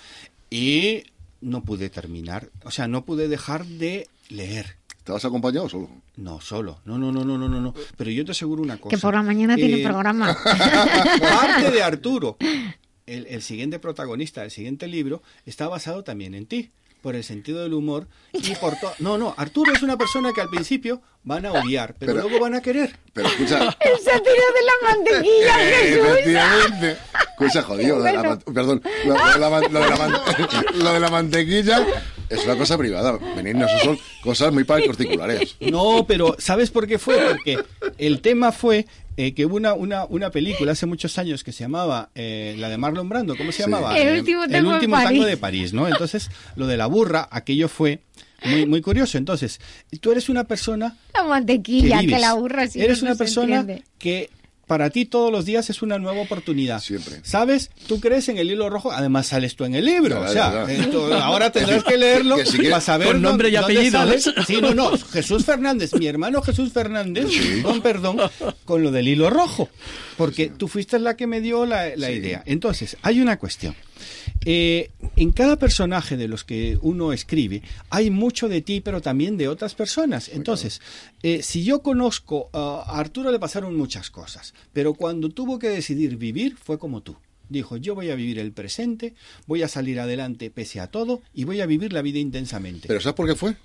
y 0.49 1.03
no 1.39 1.63
pude 1.63 1.89
terminar. 1.89 2.49
O 2.65 2.71
sea, 2.71 2.87
no 2.87 3.05
pude 3.05 3.27
dejar 3.27 3.65
de 3.65 4.09
leer. 4.29 4.77
¿Estabas 4.97 5.23
acompañado 5.25 5.69
solo? 5.69 5.89
No, 6.15 6.39
solo. 6.41 6.79
No, 6.85 6.97
no, 6.97 7.11
no, 7.11 7.23
no, 7.23 7.37
no, 7.37 7.47
no. 7.47 7.73
Pero 7.97 8.11
yo 8.11 8.23
te 8.23 8.31
aseguro 8.31 8.61
una 8.61 8.77
cosa. 8.77 8.95
Que 8.95 9.01
por 9.01 9.13
la 9.13 9.23
mañana 9.23 9.55
tiene 9.55 9.81
eh, 9.81 9.83
programa. 9.83 10.37
Parte 11.19 11.71
de 11.71 11.81
Arturo, 11.81 12.37
el, 13.05 13.25
el 13.27 13.41
siguiente 13.41 13.79
protagonista 13.79 14.41
del 14.41 14.51
siguiente 14.51 14.87
libro, 14.87 15.23
está 15.45 15.67
basado 15.67 16.03
también 16.03 16.35
en 16.35 16.45
ti 16.45 16.71
por 17.03 17.17
el 17.17 17.23
sentido 17.25 17.61
del 17.61 17.73
humor 17.73 18.07
y 18.31 18.55
por 18.55 18.79
todo. 18.79 18.93
No, 18.99 19.17
no, 19.17 19.35
Arturo 19.37 19.73
es 19.73 19.83
una 19.83 19.97
persona 19.97 20.31
que 20.33 20.39
al 20.39 20.49
principio 20.49 21.01
van 21.23 21.45
a 21.45 21.51
odiar, 21.51 21.95
pero, 21.99 22.13
luego 22.13 22.39
van 22.39 22.55
a 22.55 22.61
querer. 22.61 22.97
Pero 23.11 23.27
escucha. 23.27 23.75
El 23.81 23.99
sátiro 23.99 24.45
de 24.55 24.63
la 24.65 24.89
mantequilla, 24.89 25.53
Jesús. 25.59 26.97
Escucha, 27.33 27.63
jodido. 27.63 27.97
Lo 27.97 28.03
de 28.03 28.13
la, 28.13 28.39
perdón, 28.39 28.81
lo, 29.05 29.13
de 29.13 29.39
la, 29.39 29.49
lo 30.75 30.93
de 30.93 30.99
la 30.99 31.09
mantequilla 31.09 31.85
es 32.29 32.45
una 32.45 32.55
cosa 32.55 32.77
privada. 32.77 33.17
Venirnos 33.35 33.69
son 33.83 33.97
cosas 34.21 34.53
muy 34.53 34.63
particulares. 34.63 35.55
No, 35.59 36.05
pero 36.07 36.35
¿sabes 36.39 36.69
por 36.69 36.87
qué 36.87 36.99
fue? 36.99 37.17
Porque 37.17 37.59
el 37.97 38.21
tema 38.21 38.51
fue 38.51 38.85
eh, 39.17 39.33
que 39.33 39.45
hubo 39.45 39.55
una, 39.55 39.73
una, 39.73 40.05
una, 40.05 40.31
película 40.31 40.71
hace 40.71 40.85
muchos 40.85 41.17
años 41.17 41.43
que 41.43 41.51
se 41.51 41.63
llamaba 41.63 42.09
eh, 42.15 42.55
la 42.57 42.69
de 42.69 42.77
Marlon 42.77 43.09
Brando, 43.09 43.35
¿cómo 43.35 43.51
se 43.51 43.63
llamaba? 43.63 43.97
El 43.97 44.19
último, 44.19 44.47
tango, 44.47 45.25
de 45.25 45.37
París, 45.37 45.73
¿no? 45.73 45.87
Entonces, 45.87 46.31
lo 46.55 46.65
de 46.65 46.77
la 46.77 46.87
burra, 46.87 47.27
aquello 47.31 47.67
fue 47.67 47.99
muy, 48.43 48.65
muy 48.65 48.81
curioso. 48.81 49.17
Entonces, 49.17 49.59
tú 50.01 50.11
eres 50.11 50.29
una 50.29 50.45
persona... 50.45 50.97
La 51.13 51.23
mantequilla, 51.23 51.99
que, 51.99 52.19
la 52.19 52.33
burra 52.33 52.67
sí 52.67 52.81
Eres 52.81 53.03
una 53.03 53.15
persona 53.15 53.65
que 53.99 54.31
para 54.67 54.89
ti 54.89 55.05
todos 55.05 55.31
los 55.31 55.45
días 55.45 55.69
es 55.69 55.81
una 55.81 55.99
nueva 55.99 56.21
oportunidad. 56.21 56.79
Siempre. 56.79 57.19
¿Sabes? 57.23 57.69
Tú 57.87 57.99
crees 57.99 58.29
en 58.29 58.37
el 58.37 58.49
hilo 58.49 58.69
rojo, 58.69 58.91
además 58.91 59.27
sales 59.27 59.55
tú 59.55 59.65
en 59.65 59.75
el 59.75 59.85
libro. 59.85 60.21
o 60.21 60.27
sea, 60.27 60.65
ahora 61.21 61.51
tendrás 61.51 61.83
que 61.83 61.97
leerlo 61.97 62.37
para 62.69 62.81
saber 62.81 63.07
con 63.07 63.21
nombre 63.21 63.49
y 63.49 63.55
apellido. 63.55 63.99
Sí, 64.47 64.61
no, 64.61 64.73
no. 64.73 64.97
Jesús 64.97 65.45
Fernández, 65.45 65.93
mi 65.93 66.07
hermano 66.07 66.41
Jesús 66.41 66.71
Fernández, 66.71 67.27
con 67.61 67.81
perdón, 67.81 68.17
con 68.65 68.83
lo 68.83 68.91
del 68.91 69.07
hilo 69.07 69.29
rojo. 69.29 69.69
Porque 70.17 70.49
tú 70.49 70.67
fuiste 70.67 70.99
la 70.99 71.15
que 71.15 71.27
me 71.27 71.41
dio 71.41 71.65
la, 71.65 71.95
la 71.95 72.11
idea. 72.11 72.43
Entonces, 72.45 72.97
hay 73.01 73.19
una 73.19 73.37
cuestión. 73.37 73.75
Eh, 74.45 74.91
en 75.15 75.31
cada 75.31 75.57
personaje 75.57 76.17
de 76.17 76.27
los 76.27 76.43
que 76.43 76.77
uno 76.81 77.13
escribe 77.13 77.61
hay 77.89 78.09
mucho 78.09 78.49
de 78.49 78.61
ti, 78.61 78.81
pero 78.81 79.01
también 79.01 79.37
de 79.37 79.47
otras 79.47 79.75
personas. 79.75 80.29
Entonces, 80.29 80.81
eh, 81.21 81.41
si 81.43 81.63
yo 81.63 81.81
conozco 81.81 82.49
a 82.53 82.99
Arturo 82.99 83.31
le 83.31 83.39
pasaron 83.39 83.75
muchas 83.75 84.09
cosas, 84.09 84.53
pero 84.73 84.93
cuando 84.93 85.29
tuvo 85.29 85.59
que 85.59 85.69
decidir 85.69 86.17
vivir 86.17 86.57
fue 86.57 86.77
como 86.77 87.01
tú. 87.01 87.15
Dijo, 87.49 87.77
yo 87.77 87.93
voy 87.93 88.09
a 88.09 88.15
vivir 88.15 88.39
el 88.39 88.51
presente, 88.51 89.13
voy 89.45 89.63
a 89.63 89.67
salir 89.67 89.99
adelante 89.99 90.49
pese 90.49 90.79
a 90.79 90.87
todo 90.87 91.21
y 91.33 91.43
voy 91.43 91.61
a 91.61 91.65
vivir 91.65 91.93
la 91.93 92.01
vida 92.01 92.19
intensamente. 92.19 92.87
¿Pero 92.87 93.01
sabes 93.01 93.15
por 93.15 93.27
qué 93.27 93.35
fue? 93.35 93.55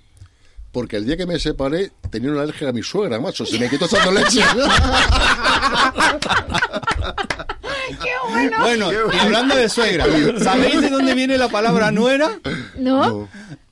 Porque 0.71 0.97
el 0.97 1.05
día 1.05 1.17
que 1.17 1.25
me 1.25 1.39
separé 1.39 1.91
tenía 2.11 2.29
una 2.29 2.43
alergia 2.43 2.69
a 2.69 2.73
mi 2.73 2.83
suegra, 2.83 3.19
macho. 3.19 3.45
Se 3.45 3.57
me 3.57 3.69
quitó 3.69 3.85
echando 3.85 4.11
leche. 4.11 4.41
¡Qué 7.97 8.11
bueno! 8.29 8.57
Bueno, 8.59 8.89
hablando 9.19 9.55
de 9.55 9.69
suegra, 9.69 10.05
¿sabéis 10.39 10.81
de 10.81 10.89
dónde 10.89 11.13
viene 11.13 11.37
la 11.37 11.49
palabra 11.49 11.91
nuera? 11.91 12.39
No. 12.77 13.27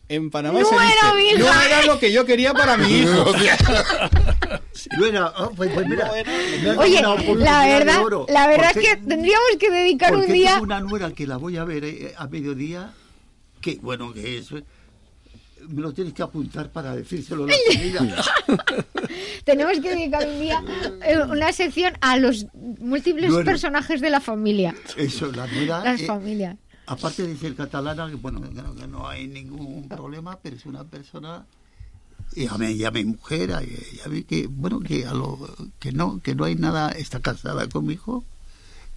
En 0.09 0.32
Panamá 0.32 0.59
se 0.59 0.76
dice, 1.18 1.38
no 1.38 1.61
era 1.61 1.86
lo 1.86 1.99
que 1.99 2.13
yo 2.13 2.26
quería 2.26 2.53
para 2.53 2.78
mi 2.78 2.88
hijo. 2.88 3.26
Nuera, 4.97 5.34
oh, 5.38 5.51
pues, 5.51 5.70
pues 5.74 5.86
mira, 5.86 6.09
Oye, 6.78 7.01
la 7.36 7.65
verdad, 7.65 8.01
la 8.30 8.47
verdad 8.47 8.72
es 8.74 8.78
que 8.78 8.95
tendríamos 8.95 9.47
que 9.59 9.70
dedicar 9.70 10.15
un 10.15 10.26
día... 10.26 10.51
Tengo 10.51 10.63
una 10.63 10.80
nuera 10.80 11.11
que 11.11 11.28
la 11.28 11.36
voy 11.36 11.57
a 11.57 11.65
ver 11.65 11.84
eh, 11.84 12.13
a 12.18 12.28
mediodía, 12.28 12.93
que 13.59 13.80
bueno, 13.82 14.13
que 14.13 14.38
es 14.38 14.49
me 15.68 15.82
lo 15.82 15.93
tienes 15.93 16.13
que 16.13 16.24
apuntar 16.24 16.72
para 16.72 16.95
decírselo 16.95 17.45
a 17.45 17.47
la 17.47 17.53
familia. 17.74 18.26
Tenemos 19.43 19.80
que 19.80 19.89
dedicar 19.89 20.28
un 20.28 20.39
día 20.39 20.63
eh, 21.05 21.18
una 21.30 21.51
sección 21.51 21.93
a 22.01 22.18
los 22.18 22.47
múltiples 22.80 23.34
personajes 23.43 24.01
de 24.01 24.09
la 24.09 24.20
familia. 24.20 24.76
Eso, 24.95 25.32
la 25.32 25.47
nuera. 25.47 25.84
Las 25.84 26.01
eh, 26.01 26.05
familias. 26.05 26.57
Aparte 26.86 27.24
de 27.24 27.36
ser 27.38 27.55
catalana, 27.55 28.09
que 28.09 28.15
bueno, 28.15 28.41
que 28.41 28.88
no, 28.88 29.07
hay 29.07 29.28
ningún 29.28 29.88
problema, 29.89 30.39
pero 30.41 30.55
es 30.55 30.65
una 30.65 30.86
persona 30.86 31.45
y 32.36 32.47
a 32.47 32.70
y 32.70 32.84
a 32.84 32.91
mi 32.91 33.05
mujer, 33.05 33.49
ya 33.49 34.09
vi 34.09 34.24
que 34.24 34.47
bueno 34.47 34.80
que 34.80 35.05
a 35.05 35.13
lo 35.13 35.38
que 35.80 35.91
no 35.91 36.20
que 36.22 36.36
no 36.36 36.43
hay 36.45 36.55
nada 36.55 36.91
está 36.91 37.20
casada 37.20 37.68
con 37.70 37.86
mi 37.86 37.93
hijo 37.93 38.26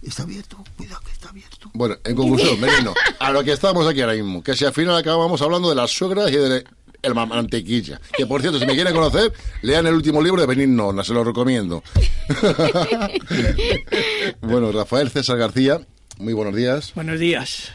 Está 0.01 0.23
abierto, 0.23 0.57
cuidado 0.77 1.01
que 1.05 1.11
está 1.11 1.29
abierto. 1.29 1.69
Bueno, 1.73 1.95
en 2.03 2.15
conclusión, 2.15 2.59
Merino, 2.59 2.93
a 3.19 3.31
lo 3.31 3.43
que 3.43 3.51
estamos 3.51 3.87
aquí 3.87 4.01
ahora 4.01 4.13
mismo, 4.13 4.43
que 4.43 4.55
si 4.55 4.65
al 4.65 4.73
final 4.73 4.97
acabamos 4.97 5.41
hablando 5.41 5.69
de 5.69 5.75
las 5.75 5.91
suegras 5.91 6.31
y 6.31 6.37
de 6.37 6.65
el 7.01 7.15
mantequilla. 7.15 7.99
Que 8.15 8.25
por 8.25 8.41
cierto, 8.41 8.59
si 8.59 8.65
me 8.65 8.73
quieren 8.73 8.93
conocer, 8.93 9.33
lean 9.61 9.87
el 9.87 9.93
último 9.93 10.21
libro 10.21 10.41
de 10.41 10.47
Benigno, 10.47 10.93
no 10.93 11.03
se 11.03 11.13
lo 11.13 11.23
recomiendo. 11.23 11.83
bueno, 14.41 14.71
Rafael 14.71 15.09
César 15.09 15.37
García, 15.37 15.81
muy 16.19 16.33
buenos 16.33 16.55
días. 16.55 16.93
Buenos 16.93 17.19
días. 17.19 17.71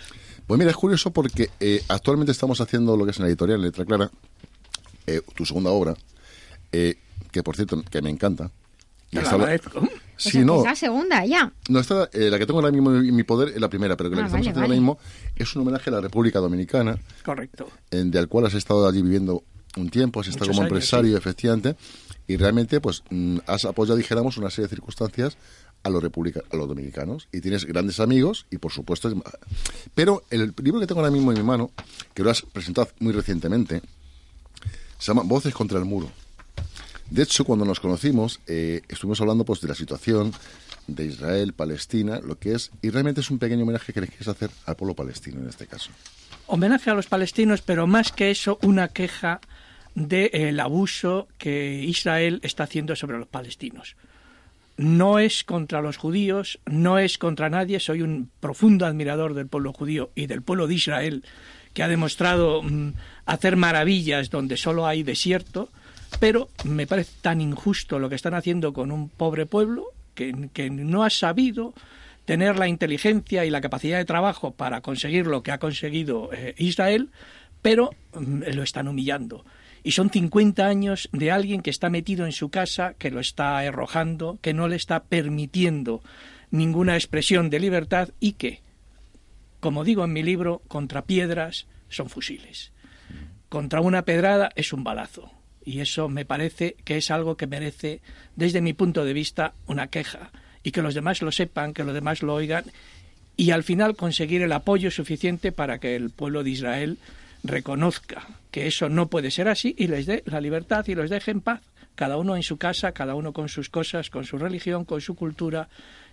Pues 0.46 0.58
mira, 0.58 0.70
es 0.70 0.76
curioso 0.76 1.10
porque 1.10 1.50
eh, 1.58 1.82
actualmente 1.88 2.30
estamos 2.30 2.60
haciendo 2.60 2.96
lo 2.96 3.04
que 3.04 3.10
es 3.10 3.18
en 3.18 3.24
la 3.24 3.28
editorial 3.28 3.60
Letra 3.60 3.84
Clara, 3.84 4.10
eh, 5.06 5.20
tu 5.34 5.44
segunda 5.44 5.70
obra, 5.70 5.94
eh, 6.70 6.94
que 7.32 7.42
por 7.42 7.56
cierto, 7.56 7.82
que 7.82 8.02
me 8.02 8.10
encanta. 8.10 8.50
Y 9.10 9.18
Sí, 10.16 10.44
no. 10.44 10.64
la 10.64 10.74
segunda 10.74 11.24
ya. 11.24 11.52
No, 11.68 11.80
esta, 11.80 12.08
eh, 12.12 12.30
la 12.30 12.38
que 12.38 12.46
tengo 12.46 12.60
ahora 12.60 12.72
mismo 12.72 12.94
en 12.94 13.14
mi 13.14 13.22
poder 13.22 13.48
es 13.48 13.60
la 13.60 13.68
primera, 13.68 13.96
pero 13.96 14.10
que 14.10 14.16
la 14.16 14.22
que 14.22 14.24
ah, 14.24 14.26
estamos 14.26 14.46
haciendo 14.46 14.60
ahora 14.60 14.74
mismo 14.74 14.98
es 15.36 15.54
un 15.54 15.62
homenaje 15.62 15.90
a 15.90 15.94
la 15.94 16.00
República 16.00 16.38
Dominicana. 16.38 16.98
Correcto. 17.24 17.68
En, 17.90 18.10
de 18.10 18.18
al 18.18 18.28
cual 18.28 18.46
has 18.46 18.54
estado 18.54 18.88
allí 18.88 19.02
viviendo 19.02 19.44
un 19.76 19.90
tiempo, 19.90 20.20
has 20.20 20.28
estado 20.28 20.50
como 20.50 20.62
empresario, 20.62 21.16
efectivamente, 21.16 21.76
y 22.26 22.36
realmente 22.36 22.80
pues 22.80 23.02
mm, 23.10 23.38
has 23.46 23.64
apoyado, 23.66 23.96
dijéramos, 23.96 24.38
una 24.38 24.50
serie 24.50 24.68
de 24.68 24.70
circunstancias 24.70 25.36
a 25.82 25.90
los, 25.90 26.02
republica 26.02 26.42
a 26.50 26.56
los 26.56 26.68
dominicanos 26.68 27.28
y 27.32 27.40
tienes 27.40 27.64
grandes 27.64 28.00
amigos 28.00 28.46
y 28.50 28.58
por 28.58 28.72
supuesto 28.72 29.12
pero 29.94 30.24
el 30.30 30.52
libro 30.62 30.80
que 30.80 30.86
tengo 30.86 31.00
ahora 31.00 31.12
mismo 31.12 31.30
en 31.30 31.38
mi 31.38 31.44
mano 31.44 31.70
que 32.12 32.24
lo 32.24 32.30
has 32.30 32.42
presentado 32.42 32.88
muy 32.98 33.12
recientemente 33.12 33.82
se 34.98 35.06
llama 35.06 35.22
Voces 35.24 35.54
contra 35.54 35.78
el 35.78 35.84
muro 35.84 36.10
de 37.10 37.22
hecho, 37.22 37.44
cuando 37.44 37.64
nos 37.64 37.80
conocimos, 37.80 38.40
eh, 38.46 38.82
estuvimos 38.88 39.20
hablando 39.20 39.44
pues, 39.44 39.60
de 39.60 39.68
la 39.68 39.74
situación 39.74 40.32
de 40.86 41.06
Israel, 41.06 41.52
Palestina, 41.52 42.20
lo 42.20 42.38
que 42.38 42.54
es, 42.54 42.70
y 42.82 42.90
realmente 42.90 43.20
es 43.20 43.30
un 43.30 43.38
pequeño 43.38 43.62
homenaje 43.62 43.92
que 43.92 44.00
le 44.00 44.08
quieres 44.08 44.28
hacer 44.28 44.50
al 44.66 44.76
pueblo 44.76 44.94
palestino 44.94 45.40
en 45.40 45.48
este 45.48 45.66
caso. 45.66 45.90
Homenaje 46.46 46.90
a 46.90 46.94
los 46.94 47.06
palestinos, 47.06 47.62
pero 47.62 47.86
más 47.86 48.12
que 48.12 48.30
eso, 48.30 48.58
una 48.62 48.88
queja 48.88 49.40
del 49.94 50.60
abuso 50.60 51.26
que 51.38 51.82
Israel 51.82 52.40
está 52.42 52.64
haciendo 52.64 52.94
sobre 52.94 53.18
los 53.18 53.26
palestinos. 53.26 53.96
No 54.76 55.18
es 55.18 55.42
contra 55.42 55.80
los 55.80 55.96
judíos, 55.96 56.60
no 56.66 56.98
es 56.98 57.18
contra 57.18 57.48
nadie, 57.48 57.80
soy 57.80 58.02
un 58.02 58.30
profundo 58.40 58.84
admirador 58.84 59.34
del 59.34 59.48
pueblo 59.48 59.72
judío 59.72 60.10
y 60.14 60.26
del 60.26 60.42
pueblo 60.42 60.66
de 60.66 60.74
Israel, 60.74 61.24
que 61.72 61.82
ha 61.82 61.88
demostrado 61.88 62.62
mm, 62.62 62.92
hacer 63.24 63.56
maravillas 63.56 64.28
donde 64.28 64.56
solo 64.56 64.86
hay 64.86 65.02
desierto, 65.02 65.70
pero 66.18 66.48
me 66.64 66.86
parece 66.86 67.12
tan 67.20 67.40
injusto 67.40 67.98
lo 67.98 68.08
que 68.08 68.14
están 68.14 68.34
haciendo 68.34 68.72
con 68.72 68.90
un 68.90 69.08
pobre 69.08 69.46
pueblo 69.46 69.92
que, 70.14 70.70
no 70.70 71.04
ha 71.04 71.10
sabido 71.10 71.74
tener 72.24 72.56
la 72.56 72.68
inteligencia 72.68 73.44
y 73.44 73.50
la 73.50 73.60
capacidad 73.60 73.98
de 73.98 74.04
trabajo 74.04 74.52
para 74.52 74.80
conseguir 74.80 75.26
lo 75.26 75.42
que 75.42 75.52
ha 75.52 75.58
conseguido 75.58 76.30
eh, 76.32 76.54
Israel, 76.58 77.10
pero 77.62 77.90
mm, 78.14 78.42
lo 78.54 78.62
están 78.62 78.88
humillando. 78.88 79.44
Y 79.84 79.92
son 79.92 80.10
50 80.10 80.66
años 80.66 81.08
de 81.12 81.30
alguien 81.30 81.60
que 81.60 81.70
está 81.70 81.90
metido 81.90 82.26
en 82.26 82.32
su 82.32 82.48
casa, 82.48 82.94
que 82.94 83.10
lo 83.10 83.20
está 83.20 83.58
arrojando, 83.58 84.38
que 84.40 84.54
no 84.54 84.66
le 84.66 84.76
está 84.76 85.04
permitiendo 85.04 86.02
ninguna 86.50 86.96
expresión 86.96 87.50
de 87.50 87.60
libertad 87.60 88.08
y 88.18 88.32
que, 88.32 88.62
como 89.60 89.84
digo 89.84 90.04
en 90.04 90.12
mi 90.12 90.24
libro, 90.24 90.62
contra 90.66 91.04
piedras 91.04 91.66
son 91.88 92.08
fusiles. 92.08 92.72
Contra 93.48 93.80
una 93.80 94.02
pedrada 94.02 94.50
es 94.56 94.72
un 94.72 94.82
balazo. 94.82 95.30
Y 95.66 95.80
eso 95.80 96.08
me 96.08 96.24
parece 96.24 96.76
que 96.84 96.96
es 96.96 97.10
algo 97.10 97.36
que 97.36 97.48
merece, 97.48 98.00
desde 98.36 98.62
mi 98.62 98.72
punto 98.72 99.04
de 99.04 99.12
vista, 99.12 99.52
una 99.66 99.88
queja. 99.88 100.30
Y 100.62 100.70
que 100.70 100.80
los 100.80 100.94
demás 100.94 101.20
lo 101.20 101.32
sepan, 101.32 101.74
que 101.74 101.84
los 101.84 101.92
demás 101.92 102.22
lo 102.22 102.34
oigan. 102.34 102.64
Y 103.36 103.50
al 103.50 103.64
final 103.64 103.96
conseguir 103.96 104.42
el 104.42 104.52
apoyo 104.52 104.90
suficiente 104.92 105.50
para 105.50 105.78
que 105.78 105.96
el 105.96 106.10
pueblo 106.10 106.44
de 106.44 106.50
Israel 106.50 106.98
reconozca 107.42 108.26
que 108.50 108.66
eso 108.66 108.88
no 108.88 109.08
puede 109.08 109.30
ser 109.30 109.48
así 109.48 109.74
y 109.76 109.88
les 109.88 110.06
dé 110.06 110.22
la 110.26 110.40
libertad 110.40 110.86
y 110.86 110.94
los 110.94 111.10
deje 111.10 111.32
en 111.32 111.40
paz. 111.40 111.60
Cada 111.96 112.16
uno 112.16 112.36
en 112.36 112.42
su 112.42 112.58
casa, 112.58 112.92
cada 112.92 113.14
uno 113.14 113.32
con 113.32 113.48
sus 113.48 113.68
cosas, 113.68 114.08
con 114.08 114.24
su 114.24 114.38
religión, 114.38 114.84
con 114.84 115.00
su 115.00 115.14
cultura 115.14 115.68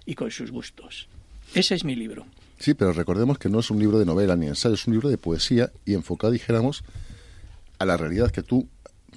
y 0.05 0.15
con 0.15 0.31
sus 0.31 0.49
gustos. 0.51 1.07
Ese 1.53 1.75
es 1.75 1.83
mi 1.83 1.95
libro. 1.95 2.25
Sí, 2.57 2.73
pero 2.73 2.91
recordemos 2.91 3.37
que 3.37 3.49
no 3.49 3.59
es 3.59 3.69
un 3.69 3.79
libro 3.79 3.99
de 3.99 4.05
novela 4.05 4.35
ni 4.35 4.47
ensayo, 4.47 4.75
es 4.75 4.87
un 4.87 4.93
libro 4.93 5.09
de 5.09 5.17
poesía 5.17 5.71
y 5.85 5.93
enfocado, 5.93 6.33
dijéramos, 6.33 6.83
a 7.77 7.85
la 7.85 7.97
realidad 7.97 8.31
que 8.31 8.41
tú, 8.41 8.67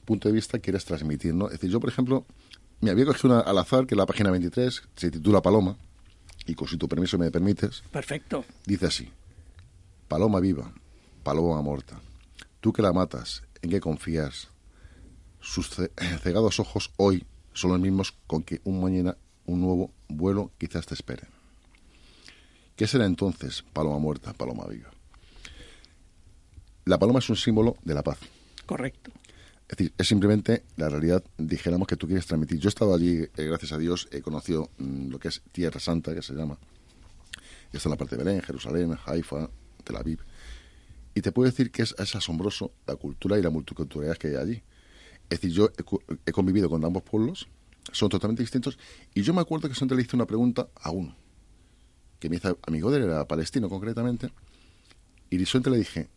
punto 0.07 0.29
de 0.29 0.35
vista, 0.35 0.59
quieres 0.59 0.87
transmitir, 0.87 1.35
¿no? 1.35 1.47
Es 1.47 1.53
decir, 1.53 1.71
yo, 1.71 1.81
por 1.81 1.91
ejemplo, 1.91 2.25
me 2.81 2.91
había 2.91 3.05
cogido 3.05 3.35
una 3.35 3.41
al 3.41 3.59
azar, 3.59 3.87
que 3.87 3.95
la 3.95 4.07
página 4.07 4.31
23, 4.31 4.83
se 4.97 5.11
titula 5.11 5.43
Paloma, 5.43 5.77
y 6.47 6.55
con 6.55 6.69
si 6.69 6.79
tu 6.79 6.89
permiso 6.89 7.19
me 7.19 7.31
permites. 7.31 7.83
Perfecto. 7.91 8.45
Dice 8.65 8.87
así, 8.87 9.11
Paloma 10.09 10.41
viva, 10.41 10.73
paloma 11.23 11.61
muerta, 11.61 12.01
tú 12.61 12.73
que 12.73 12.81
la 12.81 12.93
matas, 12.93 13.43
¿en 13.61 13.71
qué 13.71 13.81
confías? 13.81 14.49
Sus 15.41 15.69
cegados 16.23 16.61
ojos 16.61 16.93
hoy 16.97 17.27
son 17.53 17.73
los 17.73 17.81
mismos 17.81 18.15
con 18.27 18.43
que 18.43 18.61
un 18.65 18.81
mañana 18.81 19.17
un 19.47 19.61
nuevo 19.61 19.91
vuelo 20.09 20.53
quizás 20.59 20.87
te 20.87 20.95
espere. 20.95 21.25
¿Qué 22.77 22.87
será 22.87 23.07
entonces 23.07 23.65
paloma 23.73 23.99
muerta, 23.99 24.33
paloma 24.33 24.67
viva? 24.67 24.91
La 26.85 26.99
paloma 26.99 27.19
es 27.19 27.29
un 27.31 27.37
símbolo 27.37 27.77
de 27.83 27.95
la 27.95 28.03
paz. 28.03 28.19
Correcto. 28.67 29.11
Es 29.69 29.77
decir, 29.77 29.93
es 29.99 30.07
simplemente 30.07 30.65
la 30.77 30.89
realidad, 30.89 31.25
dijéramos, 31.39 31.89
que 31.89 31.97
tú 31.97 32.07
quieres 32.07 32.27
transmitir. 32.27 32.59
Yo 32.61 32.69
he 32.69 32.71
estado 32.71 32.95
allí, 32.95 33.19
eh, 33.19 33.31
gracias 33.37 33.73
a 33.73 33.79
Dios, 33.79 34.09
he 34.13 34.23
conocido 34.23 34.71
mm, 34.79 35.09
lo 35.09 35.19
que 35.19 35.29
es 35.29 35.43
Tierra 35.51 35.81
Santa, 35.81 36.15
que 36.15 36.23
se 36.23 36.35
llama. 36.35 36.57
Está 37.73 37.89
en 37.89 37.91
la 37.91 37.97
parte 37.97 38.17
de 38.17 38.23
Belén, 38.23 38.43
Jerusalén, 38.43 38.97
Haifa, 39.05 39.51
Tel 39.83 39.97
Aviv. 39.97 40.21
Y 41.15 41.21
te 41.21 41.33
puedo 41.33 41.51
decir 41.51 41.73
que 41.73 41.83
es, 41.83 41.95
asombroso 41.99 42.73
la 42.87 42.95
cultura 42.95 43.39
y 43.39 43.43
la 43.43 43.51
multiculturalidad 43.51 44.17
que 44.19 44.29
hay 44.29 44.37
allí. 44.37 44.63
Es 45.29 45.41
decir, 45.41 45.51
yo 45.51 45.71
he, 46.27 46.33
convivido 46.33 46.71
con 46.71 46.85
ambos 46.85 47.03
pueblos, 47.03 47.49
son 47.91 48.09
totalmente 48.09 48.45
distintos, 48.45 48.79
y 49.15 49.23
yo 49.23 49.35
me 49.35 49.41
acuerdo 49.41 49.69
que 49.69 49.75
siempre 49.75 49.97
le 49.97 50.05
hice 50.05 50.15
una 50.15 50.27
pregunta 50.27 50.69
a 50.77 50.91
uno, 50.91 51.17
que 52.21 52.31
me 52.31 52.37
hizo 52.37 52.57
amigo 52.63 52.93
de 52.93 52.99
él, 52.99 53.05
era 53.05 53.27
palestino 53.27 53.69
concretamente, 53.69 54.31
y 55.29 55.39
de 55.39 55.71
le 55.71 55.79
dije, 55.79 56.09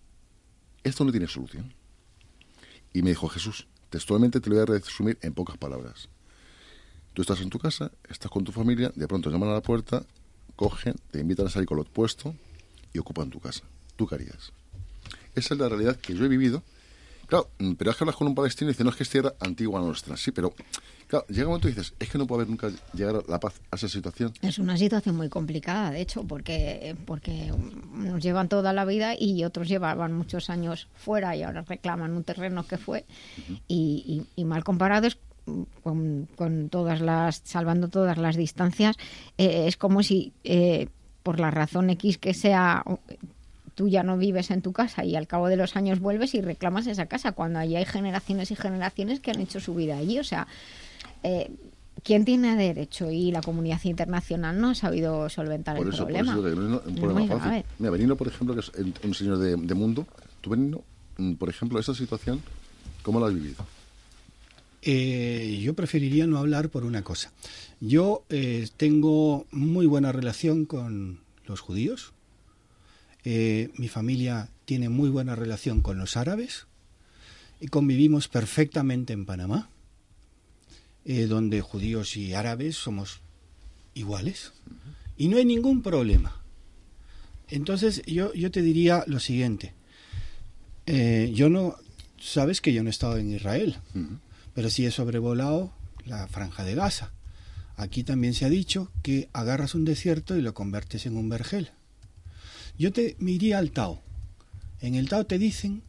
esto 0.83 1.03
no 1.03 1.11
tiene 1.11 1.27
solución. 1.27 1.73
Y 2.93 3.01
me 3.01 3.09
dijo, 3.09 3.27
Jesús, 3.29 3.67
textualmente 3.89 4.39
te 4.39 4.49
lo 4.49 4.55
voy 4.55 4.63
a 4.63 4.65
resumir 4.65 5.17
en 5.21 5.33
pocas 5.33 5.57
palabras. 5.57 6.09
Tú 7.13 7.21
estás 7.21 7.41
en 7.41 7.49
tu 7.49 7.59
casa, 7.59 7.91
estás 8.09 8.31
con 8.31 8.43
tu 8.43 8.51
familia, 8.51 8.91
de 8.95 9.07
pronto 9.07 9.29
llaman 9.29 9.49
a 9.49 9.53
la 9.53 9.61
puerta, 9.61 10.05
cogen, 10.55 10.95
te 11.11 11.19
invitan 11.19 11.47
a 11.47 11.49
salir 11.49 11.67
con 11.67 11.77
lo 11.77 11.83
puesto 11.83 12.35
y 12.93 12.99
ocupan 12.99 13.29
tu 13.29 13.39
casa. 13.39 13.63
¿Tú 13.95 14.07
qué 14.07 14.15
harías? 14.15 14.51
Esa 15.35 15.53
es 15.53 15.59
la 15.59 15.69
realidad 15.69 15.97
que 15.97 16.13
yo 16.15 16.25
he 16.25 16.27
vivido. 16.27 16.63
Claro, 17.29 17.51
mm, 17.59 17.73
pero 17.73 17.91
es 17.91 17.97
que 17.97 18.03
hablas 18.03 18.15
con 18.15 18.27
un 18.27 18.35
palestino 18.35 18.69
y 18.69 18.73
dice, 18.73 18.83
no 18.83 18.89
es 18.89 18.95
que 18.95 19.03
es 19.03 19.09
tierra 19.09 19.33
antigua 19.39 19.79
nuestra. 19.79 20.17
Sí, 20.17 20.31
pero 20.31 20.53
claro, 21.07 21.25
llega 21.27 21.43
un 21.43 21.51
momento 21.51 21.69
y 21.69 21.71
dices, 21.71 21.93
es 21.99 22.09
que 22.09 22.17
no 22.17 22.25
puede 22.25 22.41
haber 22.41 22.49
nunca 22.49 22.69
llegar 22.93 23.23
la 23.27 23.39
paz 23.39 23.61
a 23.69 23.75
esa 23.75 23.87
situación. 23.87 24.33
Es 24.41 24.57
una 24.57 24.75
situación 24.77 25.15
muy 25.15 25.29
complicada, 25.29 25.91
de 25.91 26.01
hecho, 26.01 26.23
porque, 26.23 26.95
porque 27.05 27.53
nos 27.93 28.21
llevan 28.21 28.49
toda 28.49 28.73
la 28.73 28.83
vida 28.83 29.13
y 29.17 29.43
otros 29.43 29.67
llevaban 29.67 30.11
muchos 30.11 30.49
años 30.49 30.87
fuera 30.95 31.35
y 31.35 31.43
ahora 31.43 31.61
reclaman 31.61 32.13
un 32.13 32.23
terreno 32.23 32.65
que 32.65 32.77
fue. 32.77 33.05
y, 33.67 34.25
mal 34.43 34.63
comparados 34.63 35.19
con, 35.83 36.27
con, 36.35 36.69
todas 36.69 37.01
las, 37.01 37.41
salvando 37.45 37.87
todas 37.87 38.17
las 38.17 38.35
distancias, 38.35 38.95
eh, 39.37 39.65
es 39.67 39.77
como 39.77 40.03
si 40.03 40.33
eh, 40.43 40.87
por 41.23 41.39
la 41.39 41.51
razón 41.51 41.89
X 41.91 42.17
que 42.17 42.33
sea 42.33 42.83
tú 43.79 43.87
ya 43.87 44.03
no 44.03 44.17
vives 44.17 44.51
en 44.51 44.61
tu 44.61 44.73
casa 44.73 45.05
y 45.05 45.15
al 45.15 45.25
cabo 45.25 45.47
de 45.47 45.55
los 45.55 45.77
años 45.77 46.01
vuelves 46.01 46.35
y 46.35 46.41
reclamas 46.41 46.85
esa 46.85 47.05
casa, 47.05 47.31
cuando 47.31 47.59
allí 47.59 47.77
hay 47.77 47.85
generaciones 47.85 48.51
y 48.51 48.57
generaciones 48.57 49.21
que 49.21 49.31
han 49.31 49.39
hecho 49.39 49.61
su 49.61 49.73
vida 49.73 49.97
allí. 49.97 50.19
O 50.19 50.23
sea, 50.25 50.47
eh, 51.23 51.49
¿quién 52.03 52.25
tiene 52.25 52.57
derecho? 52.57 53.09
Y 53.09 53.31
la 53.31 53.41
comunidad 53.41 53.79
internacional 53.85 54.59
no 54.59 54.71
ha 54.71 54.75
sabido 54.75 55.29
solventar 55.29 55.77
el 55.77 55.87
problema. 55.87 56.35
Por 56.35 56.45
eso, 56.49 56.83
un 56.85 56.95
problema 56.95 57.39
fácil. 57.39 57.63
Mira, 57.77 57.91
Benino, 57.91 58.17
por 58.17 58.27
ejemplo, 58.27 58.53
que 58.53 58.59
es 58.59 58.71
un 59.01 59.13
señor 59.13 59.37
de, 59.37 59.75
mundo, 59.75 60.05
tú, 60.41 60.49
Benino, 60.49 60.83
mm, 61.17 61.35
por 61.35 61.47
ejemplo, 61.47 61.79
esa 61.79 61.95
situación, 61.95 62.41
¿cómo 63.01 63.21
la 63.21 63.27
has 63.27 63.33
vivido? 63.33 63.65
Eh, 64.81 65.57
yo 65.63 65.73
preferiría 65.73 66.27
no 66.27 66.37
hablar 66.37 66.67
por 66.67 66.83
una 66.83 67.01
cosa. 67.01 67.31
Yo 67.79 68.25
eh, 68.27 68.67
tengo 68.75 69.45
muy 69.51 69.85
buena 69.85 70.11
relación 70.11 70.65
con 70.65 71.21
los 71.45 71.61
judíos, 71.61 72.11
eh, 73.23 73.71
mi 73.75 73.87
familia 73.87 74.49
tiene 74.65 74.89
muy 74.89 75.09
buena 75.09 75.35
relación 75.35 75.81
con 75.81 75.97
los 75.97 76.15
árabes 76.15 76.67
y 77.59 77.67
convivimos 77.67 78.27
perfectamente 78.27 79.13
en 79.13 79.25
Panamá, 79.25 79.69
eh, 81.05 81.25
donde 81.25 81.61
judíos 81.61 82.15
y 82.15 82.33
árabes 82.33 82.75
somos 82.75 83.21
iguales 83.93 84.53
y 85.17 85.27
no 85.27 85.37
hay 85.37 85.45
ningún 85.45 85.81
problema. 85.81 86.41
Entonces 87.49 88.03
yo, 88.05 88.33
yo 88.33 88.51
te 88.51 88.61
diría 88.61 89.03
lo 89.07 89.19
siguiente, 89.19 89.73
eh, 90.85 91.31
yo 91.33 91.49
no, 91.49 91.75
sabes 92.19 92.61
que 92.61 92.73
yo 92.73 92.83
no 92.83 92.89
he 92.89 92.91
estado 92.91 93.17
en 93.17 93.33
Israel, 93.33 93.77
pero 94.53 94.69
sí 94.69 94.85
he 94.85 94.91
sobrevolado 94.91 95.73
la 96.05 96.27
franja 96.27 96.63
de 96.63 96.75
Gaza. 96.75 97.11
Aquí 97.75 98.03
también 98.03 98.33
se 98.33 98.45
ha 98.45 98.49
dicho 98.49 98.91
que 99.03 99.29
agarras 99.33 99.73
un 99.73 99.85
desierto 99.85 100.37
y 100.37 100.41
lo 100.41 100.53
convertes 100.53 101.05
en 101.05 101.15
un 101.15 101.29
vergel. 101.29 101.71
Yo 102.79 102.93
te 102.93 103.17
me 103.19 103.31
iría 103.31 103.59
al 103.59 103.71
Tao. 103.71 104.01
En 104.79 104.95
el 104.95 105.09
Tao 105.09 105.25
te 105.25 105.37
dicen 105.37 105.83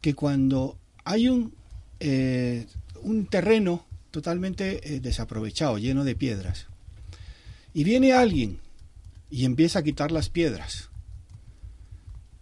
que 0.00 0.14
cuando 0.14 0.78
hay 1.04 1.28
un, 1.28 1.52
eh, 1.98 2.66
un 3.02 3.26
terreno 3.26 3.84
totalmente 4.12 4.94
eh, 4.94 5.00
desaprovechado, 5.00 5.78
lleno 5.78 6.04
de 6.04 6.14
piedras, 6.14 6.66
y 7.74 7.82
viene 7.82 8.12
alguien 8.12 8.60
y 9.30 9.44
empieza 9.44 9.80
a 9.80 9.82
quitar 9.82 10.12
las 10.12 10.30
piedras, 10.30 10.90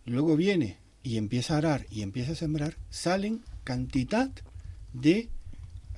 luego 0.05 0.37
viene 0.37 0.77
y 1.03 1.17
empieza 1.17 1.55
a 1.55 1.59
arar 1.59 1.87
y 1.91 2.03
empieza 2.03 2.33
a 2.33 2.37
sembrar, 2.37 2.77
salen 2.91 3.41
cantidad 3.65 4.31
de 4.93 5.31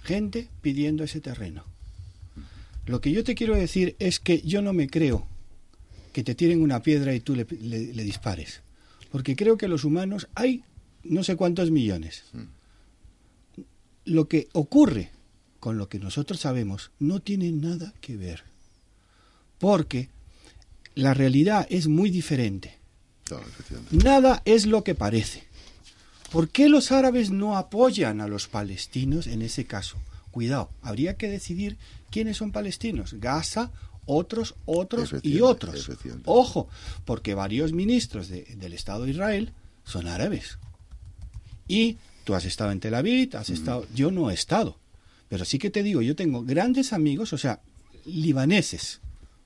gente 0.05 0.49
pidiendo 0.63 1.03
ese 1.03 1.21
terreno. 1.21 1.65
Lo 2.87 3.01
que 3.01 3.11
yo 3.11 3.25
te 3.25 3.35
quiero 3.35 3.57
decir 3.57 3.97
es 3.99 4.21
que 4.21 4.41
yo 4.43 4.63
no 4.63 4.73
me 4.73 4.87
creo 4.87 5.27
que 6.19 6.25
te 6.25 6.35
tiren 6.35 6.63
una 6.63 6.83
piedra 6.83 7.15
y 7.15 7.21
tú 7.21 7.37
le, 7.37 7.45
dispares. 7.45 8.63
Porque 9.13 9.37
creo 9.37 9.57
que 9.57 9.69
los 9.69 9.85
humanos 9.85 10.27
hay 10.35 10.65
no 11.05 11.23
sé 11.23 11.37
cuántos 11.37 11.71
millones. 11.71 12.25
Lo 14.05 14.27
que 14.27 14.49
ocurre 14.53 15.13
con 15.61 15.79
lo 15.79 15.89
que 15.89 16.01
nosotros 16.01 16.41
sabemos 16.41 16.91
no 16.99 17.21
tiene 17.21 17.53
nada 17.53 17.95
que 18.01 18.17
ver. 18.17 18.43
Porque 19.59 20.09
la 20.97 21.15
realidad 21.15 21.69
es 21.71 21.87
muy 21.87 22.11
diferente. 22.11 22.79
nada 23.93 24.43
es 24.45 24.67
lo 24.67 24.83
que 24.83 24.97
parece. 24.97 25.45
¿Por 26.33 26.49
qué 26.49 26.69
los 26.69 26.91
árabes 26.91 27.31
no 27.31 27.57
apoyan 27.57 28.21
a 28.21 28.27
los 28.27 28.49
palestinos 28.49 29.29
en 29.29 29.43
ese 29.43 29.67
caso? 29.67 29.99
Cuidado, 30.33 30.69
habría 30.83 31.17
que 31.17 31.29
decidir 31.29 31.79
quiénes 32.11 32.39
son 32.39 32.51
palestinos, 32.51 33.15
Gaza 33.21 33.71
otros, 34.09 34.55
otros 34.65 35.15
y 35.23 35.41
otros. 35.43 35.89
Ojo, 36.25 36.69
porque 37.05 37.35
varios 37.35 37.73
ministros 37.73 38.29
del 38.29 38.73
Estado 38.73 39.05
de 39.05 39.11
Israel 39.11 39.53
son 39.85 40.09
árabes. 40.09 40.59
Y 41.69 41.99
tú 42.25 42.35
has 42.35 42.47
estado 42.47 42.73
en 42.73 42.81
Tel 42.81 42.95
Aviv, 42.95 43.37
has 43.37 43.51
estado, 43.51 43.87
yo 43.95 44.11
no 44.11 44.31
he 44.31 44.35
estado. 44.35 44.79
Pero 45.29 45.45
sí 45.45 45.59
que 45.59 45.71
te 45.71 45.83
digo, 45.83 46.01
yo 46.01 46.17
tengo 46.17 46.43
grandes 46.43 46.95
amigos, 46.95 47.35
o 47.35 47.39
sea, 47.39 47.61
libaneses. 48.07 49.01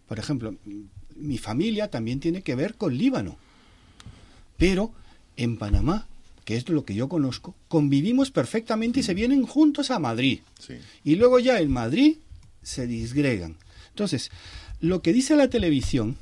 Por 0.07 0.21
ejemplo, 0.21 0.55
mi 1.17 1.39
familia 1.39 1.91
también 1.91 2.21
tiene 2.21 2.43
que 2.43 2.55
ver 2.55 2.75
con 2.75 2.97
Líbano. 2.97 3.37
Pero 4.57 4.93
en 5.37 5.59
Panamá, 5.59 6.07
que 6.45 6.57
es 6.57 6.69
lo 6.69 6.85
que 6.85 6.95
yo 6.95 7.09
conozco, 7.09 7.57
convivimos 7.67 8.31
perfectamente 8.31 9.01
y 9.01 9.03
se 9.03 9.15
vienen 9.15 9.45
juntos 9.45 9.91
a 9.91 9.99
Madrid. 9.99 10.41
Y 11.03 11.17
luego 11.17 11.41
ya 11.41 11.59
en 11.59 11.73
Madrid 11.73 12.19
se 12.63 12.87
disgregan. 12.87 13.57
Entonces, 13.93 14.31
lo 14.81 15.03
que 15.03 15.13
dice 15.13 15.37
la 15.37 15.49
televisión, 15.49 16.17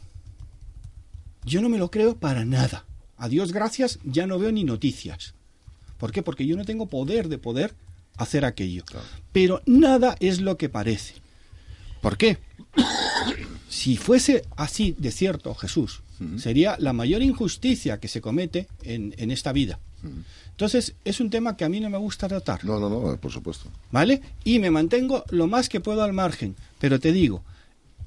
yo 1.45 1.63
no 1.63 1.69
me 1.69 1.79
lo 1.79 1.91
creo 1.91 2.17
para 2.17 2.45
nada. 2.45 2.85
A 3.17 3.29
Dios 3.29 3.53
gracias, 3.53 3.99
ya 4.05 4.27
no 4.27 4.39
veo 4.39 4.53
ni 4.53 4.65
noticias. 4.65 5.35
¿Por 5.99 6.13
qué? 6.13 6.23
Porque 6.23 6.47
yo 6.47 6.57
no 6.57 6.65
tengo 6.65 6.87
poder 6.87 7.29
de 7.29 7.39
poder 7.39 7.75
hacer 8.17 8.45
aquello. 8.45 8.85
Pero 9.33 9.63
nada 9.67 10.17
es 10.21 10.41
lo 10.41 10.57
que 10.57 10.69
parece. 10.69 11.15
¿Por 12.01 12.17
qué? 12.17 12.39
si 13.69 13.97
fuese 13.97 14.45
así 14.57 14.95
de 14.99 15.11
cierto 15.11 15.55
Jesús, 15.55 16.03
sería 16.37 16.77
la 16.79 16.93
mayor 16.93 17.23
injusticia 17.23 17.99
que 17.99 18.09
se 18.09 18.21
comete 18.21 18.67
en, 18.83 19.15
en 19.17 19.31
esta 19.31 19.53
vida. 19.53 19.79
Entonces, 20.51 20.95
es 21.05 21.21
un 21.21 21.31
tema 21.31 21.57
que 21.57 21.65
a 21.65 21.71
mí 21.71 21.81
no 21.81 21.89
me 21.89 21.97
gusta 21.97 22.29
tratar. 22.29 22.63
No, 22.65 22.79
no, 22.79 22.91
no, 22.91 23.17
por 23.17 23.33
supuesto. 23.33 23.71
¿Vale? 23.91 24.21
Y 24.45 24.59
me 24.59 24.71
mantengo 24.71 25.25
lo 25.31 25.47
más 25.47 25.71
que 25.71 25.81
puedo 25.81 26.03
al 26.03 26.13
margen. 26.13 26.57
Pero 26.79 27.01
te 27.01 27.13
digo, 27.13 27.43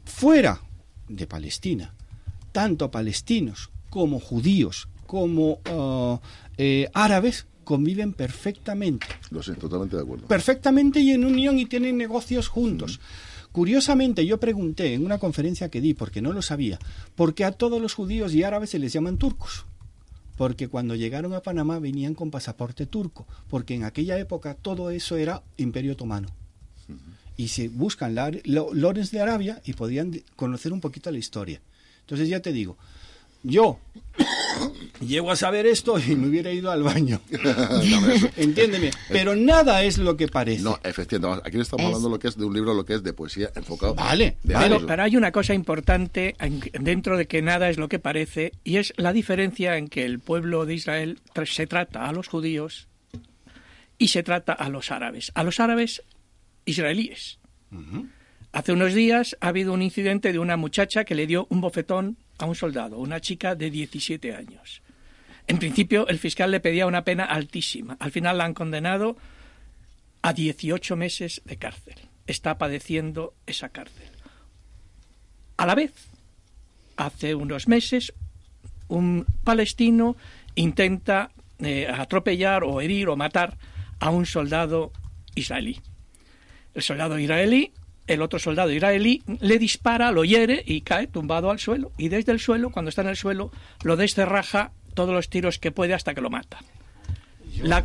fuera 0.05 0.61
de 1.07 1.27
Palestina, 1.27 1.93
tanto 2.51 2.91
palestinos 2.91 3.69
como 3.89 4.19
judíos, 4.19 4.87
como 5.05 5.59
uh, 5.69 6.19
eh, 6.57 6.89
árabes, 6.93 7.45
conviven 7.63 8.13
perfectamente. 8.13 9.07
Lo 9.29 9.43
sé, 9.43 9.53
totalmente 9.53 9.95
de 9.95 10.03
acuerdo. 10.03 10.27
Perfectamente 10.27 10.99
y 10.99 11.11
en 11.11 11.25
unión 11.25 11.59
y 11.59 11.65
tienen 11.65 11.97
negocios 11.97 12.47
juntos. 12.47 12.99
Curiosamente, 13.51 14.25
yo 14.25 14.39
pregunté 14.39 14.95
en 14.95 15.05
una 15.05 15.19
conferencia 15.19 15.69
que 15.69 15.79
di, 15.79 15.93
porque 15.93 16.21
no 16.21 16.33
lo 16.33 16.41
sabía, 16.41 16.79
por 17.15 17.35
qué 17.35 17.45
a 17.45 17.51
todos 17.51 17.79
los 17.79 17.93
judíos 17.93 18.33
y 18.33 18.43
árabes 18.43 18.71
se 18.71 18.79
les 18.79 18.91
llaman 18.91 19.17
turcos. 19.17 19.65
Porque 20.35 20.67
cuando 20.67 20.95
llegaron 20.95 21.33
a 21.35 21.41
Panamá 21.41 21.77
venían 21.77 22.15
con 22.15 22.31
pasaporte 22.31 22.87
turco, 22.87 23.27
porque 23.49 23.75
en 23.75 23.83
aquella 23.83 24.17
época 24.17 24.55
todo 24.55 24.89
eso 24.89 25.17
era 25.17 25.43
imperio 25.57 25.93
otomano. 25.93 26.29
Y 27.35 27.47
se 27.47 27.67
buscan 27.67 28.15
la, 28.15 28.31
Lorenz 28.45 29.11
de 29.11 29.21
Arabia 29.21 29.61
y 29.65 29.73
podían 29.73 30.21
conocer 30.35 30.73
un 30.73 30.81
poquito 30.81 31.11
la 31.11 31.17
historia. 31.17 31.61
Entonces 32.01 32.29
ya 32.29 32.41
te 32.41 32.51
digo, 32.51 32.77
yo 33.43 33.77
llego 35.01 35.31
a 35.31 35.35
saber 35.35 35.65
esto 35.65 35.99
y 35.99 36.15
me 36.15 36.27
hubiera 36.27 36.51
ido 36.51 36.71
al 36.71 36.83
baño. 36.83 37.19
Entiéndeme. 38.37 38.91
Pero 39.09 39.35
nada 39.35 39.83
es 39.83 39.97
lo 39.97 40.15
que 40.15 40.27
parece. 40.27 40.63
No, 40.63 40.79
efectivamente. 40.83 41.47
Aquí 41.47 41.59
estamos 41.59 41.85
hablando 41.85 42.09
lo 42.09 42.19
que 42.19 42.29
es 42.29 42.37
de 42.37 42.45
un 42.45 42.53
libro, 42.53 42.73
lo 42.73 42.85
que 42.85 42.95
es 42.95 43.03
de 43.03 43.13
poesía 43.13 43.51
enfocado. 43.55 43.95
Vale. 43.95 44.37
pero, 44.47 44.85
pero, 44.85 45.03
hay 45.03 45.17
una 45.17 45.31
cosa 45.31 45.53
importante 45.53 46.35
dentro 46.79 47.17
de 47.17 47.27
que 47.27 47.41
nada 47.41 47.69
es 47.69 47.77
lo 47.77 47.89
que 47.89 47.99
parece 47.99 48.53
y 48.63 48.77
es 48.77 48.93
la 48.95 49.11
diferencia 49.11 49.77
en 49.77 49.89
que 49.89 50.05
el 50.05 50.19
pueblo 50.19 50.65
de 50.65 50.75
Israel 50.75 51.19
se 51.45 51.67
trata 51.67 52.07
a 52.07 52.13
los 52.13 52.27
judíos 52.27 52.87
y 53.97 54.07
se 54.07 54.23
trata 54.23 54.53
a 54.53 54.69
los 54.69 54.91
árabes. 54.91 55.31
A 55.35 55.43
los 55.43 55.59
árabes 55.59 56.03
israelíes. 56.65 57.39
Hace 58.51 58.71
unos 58.71 58.93
días 58.93 59.35
ha 59.41 59.47
habido 59.47 59.73
un 59.73 59.81
incidente 59.81 60.31
de 60.31 60.39
una 60.39 60.57
muchacha 60.57 61.05
que 61.05 61.15
le 61.15 61.25
dio 61.25 61.47
un 61.49 61.61
bofetón 61.61 62.17
a 62.37 62.45
un 62.45 62.55
soldado, 62.55 62.99
una 62.99 63.19
chica 63.19 63.55
de 63.55 63.71
17 63.71 64.35
años. 64.35 64.81
En 65.47 65.57
principio, 65.57 66.07
el 66.07 66.19
fiscal 66.19 66.51
le 66.51 66.59
pedía 66.59 66.85
una 66.85 67.03
pena 67.03 67.25
altísima. 67.25 67.97
Al 67.99 68.11
final 68.11 68.37
la 68.37 68.45
han 68.45 68.53
condenado 68.53 69.17
a 70.21 70.33
18 70.33 70.95
meses 70.95 71.41
de 71.45 71.57
cárcel. 71.57 71.95
Está 72.27 72.57
padeciendo 72.57 73.33
esa 73.45 73.69
cárcel. 73.69 74.09
A 75.57 75.65
la 75.65 75.75
vez, 75.75 75.91
hace 76.95 77.35
unos 77.35 77.67
meses, 77.67 78.13
un 78.87 79.25
palestino 79.43 80.15
intenta 80.55 81.31
eh, 81.59 81.87
atropellar 81.87 82.63
o 82.63 82.81
herir 82.81 83.09
o 83.09 83.15
matar 83.15 83.57
a 83.99 84.09
un 84.09 84.25
soldado 84.25 84.91
israelí. 85.35 85.79
El 86.73 86.81
soldado 86.81 87.17
israelí 87.19 87.71
el 88.07 88.21
otro 88.21 88.39
soldado 88.39 88.71
israelí 88.71 89.23
le 89.39 89.59
dispara, 89.59 90.11
lo 90.11 90.25
hiere 90.25 90.63
y 90.65 90.81
cae 90.81 91.07
tumbado 91.07 91.51
al 91.51 91.59
suelo. 91.59 91.91
Y 91.97 92.09
desde 92.09 92.31
el 92.31 92.39
suelo, 92.39 92.69
cuando 92.69 92.89
está 92.89 93.01
en 93.01 93.09
el 93.09 93.15
suelo, 93.15 93.51
lo 93.83 93.95
descerraja 93.95 94.71
todos 94.93 95.13
los 95.13 95.29
tiros 95.29 95.59
que 95.59 95.71
puede 95.71 95.93
hasta 95.93 96.13
que 96.13 96.21
lo 96.21 96.29
mata. 96.29 96.59
La, 97.61 97.83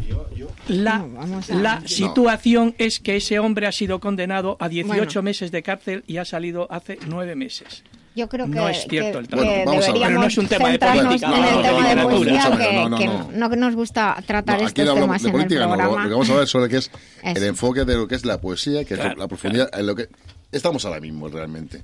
la, 1.49 1.83
situación 1.87 2.75
es 2.79 3.01
que 3.01 3.17
ese 3.17 3.39
hombre 3.39 3.67
ha 3.67 3.73
sido 3.73 4.01
condenado 4.01 4.57
a 4.61 4.69
18 4.69 5.23
meses 5.23 5.51
de 5.51 5.63
cárcel 5.63 6.05
y 6.07 6.17
ha 6.17 6.25
salido 6.25 6.67
hace 6.71 6.99
nueve 7.07 7.37
meses. 7.37 7.85
Yo 8.19 8.29
creo 8.29 8.47
que, 8.47 8.53
no 8.57 8.69
es 8.69 8.85
cierto 8.89 9.21
el 9.21 9.29
Pero 9.29 10.11
no 10.11 10.25
es 10.25 10.39
un 10.39 10.49
tema 10.49 10.71
de 10.71 10.79
política. 10.81 11.39
En 11.39 11.45
el 11.45 11.63
tema 11.63 11.95
de 11.95 12.03
poesía, 12.03 12.99
que, 12.99 13.09
no, 13.39 13.49
nos 13.49 13.75
gusta 13.77 14.17
tratar 14.27 14.61
estos 14.61 14.95
temas 14.95 15.25
en 15.25 15.41
el 15.41 15.47
programa. 15.47 15.77
lo 15.77 16.03
que 16.03 16.09
vamos 16.09 16.31
a 16.31 16.35
ver 16.35 16.49
sobre 16.49 16.69
qué 16.69 16.79
es 16.79 16.91
el 17.23 17.45
enfoque 17.45 17.85
de 17.85 17.95
lo 17.95 18.09
que 18.09 18.17
es 18.17 18.25
la 18.25 18.41
poesía, 18.41 18.85
que 18.85 18.95
es 18.95 19.01
la 19.17 19.29
profundidad, 19.29 19.71
en 19.73 19.87
lo 19.87 19.95
que 19.95 20.09
estamos 20.51 20.85
ahora 20.85 21.01
mismo 21.01 21.29
realmente. 21.29 21.81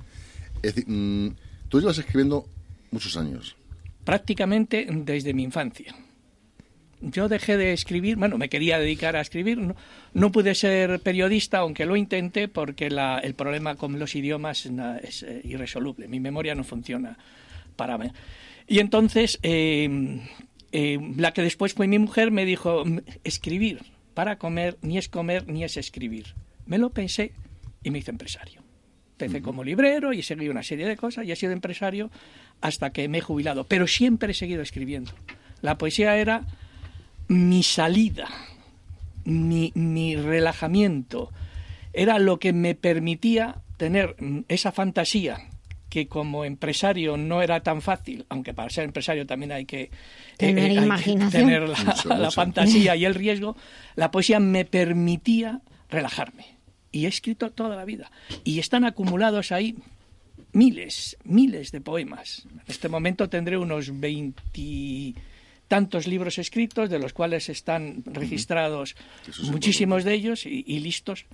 Es 0.61 0.75
decir, 0.75 0.85
mm, 0.87 1.35
tú 1.69 1.79
llevas 1.79 1.97
escribiendo 1.97 2.45
muchos 2.91 3.15
años. 3.15 3.55
Prácticamente 4.03 4.87
desde 4.89 5.33
mi 5.33 5.43
infancia 5.43 5.95
yo 7.01 7.27
dejé 7.27 7.57
de 7.57 7.73
escribir, 7.73 8.17
bueno, 8.17 8.37
me 8.37 8.49
quería 8.49 8.79
dedicar 8.79 9.15
a 9.15 9.21
escribir, 9.21 9.59
no, 10.13 10.31
pude 10.31 10.55
ser 10.55 10.99
periodista, 11.01 11.59
aunque 11.59 11.85
lo 11.85 11.95
intenté, 11.95 12.47
porque 12.47 12.87
el 12.87 13.33
problema 13.35 13.75
con 13.75 13.99
los 13.99 14.15
idiomas 14.15 14.65
es 15.03 15.23
eh, 15.23 15.41
irresoluble, 15.43 16.07
mi 16.07 16.19
memoria 16.19 16.55
no 16.55 16.63
funciona 16.63 17.17
para 17.75 17.97
mí. 17.97 18.09
Y 18.67 18.79
entonces, 18.79 19.39
eh, 19.43 20.19
eh, 20.71 20.99
la 21.17 21.33
que 21.33 21.41
después 21.41 21.73
fue 21.73 21.87
mi 21.87 21.99
mujer 21.99 22.31
me 22.31 22.45
dijo, 22.45 22.83
escribir 23.23 23.81
para 24.13 24.37
comer 24.37 24.77
ni 24.81 24.97
es 24.97 25.09
comer 25.09 25.47
ni 25.47 25.63
es 25.63 25.77
escribir. 25.77 26.33
Me 26.65 26.77
lo 26.77 26.89
pensé 26.89 27.31
y 27.83 27.91
me 27.91 27.99
hice 27.99 28.11
empresario. 28.11 28.61
Empecé 29.17 29.41
como 29.41 29.63
librero 29.63 30.11
y 30.11 30.23
seguí 30.23 30.49
una 30.49 30.63
serie 30.63 30.87
de 30.87 30.97
cosas 30.97 31.25
y 31.25 31.31
he 31.31 31.35
sido 31.35 31.53
empresario 31.53 32.11
hasta 32.59 32.91
que 32.91 33.07
me 33.07 33.19
he 33.19 33.21
jubilado, 33.21 33.65
pero 33.65 33.87
siempre 33.87 34.31
he 34.31 34.33
seguido 34.33 34.61
escribiendo. 34.61 35.11
La 35.61 35.77
poesía 35.77 36.17
era 36.17 36.45
mi 37.27 37.63
salida, 37.63 38.29
mi, 39.25 40.15
relajamiento, 40.15 41.31
era 41.93 42.19
lo 42.19 42.39
que 42.39 42.53
me 42.53 42.75
permitía 42.75 43.57
tener 43.77 44.15
esa 44.47 44.71
fantasía 44.71 45.49
que 45.89 46.07
como 46.07 46.43
empresario 46.43 47.15
no 47.15 47.41
era 47.41 47.61
tan 47.61 47.81
fácil, 47.81 48.25
aunque 48.29 48.53
para 48.53 48.69
ser 48.69 48.83
empresario 48.83 49.25
también 49.25 49.53
hay 49.53 49.65
que 49.65 49.91
tener, 50.37 50.71
eh, 50.71 51.29
tener 51.31 51.69
la, 51.69 52.31
fantasía 52.31 52.95
y 52.97 53.05
el 53.05 53.15
riesgo, 53.15 53.55
la 53.95 54.11
poesía 54.11 54.39
me 54.39 54.65
permitía 54.65 55.61
relajarme. 55.89 56.57
Y 56.91 57.05
he 57.05 57.07
escrito 57.07 57.51
toda 57.51 57.75
la 57.75 57.85
vida. 57.85 58.11
Y 58.43 58.59
están 58.59 58.83
acumulados 58.83 59.51
ahí 59.51 59.75
miles, 60.51 61.17
miles 61.23 61.71
de 61.71 61.81
poemas. 61.81 62.45
En 62.51 62.61
este 62.67 62.89
momento 62.89 63.29
tendré 63.29 63.57
unos 63.57 63.97
20 63.99 65.13
tantos 65.67 66.07
libros 66.07 66.37
escritos, 66.37 66.89
de 66.89 66.99
los 66.99 67.13
cuales 67.13 67.49
están 67.49 68.03
registrados 68.05 68.95
muchísimos 69.43 70.03
de 70.03 70.13
ellos 70.13 70.45
y, 70.45 70.79
listos. 70.79 71.25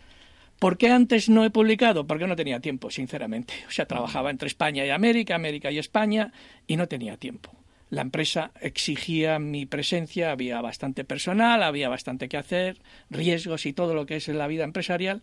¿Por 0.59 0.77
qué 0.77 0.89
antes 0.89 1.27
no 1.29 1.43
he 1.43 1.49
publicado? 1.49 2.05
Porque 2.05 2.27
no 2.27 2.35
tenía 2.35 2.59
tiempo, 2.59 2.91
sinceramente. 2.91 3.53
O 3.67 3.71
sea, 3.71 3.87
trabajaba 3.87 4.29
entre 4.29 4.47
España 4.47 4.85
y 4.85 4.89
América, 4.89 5.35
América 5.35 5.71
y 5.71 5.79
España, 5.79 6.31
y 6.67 6.77
no 6.77 6.87
tenía 6.87 7.17
tiempo. 7.17 7.51
La 7.89 8.01
empresa 8.01 8.51
exigía 8.61 9.39
mi 9.39 9.65
presencia, 9.65 10.31
había 10.31 10.61
bastante 10.61 11.03
personal, 11.03 11.63
había 11.63 11.89
bastante 11.89 12.29
que 12.29 12.37
hacer, 12.37 12.81
riesgos 13.09 13.65
y 13.65 13.73
todo 13.73 13.93
lo 13.93 14.05
que 14.05 14.15
es 14.17 14.27
la 14.29 14.47
vida 14.47 14.63
empresarial. 14.63 15.21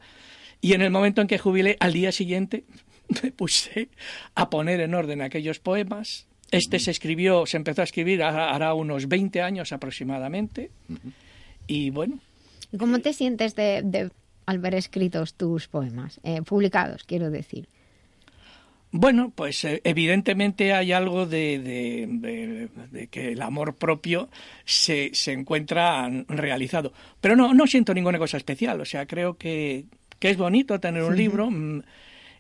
Y 0.60 0.74
en 0.74 0.82
el 0.82 0.90
momento 0.90 1.22
en 1.22 1.28
que 1.28 1.39
jubilé, 1.39 1.76
al 1.80 1.93
día 1.93 2.12
siguiente, 2.12 2.64
me 3.22 3.30
puse 3.30 3.89
a 4.35 4.51
poner 4.51 4.80
en 4.80 4.94
orden 4.94 5.22
aquellos 5.22 5.60
poemas, 5.60 6.26
este 6.51 6.79
se 6.79 6.91
escribió, 6.91 7.47
se 7.47 7.57
empezó 7.57 7.83
a 7.83 7.85
escribir 7.85 8.23
hará 8.23 8.75
unos 8.75 9.09
20 9.09 9.43
años 9.43 9.73
aproximadamente. 9.73 10.70
Y 11.66 11.91
bueno. 11.91 12.19
¿Cómo 12.79 13.01
te 13.01 13.12
sientes 13.12 13.55
de, 13.55 14.11
al 14.47 14.59
ver 14.59 14.75
escritos 14.75 15.35
tus 15.35 15.69
poemas, 15.69 16.20
eh, 16.23 16.43
publicados, 16.43 17.05
quiero 17.05 17.31
decir? 17.31 17.69
Bueno, 18.91 19.31
pues 19.35 19.65
eh, 19.65 19.83
evidentemente 19.85 20.73
hay 20.73 20.93
algo 20.93 21.27
de, 21.27 22.69
que 23.11 23.33
el 23.33 23.43
amor 23.43 23.75
propio 23.75 24.31
se, 24.65 25.11
se, 25.12 25.33
encuentra 25.33 26.09
realizado. 26.29 26.95
Pero 27.20 27.37
no, 27.37 27.53
no 27.53 27.66
siento 27.66 27.93
ninguna 27.93 28.19
cosa 28.19 28.39
especial. 28.39 28.81
O 28.81 28.87
sea, 28.87 29.05
creo 29.07 29.37
que, 29.37 29.85
que 30.19 30.31
es 30.31 30.39
bonito 30.39 30.81
tener 30.81 31.03
un 31.03 31.16
libro. 31.16 31.51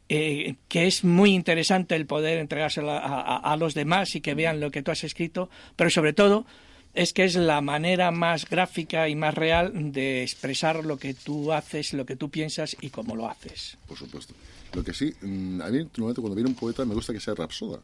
Mm, 0.08 0.14
eh, 0.14 0.56
que 0.68 0.86
es 0.86 1.04
muy 1.04 1.34
interesante 1.34 1.94
el 1.94 2.06
poder 2.06 2.38
entregárselo 2.38 2.90
a, 2.92 3.56
los 3.58 3.74
demás 3.74 4.14
y 4.14 4.20
que 4.20 4.34
vean 4.34 4.60
lo 4.60 4.70
que 4.70 4.82
tú 4.82 4.90
has 4.90 5.04
escrito, 5.04 5.50
pero 5.76 5.90
sobre 5.90 6.12
todo 6.12 6.46
es 6.94 7.12
que 7.12 7.24
es 7.24 7.36
la 7.36 7.60
manera 7.60 8.10
más 8.10 8.48
gráfica 8.48 9.08
y 9.08 9.14
más 9.14 9.34
real 9.34 9.92
de 9.92 10.22
expresar 10.22 10.84
lo 10.84 10.96
que 10.98 11.14
tú 11.14 11.52
haces, 11.52 11.92
lo 11.92 12.06
que 12.06 12.16
tú 12.16 12.30
piensas 12.30 12.76
y 12.80 12.90
cómo 12.90 13.14
lo 13.14 13.28
haces. 13.28 13.76
Por 13.86 13.98
supuesto. 13.98 14.34
Lo 14.72 14.82
que 14.82 14.92
sí, 14.92 15.14
mm, 15.20 15.60
a 15.60 15.68
mí 15.68 15.86
cuando 15.94 16.34
viene 16.34 16.50
un 16.50 16.56
poeta 16.56 16.84
me 16.84 16.94
gusta 16.94 17.12
que 17.12 17.20
sea 17.20 17.34
rapsoda. 17.34 17.80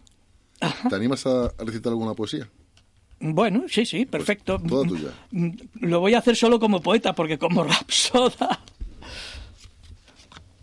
¿Te 0.88 0.94
animas 0.94 1.26
a 1.26 1.52
recitar 1.58 1.92
alguna 1.92 2.14
poesía? 2.14 2.48
Bueno, 3.20 3.64
sí, 3.68 3.86
sí, 3.86 4.06
perfecto. 4.06 4.58
toda 4.58 4.86
tuya. 4.86 5.10
Lo 5.80 6.00
voy 6.00 6.14
a 6.14 6.18
hacer 6.18 6.36
solo 6.36 6.58
como 6.58 6.80
poeta, 6.80 7.14
porque 7.14 7.38
como 7.38 7.64
rapsoda... 7.64 8.60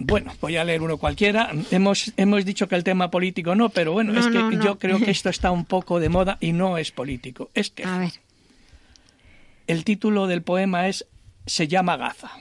Bueno, 0.03 0.33
voy 0.41 0.57
a 0.57 0.63
leer 0.63 0.81
uno 0.81 0.97
cualquiera. 0.97 1.51
Hemos, 1.69 2.11
hemos 2.17 2.43
dicho 2.43 2.67
que 2.67 2.75
el 2.75 2.83
tema 2.83 3.11
político 3.11 3.55
no, 3.55 3.69
pero 3.69 3.93
bueno, 3.93 4.17
es 4.19 4.27
que 4.27 4.57
yo 4.63 4.79
creo 4.79 4.97
que 4.99 5.11
esto 5.11 5.29
está 5.29 5.51
un 5.51 5.65
poco 5.65 5.99
de 5.99 6.09
moda 6.09 6.37
y 6.39 6.53
no 6.53 6.77
es 6.77 6.91
político. 6.91 7.49
Es 7.53 7.69
que... 7.69 7.83
A 7.83 7.99
ver. 7.99 8.11
El 9.67 9.83
título 9.83 10.27
del 10.27 10.41
poema 10.41 10.87
es 10.87 11.07
Se 11.45 11.67
llama 11.67 11.97
Gaza. 11.97 12.31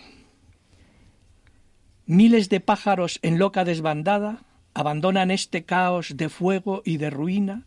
Miles 2.07 2.49
de 2.49 2.61
pájaros 2.61 3.21
en 3.23 3.39
loca 3.39 3.65
desbandada 3.65 4.43
abandonan 4.75 5.31
este 5.31 5.65
caos 5.65 6.17
de 6.17 6.29
fuego 6.29 6.83
y 6.85 6.97
de 6.97 7.11
ruina, 7.11 7.67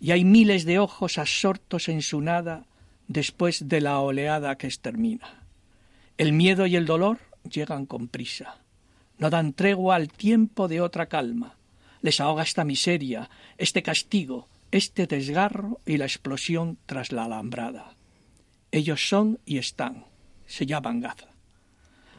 y 0.00 0.10
hay 0.12 0.24
miles 0.24 0.64
de 0.64 0.78
ojos 0.78 1.18
absortos 1.18 1.88
en 1.88 2.02
su 2.02 2.20
nada 2.20 2.66
después 3.08 3.68
de 3.68 3.80
la 3.80 3.98
oleada 3.98 4.56
que 4.56 4.66
extermina. 4.66 5.44
El 6.18 6.32
miedo 6.32 6.66
y 6.66 6.76
el 6.76 6.86
dolor 6.86 7.18
llegan 7.50 7.86
con 7.86 8.08
prisa, 8.08 8.58
no 9.20 9.30
dan 9.30 9.52
tregua 9.52 9.94
al 9.94 10.08
tiempo 10.08 10.66
de 10.66 10.80
otra 10.80 11.06
calma, 11.06 11.54
les 12.02 12.20
ahoga 12.20 12.42
esta 12.42 12.64
miseria, 12.64 13.30
este 13.56 13.84
castigo, 13.84 14.48
este 14.72 15.06
desgarro 15.06 15.78
y 15.86 15.96
la 15.96 16.06
explosión 16.06 16.78
tras 16.86 17.12
la 17.12 17.24
alambrada. 17.24 17.94
Ellos 18.72 19.08
son 19.08 19.38
y 19.46 19.58
están, 19.58 20.06
se 20.46 20.66
llaman 20.66 21.00
Gaza. 21.00 21.28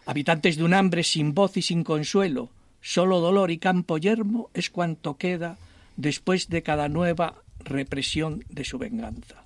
Habitantes 0.06 0.56
de 0.56 0.64
un 0.64 0.74
hambre 0.74 1.04
sin 1.04 1.34
voz 1.34 1.58
y 1.58 1.62
sin 1.62 1.84
consuelo, 1.84 2.52
Solo 2.82 3.20
dolor 3.20 3.52
y 3.52 3.60
campo 3.60 4.00
yermo 4.00 4.50
es 4.56 4.72
cuanto 4.72 5.18
queda 5.18 5.58
después 5.98 6.50
de 6.50 6.64
cada 6.64 6.90
nueva 6.90 7.44
represión 7.60 8.44
de 8.50 8.66
su 8.66 8.80
venganza. 8.80 9.46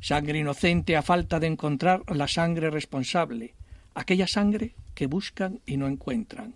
Sangre 0.00 0.38
inocente 0.38 0.96
a 0.96 1.02
falta 1.02 1.38
de 1.38 1.48
encontrar 1.48 2.02
la 2.10 2.26
sangre 2.26 2.70
responsable, 2.70 3.54
aquella 3.94 4.26
sangre 4.26 4.74
que 4.94 5.06
buscan 5.06 5.60
y 5.66 5.76
no 5.76 5.86
encuentran, 5.86 6.54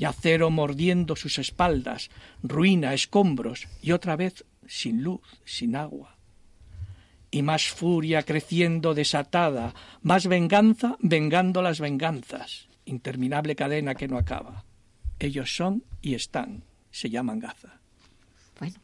y 0.00 0.06
acero 0.06 0.48
mordiendo 0.48 1.14
sus 1.14 1.38
espaldas, 1.38 2.08
ruina, 2.42 2.94
escombros, 2.94 3.68
y 3.82 3.92
otra 3.92 4.16
vez 4.16 4.46
sin 4.66 5.02
luz, 5.02 5.20
sin 5.44 5.76
agua. 5.76 6.16
Y 7.30 7.42
más 7.42 7.68
furia 7.68 8.22
creciendo 8.22 8.94
desatada, 8.94 9.74
más 10.00 10.26
venganza 10.26 10.96
vengando 11.00 11.60
las 11.60 11.80
venganzas, 11.80 12.66
interminable 12.86 13.54
cadena 13.54 13.94
que 13.94 14.08
no 14.08 14.16
acaba. 14.16 14.64
Ellos 15.18 15.54
son 15.54 15.84
y 16.00 16.14
están. 16.14 16.64
Se 16.90 17.10
llaman 17.10 17.38
Gaza. 17.38 17.78
Bueno. 18.58 18.76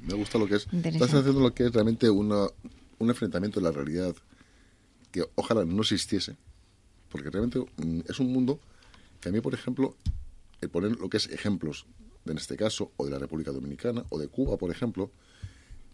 Me 0.00 0.14
gusta 0.14 0.38
lo 0.38 0.46
que 0.46 0.54
es. 0.54 0.66
Estás 0.72 1.12
haciendo 1.12 1.40
lo 1.40 1.52
que 1.52 1.66
es 1.66 1.72
realmente 1.72 2.08
una, 2.08 2.46
un 2.98 3.10
enfrentamiento 3.10 3.60
de 3.60 3.64
la 3.64 3.72
realidad 3.72 4.16
que 5.12 5.22
ojalá 5.34 5.66
no 5.66 5.82
existiese. 5.82 6.34
Porque 7.10 7.28
realmente 7.28 7.58
mm, 7.58 8.00
es 8.08 8.18
un 8.20 8.32
mundo 8.32 8.58
que 9.20 9.28
a 9.28 9.32
mí, 9.32 9.42
por 9.42 9.52
ejemplo, 9.52 9.94
el 10.60 10.70
poner 10.70 10.92
lo 10.92 11.08
que 11.08 11.16
es 11.16 11.28
ejemplos, 11.28 11.86
en 12.24 12.36
este 12.36 12.56
caso, 12.56 12.92
o 12.96 13.04
de 13.04 13.10
la 13.10 13.18
República 13.18 13.52
Dominicana, 13.52 14.04
o 14.10 14.18
de 14.18 14.28
Cuba, 14.28 14.56
por 14.56 14.70
ejemplo, 14.70 15.10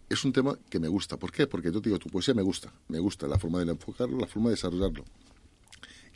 es 0.09 0.23
un 0.25 0.33
tema 0.33 0.57
que 0.69 0.79
me 0.79 0.87
gusta. 0.87 1.17
¿Por 1.17 1.31
qué? 1.31 1.47
Porque 1.47 1.71
yo 1.71 1.81
te 1.81 1.89
digo, 1.89 1.99
tu 1.99 2.09
poesía 2.09 2.33
me 2.33 2.41
gusta. 2.41 2.71
Me 2.87 2.99
gusta 2.99 3.27
la 3.27 3.39
forma 3.39 3.63
de 3.63 3.71
enfocarlo, 3.71 4.17
la 4.17 4.27
forma 4.27 4.49
de 4.49 4.55
desarrollarlo 4.55 5.05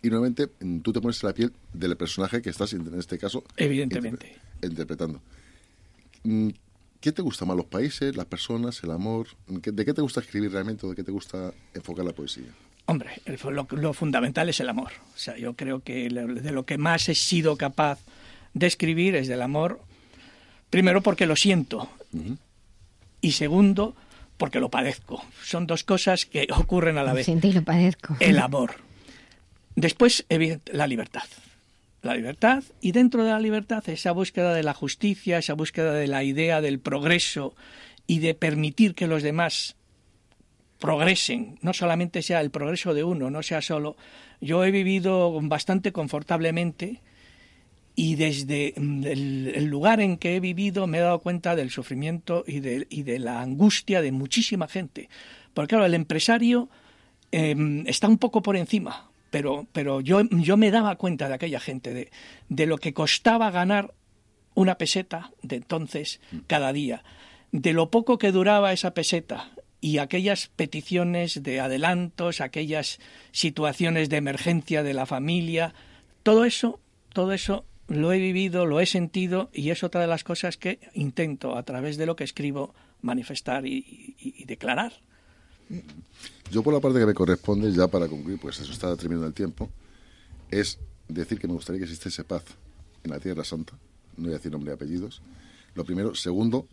y 0.01 0.09
nuevamente 0.09 0.49
mm, 0.59 0.79
tú 0.79 0.93
te 0.93 1.01
pones 1.01 1.21
en 1.23 1.27
la 1.27 1.33
piel 1.33 1.51
del 1.73 1.95
personaje 1.97 2.41
que 2.41 2.49
estás, 2.49 2.73
en 2.73 2.99
este 2.99 3.17
caso, 3.17 3.43
evidentemente 3.55 4.37
interpretando. 4.61 5.21
Mm, 6.23 6.49
¿Qué 6.99 7.11
te 7.11 7.21
gusta 7.21 7.45
más, 7.45 7.55
los 7.55 7.67
países, 7.67 8.15
las 8.15 8.25
personas, 8.25 8.83
el 8.83 8.91
amor? 8.91 9.27
¿De 9.47 9.85
qué 9.85 9.93
te 9.93 10.01
gusta 10.01 10.19
escribir 10.19 10.51
realmente 10.51 10.85
o 10.85 10.89
de 10.89 10.95
qué 10.95 11.03
te 11.03 11.11
gusta 11.11 11.53
enfocar 11.75 12.03
la 12.03 12.11
poesía? 12.11 12.47
Hombre, 12.85 13.21
lo, 13.71 13.93
fundamental 13.93 14.49
es 14.49 14.59
el 14.61 14.69
amor. 14.69 14.93
O 15.13 15.17
sea, 15.17 15.37
yo 15.37 15.53
creo 15.53 15.83
que 15.83 16.09
de 16.09 16.51
lo 16.51 16.65
que 16.65 16.79
más 16.79 17.07
he 17.09 17.15
sido 17.15 17.55
capaz 17.55 17.99
de 18.57 18.67
escribir 18.67 19.15
es 19.15 19.27
del 19.27 19.41
amor, 19.41 19.81
primero 20.69 21.01
porque 21.01 21.25
lo 21.25 21.35
siento 21.35 21.89
y 23.21 23.31
segundo 23.31 23.95
porque 24.37 24.59
lo 24.59 24.69
padezco. 24.69 25.23
Son 25.43 25.67
dos 25.67 25.83
cosas 25.83 26.25
que 26.25 26.47
ocurren 26.55 26.97
a 26.97 27.03
la 27.03 27.13
vez. 27.13 27.25
Siento 27.25 27.47
y 27.47 27.53
lo 27.53 27.63
padezco. 27.63 28.15
El 28.19 28.39
amor 28.39 28.87
Después, 29.77 30.25
la 30.73 30.87
libertad. 30.87 31.25
La 32.01 32.15
libertad 32.15 32.63
y 32.81 32.93
dentro 32.93 33.23
de 33.23 33.29
la 33.29 33.39
libertad 33.39 33.87
esa 33.89 34.11
búsqueda 34.11 34.55
de 34.55 34.63
la 34.63 34.73
justicia, 34.73 35.37
esa 35.37 35.53
búsqueda 35.53 35.93
de 35.93 36.07
la 36.07 36.23
idea 36.23 36.61
del 36.61 36.79
progreso 36.79 37.53
y 38.07 38.17
de 38.17 38.33
permitir 38.33 38.95
que 38.95 39.05
los 39.05 39.21
demás 39.21 39.75
progresen, 40.79 41.59
no 41.61 41.73
solamente 41.73 42.23
sea 42.23 42.41
el 42.41 42.49
progreso 42.49 42.95
de 42.95 43.03
uno, 43.03 43.29
no 43.29 43.43
sea 43.43 43.61
solo. 43.61 43.97
Yo 44.41 44.63
he 44.63 44.71
vivido 44.71 45.39
bastante 45.43 45.91
confortablemente 45.91 47.01
y 47.99 48.13
desde 48.13 48.75
el, 48.77 49.65
lugar 49.65 50.01
en 50.01 50.17
que 50.17 50.35
he 50.35 50.39
vivido 50.39 50.85
me 50.85 50.99
he 50.99 51.01
dado 51.01 51.17
cuenta 51.17 51.55
del 51.55 51.71
sufrimiento 51.71 52.43
y 52.45 52.59
de, 52.59 52.85
y 52.91 53.01
de 53.01 53.17
la 53.17 53.41
angustia 53.41 54.03
de 54.03 54.11
muchísima 54.11 54.67
gente. 54.67 55.09
Porque 55.55 55.69
claro, 55.69 55.85
el 55.85 55.95
empresario 55.95 56.69
em, 57.31 57.87
está 57.87 58.07
un 58.07 58.19
poco 58.19 58.43
por 58.43 58.55
encima, 58.55 59.09
pero, 59.31 59.65
pero 59.73 59.99
yo, 59.99 60.21
yo 60.29 60.57
me 60.57 60.69
daba 60.69 60.95
cuenta 60.97 61.27
de 61.27 61.33
aquella 61.33 61.59
gente, 61.59 61.91
de, 61.91 62.11
de 62.49 62.67
lo 62.67 62.77
que 62.77 62.93
costaba 62.93 63.49
ganar 63.49 63.95
una 64.53 64.77
peseta 64.77 65.31
de 65.41 65.55
entonces 65.55 66.21
cada 66.45 66.73
día, 66.73 67.03
de 67.51 67.73
lo 67.73 67.89
poco 67.89 68.19
que 68.19 68.31
duraba 68.31 68.73
esa 68.73 68.93
peseta 68.93 69.49
y 69.81 69.97
aquellas 69.97 70.49
peticiones 70.55 71.41
de 71.41 71.61
adelantos, 71.61 72.41
aquellas 72.41 72.99
situaciones 73.31 74.09
de 74.09 74.17
emergencia 74.17 74.83
de 74.83 74.93
la 74.93 75.07
familia, 75.07 75.73
todo 76.21 76.45
eso, 76.45 76.79
todo 77.11 77.33
eso 77.33 77.65
lo 77.87 78.11
he 78.11 78.19
vivido, 78.19 78.65
lo 78.65 78.79
he 78.79 78.85
sentido 78.85 79.49
y 79.53 79.69
es 79.69 79.83
otra 79.83 80.01
de 80.01 80.07
las 80.07 80.23
cosas 80.23 80.57
que 80.57 80.79
intento 80.93 81.55
a 81.55 81.63
través 81.63 81.97
de 81.97 82.05
lo 82.05 82.15
que 82.15 82.23
escribo 82.23 82.73
manifestar 83.01 83.65
y, 83.65 84.43
declarar. 84.45 84.93
Yo 86.51 86.63
por 86.63 86.73
la 86.73 86.79
parte 86.79 86.99
que 86.99 87.05
me 87.05 87.13
corresponde, 87.13 87.71
ya 87.71 87.87
para 87.87 88.07
concluir, 88.07 88.39
pues 88.39 88.59
eso 88.59 88.71
está 88.71 88.95
terminando 88.95 89.27
el 89.27 89.33
tiempo, 89.33 89.69
es 90.49 90.79
decir 91.07 91.39
que 91.39 91.47
me 91.47 91.53
gustaría 91.53 91.79
que 91.79 91.85
existiese 91.85 92.23
paz 92.23 92.43
en 93.03 93.11
la 93.11 93.19
Tierra 93.19 93.43
Santa, 93.43 93.73
no 94.15 94.25
voy 94.25 94.33
a 94.33 94.37
decir 94.37 94.51
nombre 94.51 94.71
y 94.71 94.73
apellidos. 94.73 95.21
Lo 95.75 95.85
primero. 95.85 96.15
Segundo, 96.15 96.67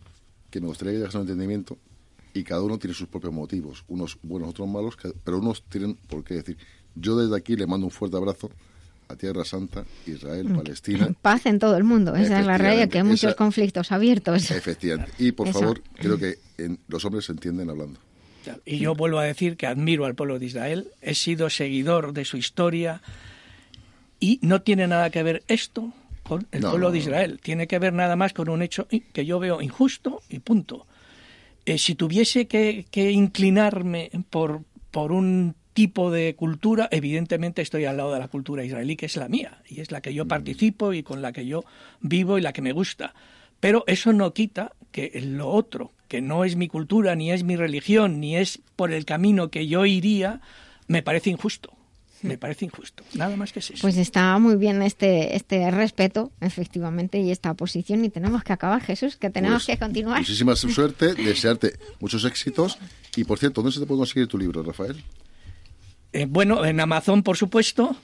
que 0.51 0.61
me 0.61 0.67
gustaría 0.67 0.95
que 0.95 0.99
llegase 0.99 1.19
un 1.19 1.23
entendimiento 1.23 1.77
y 2.33 2.43
cada 2.43 2.63
uno 2.63 2.79
tiene 2.79 2.95
sus 2.95 3.07
propios 3.09 3.33
motivos, 3.33 3.85
unos 3.89 4.19
buenos, 4.23 4.51
otros 4.51 4.67
malos, 4.67 4.97
pero 5.23 5.39
unos 5.39 5.63
tienen 5.65 5.95
por 5.95 6.25
qué 6.25 6.35
decir. 6.35 6.57
Yo 6.95 7.17
desde 7.17 7.37
aquí 7.37 7.55
le 7.55 7.67
mando 7.67 7.87
un 7.87 7.91
fuerte 7.91 8.17
abrazo 8.17 8.51
a 9.09 9.17
Tierra 9.17 9.45
Santa, 9.45 9.85
Israel, 10.07 10.49
mm. 10.49 10.57
Palestina. 10.57 11.09
Paz 11.23 11.47
en 11.47 11.59
todo 11.59 11.77
el 11.77 11.85
mundo, 11.85 12.15
esa 12.15 12.41
es 12.41 12.47
la 12.47 12.59
realidad, 12.59 12.89
que 12.89 12.99
hay 12.99 13.05
muchos 13.05 13.35
conflictos 13.35 13.93
abiertos. 13.93 14.51
Efectivamente. 14.51 15.13
Y 15.19 15.33
por 15.33 15.53
favor, 15.53 15.83
creo 15.95 16.19
que 16.19 16.39
los 16.89 17.05
hombres 17.05 17.27
se 17.27 17.33
entienden 17.33 17.71
hablando. 17.71 18.01
Y 18.65 18.79
yo 18.79 18.95
vuelvo 18.95 19.19
a 19.19 19.25
decir 19.25 19.57
que 19.57 19.67
admiro 19.67 20.05
al 20.05 20.15
pueblo 20.15 20.39
de 20.39 20.47
Israel, 20.47 20.89
he 21.01 21.15
sido 21.15 21.49
seguidor 21.49 22.13
de 22.13 22.25
su 22.25 22.37
historia 22.37 23.01
y 24.21 24.39
no 24.43 24.63
tiene 24.63 24.87
nada 24.87 25.11
que 25.11 25.23
ver 25.23 25.43
esto 25.49 25.93
con 26.23 26.47
el 26.53 26.63
pueblo 26.63 26.91
de 26.91 26.99
Israel, 26.99 27.41
tiene 27.43 27.67
que 27.67 27.79
ver 27.79 27.93
nada 27.93 28.17
más 28.17 28.33
con 28.33 28.49
un 28.49 28.63
hecho 28.63 28.89
que 29.13 29.27
yo 29.27 29.39
veo 29.39 29.61
injusto 29.61 30.23
y 30.29 30.39
punto. 30.39 30.87
Eh, 31.67 31.79
si 31.79 31.95
tuviese 31.95 32.47
que, 32.47 32.87
inclinarme 33.11 34.11
por, 34.31 34.63
por 34.91 35.13
un 35.13 35.55
tipo 35.75 36.11
de 36.11 36.35
cultura, 36.37 36.89
evidentemente 36.91 37.61
estoy 37.61 37.85
al 37.85 37.99
lado 37.99 38.15
de 38.15 38.21
la 38.21 38.29
cultura 38.29 38.65
israelí, 38.65 38.97
que 38.97 39.07
es 39.07 39.17
la 39.17 39.29
mía, 39.29 39.59
y 39.69 39.81
es 39.81 39.91
la 39.91 40.01
que 40.01 40.15
yo 40.15 40.25
mm. 40.25 40.29
participo 40.29 40.93
y 40.95 41.03
con 41.03 41.21
la 41.21 41.33
que 41.33 41.45
yo 41.45 41.65
vivo 42.01 42.39
y 42.39 42.41
la 42.41 42.53
que 42.53 42.63
me 42.63 42.73
gusta. 42.73 43.15
Pero 43.61 43.85
eso 43.87 44.13
no 44.13 44.33
quita 44.33 44.73
que 44.93 45.11
lo 45.21 45.51
otro, 45.51 45.93
que 46.09 46.21
no 46.21 46.45
es 46.45 46.57
mi 46.57 46.69
cultura, 46.69 47.15
ni 47.17 47.33
es 47.33 47.43
mi 47.45 47.57
religión, 47.57 48.21
ni 48.21 48.37
es 48.37 48.61
por 48.77 48.93
el 48.93 49.05
camino 49.05 49.51
que 49.51 49.67
yo 49.67 49.85
iría, 49.85 50.41
me 50.87 51.03
parece 51.03 51.31
injusto. 51.31 51.73
Me 52.23 52.39
parece 52.39 52.65
injusto. 52.65 53.05
Nada 53.15 53.37
más 53.37 53.53
que 53.53 53.59
eso. 53.59 53.75
Pues 53.83 53.99
está 53.99 54.39
muy 54.39 54.57
bien 54.57 54.81
este, 54.81 55.37
este 55.37 55.71
respeto, 55.71 56.33
efectivamente, 56.41 57.21
y 57.21 57.31
esta 57.31 57.53
posición. 57.53 58.03
Y 58.03 58.09
tenemos 58.09 58.43
que 58.45 58.55
acabar, 58.55 58.81
Jesús, 58.81 59.17
que 59.17 59.29
tenemos 59.29 59.67
pues 59.67 59.77
que 59.77 59.85
continuar. 59.85 60.21
Muchísima 60.21 60.57
suerte, 60.57 61.15
desearte 61.15 61.75
muchos 62.01 62.25
éxitos. 62.25 62.79
Y 63.15 63.25
por 63.25 63.39
cierto, 63.39 63.61
¿dónde 63.61 63.75
se 63.75 63.81
te 63.81 63.87
puede 63.87 63.99
conseguir 63.99 64.27
tu 64.27 64.39
libro, 64.39 64.63
Rafael? 64.63 65.05
Eh, 66.15 66.27
bueno, 66.31 66.65
en 66.65 66.79
Amazon, 66.79 67.25
por 67.25 67.37
supuesto. 67.37 67.97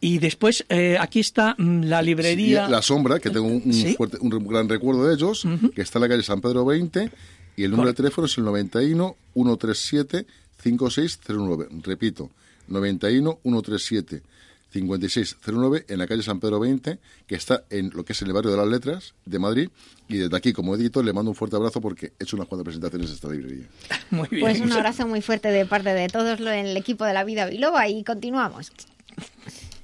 Y 0.00 0.18
después, 0.18 0.64
eh, 0.68 0.96
aquí 0.98 1.18
está 1.18 1.56
mm, 1.58 1.82
la 1.82 2.00
librería. 2.02 2.68
la 2.68 2.82
Sombra, 2.82 3.18
que 3.18 3.30
tengo 3.30 3.48
un, 3.48 4.46
gran 4.46 4.68
recuerdo 4.68 5.08
de 5.08 5.14
ellos, 5.14 5.42
que 5.74 5.82
está 5.82 5.98
en 5.98 6.02
la 6.02 6.08
calle 6.08 6.22
San 6.22 6.40
Pedro 6.40 6.64
20 6.64 7.10
y 7.56 7.64
el 7.64 7.72
número 7.72 7.88
de 7.88 7.94
teléfono 7.94 8.28
es 8.28 8.38
el 8.38 8.44
91 8.44 9.16
137 9.34 10.26
5609. 10.62 11.68
Repito, 11.82 12.30
91 12.68 13.40
137 13.42 14.22
5609 14.70 15.86
en 15.88 15.98
la 15.98 16.06
calle 16.06 16.22
San 16.22 16.40
Pedro 16.40 16.60
20, 16.60 16.98
que 17.26 17.34
está 17.34 17.64
en 17.70 17.90
lo 17.94 18.04
que 18.04 18.12
es 18.12 18.22
el 18.22 18.32
barrio 18.32 18.50
de 18.50 18.56
las 18.56 18.66
Letras 18.66 19.14
de 19.24 19.38
Madrid. 19.38 19.70
Y 20.08 20.18
desde 20.18 20.36
aquí, 20.36 20.52
como 20.52 20.74
editor, 20.74 21.04
le 21.04 21.12
mando 21.12 21.30
un 21.30 21.34
fuerte 21.34 21.56
abrazo 21.56 21.80
porque 21.80 22.12
he 22.18 22.24
hecho 22.24 22.36
unas 22.36 22.48
cuantas 22.48 22.64
presentaciones 22.64 23.08
de 23.08 23.14
esta 23.14 23.28
librería. 23.28 23.66
Muy 24.10 24.28
bien. 24.28 24.42
Pues 24.42 24.60
un 24.60 24.72
abrazo 24.72 25.06
muy 25.06 25.22
fuerte 25.22 25.48
de 25.48 25.66
parte 25.66 25.90
de 25.90 26.08
todos 26.08 26.40
en 26.40 26.66
el 26.66 26.76
equipo 26.76 27.04
de 27.04 27.12
la 27.12 27.24
vida 27.24 27.46
Biloba 27.46 27.88
y 27.88 28.04
continuamos. 28.04 28.72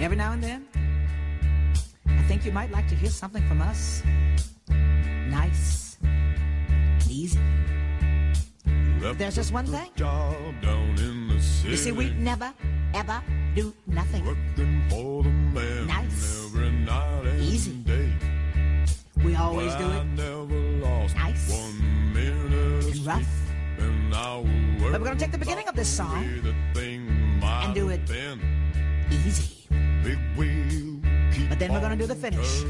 Every 0.00 0.16
now 0.16 0.32
and 0.32 0.42
then, 0.42 0.66
I 2.06 2.22
think 2.22 2.46
you 2.46 2.52
might 2.52 2.70
like 2.72 2.88
to 2.88 2.94
hear 2.94 3.10
something 3.10 3.46
from 3.46 3.60
us. 3.60 4.02
Nice, 5.28 5.98
and 6.00 7.10
easy. 7.10 7.38
There's 9.18 9.34
just 9.34 9.52
one 9.52 9.66
thing. 9.66 9.90
You 9.98 11.76
see, 11.76 11.92
we 11.92 12.10
never, 12.14 12.50
ever 12.94 13.20
do 13.54 13.74
nothing. 13.86 14.24
Nice, 15.86 16.50
easy. 17.38 17.76
We 19.22 19.36
always 19.36 19.74
do 19.74 19.84
it 19.84 20.06
nice 21.14 21.52
and 22.16 23.06
rough. 23.06 23.28
But 24.80 24.92
we're 24.92 25.04
going 25.04 25.18
to 25.18 25.22
take 25.22 25.32
the 25.32 25.38
beginning 25.38 25.68
of 25.68 25.76
this 25.76 25.88
song 25.88 26.24
and 26.74 27.74
do 27.74 27.90
it 27.90 28.00
easy. 29.10 29.59
But 30.02 31.58
then 31.58 31.72
we're 31.72 31.80
gonna 31.80 31.96
do 31.96 32.06
the 32.06 32.14
finish. 32.14 32.62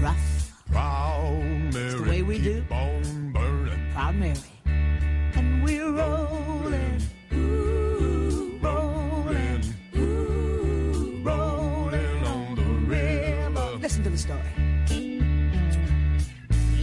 Rough. 0.00 0.52
Proud 0.70 1.42
Mary. 1.72 1.86
It's 1.86 1.94
the 1.94 2.02
way 2.08 2.22
we 2.22 2.38
do. 2.38 2.62
Proud 2.68 4.14
Mary. 4.16 4.38
And 4.66 5.64
we're 5.64 5.90
rolling. 5.90 7.02
Ooh, 7.32 8.58
rolling. 8.62 9.64
Ooh, 9.96 11.20
rolling 11.22 12.24
on 12.24 12.54
the 12.54 12.62
river. 12.86 13.78
Listen 13.80 14.02
to 14.04 14.10
the 14.10 14.18
story. 14.18 14.40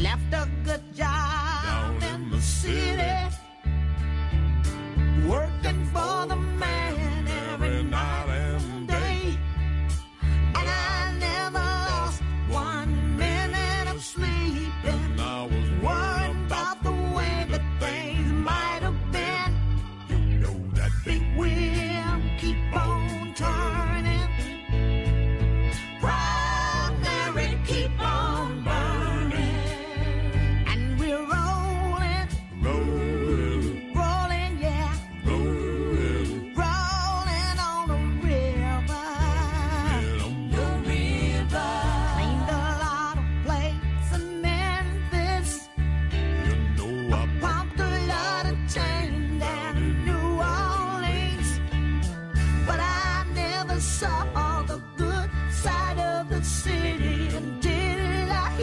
Left 0.01 0.33
a 0.33 0.49
good 0.63 0.83
job 0.95 1.63
down 1.63 2.03
in 2.03 2.29
the 2.29 2.41
city. 2.41 3.35
Working 5.27 5.85
for 5.93 6.25
the 6.27 6.35
man 6.35 6.80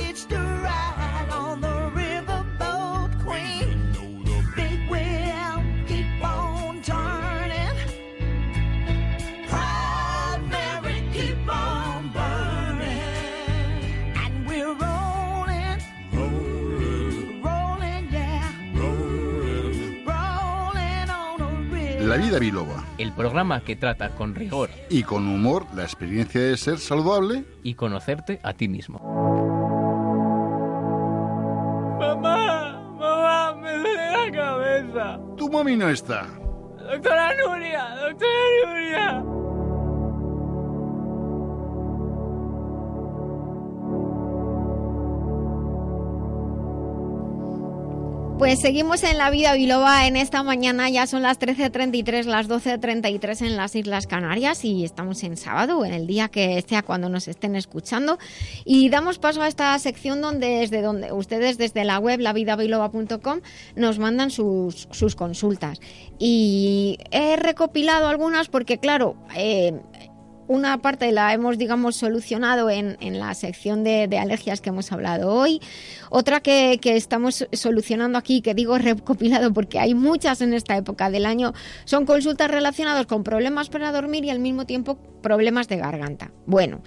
hitched 0.01 0.33
a 0.33 0.37
ride 0.39 1.29
on 1.33 1.61
the 1.61 1.77
riverboat 1.95 3.11
queen. 3.25 3.93
The 4.25 4.39
big 4.57 4.91
wheel 4.91 5.63
keep 5.87 6.23
on 6.25 6.81
turning. 6.83 7.77
Proud 9.49 10.41
Mary 10.49 11.03
keep 11.13 11.49
on 11.49 12.13
burning. 12.13 12.95
And 14.17 14.47
we're 14.49 14.75
rolling, 14.75 15.81
rolling, 16.13 17.43
rolling, 17.43 18.09
yeah. 18.13 18.53
Rolling, 18.75 20.05
rolling 20.07 21.11
on 21.11 21.41
a 21.41 21.75
river. 21.75 22.05
La 22.07 22.17
vida 22.17 22.39
biloba. 22.39 22.85
El 22.99 23.13
programa 23.13 23.61
que 23.61 23.77
trata 23.77 24.11
con 24.11 24.35
rigor 24.35 24.71
Y 24.91 25.03
con 25.05 25.27
humor 25.29 25.67
la 25.75 25.83
experiencia 25.85 26.41
de 26.41 26.57
ser 26.57 26.79
saludable. 26.79 27.45
y 27.63 27.75
conocerte 27.75 28.41
a 28.43 28.55
ti 28.55 28.69
mismo. 28.69 29.28
Tu 35.49 35.53
mami 35.53 35.77
no 35.79 35.89
está. 35.89 36.27
Doctora 36.77 37.35
Nuria, 37.37 37.97
doctora 38.03 38.67
Nuria. 38.67 39.38
Pues 48.39 48.61
seguimos 48.61 49.03
en 49.03 49.19
la 49.19 49.31
vida 49.31 49.53
biloba 49.55 50.07
en 50.07 50.15
esta 50.15 50.45
mañana, 50.45 50.89
ya 50.89 51.09
son 51.09 51.23
las 51.23 51.41
13.33, 51.41 52.23
las 52.23 52.49
12.33 52.49 53.45
en 53.45 53.57
las 53.57 53.75
Islas 53.75 54.07
Canarias 54.07 54.65
y 54.65 54.85
estamos 54.85 55.25
en 55.25 55.37
sábado, 55.37 55.85
en 55.85 55.93
el 55.93 56.07
día 56.07 56.29
que 56.29 56.63
sea 56.63 56.83
cuando 56.83 57.09
nos 57.09 57.27
estén 57.27 57.57
escuchando. 57.57 58.17
Y 58.65 58.91
damos 58.91 59.19
paso 59.19 59.43
a 59.43 59.49
esta 59.49 59.77
sección 59.81 60.21
donde 60.21 60.61
desde 60.61 60.83
donde 60.83 61.11
ustedes 61.13 61.59
desde 61.59 61.83
la 61.83 61.99
web 61.99 62.21
lavidabiloba.com 62.21 63.41
nos 63.75 63.99
mandan 63.99 64.31
sus, 64.31 64.87
sus 64.93 65.17
consultas. 65.17 65.81
Y 66.21 66.99
he 67.11 67.35
recopilado 67.35 68.07
algunas 68.07 68.49
porque 68.49 68.79
claro, 68.79 69.17
eh, 69.37 69.73
una 70.49 70.79
parte 70.79 71.13
la 71.13 71.33
hemos, 71.33 71.59
digamos, 71.59 71.97
solucionado 71.97 72.71
en, 72.71 72.97
en 73.01 73.19
la 73.19 73.35
sección 73.35 73.85
de, 73.85 74.09
de 74.09 74.19
alergias 74.19 74.61
que 74.61 74.71
hemos 74.71 74.91
hablado 74.91 75.33
hoy. 75.33 75.61
Otra 76.11 76.41
que, 76.41 76.79
que 76.83 76.97
estamos 76.97 77.47
solucionando 77.53 78.19
aquí, 78.19 78.41
que 78.41 78.55
digo 78.55 78.77
recopilado 78.79 79.53
porque 79.53 79.79
hay 79.79 79.95
muchas 79.95 80.41
en 80.41 80.55
esta 80.55 80.77
época 80.77 81.11
del 81.11 81.27
año, 81.27 81.53
son 81.85 82.07
consultas 82.07 82.51
relacionadas 82.51 83.07
con 83.07 83.23
problemas 83.23 83.69
para 83.69 83.93
dormir 83.93 84.25
y 84.25 84.31
al 84.31 84.41
mismo 84.41 84.67
tiempo 84.67 84.99
problemas 85.23 85.69
de 85.69 85.77
garganta. 85.77 86.33
Bueno. 86.47 86.81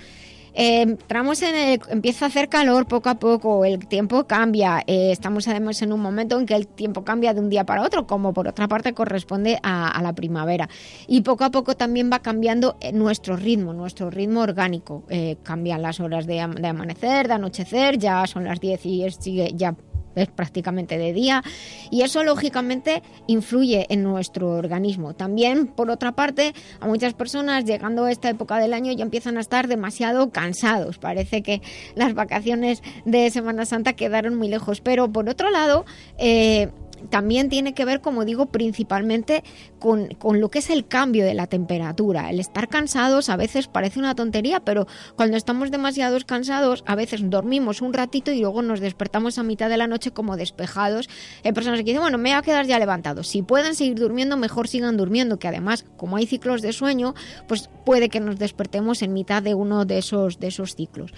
Eh, 0.53 0.81
entramos 0.81 1.41
en 1.43 1.55
el, 1.55 1.81
empieza 1.89 2.25
a 2.25 2.27
hacer 2.27 2.49
calor 2.49 2.85
poco 2.85 3.09
a 3.09 3.15
poco, 3.15 3.63
el 3.63 3.87
tiempo 3.87 4.25
cambia, 4.27 4.83
eh, 4.85 5.11
estamos 5.11 5.47
además 5.47 5.81
en 5.81 5.93
un 5.93 6.01
momento 6.01 6.37
en 6.39 6.45
que 6.45 6.55
el 6.55 6.67
tiempo 6.67 7.03
cambia 7.03 7.33
de 7.33 7.39
un 7.39 7.49
día 7.49 7.65
para 7.65 7.83
otro, 7.83 8.05
como 8.05 8.33
por 8.33 8.47
otra 8.47 8.67
parte 8.67 8.93
corresponde 8.93 9.59
a, 9.63 10.01
la 10.01 10.13
primavera. 10.13 10.67
Y 11.07 11.21
poco 11.21 11.43
a 11.45 11.51
poco 11.51 11.75
también 11.75 12.09
va 12.11 12.19
cambiando 12.19 12.75
eh, 12.81 12.91
nuestro 12.91 13.35
ritmo, 13.37 13.73
nuestro 13.73 14.09
ritmo 14.09 14.41
orgánico. 14.41 15.03
Eh, 15.09 15.37
cambian 15.43 15.81
las 15.81 15.99
horas 15.99 16.25
de 16.25 16.39
amanecer, 16.41 17.27
de 17.27 17.33
anochecer, 17.33 17.97
ya 17.97 18.25
son 18.27 18.43
las 18.43 18.59
10 18.59 18.85
y 18.85 19.05
es- 19.05 19.15
sigue 19.15 19.51
ya 19.55 19.75
es 20.15 20.27
prácticamente 20.29 20.97
de 20.97 21.13
día 21.13 21.43
y 21.89 22.01
eso 22.01 22.23
lógicamente 22.23 23.01
influye 23.27 23.85
en 23.89 24.03
nuestro 24.03 24.49
organismo. 24.49 25.13
También, 25.13 25.67
por 25.67 25.89
otra 25.89 26.13
parte, 26.13 26.53
a 26.79 26.87
muchas 26.87 27.13
personas 27.13 27.65
llegando 27.65 28.05
a 28.05 28.11
esta 28.11 28.29
época 28.29 28.57
del 28.57 28.73
año 28.73 28.91
ya 28.91 29.03
empiezan 29.03 29.37
a 29.37 29.41
estar 29.41 29.67
demasiado 29.67 30.31
cansados. 30.31 30.97
Parece 30.97 31.41
que 31.41 31.61
las 31.95 32.13
vacaciones 32.13 32.81
de 33.05 33.29
Semana 33.29 33.65
Santa 33.65 33.93
quedaron 33.93 34.35
muy 34.35 34.47
lejos, 34.47 34.81
pero 34.81 35.11
por 35.11 35.29
otro 35.29 35.49
lado, 35.49 35.85
eh, 36.17 36.69
también 37.09 37.49
tiene 37.49 37.73
que 37.73 37.85
ver, 37.85 38.01
como 38.01 38.25
digo, 38.25 38.47
principalmente 38.47 39.43
con, 39.79 40.07
con 40.15 40.39
lo 40.39 40.49
que 40.49 40.59
es 40.59 40.69
el 40.69 40.87
cambio 40.87 41.25
de 41.25 41.33
la 41.33 41.47
temperatura. 41.47 42.29
El 42.29 42.39
estar 42.39 42.67
cansados 42.67 43.29
a 43.29 43.35
veces 43.35 43.67
parece 43.67 43.99
una 43.99 44.15
tontería, 44.15 44.59
pero 44.61 44.87
cuando 45.15 45.37
estamos 45.37 45.71
demasiado 45.71 46.17
cansados, 46.25 46.83
a 46.85 46.95
veces 46.95 47.21
dormimos 47.29 47.81
un 47.81 47.93
ratito 47.93 48.31
y 48.31 48.41
luego 48.41 48.61
nos 48.61 48.79
despertamos 48.79 49.37
a 49.37 49.43
mitad 49.43 49.69
de 49.69 49.77
la 49.77 49.87
noche 49.87 50.11
como 50.11 50.37
despejados. 50.37 51.09
Hay 51.43 51.53
personas 51.53 51.79
que 51.79 51.85
dicen, 51.85 52.01
bueno, 52.01 52.17
me 52.17 52.29
voy 52.29 52.37
a 52.37 52.41
quedar 52.41 52.65
ya 52.65 52.79
levantado. 52.79 53.23
Si 53.23 53.41
pueden 53.41 53.75
seguir 53.75 53.95
durmiendo, 53.95 54.37
mejor 54.37 54.67
sigan 54.67 54.97
durmiendo, 54.97 55.39
que 55.39 55.47
además, 55.47 55.85
como 55.97 56.17
hay 56.17 56.25
ciclos 56.25 56.61
de 56.61 56.73
sueño, 56.73 57.13
pues 57.47 57.69
puede 57.85 58.09
que 58.09 58.19
nos 58.19 58.37
despertemos 58.37 59.01
en 59.01 59.13
mitad 59.13 59.41
de 59.41 59.55
uno 59.55 59.85
de 59.85 59.97
esos, 59.97 60.39
de 60.39 60.47
esos 60.47 60.75
ciclos. 60.75 61.13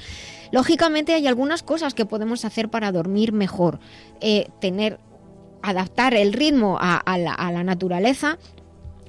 Lógicamente 0.51 1.13
hay 1.13 1.27
algunas 1.27 1.63
cosas 1.63 1.93
que 1.93 2.05
podemos 2.05 2.45
hacer 2.45 2.69
para 2.69 2.91
dormir 2.91 3.33
mejor. 3.33 3.79
Eh, 4.21 4.47
tener 4.59 4.99
adaptar 5.63 6.13
el 6.13 6.33
ritmo 6.33 6.77
a, 6.79 6.97
a 6.97 7.17
la, 7.17 7.33
a 7.33 7.51
la 7.51 7.63
naturaleza 7.63 8.37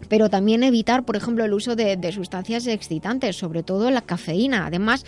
pero 0.09 0.29
también 0.29 0.63
evitar, 0.63 1.05
por 1.05 1.17
ejemplo, 1.17 1.45
el 1.45 1.55
uso 1.55 1.77
de, 1.77 1.97
de, 1.97 2.13
sustancias 2.13 2.67
excitantes, 2.67 3.37
sobre 3.37 3.63
todo 3.63 3.91
la 3.91 4.03
cafeína. 4.03 4.67
Además, 4.67 5.05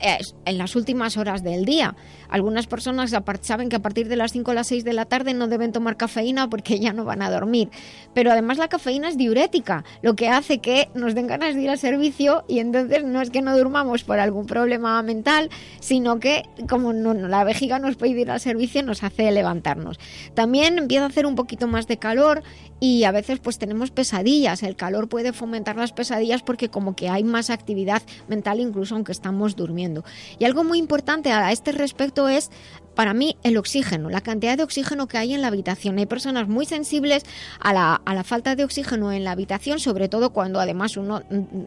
en 0.00 0.58
las 0.58 0.76
últimas 0.76 1.16
horas 1.16 1.42
del 1.42 1.64
día. 1.64 1.96
Algunas 2.28 2.66
personas 2.66 3.14
saben 3.42 3.68
que 3.68 3.76
a 3.76 3.82
partir 3.82 4.08
de 4.08 4.16
las 4.16 4.32
5 4.32 4.50
o 4.50 4.54
las 4.54 4.66
6 4.68 4.84
de 4.84 4.92
la 4.92 5.04
tarde 5.04 5.34
no 5.34 5.48
deben 5.48 5.72
tomar 5.72 5.96
cafeína 5.96 6.48
porque 6.48 6.78
ya 6.80 6.92
no 6.92 7.04
van 7.04 7.22
a 7.22 7.30
dormir. 7.30 7.70
Pero 8.12 8.32
además 8.32 8.58
la 8.58 8.68
cafeína 8.68 9.08
es 9.08 9.16
diurética, 9.16 9.84
lo 10.02 10.14
que 10.14 10.28
hace 10.28 10.58
que 10.58 10.88
nos 10.94 11.14
den 11.14 11.26
ganas 11.26 11.54
de 11.54 11.62
ir 11.62 11.70
al 11.70 11.78
servicio 11.78 12.44
y 12.48 12.58
entonces 12.58 13.04
no 13.04 13.20
es 13.20 13.30
que 13.30 13.42
no 13.42 13.56
durmamos 13.56 14.04
por 14.04 14.18
algún 14.18 14.46
problema 14.46 15.00
mental, 15.02 15.50
sino 15.80 16.18
que 16.18 16.42
como 16.68 16.92
la 16.92 17.44
vejiga 17.44 17.78
nos 17.78 17.96
puede 17.96 18.20
ir 18.20 18.30
al 18.30 18.40
servicio 18.40 18.82
nos 18.82 19.02
hace 19.02 19.30
levantarnos. 19.30 19.98
También 20.34 20.78
empieza 20.78 21.04
a 21.04 21.08
hacer 21.08 21.26
un 21.26 21.34
poquito 21.34 21.66
más 21.66 21.86
de 21.86 21.98
calor 21.98 22.42
y 22.84 23.04
a 23.04 23.12
veces 23.12 23.40
pues 23.40 23.56
tenemos 23.56 23.90
pesadillas. 23.90 24.62
El 24.62 24.76
calor 24.76 25.08
puede 25.08 25.32
fomentar 25.32 25.74
las 25.74 25.94
pesadillas 25.94 26.42
porque 26.42 26.68
como 26.68 26.94
que 26.94 27.08
hay 27.08 27.24
más 27.24 27.48
actividad 27.48 28.02
mental 28.28 28.60
incluso 28.60 28.94
aunque 28.94 29.12
estamos 29.12 29.56
durmiendo. 29.56 30.04
Y 30.38 30.44
algo 30.44 30.64
muy 30.64 30.80
importante 30.80 31.32
a 31.32 31.50
este 31.50 31.72
respecto 31.72 32.28
es 32.28 32.50
para 32.94 33.14
mí 33.14 33.36
el 33.42 33.56
oxígeno, 33.56 34.10
la 34.10 34.20
cantidad 34.20 34.56
de 34.56 34.62
oxígeno 34.62 35.06
que 35.06 35.18
hay 35.18 35.34
en 35.34 35.42
la 35.42 35.48
habitación. 35.48 35.98
Hay 35.98 36.06
personas 36.06 36.48
muy 36.48 36.66
sensibles 36.66 37.24
a 37.60 37.72
la, 37.72 38.00
a 38.04 38.14
la, 38.14 38.24
falta 38.24 38.56
de 38.56 38.64
oxígeno 38.64 39.12
en 39.12 39.24
la 39.24 39.32
habitación, 39.32 39.78
sobre 39.78 40.08
todo 40.08 40.30
cuando 40.30 40.60
además 40.60 40.96
uno 40.96 41.22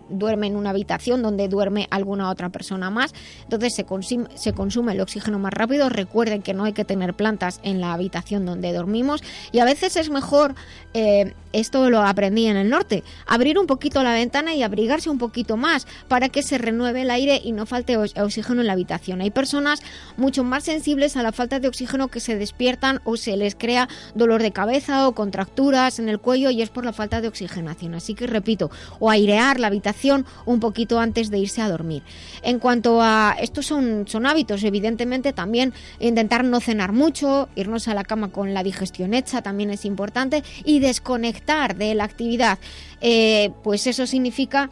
duerme 0.10 0.48
en 0.48 0.56
una 0.56 0.72
habitación 0.72 1.22
donde 1.22 1.48
duerme 1.48 1.88
alguna 1.92 2.30
otra 2.30 2.50
persona 2.50 2.90
más. 2.90 3.14
Entonces 3.44 3.76
se 3.76 3.84
consume, 3.84 4.28
se 4.36 4.54
consume 4.54 4.94
el 4.94 5.02
oxígeno 5.02 5.40
más 5.40 5.54
rápido. 5.54 5.90
Recuerden 5.90 6.42
que 6.42 6.54
no 6.54 6.64
hay 6.64 6.74
que 6.74 6.86
tener 6.86 7.14
plantas 7.14 7.60
en 7.64 7.82
la 7.82 7.94
habitación 7.94 8.46
donde 8.46 8.74
dormimos 8.74 9.22
y 9.52 9.60
a 9.60 9.66
veces 9.66 9.98
es 9.98 10.10
mejor, 10.10 10.56
eh, 10.94 11.34
esto 11.54 11.90
lo 11.90 12.02
aprendí 12.02 12.48
en 12.48 12.58
el 12.58 12.70
norte, 12.70 13.04
abrir 13.26 13.58
un 13.60 13.68
poquito 13.68 14.04
la 14.04 14.14
ventana 14.14 14.56
y 14.56 14.64
abrigarse 14.64 15.10
un 15.10 15.18
poquito 15.18 15.58
más 15.58 15.88
para 16.08 16.30
que 16.30 16.44
se 16.44 16.58
renueve 16.58 17.02
el 17.02 17.12
aire 17.12 17.42
y 17.44 17.52
no 17.52 17.66
falte 17.66 17.98
oxígeno 17.98 18.62
en 18.62 18.68
la 18.68 18.74
habitación. 18.74 19.22
Hay 19.22 19.32
personas 19.32 19.82
mucho 20.16 20.44
más 20.44 20.64
sensibles 20.64 21.17
a 21.18 21.24
la 21.24 21.32
falta 21.32 21.60
de 21.60 21.68
oxígeno 21.68 22.08
que 22.08 22.20
se 22.20 22.38
despiertan 22.38 23.02
o 23.04 23.18
se 23.18 23.36
les 23.38 23.56
crea 23.56 23.90
dolor 24.16 24.42
de 24.42 24.52
cabeza 24.52 25.08
o 25.08 25.14
contracturas 25.14 26.00
en 26.00 26.10
el 26.10 26.20
cuello 26.20 26.50
y 26.50 26.62
es 26.62 26.70
por 26.70 26.86
la 26.86 26.94
falta 26.94 27.22
de 27.22 27.28
oxigenación. 27.28 27.96
Así 27.96 28.14
que 28.14 28.28
repito, 28.28 28.72
o 29.00 29.10
airear 29.10 29.60
la 29.60 29.68
habitación 29.68 30.26
un 30.46 30.60
poquito 30.60 31.00
antes 31.00 31.30
de 31.30 31.40
irse 31.40 31.62
a 31.62 31.70
dormir. 31.70 32.04
En 32.42 32.60
cuanto 32.60 33.02
a 33.02 33.36
estos 33.40 33.66
son, 33.66 34.06
son 34.08 34.26
hábitos, 34.26 34.64
evidentemente 34.64 35.34
también 35.34 35.74
intentar 36.00 36.44
no 36.44 36.60
cenar 36.60 36.92
mucho, 36.92 37.50
irnos 37.56 37.88
a 37.88 37.94
la 37.94 38.04
cama 38.04 38.30
con 38.30 38.54
la 38.54 38.64
digestión 38.64 39.14
hecha 39.14 39.42
también 39.42 39.70
es 39.70 39.86
importante 39.86 40.44
y 40.64 40.80
desconectar 40.80 41.76
de 41.76 41.96
la 41.96 42.04
actividad. 42.04 42.60
Eh, 43.02 43.52
pues 43.64 43.88
eso 43.88 44.06
significa 44.08 44.70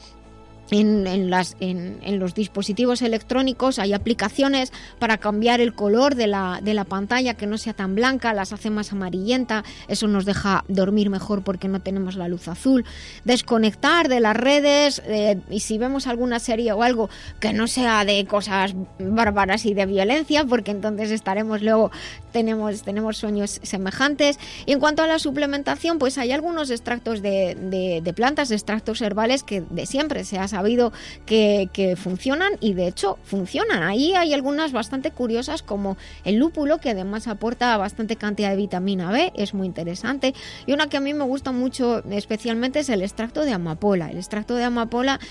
en, 0.71 1.05
en, 1.07 2.19
los 2.19 2.33
dispositivos 2.33 3.01
electrónicos 3.01 3.79
hay 3.79 3.93
aplicaciones 3.93 4.73
para 4.99 5.17
cambiar 5.17 5.61
el 5.61 5.73
color 5.73 6.15
de 6.15 6.27
la, 6.27 6.59
de 6.61 6.73
la, 6.73 6.85
pantalla, 6.85 7.35
que 7.35 7.47
no 7.47 7.57
sea 7.57 7.73
tan 7.73 7.95
blanca, 7.95 8.33
las 8.33 8.53
hace 8.53 8.69
más 8.69 8.91
amarillenta, 8.91 9.63
eso 9.87 10.07
nos 10.07 10.25
deja 10.25 10.63
dormir 10.67 11.09
mejor 11.09 11.43
porque 11.43 11.67
no 11.67 11.81
tenemos 11.81 12.15
la 12.15 12.27
luz 12.27 12.47
azul. 12.47 12.85
Desconectar 13.23 14.07
de 14.07 14.19
las 14.19 14.35
redes 14.35 15.01
eh, 15.05 15.39
y 15.49 15.59
si 15.59 15.77
vemos 15.77 16.07
alguna 16.07 16.39
serie 16.39 16.71
o 16.73 16.83
algo 16.83 17.09
que 17.39 17.53
no 17.53 17.67
sea 17.67 18.05
de 18.05 18.25
cosas 18.25 18.75
bárbaras 18.99 19.65
y 19.65 19.73
de 19.73 19.85
violencia, 19.85 20.45
porque 20.45 20.71
entonces 20.71 21.11
estaremos 21.11 21.61
luego, 21.61 21.91
tenemos, 22.35 22.81
tenemos 22.81 23.15
sueños 23.15 23.61
semejantes. 23.63 24.37
Y 24.65 24.73
en 24.73 24.81
cuanto 24.81 25.01
a 25.01 25.07
la 25.07 25.19
suplementación, 25.19 25.99
pues 25.99 26.17
hay 26.17 26.33
algunos 26.33 26.69
extractos 26.69 27.21
de, 27.21 27.55
de, 28.03 28.13
plantas, 28.13 28.51
extractos 28.51 29.01
herbales 29.01 29.43
que 29.43 29.61
de 29.61 29.85
siempre 29.85 30.25
se 30.25 30.37
ha 30.37 30.49
sabido 30.49 30.91
que, 31.25 31.69
que, 31.71 31.95
funcionan 31.95 32.57
y 32.59 32.73
de 32.73 32.87
hecho 32.87 33.17
funcionan. 33.23 33.83
Ahí 33.83 34.15
hay 34.15 34.33
algunas 34.33 34.73
bastante 34.73 35.11
curiosas 35.11 35.63
como 35.63 35.95
el 36.25 36.35
lúpulo 36.35 36.79
que 36.79 36.89
además 36.89 37.29
aporta 37.29 37.77
bastante 37.77 38.17
cantidad 38.17 38.49
de 38.49 38.57
vitamina 38.57 39.13
B, 39.13 39.31
es 39.35 39.53
muy 39.53 39.65
interesante. 39.65 40.33
Y 40.65 40.73
una 40.73 40.89
que 40.89 40.97
a 40.97 40.99
mí 40.99 41.13
me 41.13 41.23
gusta 41.23 41.53
mucho 41.53 42.03
especialmente 42.11 42.79
es 42.79 42.89
el 42.89 43.01
extracto 43.01 43.45
de 43.45 43.53
amapola. 43.53 44.11
El 44.11 44.17
extracto 44.17 44.55
de 44.55 44.65
amapola 44.65 45.21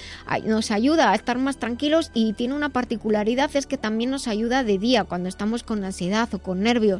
nos 0.47 0.71
ayuda 0.71 1.11
a 1.11 1.15
estar 1.15 1.37
más 1.37 1.59
tranquilos 1.59 2.11
y 2.15 2.33
tiene 2.33 2.55
una 2.55 2.71
particularidad 2.71 3.51
es 3.55 3.67
que 3.67 3.77
también 3.77 4.11
nos 4.11 4.27
ayuda 4.27 4.65
de 4.65 4.79
día 4.79 5.05
cuando 5.05 5.29
estamos 5.29 5.65
con 5.65 5.85
ansiedad 5.85 6.33
o 6.33 6.39
con 6.39 6.61
nervios 6.61 6.94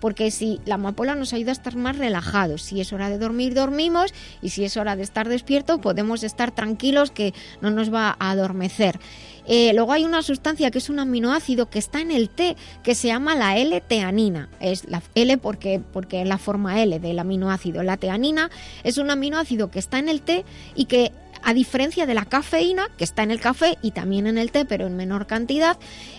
porque 0.00 0.30
si 0.30 0.60
la 0.66 0.74
amapola 0.74 1.14
nos 1.14 1.32
ayuda 1.32 1.50
a 1.50 1.52
estar 1.52 1.76
más 1.76 1.96
relajados, 1.96 2.62
si 2.62 2.80
es 2.80 2.92
hora 2.92 3.08
de 3.08 3.18
dormir, 3.18 3.54
dormimos, 3.54 4.12
y 4.42 4.50
si 4.50 4.64
es 4.64 4.76
hora 4.76 4.96
de 4.96 5.02
estar 5.02 5.28
despierto, 5.28 5.80
podemos 5.80 6.22
estar 6.22 6.50
tranquilos 6.50 7.10
que 7.10 7.32
no 7.62 7.70
nos 7.70 7.92
va 7.92 8.14
a 8.18 8.30
adormecer. 8.30 9.00
Eh, 9.46 9.72
luego 9.74 9.92
hay 9.92 10.04
una 10.04 10.22
sustancia 10.22 10.70
que 10.70 10.78
es 10.78 10.88
un 10.88 10.98
aminoácido 10.98 11.68
que 11.68 11.78
está 11.78 12.00
en 12.00 12.10
el 12.10 12.30
té 12.30 12.56
que 12.82 12.94
se 12.94 13.08
llama 13.08 13.34
la 13.34 13.56
L-teanina. 13.58 14.48
Es 14.60 14.88
la 14.88 15.02
L 15.14 15.38
porque, 15.38 15.80
porque 15.92 16.22
es 16.22 16.28
la 16.28 16.38
forma 16.38 16.82
L 16.82 16.98
del 16.98 17.18
aminoácido. 17.18 17.82
La 17.82 17.96
teanina 17.96 18.50
es 18.82 18.98
un 18.98 19.10
aminoácido 19.10 19.70
que 19.70 19.78
está 19.78 19.98
en 19.98 20.08
el 20.08 20.22
té 20.22 20.44
y 20.74 20.86
que 20.86 21.12
a 21.44 21.54
diferencia 21.54 22.06
de 22.06 22.14
la 22.14 22.24
cafeína, 22.24 22.88
que 22.96 23.04
está 23.04 23.22
en 23.22 23.30
el 23.30 23.40
café 23.40 23.76
y 23.82 23.90
también 23.90 24.26
en 24.26 24.38
el 24.38 24.50
té, 24.50 24.64
pero 24.64 24.86
en 24.86 24.96
menor 24.96 25.26
cantidad, 25.26 25.78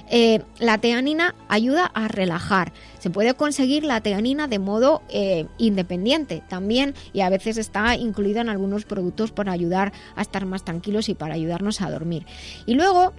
eh, 0.10 0.41
la 0.60 0.77
teanina 0.77 1.35
ayuda 1.49 1.85
a 1.93 2.07
relajar. 2.07 2.72
Se 2.99 3.10
puede 3.10 3.34
conseguir 3.34 3.84
la 3.84 4.02
teanina 4.02 4.47
de 4.47 4.60
modo 4.60 5.02
eh, 5.10 5.47
independiente 5.57 6.43
también 6.47 6.93
y 7.11 7.22
a 7.22 7.30
veces 7.30 7.57
está 7.57 7.95
incluida 7.95 8.41
en 8.41 8.49
algunos 8.49 8.85
productos 8.85 9.31
para 9.31 9.52
ayudar 9.52 9.93
a 10.15 10.22
estar 10.22 10.45
más 10.45 10.64
tranquilos 10.64 11.10
y 11.10 11.15
para 11.15 11.34
ayudarnos 11.34 11.81
a 11.81 11.89
dormir. 11.89 12.26
Y 12.65 12.76
luego 12.76 13.14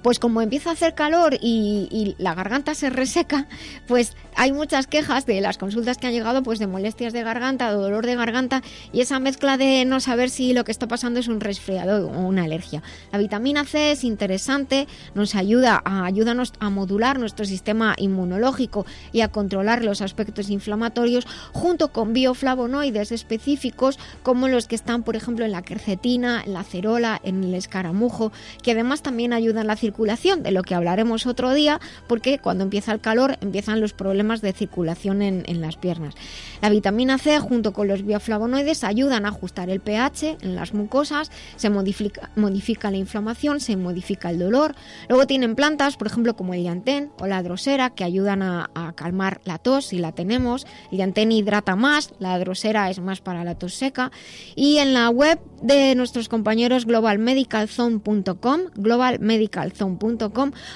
pues 0.00 0.18
como 0.18 0.40
empieza 0.40 0.70
a 0.70 0.72
hacer 0.72 0.94
calor 0.94 1.36
y, 1.40 2.14
la 2.18 2.34
garganta 2.34 2.74
se 2.74 2.90
reseca, 2.90 3.46
pues 3.86 4.14
hay 4.36 4.52
muchas 4.52 4.86
quejas 4.86 5.26
de 5.26 5.40
las 5.40 5.58
consultas 5.58 5.98
que 5.98 6.06
han 6.06 6.12
llegado 6.12 6.42
pues 6.42 6.58
de 6.58 6.66
molestias 6.66 7.12
de 7.12 7.22
garganta, 7.22 7.70
de 7.70 7.76
dolor 7.76 8.06
de 8.06 8.16
garganta 8.16 8.62
y 8.92 9.00
esa 9.00 9.18
mezcla 9.18 9.56
de 9.56 9.84
no 9.84 10.00
saber 10.00 10.30
si 10.30 10.52
lo 10.52 10.64
que 10.64 10.72
está 10.72 10.88
pasando 10.88 11.20
es 11.20 11.28
un 11.28 11.40
resfriado 11.40 12.08
o 12.08 12.20
una 12.26 12.44
alergia. 12.44 12.82
La 13.12 13.18
vitamina 13.18 13.64
C 13.64 13.92
es 13.92 14.04
interesante, 14.04 14.86
nos 15.14 15.34
ayuda 15.34 15.82
a 15.84 16.04
ayudarnos 16.04 16.52
a 16.60 16.70
modular 16.70 17.18
nuestro 17.18 17.44
sistema 17.44 17.94
inmunológico 17.98 18.86
y 19.12 19.20
a 19.20 19.28
controlar 19.28 19.84
los 19.84 20.00
aspectos 20.00 20.50
inflamatorios 20.50 21.26
junto 21.52 21.92
con 21.92 22.12
bioflavonoides 22.12 23.12
específicos 23.12 23.98
como 24.22 24.48
los 24.48 24.66
que 24.66 24.74
están 24.74 25.02
por 25.02 25.16
ejemplo 25.16 25.44
en 25.44 25.52
la 25.52 25.62
quercetina, 25.62 26.42
en 26.44 26.54
la 26.54 26.64
cerola, 26.64 27.20
en 27.22 27.44
el 27.44 27.54
escaramujo, 27.54 28.32
que 28.62 28.72
además 28.72 29.02
también 29.02 29.32
ayudan 29.32 29.66
la 29.66 29.76
circulación, 29.82 30.44
de 30.44 30.52
lo 30.52 30.62
que 30.62 30.76
hablaremos 30.76 31.26
otro 31.26 31.52
día, 31.52 31.80
porque 32.06 32.38
cuando 32.38 32.62
empieza 32.62 32.92
el 32.92 33.00
calor 33.00 33.36
empiezan 33.40 33.80
los 33.80 33.92
problemas 33.92 34.40
de 34.40 34.52
circulación 34.52 35.22
en, 35.22 35.42
en 35.46 35.60
las 35.60 35.76
piernas. 35.76 36.14
La 36.62 36.70
vitamina 36.70 37.18
C 37.18 37.40
junto 37.40 37.72
con 37.72 37.88
los 37.88 38.06
bioflavonoides 38.06 38.84
ayudan 38.84 39.26
a 39.26 39.30
ajustar 39.30 39.68
el 39.70 39.80
pH 39.80 40.38
en 40.40 40.54
las 40.54 40.72
mucosas, 40.72 41.32
se 41.56 41.70
modifica, 41.70 42.30
modifica 42.36 42.92
la 42.92 42.98
inflamación, 42.98 43.58
se 43.58 43.76
modifica 43.76 44.30
el 44.30 44.38
dolor. 44.38 44.76
Luego 45.08 45.26
tienen 45.26 45.56
plantas, 45.56 45.96
por 45.96 46.06
ejemplo, 46.06 46.36
como 46.36 46.54
el 46.54 46.62
llantén 46.62 47.10
o 47.18 47.26
la 47.26 47.42
drosera, 47.42 47.90
que 47.90 48.04
ayudan 48.04 48.42
a, 48.42 48.70
calmar 48.94 49.40
la 49.44 49.58
tos 49.58 49.86
si 49.86 49.98
la 49.98 50.12
tenemos. 50.12 50.66
El 50.92 50.98
llantén 50.98 51.32
hidrata 51.32 51.74
más, 51.74 52.14
la 52.20 52.38
drosera 52.38 52.90
es 52.90 53.00
más 53.00 53.20
para 53.20 53.42
la 53.42 53.56
tos 53.56 53.74
seca. 53.74 54.12
Y 54.54 54.78
en 54.78 54.92
la 54.94 55.10
web 55.10 55.40
de 55.62 55.96
nuestros 55.96 56.28
compañeros 56.28 56.86
globalmedicalzone.com, 56.86 58.60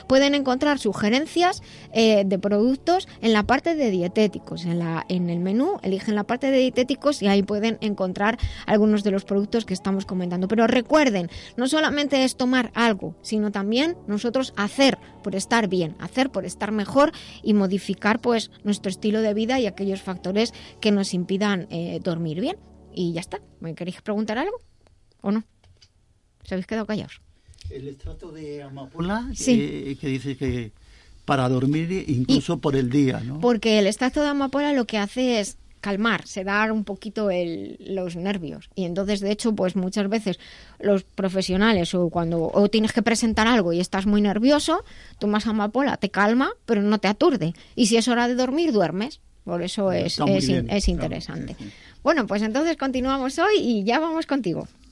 pueden 0.06 0.34
encontrar 0.34 0.78
sugerencias 0.78 1.62
eh, 1.92 2.24
de 2.24 2.38
productos 2.38 3.08
en 3.20 3.32
la 3.32 3.42
parte 3.44 3.74
de 3.74 3.90
dietéticos. 3.90 4.64
En, 4.64 4.78
la, 4.78 5.04
en 5.08 5.30
el 5.30 5.40
menú 5.40 5.78
eligen 5.82 6.14
la 6.14 6.24
parte 6.24 6.50
de 6.50 6.58
dietéticos 6.58 7.22
y 7.22 7.28
ahí 7.28 7.42
pueden 7.42 7.78
encontrar 7.80 8.38
algunos 8.66 9.04
de 9.04 9.10
los 9.10 9.24
productos 9.24 9.64
que 9.64 9.74
estamos 9.74 10.06
comentando. 10.06 10.48
Pero 10.48 10.66
recuerden, 10.66 11.30
no 11.56 11.68
solamente 11.68 12.24
es 12.24 12.36
tomar 12.36 12.70
algo, 12.74 13.14
sino 13.22 13.52
también 13.52 13.96
nosotros 14.06 14.52
hacer 14.56 14.98
por 15.22 15.34
estar 15.34 15.68
bien, 15.68 15.96
hacer 15.98 16.30
por 16.30 16.44
estar 16.44 16.72
mejor 16.72 17.12
y 17.42 17.54
modificar 17.54 18.20
pues 18.20 18.50
nuestro 18.64 18.90
estilo 18.90 19.20
de 19.20 19.34
vida 19.34 19.58
y 19.60 19.66
aquellos 19.66 20.02
factores 20.02 20.52
que 20.80 20.92
nos 20.92 21.14
impidan 21.14 21.66
eh, 21.70 22.00
dormir 22.02 22.40
bien. 22.40 22.56
Y 22.92 23.12
ya 23.12 23.20
está. 23.20 23.40
¿Me 23.60 23.74
queréis 23.74 24.00
preguntar 24.00 24.38
algo? 24.38 24.58
¿O 25.20 25.30
no? 25.30 25.44
¿Os 26.44 26.52
habéis 26.52 26.66
quedado 26.66 26.86
callados? 26.86 27.25
El 27.70 27.88
extracto 27.88 28.32
de 28.32 28.62
amapola, 28.62 29.28
Sí. 29.34 29.58
eh, 29.60 29.96
que 30.00 30.08
dice 30.08 30.36
que 30.36 30.72
para 31.24 31.48
dormir 31.48 32.04
incluso 32.08 32.58
por 32.58 32.76
el 32.76 32.88
día, 32.90 33.20
¿no? 33.20 33.40
Porque 33.40 33.78
el 33.78 33.86
extracto 33.86 34.22
de 34.22 34.28
amapola 34.28 34.72
lo 34.72 34.86
que 34.86 34.98
hace 34.98 35.40
es 35.40 35.58
calmar, 35.80 36.26
sedar 36.26 36.72
un 36.72 36.84
poquito 36.84 37.30
el- 37.30 37.76
los 37.80 38.16
nervios. 38.16 38.70
Y 38.74 38.84
entonces, 38.84 39.20
de 39.20 39.30
hecho, 39.30 39.54
pues 39.54 39.76
muchas 39.76 40.08
veces 40.08 40.38
los 40.80 41.04
profesionales 41.04 41.94
o 41.94 42.08
cuando 42.10 42.50
o 42.52 42.68
tienes 42.68 42.92
que 42.92 43.02
presentar 43.02 43.46
algo 43.46 43.72
y 43.72 43.80
estás 43.80 44.06
muy 44.06 44.20
nervioso, 44.20 44.84
tomas 45.18 45.46
amapola, 45.46 45.96
te 45.96 46.08
calma, 46.10 46.50
pero 46.64 46.82
no 46.82 46.98
te 46.98 47.08
aturde. 47.08 47.54
Y 47.76 47.86
si 47.86 47.96
es 47.96 48.08
hora 48.08 48.26
de 48.28 48.34
dormir, 48.34 48.72
duermes. 48.72 49.20
Por 49.44 49.62
eso 49.62 49.92
es, 49.92 50.18
bien, 50.24 50.68
es 50.70 50.88
interesante. 50.88 51.54
Bueno, 52.02 52.26
pues 52.26 52.42
entonces 52.42 52.76
continuamos 52.76 53.38
hoy 53.38 53.58
y 53.60 53.84
ya 53.84 54.00
vamos 54.00 54.26
contigo. 54.26 54.66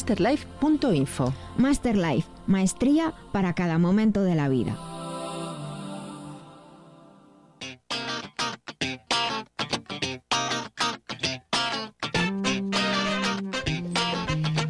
masterlife.info. 0.00 1.32
Master 1.58 1.96
Life, 1.96 2.26
maestría 2.46 3.12
para 3.32 3.54
cada 3.54 3.78
momento 3.78 4.22
de 4.22 4.34
la 4.34 4.48
vida. 4.48 4.76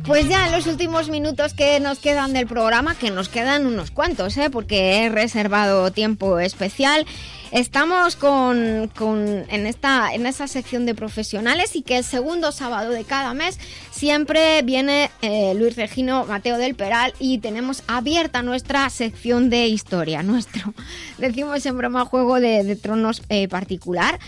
Pues 0.06 0.28
ya 0.28 0.46
en 0.46 0.52
los 0.52 0.66
últimos 0.66 1.08
minutos 1.08 1.54
que 1.54 1.78
nos 1.78 2.00
quedan 2.00 2.32
del 2.32 2.48
programa, 2.48 2.96
que 2.96 3.12
nos 3.12 3.28
quedan 3.28 3.64
unos 3.66 3.92
cuantos, 3.92 4.36
¿eh? 4.38 4.50
porque 4.50 5.04
he 5.04 5.08
reservado 5.08 5.92
tiempo 5.92 6.40
especial. 6.40 7.06
Estamos 7.52 8.16
con, 8.16 8.90
con- 8.96 9.44
en, 9.48 9.66
esta, 9.66 10.12
en 10.12 10.26
esa 10.26 10.48
sección 10.48 10.84
de 10.84 10.96
profesionales 10.96 11.76
y 11.76 11.82
que 11.82 11.98
el 11.98 12.04
segundo 12.04 12.50
sábado 12.50 12.90
de 12.90 13.04
cada 13.04 13.34
mes 13.34 13.58
siempre 14.00 14.62
viene 14.62 15.10
eh, 15.20 15.52
Luis 15.54 15.76
Regino 15.76 16.24
Mateo 16.24 16.56
del 16.56 16.74
Peral 16.74 17.12
y 17.18 17.36
tenemos 17.36 17.82
abierta 17.86 18.40
nuestra 18.40 18.88
sección 18.88 19.50
de 19.50 19.66
historia, 19.66 20.22
nuestro, 20.22 20.72
decimos 21.18 21.66
en 21.66 21.76
broma, 21.76 22.06
juego 22.06 22.40
de, 22.40 22.64
de 22.64 22.76
tronos 22.76 23.22
eh, 23.28 23.46
particular. 23.46 24.18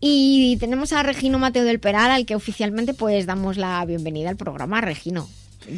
Y 0.00 0.58
tenemos 0.60 0.92
a 0.92 1.02
Regino 1.02 1.38
Mateo 1.38 1.64
del 1.64 1.80
Peral 1.80 2.10
al 2.10 2.26
que 2.26 2.34
oficialmente 2.34 2.92
pues 2.92 3.24
damos 3.24 3.56
la 3.56 3.82
bienvenida 3.86 4.28
al 4.28 4.36
programa, 4.36 4.82
Regino. 4.82 5.26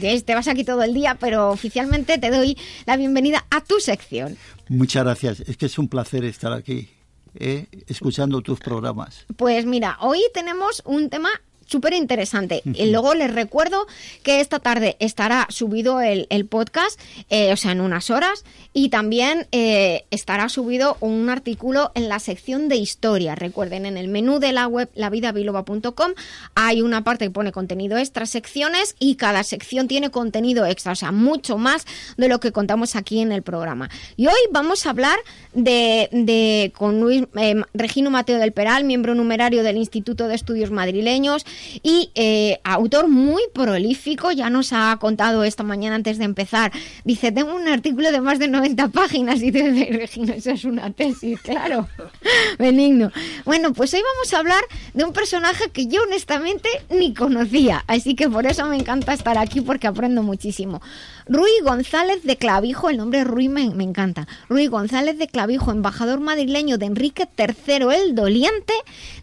Te 0.00 0.34
vas 0.34 0.48
aquí 0.48 0.64
todo 0.64 0.82
el 0.82 0.92
día, 0.92 1.16
pero 1.20 1.50
oficialmente 1.50 2.18
te 2.18 2.30
doy 2.30 2.58
la 2.86 2.96
bienvenida 2.96 3.46
a 3.50 3.60
tu 3.60 3.78
sección. 3.78 4.36
Muchas 4.68 5.04
gracias. 5.04 5.40
Es 5.46 5.56
que 5.56 5.66
es 5.66 5.78
un 5.78 5.86
placer 5.86 6.24
estar 6.24 6.52
aquí, 6.52 6.88
¿eh? 7.36 7.66
escuchando 7.86 8.40
tus 8.40 8.58
programas. 8.58 9.26
Pues 9.36 9.64
mira, 9.64 9.96
hoy 10.00 10.18
tenemos 10.32 10.82
un 10.84 11.08
tema 11.08 11.30
súper 11.66 11.92
interesante. 11.94 12.62
Y 12.64 12.90
luego 12.90 13.14
les 13.14 13.32
recuerdo 13.32 13.86
que 14.22 14.40
esta 14.40 14.58
tarde 14.58 14.96
estará 15.00 15.46
subido 15.50 16.00
el, 16.00 16.26
el 16.30 16.46
podcast, 16.46 16.98
eh, 17.30 17.52
o 17.52 17.56
sea, 17.56 17.72
en 17.72 17.80
unas 17.80 18.10
horas, 18.10 18.44
y 18.72 18.88
también 18.88 19.46
eh, 19.52 20.04
estará 20.10 20.48
subido 20.48 20.96
un 21.00 21.28
artículo 21.30 21.92
en 21.94 22.08
la 22.08 22.18
sección 22.18 22.68
de 22.68 22.76
historia. 22.76 23.34
Recuerden, 23.34 23.86
en 23.86 23.96
el 23.96 24.08
menú 24.08 24.38
de 24.38 24.52
la 24.52 24.66
web 24.66 24.90
lavidabiloba.com 24.94 26.12
hay 26.54 26.82
una 26.82 27.04
parte 27.04 27.24
que 27.26 27.30
pone 27.30 27.52
contenido 27.52 27.96
extra, 27.98 28.26
secciones, 28.26 28.94
y 28.98 29.16
cada 29.16 29.42
sección 29.44 29.88
tiene 29.88 30.10
contenido 30.10 30.66
extra, 30.66 30.92
o 30.92 30.96
sea, 30.96 31.12
mucho 31.12 31.58
más 31.58 31.84
de 32.16 32.28
lo 32.28 32.40
que 32.40 32.52
contamos 32.52 32.96
aquí 32.96 33.20
en 33.20 33.32
el 33.32 33.42
programa. 33.42 33.90
Y 34.16 34.26
hoy 34.26 34.34
vamos 34.50 34.86
a 34.86 34.90
hablar 34.90 35.18
de, 35.52 36.08
de- 36.12 36.72
con 36.76 37.00
Luis 37.00 37.24
eh, 37.36 37.62
Regino 37.74 38.10
Mateo 38.10 38.38
del 38.38 38.52
Peral, 38.52 38.84
miembro 38.84 39.14
numerario 39.14 39.62
del 39.62 39.76
Instituto 39.76 40.28
de 40.28 40.34
Estudios 40.34 40.70
Madrileños 40.70 41.44
y 41.82 42.10
eh, 42.14 42.60
autor 42.64 43.08
muy 43.08 43.42
prolífico, 43.52 44.30
ya 44.32 44.50
nos 44.50 44.72
ha 44.72 44.96
contado 45.00 45.44
esta 45.44 45.62
mañana 45.62 45.96
antes 45.96 46.18
de 46.18 46.24
empezar. 46.24 46.72
Dice, 47.04 47.32
tengo 47.32 47.54
un 47.54 47.68
artículo 47.68 48.12
de 48.12 48.20
más 48.20 48.38
de 48.38 48.48
90 48.48 48.88
páginas 48.88 49.42
y 49.42 49.50
dice, 49.50 49.88
Regino, 49.92 50.32
eso 50.32 50.50
es 50.50 50.64
una 50.64 50.90
tesis, 50.90 51.40
claro. 51.42 51.88
Benigno. 52.58 53.10
Bueno, 53.44 53.72
pues 53.72 53.92
hoy 53.94 54.00
vamos 54.14 54.32
a 54.32 54.38
hablar 54.38 54.64
de 54.92 55.04
un 55.04 55.12
personaje 55.12 55.70
que 55.70 55.86
yo 55.86 56.02
honestamente 56.02 56.68
ni 56.90 57.14
conocía, 57.14 57.84
así 57.86 58.14
que 58.14 58.28
por 58.28 58.46
eso 58.46 58.66
me 58.66 58.76
encanta 58.76 59.12
estar 59.12 59.38
aquí 59.38 59.60
porque 59.60 59.86
aprendo 59.86 60.22
muchísimo. 60.22 60.80
Rui 61.26 61.50
González 61.62 62.22
de 62.22 62.36
Clavijo, 62.36 62.90
el 62.90 62.98
nombre 62.98 63.24
Rui 63.24 63.48
me, 63.48 63.70
me 63.74 63.84
encanta. 63.84 64.28
Rui 64.48 64.66
González 64.66 65.18
de 65.18 65.26
Clavijo, 65.26 65.70
embajador 65.70 66.20
madrileño 66.20 66.76
de 66.76 66.86
Enrique 66.86 67.26
III 67.38 67.94
el 67.94 68.14
Doliente 68.14 68.74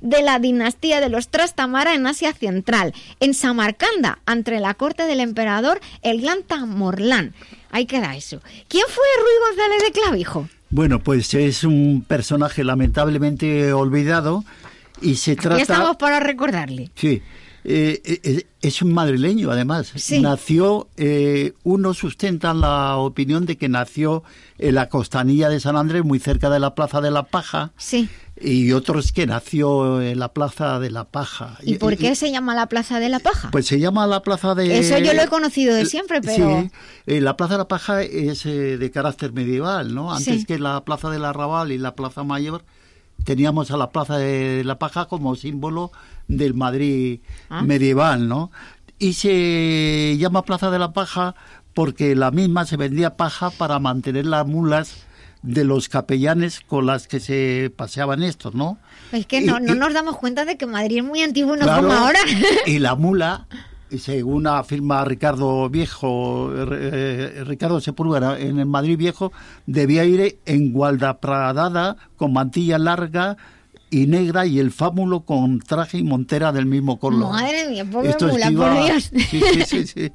de 0.01 0.23
la 0.23 0.39
dinastía 0.39 0.99
de 0.99 1.09
los 1.09 1.29
Trastamara 1.29 1.93
en 1.93 2.07
Asia 2.07 2.33
Central, 2.33 2.93
en 3.19 3.33
Samarcanda, 3.33 4.19
ante 4.25 4.59
la 4.59 4.73
corte 4.73 5.03
del 5.03 5.19
emperador 5.19 5.79
el 6.01 6.21
Gran 6.21 6.43
Tamorlán. 6.43 7.33
Ahí 7.69 7.85
queda 7.85 8.15
eso. 8.15 8.41
¿Quién 8.67 8.85
fue 8.87 9.05
Rui 9.19 9.49
González 9.49 9.83
de 9.83 9.91
Clavijo? 9.91 10.49
Bueno, 10.71 10.99
pues 10.99 11.33
es 11.33 11.63
un 11.63 12.03
personaje 12.07 12.63
lamentablemente 12.63 13.73
olvidado 13.73 14.43
y 15.01 15.15
se 15.15 15.35
trata... 15.35 15.57
Ya 15.57 15.63
estamos 15.63 15.97
para 15.97 16.19
recordarle. 16.19 16.89
Sí, 16.95 17.21
eh, 17.63 18.01
eh, 18.05 18.47
es 18.61 18.81
un 18.81 18.93
madrileño 18.93 19.51
además. 19.51 19.91
Sí. 19.95 20.19
Nació, 20.19 20.87
eh, 20.97 21.53
unos 21.63 21.97
sustentan 21.97 22.61
la 22.61 22.97
opinión 22.97 23.45
de 23.45 23.57
que 23.57 23.69
nació 23.69 24.23
en 24.57 24.75
la 24.75 24.89
costanilla 24.89 25.49
de 25.49 25.59
San 25.59 25.75
Andrés, 25.75 26.03
muy 26.03 26.19
cerca 26.19 26.49
de 26.49 26.59
la 26.59 26.75
Plaza 26.75 27.01
de 27.01 27.11
la 27.11 27.23
Paja. 27.23 27.71
Sí. 27.77 28.09
Y 28.39 28.71
otros 28.71 29.11
que 29.11 29.27
nació 29.27 30.01
en 30.01 30.17
la 30.17 30.33
Plaza 30.33 30.79
de 30.79 30.89
la 30.89 31.03
Paja. 31.05 31.57
¿Y 31.61 31.75
por 31.75 31.95
qué 31.97 32.15
se 32.15 32.31
llama 32.31 32.55
la 32.55 32.67
Plaza 32.67 32.99
de 32.99 33.09
la 33.09 33.19
Paja? 33.19 33.49
Pues 33.51 33.67
se 33.67 33.79
llama 33.79 34.07
la 34.07 34.21
Plaza 34.23 34.55
de... 34.55 34.79
Eso 34.79 34.97
yo 34.97 35.13
lo 35.13 35.21
he 35.21 35.27
conocido 35.27 35.75
de 35.75 35.85
siempre, 35.85 36.21
pero... 36.21 36.63
Sí, 36.63 36.71
eh, 37.05 37.21
la 37.21 37.37
Plaza 37.37 37.53
de 37.53 37.57
la 37.59 37.67
Paja 37.67 38.01
es 38.01 38.45
eh, 38.47 38.77
de 38.77 38.91
carácter 38.91 39.33
medieval, 39.33 39.93
¿no? 39.93 40.11
Antes 40.11 40.41
Sí. 40.41 40.45
que 40.45 40.57
la 40.57 40.83
Plaza 40.83 41.09
del 41.09 41.25
Arrabal 41.25 41.71
y 41.71 41.77
la 41.77 41.95
Plaza 41.95 42.23
Mayor, 42.23 42.63
teníamos 43.23 43.71
a 43.71 43.77
la 43.77 43.89
Plaza 43.91 44.17
de 44.17 44.63
la 44.63 44.77
Paja 44.79 45.05
como 45.05 45.35
símbolo 45.35 45.91
del 46.27 46.53
Madrid 46.53 47.19
Ah. 47.49 47.61
medieval, 47.61 48.27
¿no? 48.27 48.51
Y 48.99 49.13
se 49.13 50.15
llama 50.19 50.43
Plaza 50.43 50.69
de 50.71 50.79
la 50.79 50.93
Paja 50.93 51.35
porque 51.73 52.15
la 52.15 52.31
misma 52.31 52.65
se 52.65 52.77
vendía 52.77 53.15
paja 53.15 53.49
para 53.49 53.79
mantener 53.79 54.25
las 54.25 54.45
mulas 54.45 55.05
de 55.41 55.63
los 55.63 55.89
capellanes 55.89 56.59
con 56.61 56.85
las 56.85 57.07
que 57.07 57.19
se 57.19 57.71
paseaban 57.75 58.21
estos, 58.21 58.53
¿no? 58.53 58.77
Es 59.11 59.25
que 59.25 59.39
Y- 59.39 59.45
no, 59.45 59.59
nos 59.59 59.93
damos 59.93 60.17
cuenta 60.17 60.45
de 60.45 60.57
que 60.57 60.67
Madrid 60.67 60.97
es 60.99 61.03
muy 61.03 61.21
antiguo, 61.21 61.55
no 61.55 61.63
Claro, 61.63 61.87
como 61.87 61.93
ahora. 61.99 62.19
Y 62.67 62.77
la 62.79 62.95
mula, 62.95 63.47
según 63.99 64.47
afirma 64.47 65.03
Ricardo 65.05 65.69
Viejo, 65.69 66.51
eh, 66.53 67.43
Ricardo 67.45 67.79
Sepúlveda, 67.81 68.39
en 68.39 68.59
el 68.59 68.65
Madrid 68.65 68.97
Viejo, 68.97 69.31
debía 69.65 70.05
ir 70.05 70.39
en 70.45 70.71
gualdapradada, 70.73 71.97
con 72.17 72.33
mantilla 72.33 72.77
larga 72.77 73.37
y 73.89 74.07
negra 74.07 74.45
y 74.45 74.57
el 74.59 74.71
fámulo 74.71 75.21
con 75.21 75.59
traje 75.59 75.97
y 75.97 76.03
montera 76.03 76.51
del 76.53 76.65
mismo 76.65 76.97
color. 76.97 77.31
Madre 77.33 77.67
mía, 77.69 77.85
pobre 77.85 78.09
Esto 78.09 78.27
es 78.27 78.33
mula, 78.33 78.51
por 78.51 78.83
Dios. 78.85 79.11
Sí, 79.29 79.41
sí, 79.53 79.63
sí, 79.65 79.87
sí. 79.87 80.11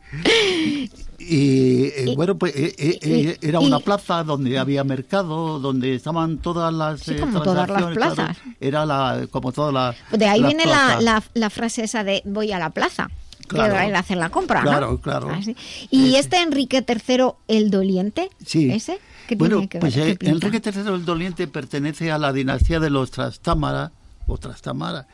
Y, 1.19 1.87
eh, 1.87 2.13
bueno, 2.17 2.39
pues 2.39 2.55
eh, 2.57 2.75
eh, 2.79 2.99
eh, 3.03 3.39
era 3.43 3.59
una 3.61 3.81
plaza 3.81 4.23
donde 4.23 4.59
había 4.59 4.85
mercado, 4.85 5.59
donde 5.59 5.95
estaban 5.95 6.39
todas 6.39 6.73
las 6.73 7.01
Sí, 7.01 7.13
eh, 7.13 7.21
como 7.21 7.43
todas 7.43 7.69
las 7.69 7.79
claro. 7.79 7.95
plazas. 7.95 8.37
Era 8.61 8.87
la, 8.87 9.27
como 9.31 9.53
todas 9.53 9.75
las 9.75 10.19
De 10.19 10.27
ahí 10.27 10.41
las 10.41 10.49
viene 10.55 10.67
la, 10.67 11.01
la, 11.01 11.23
la 11.35 11.51
frase 11.51 11.85
esa 11.85 12.05
de 12.05 12.23
voy 12.25 12.53
a 12.53 12.59
la 12.59 12.71
plaza. 12.71 13.09
Claro. 13.47 13.73
Que 13.73 13.77
va 13.79 13.81
a 13.83 13.89
ir 13.89 13.95
a 13.95 13.99
hacer 14.01 14.17
la 14.17 14.31
compra, 14.31 14.63
¿no? 14.63 14.71
Claro, 14.71 15.01
claro. 15.01 15.31
Así. 15.31 15.57
Y 15.91 16.17
este 16.17 16.41
Enrique 16.43 16.85
III 16.87 17.33
el 17.49 17.71
Doliente, 17.71 18.31
Sí. 18.45 18.71
ese, 18.71 18.99
¿Qué 19.27 19.35
Bueno, 19.35 19.57
tiene 19.57 19.69
que 19.69 19.79
pues 19.81 19.97
eh? 19.97 20.17
Enrique 20.21 20.63
III 20.65 20.95
el 20.95 21.05
Doliente 21.05 21.49
pertenece 21.49 22.13
a 22.13 22.19
la 22.19 22.33
dinastía 22.33 22.79
de 22.81 22.91
los 22.91 23.11
Trastámara, 23.11 23.93
o 24.27 24.39
Trastámara, 24.39 25.07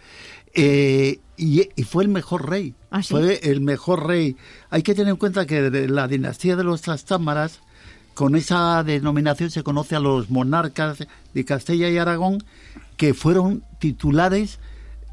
eh, 0.54 1.18
y, 1.36 1.68
y 1.74 1.82
fue 1.84 2.04
el 2.04 2.10
mejor 2.10 2.48
rey. 2.48 2.74
¿Ah, 2.90 3.02
sí? 3.02 3.14
Fue 3.14 3.40
el 3.42 3.60
mejor 3.62 4.06
rey. 4.06 4.36
Hay 4.70 4.82
que 4.82 4.94
tener 4.94 5.10
en 5.10 5.16
cuenta 5.16 5.46
que 5.46 5.70
de 5.70 5.88
la 5.88 6.08
dinastía 6.08 6.56
de 6.56 6.64
los 6.64 6.82
Trastámaras, 6.82 7.60
con 8.14 8.36
esa 8.36 8.82
denominación 8.84 9.50
se 9.50 9.62
conoce 9.62 9.96
a 9.96 10.00
los 10.00 10.28
monarcas 10.28 10.98
de 11.32 11.44
Castilla 11.46 11.88
y 11.88 11.96
Aragón, 11.96 12.44
que 12.98 13.14
fueron 13.14 13.64
titulares 13.78 14.58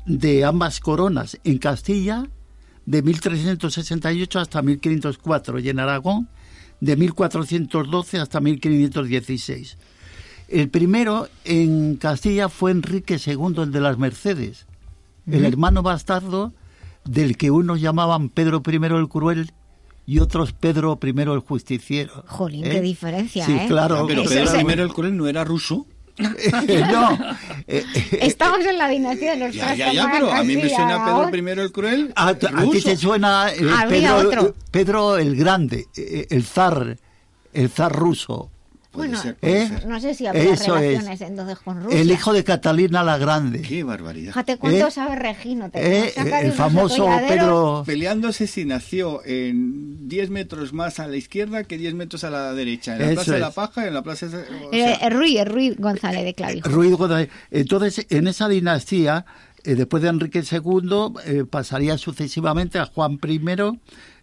de 0.05 0.43
ambas 0.43 0.81
coronas. 0.81 1.37
En 1.45 1.57
Castilla, 1.59 2.27
de 2.89 3.03
1368 3.03 4.39
hasta 4.39 4.63
1504, 4.63 5.59
y 5.59 5.69
en 5.69 5.79
Aragón, 5.79 6.27
de 6.81 6.95
1412 6.97 8.17
hasta 8.17 8.39
1516. 8.39 9.77
El 10.47 10.69
primero 10.69 11.27
en 11.45 11.97
Castilla 11.97 12.49
fue 12.49 12.71
Enrique 12.71 13.19
II, 13.23 13.61
el 13.61 13.71
de 13.71 13.79
las 13.79 13.99
Mercedes, 13.99 14.65
el 15.27 15.45
hermano 15.45 15.83
bastardo 15.83 16.51
del 17.05 17.37
que 17.37 17.51
unos 17.51 17.79
llamaban 17.79 18.29
Pedro 18.29 18.63
I 18.65 18.75
el 18.85 19.07
Cruel 19.07 19.51
y 20.07 20.17
otros 20.17 20.53
Pedro 20.53 20.97
I 21.03 21.09
el 21.09 21.39
Justiciero. 21.41 22.23
Jolín, 22.25 22.65
¿Eh? 22.65 22.69
qué 22.71 22.81
diferencia, 22.81 23.45
Sí, 23.45 23.51
¿eh? 23.51 23.65
claro. 23.67 24.07
Pero 24.07 24.23
Pedro 24.23 24.59
I 24.67 24.79
el 24.81 24.93
Cruel 24.93 25.15
no 25.15 25.27
era 25.27 25.43
ruso. 25.43 25.85
no, 26.91 27.17
Estamos 28.11 28.65
en 28.65 28.77
la 28.77 28.87
dinastía 28.89 29.31
de 29.31 29.37
los 29.37 29.55
Ya, 29.55 29.73
ya, 29.73 29.93
ya, 29.93 30.09
pero 30.11 30.31
a 30.31 30.43
mí 30.43 30.55
me 30.55 30.69
suena 30.69 31.05
Pedro 31.05 31.35
I 31.35 31.59
el 31.59 31.71
Cruel. 31.71 32.13
A, 32.15 32.29
a 32.29 32.35
ti 32.35 32.81
te 32.81 32.97
suena 32.97 33.49
eh, 33.51 33.59
Pedro. 33.87 34.53
Pedro 34.71 35.17
el 35.17 35.35
Grande, 35.35 35.87
eh, 35.95 36.27
el 36.29 36.43
zar, 36.43 36.97
el 37.53 37.69
zar 37.69 37.93
ruso. 37.93 38.51
Bueno, 38.91 39.21
¿Eh? 39.43 39.69
no 39.87 39.99
sé 39.99 40.15
si 40.15 40.25
habría 40.25 40.51
Eso 40.51 40.75
es. 40.77 40.81
relaciones 40.81 41.21
entonces 41.21 41.59
con 41.59 41.83
Rusia. 41.83 41.99
El 42.01 42.09
hijo 42.09 42.33
de 42.33 42.43
Catalina 42.43 43.03
la 43.03 43.19
Grande. 43.19 43.61
Qué 43.61 43.83
barbaridad. 43.83 44.31
Fíjate 44.31 44.57
cuánto 44.57 44.87
¿Eh? 44.87 44.91
sabe 44.91 45.15
Regino. 45.15 45.69
Te 45.69 46.07
Eh, 46.07 46.13
el 46.41 46.51
famoso. 46.53 47.07
Pedro... 47.27 47.83
Peleándose 47.85 48.47
si 48.47 48.65
nació 48.65 49.23
en 49.25 50.07
10 50.09 50.31
metros 50.31 50.73
más 50.73 50.99
a 50.99 51.07
la 51.07 51.17
izquierda 51.17 51.63
que 51.65 51.77
10 51.77 51.93
metros 51.93 52.23
a 52.23 52.31
la 52.31 52.53
derecha. 52.53 52.93
En 52.95 52.99
la 53.01 53.05
Eso 53.05 53.13
Plaza 53.15 53.33
de 53.33 53.39
la 53.39 53.47
es. 53.49 53.53
Paja, 53.53 53.87
en 53.87 53.93
la 53.93 54.01
Plaza... 54.01 54.25
de- 54.27 54.37
o 54.37 54.73
Eh, 54.73 54.79
sea, 54.83 54.93
eh, 54.95 55.09
Ruiz, 55.11 55.37
eh, 55.37 55.45
Ruiz 55.45 55.77
González 55.77 56.25
de 56.25 56.33
Clavijo. 56.33 56.67
Ruiz 56.69 56.95
González. 56.95 57.29
Entonces, 57.51 58.07
en 58.09 58.27
esa 58.27 58.49
dinastía, 58.49 59.25
eh, 59.65 59.75
después 59.75 60.01
de 60.01 60.09
Enrique 60.09 60.41
II, 60.51 61.13
eh, 61.25 61.45
pasaría 61.47 61.95
sucesivamente 61.99 62.79
a 62.79 62.85
Juan 62.87 63.19
I, 63.23 63.39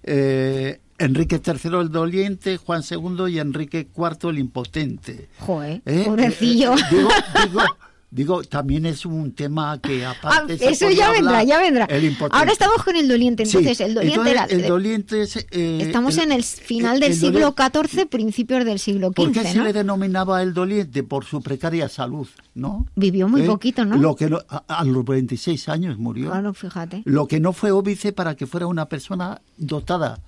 eh, 0.02 0.80
Enrique 0.98 1.40
III 1.44 1.78
el 1.80 1.90
Doliente, 1.90 2.56
Juan 2.56 2.82
II 2.88 3.32
y 3.32 3.38
Enrique 3.38 3.88
IV 3.96 4.30
el 4.30 4.38
Impotente. 4.38 5.28
Joder, 5.40 5.82
¿Eh? 5.84 6.02
pobrecillo. 6.06 6.74
Eh, 6.74 6.82
digo, 6.90 7.08
digo, 7.44 7.60
digo, 8.10 8.42
también 8.44 8.86
es 8.86 9.04
un 9.04 9.32
tema 9.32 9.78
que 9.80 10.06
Ah, 10.06 10.12
aparte... 10.18 10.56
se 10.56 10.70
eso 10.70 10.88
ya 10.90 11.10
vendrá, 11.12 11.42
ya 11.44 11.58
vendrá. 11.60 11.84
el. 11.86 12.16
Ahora 12.30 12.52
estamos 12.52 12.82
con 12.82 12.96
el 12.96 13.08
doliente. 13.08 13.44
Sí, 13.44 13.58
Entonces, 13.58 13.80
el 13.86 13.94
doliente 13.94 14.20
entonces, 14.30 14.32
era. 14.52 14.62
el 14.62 14.68
doliente 14.68 15.22
es, 15.22 15.36
eh, 15.50 15.78
Estamos 15.82 16.16
el- 16.16 16.24
en 16.24 16.32
el 16.32 16.42
final 16.44 16.98
del 17.00 17.12
el 17.12 17.18
siglo 17.18 17.52
doliente- 17.54 17.88
XIV, 17.88 18.06
principios 18.08 18.64
del 18.64 18.78
siglo 18.78 19.12
¿Por 19.12 19.32
qué 19.32 19.40
XV, 19.40 19.48
se 19.52 19.58
¿no? 19.58 19.64
le 19.64 19.72
denominaba 19.74 20.40
el 20.42 20.54
doliente? 20.54 21.02
Por 21.02 21.24
su 21.26 21.42
precaria 21.42 21.90
salud, 21.90 22.26
¿no? 22.54 22.86
Vivió 22.96 23.28
muy 23.28 23.42
¿Eh? 23.42 23.46
poquito, 23.46 23.84
¿no? 23.84 23.96
Lo 23.98 24.16
que 24.16 24.30
no- 24.30 24.40
a, 24.48 24.62
a 24.66 24.84
los 24.84 25.04
26 25.04 25.68
años 25.68 25.98
murió. 25.98 26.30
Claro, 26.30 26.54
fíjate. 26.54 27.02
Lo 27.04 27.26
que 27.26 27.38
no 27.38 27.52
fue 27.52 27.70
óbice 27.70 28.12
para 28.12 28.34
que 28.34 28.46
fuera 28.46 28.66
una 28.66 28.88
persona 28.88 29.42
dotada 29.58 30.20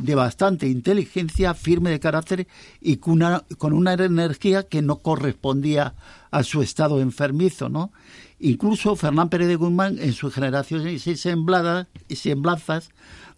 de 0.00 0.14
bastante 0.14 0.66
inteligencia, 0.66 1.54
firme 1.54 1.90
de 1.90 2.00
carácter 2.00 2.46
y 2.80 2.96
con 2.96 3.14
una, 3.14 3.44
con 3.58 3.72
una 3.72 3.92
energía 3.92 4.64
que 4.64 4.82
no 4.82 4.98
correspondía 4.98 5.94
a 6.30 6.42
su 6.42 6.62
estado 6.62 7.00
enfermizo, 7.00 7.68
¿no? 7.68 7.92
Incluso 8.38 8.96
Fernán 8.96 9.28
Pérez 9.28 9.48
de 9.48 9.56
Guzmán, 9.56 9.98
en 9.98 10.12
su 10.12 10.30
generación 10.30 10.88
y 10.88 10.98
sembladas, 10.98 11.88
y 12.08 12.16
semblanzas, 12.16 12.90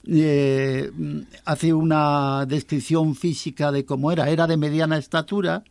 eh, 0.06 0.90
hace 1.44 1.72
una 1.72 2.46
descripción 2.46 3.16
física 3.16 3.72
de 3.72 3.84
cómo 3.84 4.12
era. 4.12 4.30
Era 4.30 4.46
de 4.46 4.56
mediana 4.56 4.98
estatura, 4.98 5.64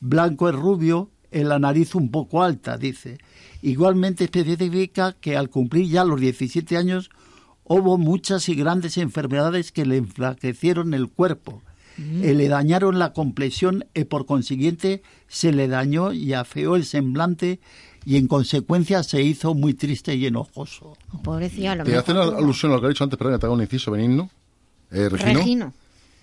blanco 0.00 0.48
es 0.48 0.54
rubio, 0.54 1.10
en 1.30 1.48
la 1.48 1.58
nariz 1.58 1.94
un 1.94 2.10
poco 2.10 2.42
alta, 2.42 2.76
dice. 2.76 3.18
Igualmente 3.62 4.24
especifica 4.24 5.16
que 5.18 5.36
al 5.36 5.48
cumplir 5.48 5.88
ya 5.88 6.04
los 6.04 6.20
17 6.20 6.76
años 6.76 7.10
hubo 7.64 7.98
muchas 7.98 8.48
y 8.48 8.54
grandes 8.54 8.96
enfermedades 8.98 9.72
que 9.72 9.86
le 9.86 9.96
enflaquecieron 9.96 10.94
el 10.94 11.08
cuerpo, 11.08 11.62
eh, 11.98 12.34
le 12.34 12.48
dañaron 12.48 12.98
la 12.98 13.12
complexión 13.12 13.84
y 13.94 14.04
por 14.04 14.26
consiguiente 14.26 15.02
se 15.28 15.52
le 15.52 15.68
dañó 15.68 16.12
y 16.12 16.32
afeó 16.32 16.74
el 16.76 16.84
semblante 16.84 17.60
y 18.04 18.16
en 18.16 18.26
consecuencia 18.26 19.02
se 19.02 19.22
hizo 19.22 19.54
muy 19.54 19.74
triste 19.74 20.14
y 20.14 20.26
enojoso. 20.26 20.96
Pobrecillo, 21.22 21.70
a 21.70 21.76
lo 21.76 21.84
Te 21.84 21.92
mejor. 21.92 22.02
hacen 22.02 22.16
alusión 22.36 22.72
a 22.72 22.74
lo 22.74 22.80
que 22.80 22.86
ha 22.86 22.90
dicho 22.90 23.04
antes, 23.04 23.18
perdón, 23.18 23.38
te 23.38 23.46
hago 23.46 23.54
un 23.54 23.62
inciso 23.62 23.90
benigno. 23.92 24.28
Eh, 24.90 25.08
Regino, 25.08 25.38
Regino. 25.38 25.72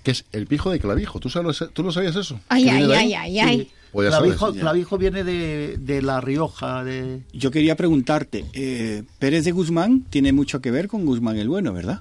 Que 0.04 0.12
es 0.12 0.26
el 0.32 0.48
pijo 0.48 0.72
de 0.72 0.80
clavijo. 0.80 1.20
¿Tú, 1.20 1.30
sabes, 1.30 1.64
¿tú 1.74 1.84
lo 1.84 1.92
sabías 1.92 2.16
eso? 2.16 2.40
Ay, 2.50 2.66
¿Que 2.66 2.72
viene 2.72 2.96
ay, 2.96 3.14
ay, 3.14 3.38
ay, 3.38 3.40
ay. 3.40 3.72
Pues 3.92 4.08
clavijo, 4.10 4.48
sabes, 4.48 4.62
clavijo 4.62 4.98
viene 4.98 5.24
de, 5.24 5.76
de 5.78 6.02
La 6.02 6.22
Rioja, 6.22 6.84
de... 6.86 7.20
Yo 7.34 7.52
quería 7.52 7.76
preguntarte, 7.76 8.46
eh, 8.54 9.04
Pérez 9.20 9.44
de 9.44 9.52
Guzmán 9.52 10.06
tiene 10.10 10.32
mucho 10.32 10.62
que 10.62 10.72
ver 10.72 10.88
con 10.88 11.06
Guzmán 11.06 11.38
el 11.38 11.50
Bueno, 11.50 11.74
¿verdad? 11.74 12.00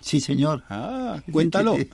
Sí, 0.00 0.20
señor. 0.20 0.64
Ah, 0.68 1.20
cuéntalo. 1.32 1.76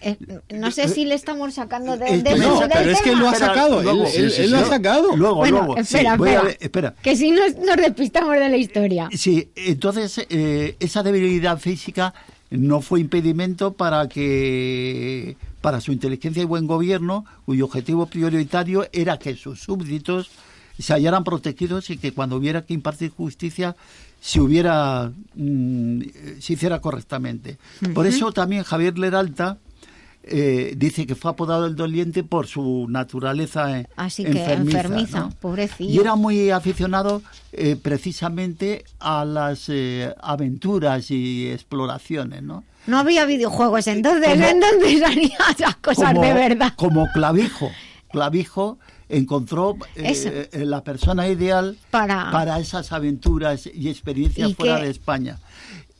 Eh, 0.00 0.16
no 0.54 0.70
sé 0.70 0.86
si 0.88 1.04
le 1.04 1.16
estamos 1.16 1.54
sacando 1.54 1.96
de, 1.96 2.06
Eh, 2.06 2.22
de- 2.22 2.36
no, 2.38 2.60
del 2.60 2.68
pero 2.72 2.90
es 2.92 3.02
que 3.02 3.16
lo 3.16 3.28
ha 3.28 3.34
sacado, 3.34 3.78
él, 3.80 3.84
luego, 3.84 4.04
él- 4.04 4.30
sí, 4.30 4.36
sí, 4.36 4.42
él 4.42 4.52
lo 4.52 4.58
ha 4.58 4.64
sacado. 4.64 5.16
Luego, 5.16 5.34
Bueno, 5.38 5.56
luego. 5.58 5.76
espera, 5.76 6.12
a 6.12 6.14
espera. 6.14 6.42
ver, 6.42 6.56
espera. 6.60 6.94
Que 7.02 7.16
si 7.16 7.32
nos, 7.32 7.56
nos 7.56 7.76
despistamos 7.76 8.30
de 8.38 8.48
la 8.48 8.56
historia. 8.56 9.08
Sí, 9.12 9.50
entonces 9.56 10.24
eh, 10.30 10.76
esa 10.78 11.02
debilidad 11.02 11.58
física 11.58 12.14
no 12.50 12.80
fue 12.80 13.00
impedimento 13.00 13.72
para 13.72 14.08
que 14.08 15.36
para 15.60 15.80
su 15.80 15.92
inteligencia 15.92 16.42
y 16.42 16.46
buen 16.46 16.66
gobierno, 16.66 17.24
cuyo 17.44 17.64
objetivo 17.64 18.06
prioritario 18.06 18.86
era 18.92 19.18
que 19.18 19.34
sus 19.34 19.60
súbditos 19.60 20.30
se 20.78 20.92
hallaran 20.92 21.24
protegidos 21.24 21.90
y 21.90 21.98
que 21.98 22.12
cuando 22.12 22.36
hubiera 22.36 22.64
que 22.64 22.74
impartir 22.74 23.10
justicia 23.10 23.76
se 24.20 24.40
hubiera 24.40 25.12
mm, 25.34 26.00
se 26.40 26.52
hiciera 26.52 26.80
correctamente. 26.80 27.58
Por 27.94 28.06
eso 28.06 28.32
también 28.32 28.62
Javier 28.62 28.98
Leralta 28.98 29.58
eh, 30.30 30.74
dice 30.76 31.06
que 31.06 31.14
fue 31.14 31.30
apodado 31.30 31.66
el 31.66 31.74
doliente 31.76 32.22
por 32.24 32.46
su 32.46 32.86
naturaleza 32.88 33.80
eh, 33.80 33.86
Así 33.96 34.24
que 34.24 34.44
enfermiza, 34.52 35.20
¿no? 35.20 35.30
pobrecillo. 35.40 35.90
Y 35.90 35.98
era 35.98 36.14
muy 36.14 36.50
aficionado 36.50 37.22
eh, 37.52 37.76
precisamente 37.80 38.84
a 39.00 39.24
las 39.24 39.68
eh, 39.68 40.14
aventuras 40.20 41.10
y 41.10 41.48
exploraciones, 41.50 42.42
¿no? 42.42 42.64
No 42.86 42.98
había 42.98 43.24
videojuegos 43.26 43.86
entonces, 43.86 44.28
Como- 44.30 44.44
entonces 44.46 45.02
haría 45.02 45.36
esas 45.56 45.76
cosas 45.76 46.12
como, 46.14 46.22
de 46.22 46.32
verdad. 46.34 46.72
Como 46.76 47.06
Clavijo. 47.12 47.70
Clavijo 48.10 48.78
encontró 49.10 49.76
eh, 49.96 50.48
la 50.64 50.82
persona 50.82 51.28
ideal 51.28 51.76
Para- 51.90 52.58
esas 52.58 52.92
aventuras 52.92 53.66
y 53.72 53.88
experiencias 53.88 54.50
¿Y 54.50 54.54
fuera 54.54 54.78
qué? 54.78 54.84
de 54.84 54.90
España. 54.90 55.38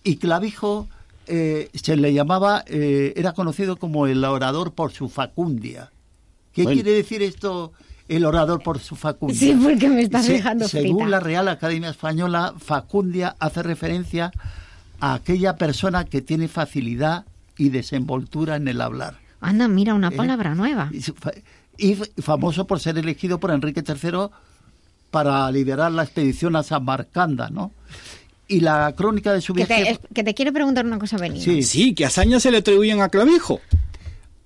Y 0.05 0.17
Clavijo 0.17 0.89
eh, 1.29 1.71
se 1.75 1.97
le 1.97 2.13
llamaba, 2.13 2.65
eh, 2.67 3.13
era 3.17 3.33
conocido 3.33 3.77
como 3.77 4.07
el 4.07 4.25
orador 4.25 4.73
por 4.73 4.93
su 4.93 5.09
facundia. 5.09 5.91
¿Qué 6.53 6.63
Bueno. 6.65 6.75
quiere 6.83 6.93
decir 6.93 7.23
esto, 7.23 7.73
el 8.09 8.25
orador 8.25 8.63
por 8.63 8.79
su 8.81 8.97
facundia? 8.97 9.39
Sí, 9.39 9.55
porque 9.63 9.89
me 9.89 10.03
estás 10.03 10.25
Se- 10.27 10.33
dejando 10.33 10.67
Según 10.69 11.03
frita. 11.05 11.11
la 11.11 11.21
Real 11.21 11.49
Academia 11.49 11.91
Española, 11.91 12.55
facundia 12.59 13.37
hace 13.39 13.63
referencia 13.63 14.33
a 15.01 15.15
aquella 15.15 15.57
persona 15.57 16.05
que 16.05 16.23
tiene 16.23 16.49
facilidad 16.49 17.25
y 17.57 17.69
desenvoltura 17.69 18.57
en 18.57 18.67
el 18.69 18.81
hablar. 18.81 19.19
Anda, 19.41 19.69
mira, 19.69 19.95
una 19.95 20.09
¿Eh? 20.09 20.17
palabra 20.17 20.55
nueva. 20.55 20.91
Y, 21.77 21.95
famoso 22.21 22.67
por 22.67 22.81
ser 22.81 22.99
elegido 22.99 23.39
por 23.39 23.53
Enrique 23.53 23.85
III 23.87 24.31
para 25.13 25.49
liderar 25.53 25.93
la 25.93 26.03
expedición 26.03 26.57
a 26.57 26.63
Samarcanda, 26.65 27.49
¿no? 27.51 27.71
Y 28.51 28.61
la 28.61 28.95
crónica 28.97 29.33
de 29.35 29.41
su 29.43 29.53
Que 29.53 29.67
viaje... 29.67 29.85
te, 29.85 29.91
es- 29.91 30.01
que 30.15 30.25
te 30.25 30.35
quiero 30.35 30.53
preguntar 30.53 30.87
una 30.87 30.99
cosa, 30.99 31.19
Benito. 31.19 31.45
Sí. 31.45 31.63
Sí, 31.63 31.95
que 31.95 32.07
hazañas 32.07 32.43
se 32.43 32.51
le 32.51 32.59
atribuyen 32.59 33.01
a 33.03 33.09
Clavijo. 33.11 33.61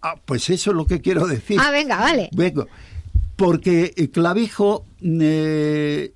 Ah, 0.03 0.17
pues 0.25 0.51
eso 0.51 0.71
es 0.73 0.77
lo 0.77 0.87
que 0.87 1.01
quiero 1.01 1.27
decir. 1.27 1.59
Ah, 1.63 1.71
venga, 1.71 1.97
vale. 1.99 2.29
Vengo. 2.33 2.67
Porque 3.37 3.93
eh, 3.97 4.11
Clavijo, 4.11 4.85
eh, 5.03 6.13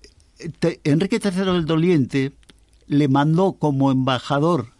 te- 0.58 0.80
Enrique 0.84 1.20
III 1.22 1.42
el 1.50 1.64
Doliente 1.66 2.32
le 2.88 3.06
mandó 3.08 3.52
como 3.54 3.92
embajador 3.92 4.72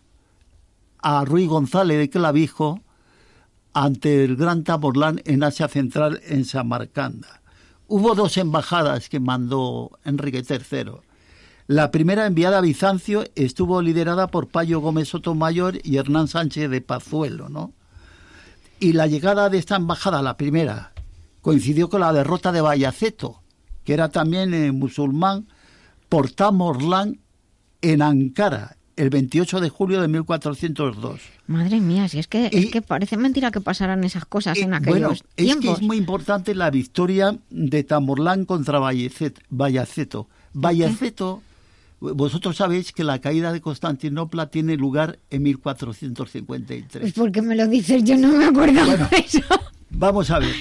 a 0.99 1.25
Ruy 1.25 1.47
González 1.47 1.99
de 1.99 2.11
Clavijo 2.11 2.81
ante 3.73 4.25
el 4.25 4.35
Gran 4.37 4.65
Tamorlán 4.65 5.23
en 5.25 5.45
Asia 5.45 5.69
Central, 5.69 6.21
en 6.27 6.45
Samarcanda. 6.45 7.41
Hubo 7.87 8.17
dos 8.17 8.37
embajadas 8.37 9.09
que 9.09 9.21
mandó 9.21 9.93
Enrique 10.05 10.43
III. 10.49 10.93
La 11.67 11.91
primera 11.91 12.27
enviada 12.27 12.59
a 12.59 12.61
Bizancio 12.61 13.25
estuvo 13.35 13.83
liderada 13.83 14.29
por 14.29 14.49
Payo 14.49 14.81
Gómez 14.81 15.09
Sotomayor 15.09 15.79
y 15.83 15.97
Hernán 15.97 16.29
Sánchez 16.29 16.71
de 16.71 16.81
Pazuelo, 16.81 17.49
¿no? 17.49 17.73
Y 18.79 18.93
la 18.93 19.07
llegada 19.07 19.49
de 19.51 19.59
esta 19.59 19.77
embajada, 19.77 20.23
la 20.23 20.37
primera, 20.37 20.93
coincidió 21.41 21.89
con 21.89 22.03
la 22.03 22.13
derrota 22.13 22.53
de 22.53 22.61
Bayaceto, 22.61 23.41
que 23.85 23.95
era 23.95 24.11
también 24.11 24.55
eh, 24.55 24.71
musulmán, 24.71 25.49
por 26.09 26.31
Tamorlán 26.31 27.19
en 27.83 28.01
Ankara, 28.03 28.77
el 28.95 29.11
28 29.11 29.61
de 29.61 29.69
julio 29.69 30.01
de 30.01 30.09
1402. 30.09 31.21
Madre 31.49 31.81
mía, 31.81 32.09
si 32.09 32.19
es 32.21 32.29
que, 32.29 32.49
es 32.53 32.67
que 32.71 32.81
parece 32.81 33.17
mentira 33.17 33.51
que 33.51 33.61
pasaran 33.61 34.05
esas 34.05 34.25
cosas 34.25 34.57
en 34.59 34.73
aquellos 34.73 34.93
Bueno, 35.01 35.13
es 35.13 35.23
que 35.35 35.45
tiempos. 35.45 35.79
es 35.81 35.83
muy 35.83 35.97
importante 35.97 36.55
la 36.55 36.71
victoria 36.71 37.37
de 37.51 37.83
Tamorlán 37.83 38.45
contra 38.45 38.79
Bayacet- 38.79 39.41
Bayaceto. 39.51 40.29
Vosotros 41.99 42.57
sabéis 42.57 42.93
que 42.93 43.05
la 43.05 43.21
caída 43.21 43.53
de 43.53 43.61
Constantinopla 43.61 44.49
tiene 44.51 44.77
lugar 44.77 45.19
en 45.31 45.43
1453. 45.45 47.01
Pues 47.03 47.13
porque 47.15 47.43
me 47.43 47.55
lo 47.57 47.67
dices, 47.67 48.05
yo 48.05 48.17
no 48.19 48.29
me 48.29 48.45
acuerdo 48.47 48.85
de 48.85 49.17
eso. 49.19 49.41
Vamos 49.91 50.31
a 50.31 50.39
ver. 50.39 50.55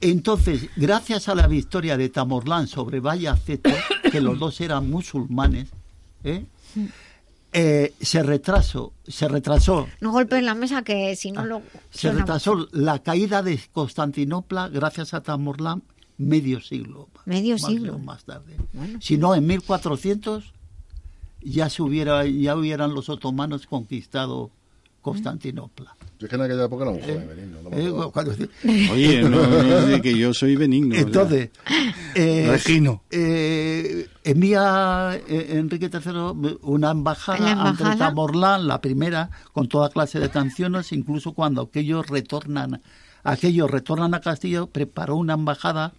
Entonces, 0.00 0.68
gracias 0.76 1.28
a 1.28 1.34
la 1.34 1.46
victoria 1.46 1.96
de 1.96 2.08
Tamorlán 2.08 2.66
sobre 2.66 3.00
Bayaceto, 3.00 3.70
que 4.10 4.20
los 4.20 4.38
dos 4.38 4.60
eran 4.60 4.90
musulmanes, 4.90 5.68
¿eh? 6.24 6.44
Eh, 7.56 7.94
se 8.00 8.22
retrasó, 8.24 8.92
se 9.06 9.28
retrasó, 9.28 9.86
No 10.00 10.10
golpes 10.10 10.42
la 10.42 10.56
mesa 10.56 10.82
que 10.82 11.14
si 11.14 11.30
no 11.30 11.44
lo... 11.46 11.58
Ah, 11.58 11.78
se 11.90 12.00
suena- 12.00 12.18
retrasó 12.18 12.66
la 12.72 12.98
caída 12.98 13.44
de 13.44 13.60
Constantinopla 13.72 14.68
gracias 14.70 15.14
a 15.14 15.22
Tamorlán 15.22 15.84
medio 16.18 16.60
siglo. 16.60 17.08
Medio 17.26 17.54
más- 17.54 17.64
siglo. 17.64 17.98
más 18.00 18.24
tarde. 18.24 18.56
Si 19.00 19.16
no, 19.18 19.36
en 19.36 19.46
1400 19.46 20.52
ya 21.44 21.68
se 21.70 21.82
hubiera, 21.82 22.24
ya 22.26 22.56
hubieran 22.56 22.94
los 22.94 23.08
otomanos 23.08 23.66
conquistado 23.66 24.50
Constantinopla. 25.02 25.94
Yo 26.18 26.26
es 26.26 26.30
que 26.30 26.36
en 26.36 26.42
aquella 26.42 26.64
época 26.64 26.84
era 26.84 26.92
un 26.92 27.00
joven, 27.00 27.28
Benigno, 27.28 27.62
no 27.62 27.70
me 27.70 27.84
Eh, 27.84 28.10
cuando- 28.12 28.32
Oye, 28.92 29.22
no, 29.28 29.46
no, 29.46 29.86
de 29.86 30.00
que 30.00 30.16
yo 30.16 30.32
soy 30.32 30.56
benigno. 30.56 30.94
Entonces, 30.94 31.50
eh, 32.14 32.46
Regino. 32.50 33.02
eh, 33.10 34.08
envía 34.22 35.20
eh, 35.28 35.48
Enrique 35.58 35.90
III 35.92 36.58
una 36.62 36.90
embajada, 36.92 37.38
La 37.40 37.52
embajada. 37.52 37.90
ante 37.90 37.98
Tamorlán, 37.98 38.66
la 38.66 38.80
primera, 38.80 39.28
con 39.52 39.68
toda 39.68 39.90
clase 39.90 40.18
de 40.20 40.30
canciones, 40.30 40.90
incluso 40.92 41.32
cuando 41.32 41.60
aquellos 41.62 42.06
retornan, 42.06 42.80
aquellos 43.22 43.70
retornan 43.70 44.14
a 44.14 44.20
Castillo, 44.22 44.68
preparó 44.68 45.16
una 45.16 45.34
embajada 45.34 45.92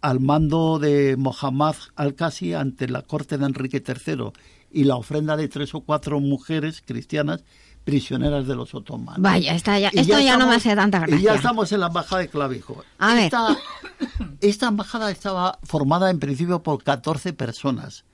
al 0.00 0.20
mando 0.20 0.78
de 0.78 1.16
Mohammad 1.18 1.74
Al-Qasi 1.96 2.54
ante 2.54 2.88
la 2.88 3.02
corte 3.02 3.36
de 3.38 3.46
Enrique 3.46 3.82
III 3.86 4.32
y 4.72 4.84
la 4.84 4.96
ofrenda 4.96 5.36
de 5.36 5.48
tres 5.48 5.74
o 5.74 5.80
cuatro 5.80 6.20
mujeres 6.20 6.82
cristianas 6.86 7.44
prisioneras 7.84 8.46
de 8.46 8.54
los 8.54 8.74
otomanos. 8.74 9.20
Vaya, 9.22 9.54
esta 9.54 9.78
ya- 9.78 9.88
esto 9.92 10.20
ya 10.20 10.36
no 10.36 10.46
me 10.46 10.54
hace 10.56 10.74
tanta 10.76 10.98
Y 10.98 11.10
ya 11.12 11.16
gracia. 11.16 11.34
estamos 11.34 11.72
en 11.72 11.80
la 11.80 11.86
embajada 11.88 12.22
de 12.22 12.28
Clavijo. 12.28 12.82
A 12.98 13.14
ver. 13.14 13.24
Esta, 13.24 13.56
esta 14.40 14.68
embajada 14.68 15.10
estaba 15.10 15.58
formada 15.62 16.10
en 16.10 16.18
principio 16.20 16.62
por 16.62 16.82
14 16.84 17.32
personas, 17.32 18.04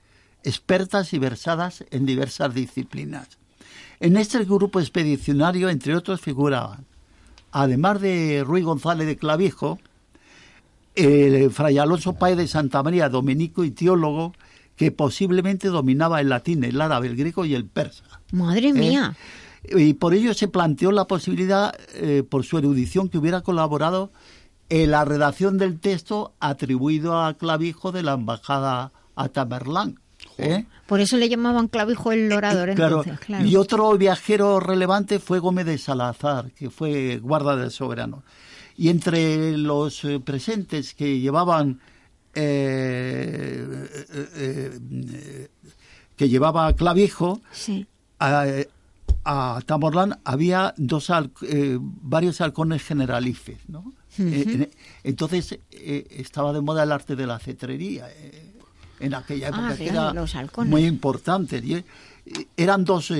expertas 0.43 1.13
y 1.13 1.19
versadas 1.19 1.83
en 1.91 2.05
diversas 2.05 2.53
disciplinas. 2.53 3.27
En 3.99 4.15
este 4.17 4.43
grupo 4.45 4.79
expedicionario, 4.79 5.69
entre 5.69 5.95
otros, 5.95 6.21
figuraban, 6.21 6.85
además 7.51 7.99
de 8.01 8.43
Ruy 8.45 8.61
González 8.61 9.07
de 9.07 9.17
Clavijo, 9.17 9.79
el 10.97 11.51
fray 11.51 11.77
Alonso 11.77 12.13
Páez 12.13 12.37
de 12.37 12.47
Santa 12.47 12.83
María, 12.83 13.09
dominico 13.09 13.63
y 13.63 13.71
teólogo, 13.71 14.33
que 14.75 14.91
posiblemente 14.91 15.69
dominaba 15.69 16.21
el 16.21 16.29
latín, 16.29 16.63
el 16.63 16.79
árabe, 16.81 17.07
el 17.07 17.15
griego 17.15 17.45
y 17.45 17.55
el 17.55 17.65
persa. 17.65 18.03
Madre 18.31 18.73
mía. 18.73 19.15
Y 19.69 19.93
por 19.93 20.13
ello 20.13 20.33
se 20.33 20.47
planteó 20.47 20.91
la 20.91 21.05
posibilidad, 21.05 21.73
eh, 21.95 22.23
por 22.27 22.45
su 22.45 22.57
erudición, 22.57 23.09
que 23.09 23.17
hubiera 23.17 23.41
colaborado 23.41 24.11
en 24.69 24.91
la 24.91 25.03
redacción 25.05 25.57
del 25.57 25.79
texto 25.79 26.33
atribuido 26.39 27.21
a 27.21 27.33
Clavijo 27.33 27.91
de 27.91 28.03
la 28.03 28.13
embajada 28.13 28.91
a 29.15 29.29
Tamerlán. 29.29 29.99
¿eh? 30.37 30.65
Por 30.85 30.99
eso 30.99 31.17
le 31.17 31.29
llamaban 31.29 31.67
clavijo 31.67 32.11
el 32.11 32.31
orador 32.31 32.73
Claro. 32.75 32.99
entonces, 32.99 33.25
claro. 33.25 33.45
Y 33.45 33.55
otro 33.55 33.97
viajero 33.97 34.59
relevante 34.59 35.19
fue 35.19 35.39
Gómez 35.39 35.65
de 35.65 35.77
Salazar, 35.77 36.51
que 36.51 36.69
fue 36.69 37.17
guarda 37.17 37.55
del 37.55 37.71
soberano. 37.71 38.23
Y 38.77 38.89
entre 38.89 39.57
los 39.57 40.03
eh, 40.05 40.19
presentes 40.19 40.93
que 40.93 41.19
llevaban 41.19 41.79
eh, 42.35 43.87
eh, 44.35 44.79
eh, 44.85 45.47
que 46.15 46.29
llevaba 46.29 46.73
Clavijo 46.73 47.41
Sí. 47.51 47.85
a, 48.19 48.45
a 49.25 49.59
Tamorlán 49.65 50.19
había 50.23 50.73
dos 50.77 51.09
eh, 51.41 51.77
varios 51.81 52.39
halcones 52.41 52.83
generalifes, 52.83 53.57
¿no? 53.67 53.93
En- 54.19 54.69
entonces 55.03 55.59
eh, 55.71 56.07
estaba 56.11 56.51
de 56.53 56.61
moda 56.61 56.83
el 56.83 56.91
arte 56.91 57.15
de 57.15 57.27
la 57.27 57.37
cetrería 57.39 58.07
eh, 58.11 58.53
en 58.99 59.13
aquella 59.13 59.49
época 59.49 59.69
Ah, 59.69 59.75
que 59.75 59.87
era 59.89 60.13
los 60.13 60.33
halcones. 60.35 60.71
muy 60.71 60.85
importante. 60.85 61.61
eran 62.55 62.83
dos 62.83 63.11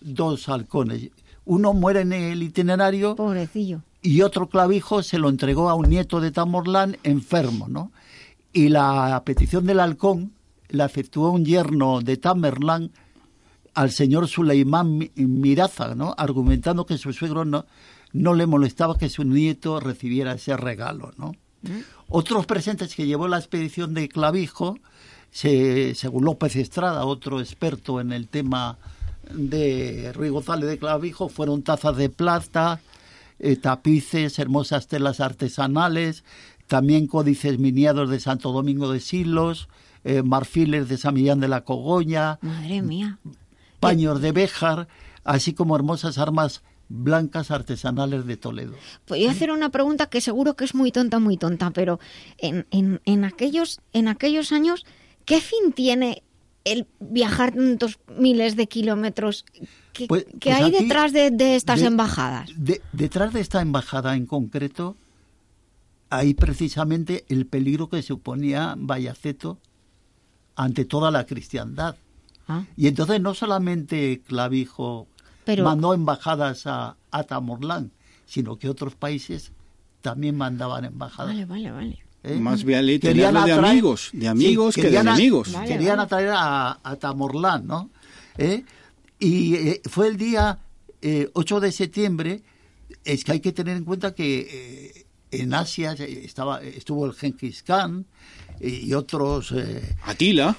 dos 0.00 0.48
halcones. 0.48 1.10
Uno 1.46 1.72
muere 1.72 2.00
en 2.00 2.12
el 2.12 2.42
itinerario 2.42 3.14
Pobrecillo. 3.16 3.82
Y 4.04 4.20
otro 4.22 4.48
clavijo 4.48 5.02
se 5.02 5.18
lo 5.18 5.28
entregó 5.28 5.68
a 5.68 5.74
un 5.74 5.88
nieto 5.88 6.20
de 6.20 6.30
Tamorlán 6.30 6.96
enfermo, 7.02 7.66
¿no? 7.68 7.90
Y 8.52 8.68
la 8.68 9.20
petición 9.24 9.66
del 9.66 9.80
halcón 9.80 10.32
la 10.68 10.84
efectuó 10.84 11.30
un 11.30 11.44
yerno 11.44 12.00
de 12.02 12.16
Tamerlán 12.16 12.90
al 13.74 13.90
señor 13.90 14.28
Suleimán 14.28 14.96
Mi- 14.98 15.10
Miraza, 15.16 15.94
¿no? 15.96 16.14
Argumentando 16.16 16.86
que 16.86 16.98
su 16.98 17.12
suegro 17.12 17.44
no, 17.44 17.66
no 18.12 18.34
le 18.34 18.46
molestaba 18.46 18.96
que 18.96 19.08
su 19.08 19.24
nieto 19.24 19.80
recibiera 19.80 20.34
ese 20.34 20.56
regalo, 20.56 21.12
¿no? 21.16 21.34
Otros 22.08 22.44
presentes 22.46 22.94
que 22.94 23.06
llevó 23.06 23.26
la 23.26 23.38
expedición 23.38 23.94
de 23.94 24.08
Clavijo, 24.08 24.78
se- 25.30 25.94
según 25.94 26.24
López 26.26 26.54
Estrada, 26.56 27.06
otro 27.06 27.40
experto 27.40 28.00
en 28.00 28.12
el 28.12 28.28
tema 28.28 28.76
de 29.32 30.12
Ruy 30.12 30.28
González 30.28 30.68
de 30.68 30.78
Clavijo, 30.78 31.28
fueron 31.28 31.62
tazas 31.62 31.96
de 31.96 32.10
plata, 32.10 32.80
eh, 33.38 33.56
tapices, 33.56 34.38
hermosas 34.38 34.86
telas 34.88 35.20
artesanales, 35.20 36.24
también 36.66 37.06
códices 37.06 37.58
miniados 37.58 38.10
de 38.10 38.20
Santo 38.20 38.52
Domingo 38.52 38.90
de 38.92 39.00
Silos, 39.00 39.68
eh, 40.04 40.22
marfiles 40.22 40.88
de 40.88 40.96
San 40.96 41.14
Millán 41.14 41.40
de 41.40 41.48
la 41.48 41.62
Cogoña, 41.62 42.38
Madre 42.42 42.82
mía. 42.82 43.18
paños 43.80 44.20
de 44.20 44.32
Béjar, 44.32 44.88
así 45.24 45.52
como 45.54 45.76
hermosas 45.76 46.18
armas 46.18 46.62
blancas 46.88 47.50
artesanales 47.50 48.26
de 48.26 48.36
Toledo. 48.36 48.74
Voy 49.08 49.26
a 49.26 49.30
hacer 49.30 49.50
una 49.50 49.70
pregunta 49.70 50.06
que 50.06 50.20
seguro 50.20 50.54
que 50.54 50.64
es 50.64 50.74
muy 50.74 50.92
tonta, 50.92 51.18
muy 51.18 51.36
tonta, 51.36 51.70
pero 51.70 51.98
en, 52.38 52.66
en, 52.70 53.00
en, 53.04 53.24
aquellos, 53.24 53.80
en 53.92 54.08
aquellos 54.08 54.52
años, 54.52 54.84
¿qué 55.24 55.40
fin 55.40 55.72
tiene 55.72 56.22
el 56.64 56.86
viajar 57.00 57.54
tantos 57.54 57.98
miles 58.18 58.56
de 58.56 58.66
kilómetros? 58.68 59.44
¿Qué, 59.94 60.06
Pues- 60.06 60.24
qué 60.40 60.50
pues 60.50 60.56
hay 60.56 60.74
aquí, 60.74 60.82
detrás 60.84 61.12
de, 61.14 61.30
de 61.30 61.56
estas 61.56 61.80
de- 61.80 61.86
embajadas? 61.86 62.50
De- 62.56 62.82
detrás 62.92 63.32
de 63.32 63.40
esta 63.40 63.62
embajada 63.62 64.14
en 64.16 64.26
concreto, 64.26 64.96
hay 66.10 66.34
precisamente 66.34 67.24
el 67.28 67.46
peligro 67.46 67.88
que 67.88 68.02
suponía 68.02 68.74
Bayaceto 68.76 69.58
ante 70.56 70.84
toda 70.84 71.10
la 71.10 71.24
cristiandad. 71.26 71.96
Ah. 72.46 72.64
Y 72.76 72.88
entonces 72.88 73.20
no 73.20 73.34
solamente 73.34 74.20
Clavijo 74.26 75.06
Pero- 75.44 75.64
mandó 75.64 75.94
embajadas 75.94 76.66
a, 76.66 76.96
a 77.10 77.22
Tamorlán, 77.24 77.90
sino 78.26 78.56
que 78.58 78.68
otros 78.68 78.94
países 78.96 79.52
también 80.02 80.36
mandaban 80.36 80.84
embajadas. 80.84 81.32
Vale, 81.32 81.46
vale, 81.46 81.70
vale. 81.70 81.98
¿eh? 82.22 82.34
Más 82.38 82.64
vale 82.64 83.00
Querían 83.00 83.34
de 83.34 83.52
amigos, 83.52 84.10
de 84.12 84.28
amigos 84.28 84.74
que 84.74 84.90
de 84.90 84.98
enemigos. 84.98 85.52
Vale, 85.52 85.68
querían 85.68 85.96
vale. 85.96 86.02
atraer 86.06 86.30
a, 86.34 86.78
a 86.82 86.96
Tamorlán, 86.96 87.66
¿no? 87.66 87.90
¿Eh? 88.38 88.64
Y 89.18 89.54
eh, 89.54 89.82
fue 89.88 90.08
el 90.08 90.16
día 90.16 90.58
eh, 91.02 91.28
8 91.32 91.60
de 91.60 91.72
septiembre, 91.72 92.42
es 93.04 93.24
que 93.24 93.32
hay 93.32 93.40
que 93.40 93.52
tener 93.52 93.76
en 93.76 93.84
cuenta 93.84 94.14
que 94.14 94.48
eh, 94.50 95.06
en 95.30 95.54
Asia 95.54 95.92
estaba, 95.92 96.62
estuvo 96.62 97.06
el 97.06 97.12
Genghis 97.12 97.62
Khan 97.62 98.06
eh, 98.60 98.80
y 98.84 98.94
otros... 98.94 99.52
eh, 99.52 99.96
Atila, 100.04 100.56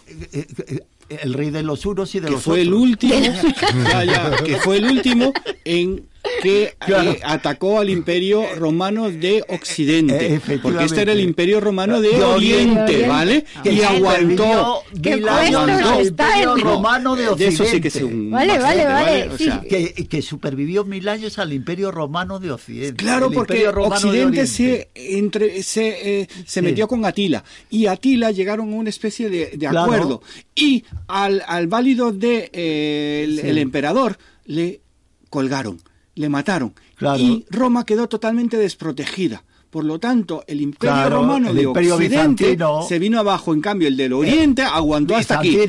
el 1.09 1.33
rey 1.33 1.51
de 1.51 1.63
los 1.63 1.85
unos 1.85 2.13
y 2.15 2.19
de 2.19 2.27
que 2.27 2.33
los 2.33 2.43
fue 2.43 2.61
el 2.61 2.73
último, 2.73 3.13
ya, 3.91 4.03
ya, 4.03 4.43
que 4.43 4.57
fue 4.57 4.77
el 4.77 4.85
último 4.85 5.31
en 5.63 6.07
que 6.41 6.73
Claro. 6.79 7.11
eh, 7.11 7.19
atacó 7.23 7.79
al 7.79 7.89
imperio 7.89 8.43
romano 8.55 9.09
de 9.09 9.43
Occidente, 9.49 10.35
Eh, 10.35 10.59
porque 10.61 10.85
este 10.85 11.01
era 11.01 11.11
el 11.11 11.19
imperio 11.19 11.59
romano 11.59 12.01
de, 12.01 12.09
De 12.09 12.23
Oriente, 12.23 12.81
Oriente. 12.81 13.07
¿vale? 13.07 13.45
Que 13.63 13.73
y 13.73 13.81
aguantó. 13.81 14.83
años 15.29 15.63
puestos 15.65 15.91
el 15.99 16.07
está 16.07 16.27
imperio 16.27 16.55
el- 16.55 16.61
romano 16.61 17.15
de 17.15 17.21
De 17.23 17.27
Occidente. 17.29 17.55
eso 17.55 17.65
sí 17.65 17.81
que 17.81 17.87
es 17.89 17.95
un 17.97 18.31
Vale, 18.31 18.57
vale, 18.59 18.85
vale, 18.85 19.29
O 19.29 19.37
sí. 19.37 19.43
sea, 19.45 19.61
que, 19.67 19.93
que 19.93 20.21
supervivió 20.21 20.83
mil 20.85 21.07
años 21.09 21.39
al 21.39 21.53
Imperio 21.53 21.91
Romano 21.91 22.39
de 22.39 22.51
Occidente. 22.51 23.03
Claro, 23.03 23.31
porque 23.31 23.67
Occidente 23.67 24.47
se, 24.47 24.89
entre, 24.95 25.63
se, 25.63 26.21
eh, 26.21 26.27
se 26.45 26.59
Sí. 26.59 26.65
metió 26.65 26.87
con 26.87 27.05
Atila 27.05 27.43
y 27.69 27.87
Atila 27.87 28.31
llegaron 28.31 28.71
a 28.73 28.75
una 28.75 28.89
especie 28.89 29.29
de, 29.29 29.51
de 29.51 29.57
Claro. 29.67 29.81
acuerdo 29.83 30.21
y 30.55 30.83
al, 31.07 31.43
al 31.47 31.67
válido 31.67 32.11
de 32.11 32.49
eh, 32.53 33.21
el, 33.25 33.39
Sí. 33.41 33.47
el 33.47 33.57
emperador 33.57 34.17
le 34.45 34.81
colgaron, 35.29 35.79
le 36.15 36.29
mataron 36.29 36.73
Claro. 36.95 37.19
y 37.21 37.45
Roma 37.49 37.85
quedó 37.85 38.07
totalmente 38.07 38.57
desprotegida 38.57 39.43
Por 39.69 39.83
lo 39.83 39.99
tanto, 39.99 40.43
el 40.47 40.61
Imperio 40.61 40.93
Claro, 40.95 41.15
Romano 41.17 41.49
el 41.49 41.55
de 41.57 41.63
Imperio 41.63 41.95
Occidente 41.95 42.55
bizantino- 42.55 42.87
se 42.87 42.97
vino 42.97 43.19
abajo, 43.19 43.53
en 43.53 43.59
cambio 43.59 43.89
el 43.89 43.97
del 43.97 44.13
Oriente 44.13 44.61
aguantó 44.61 45.17
hasta 45.17 45.39
aquí. 45.39 45.57
e- 45.57 45.63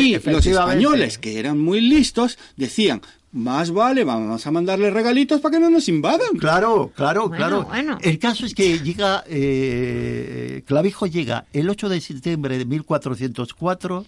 Y 0.00 0.18
los 0.28 0.44
españoles, 0.46 1.18
que 1.18 1.38
eran 1.38 1.60
muy 1.60 1.80
listos, 1.80 2.38
decían, 2.56 3.00
más 3.30 3.70
vale, 3.70 4.02
vamos 4.02 4.44
a 4.46 4.50
mandarle 4.50 4.90
regalitos 4.90 5.40
para 5.40 5.52
que 5.56 5.60
no 5.60 5.70
nos 5.70 5.88
invadan. 5.88 6.36
Claro, 6.38 6.90
claro, 6.96 7.28
Bueno, 7.28 7.36
claro. 7.36 7.64
bueno. 7.66 7.98
El 8.02 8.18
caso 8.18 8.44
es 8.46 8.54
que 8.54 8.80
llega, 8.80 9.22
eh, 9.28 10.62
Clavijo 10.66 11.06
llega 11.06 11.44
el 11.52 11.70
8 11.70 11.88
de 11.88 12.00
septiembre 12.00 12.58
de 12.58 12.64
1404, 12.64 14.04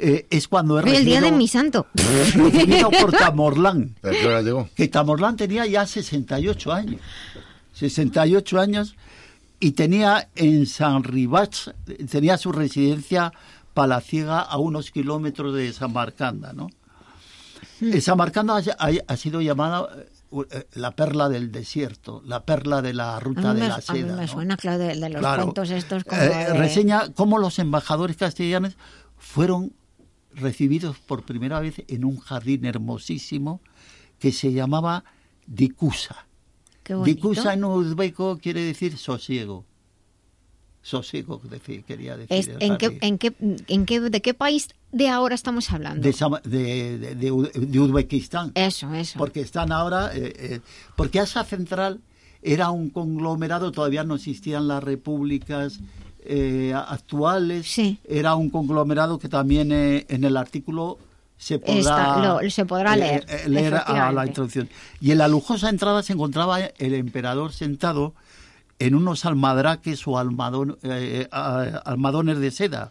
eh, 0.00 0.26
es 0.30 0.48
cuando 0.48 0.78
es 0.78 0.84
Hoy 0.86 0.96
el 0.96 1.04
día 1.04 1.20
de 1.20 1.28
recibido- 1.30 1.36
mi 1.38 1.48
santo. 1.48 1.86
recibido 1.94 2.90
por 2.90 3.12
Tamorlán. 3.12 3.96
Que 4.74 4.88
Tamorlán 4.88 5.36
tenía 5.36 5.66
ya 5.66 5.86
68 5.86 6.72
años. 6.72 7.00
68 7.72 8.60
años 8.60 8.96
y 9.58 9.72
tenía 9.72 10.28
en 10.36 10.66
San 10.66 11.04
Rivas, 11.04 11.72
tenía 12.10 12.36
su 12.38 12.52
residencia 12.52 13.32
palaciega 13.74 14.40
a 14.40 14.58
unos 14.58 14.90
kilómetros 14.90 15.54
de 15.54 15.72
Samarcanda, 15.72 16.52
¿no? 16.52 16.68
Eh, 17.80 18.00
Samarcanda 18.00 18.56
ha, 18.56 18.86
ha- 18.86 18.90
ha 19.06 19.16
sido 19.16 19.40
llamada 19.40 19.88
eh, 20.50 20.66
la 20.74 20.90
perla 20.92 21.28
del 21.28 21.50
desierto, 21.52 22.22
la 22.26 22.44
perla 22.44 22.82
de 22.82 22.92
la 22.94 23.16
A 23.16 23.20
ruta 23.20 23.52
mí 23.54 23.60
de 23.60 23.62
me, 23.62 23.68
la 23.68 23.74
a 23.74 23.78
mí 23.78 23.82
seda. 24.00 24.16
me 24.16 24.22
¿no? 24.22 24.28
suena, 24.28 24.56
claro, 24.56 24.78
de, 24.78 24.96
de 24.96 25.08
los 25.08 25.20
Claro. 25.20 25.42
cuentos 25.44 25.70
estos 25.70 26.04
como 26.04 26.20
Eh, 26.20 26.28
de- 26.28 26.54
reseña 26.54 27.12
cómo 27.14 27.38
los 27.38 27.58
embajadores 27.58 28.16
castellanos 28.16 28.76
fueron 29.18 29.72
recibidos 30.34 30.96
por 30.98 31.22
primera 31.24 31.60
vez 31.60 31.82
en 31.88 32.04
un 32.04 32.18
jardín 32.18 32.64
hermosísimo 32.64 33.60
que 34.18 34.32
se 34.32 34.52
llamaba 34.52 35.04
Dikusa. 35.46 36.26
Dikusa 37.04 37.54
en 37.54 37.64
uzbeco 37.64 38.38
quiere 38.38 38.62
decir 38.62 38.96
sosiego. 38.98 39.64
Sosiego 40.82 41.40
decir- 41.50 41.84
quería 41.84 42.16
decir. 42.16 42.36
Es- 42.36 42.48
¿en, 42.58 42.78
qué, 42.78 42.98
en, 43.02 43.18
qué, 43.18 43.34
en 43.68 43.84
qué, 43.86 44.00
¿De 44.00 44.22
qué 44.22 44.32
país 44.34 44.68
de 44.92 45.08
ahora 45.08 45.34
estamos 45.34 45.70
hablando? 45.70 46.02
de 46.02 47.78
Uzbekistán. 47.80 48.52
Eso, 48.54 48.92
eso. 48.94 49.18
Porque 49.18 49.40
están 49.42 49.72
ahora. 49.72 50.10
eh, 50.16 50.32
eh, 50.36 50.60
porque 50.96 51.20
Asia 51.20 51.44
Central 51.44 52.00
era 52.42 52.70
un 52.70 52.88
conglomerado, 52.88 53.70
todavía 53.72 54.04
no 54.04 54.14
existían 54.14 54.68
las 54.68 54.82
repúblicas 54.82 55.80
eh, 56.24 56.72
actuales. 56.74 57.66
Era 58.04 58.34
un 58.34 58.50
conglomerado 58.50 59.18
que 59.18 59.28
también 59.28 59.72
eh, 59.72 60.06
en 60.08 60.24
el 60.24 60.36
artículo 60.36 60.98
se 61.38 61.58
podrá, 61.58 62.14
lo- 62.42 62.50
se 62.50 62.64
podrá 62.66 62.96
leer, 62.96 63.24
eh, 63.28 63.48
leer 63.48 63.74
a 63.74 64.12
la 64.12 64.26
introducción. 64.26 64.68
Y 65.00 65.10
en 65.12 65.18
la 65.18 65.28
lujosa 65.28 65.68
entrada 65.70 66.02
se 66.02 66.12
encontraba 66.12 66.60
el 66.60 66.94
emperador 66.94 67.52
sentado 67.52 68.14
en 68.78 68.94
unos 68.94 69.24
almadraques 69.24 70.02
o 70.06 70.20
eh, 70.82 71.28
almadones 71.30 72.38
de 72.38 72.50
seda, 72.50 72.90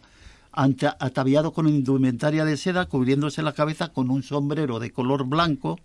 ataviado 0.52 1.52
con 1.52 1.68
indumentaria 1.68 2.44
de 2.44 2.56
seda, 2.56 2.86
cubriéndose 2.86 3.42
la 3.42 3.52
cabeza 3.52 3.88
con 3.88 4.10
un 4.10 4.22
sombrero 4.22 4.78
de 4.80 4.90
color 4.92 5.24
blanco, 5.24 5.78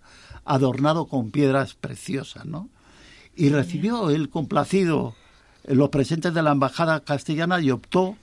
adornado 0.44 1.06
con 1.08 1.32
piedras 1.32 1.74
preciosas, 1.76 2.46
¿no? 2.46 2.70
Y 3.36 3.50
recibió 3.50 4.10
el 4.12 4.30
complacido 4.30 5.14
los 5.68 5.90
presentes 5.90 6.34
de 6.34 6.42
la 6.44 6.52
embajada 6.52 7.00
castellana 7.02 7.60
y 7.62 7.72
optó 7.72 8.16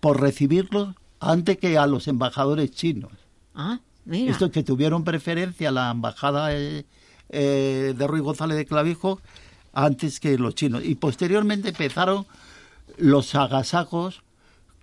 por 0.00 0.20
recibirlos 0.20 0.94
antes 1.20 1.56
que 1.58 1.78
a 1.78 1.86
los 1.86 2.08
embajadores 2.08 2.70
chinos. 2.72 3.12
Ah, 3.54 3.80
mira. 4.04 4.30
Estos 4.32 4.50
que 4.50 4.62
tuvieron 4.62 5.04
preferencia 5.04 5.70
a 5.70 5.72
la 5.72 5.90
embajada 5.90 6.54
eh, 6.54 6.84
eh, 7.30 7.94
de 7.96 8.06
Ruy 8.06 8.20
González 8.20 8.56
de 8.56 8.66
Clavijo 8.66 9.20
antes 9.72 10.20
que 10.20 10.36
los 10.38 10.54
chinos. 10.54 10.82
Y 10.84 10.94
posteriormente 10.96 11.70
empezaron 11.70 12.26
los 12.98 13.34
agasajos 13.34 14.22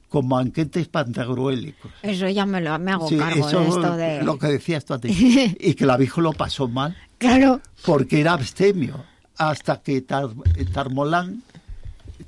con 0.09 0.27
banquetes 0.27 0.87
pantagruélicos. 0.89 1.91
Eso 2.01 2.27
ya 2.27 2.45
me, 2.45 2.59
lo, 2.59 2.77
me 2.79 2.91
hago 2.91 3.07
Sí, 3.07 3.17
cargo 3.17 3.47
eso 3.47 3.59
de 3.61 3.67
esto 3.69 3.95
de... 3.95 4.23
lo 4.23 4.37
que 4.39 4.47
decías 4.47 4.83
tú 4.83 4.95
antes. 4.95 5.11
y 5.19 5.73
Clavijo 5.75 6.19
lo 6.19 6.33
pasó 6.33 6.67
mal 6.67 6.97
Claro. 7.17 7.61
porque 7.85 8.19
era 8.21 8.33
abstemio 8.33 9.05
hasta 9.37 9.81
que 9.81 10.01
Tar- 10.01 10.29
Tarmolán, 10.73 11.43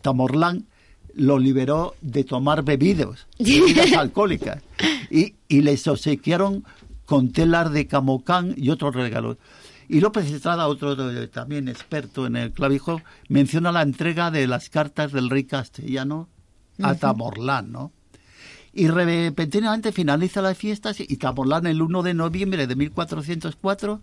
Tamorlán 0.03 0.65
lo 1.15 1.39
liberó 1.39 1.95
de 2.01 2.23
tomar 2.23 2.63
bebidos, 2.63 3.25
bebidas 3.39 3.93
alcohólicas 3.93 4.61
y, 5.09 5.34
y 5.47 5.61
les 5.61 5.88
obsequiaron 5.88 6.63
con 7.05 7.31
telas 7.31 7.71
de 7.71 7.88
camocán 7.88 8.53
y 8.57 8.69
otros 8.69 8.93
regalos. 8.95 9.38
Y 9.89 9.99
López 9.99 10.31
Estrada, 10.31 10.67
otro 10.67 10.95
también 11.30 11.67
experto 11.67 12.25
en 12.25 12.35
el 12.35 12.51
clavijo, 12.51 13.01
menciona 13.27 13.71
la 13.71 13.81
entrega 13.81 14.31
de 14.31 14.47
las 14.47 14.69
cartas 14.69 15.11
del 15.11 15.30
rey 15.30 15.43
castellano 15.43 16.30
a. 16.81 16.95
Tamorlán, 16.95 17.71
¿no? 17.71 17.91
Y 18.73 18.88
repentinamente 18.88 19.91
finaliza 19.91 20.41
las 20.41 20.57
fiestas 20.57 20.99
y 20.99 21.17
Tamorlán 21.17 21.67
el 21.67 21.81
1 21.81 22.01
de 22.01 22.13
noviembre 22.15 22.65
de 22.65 22.75
1404 22.75 24.01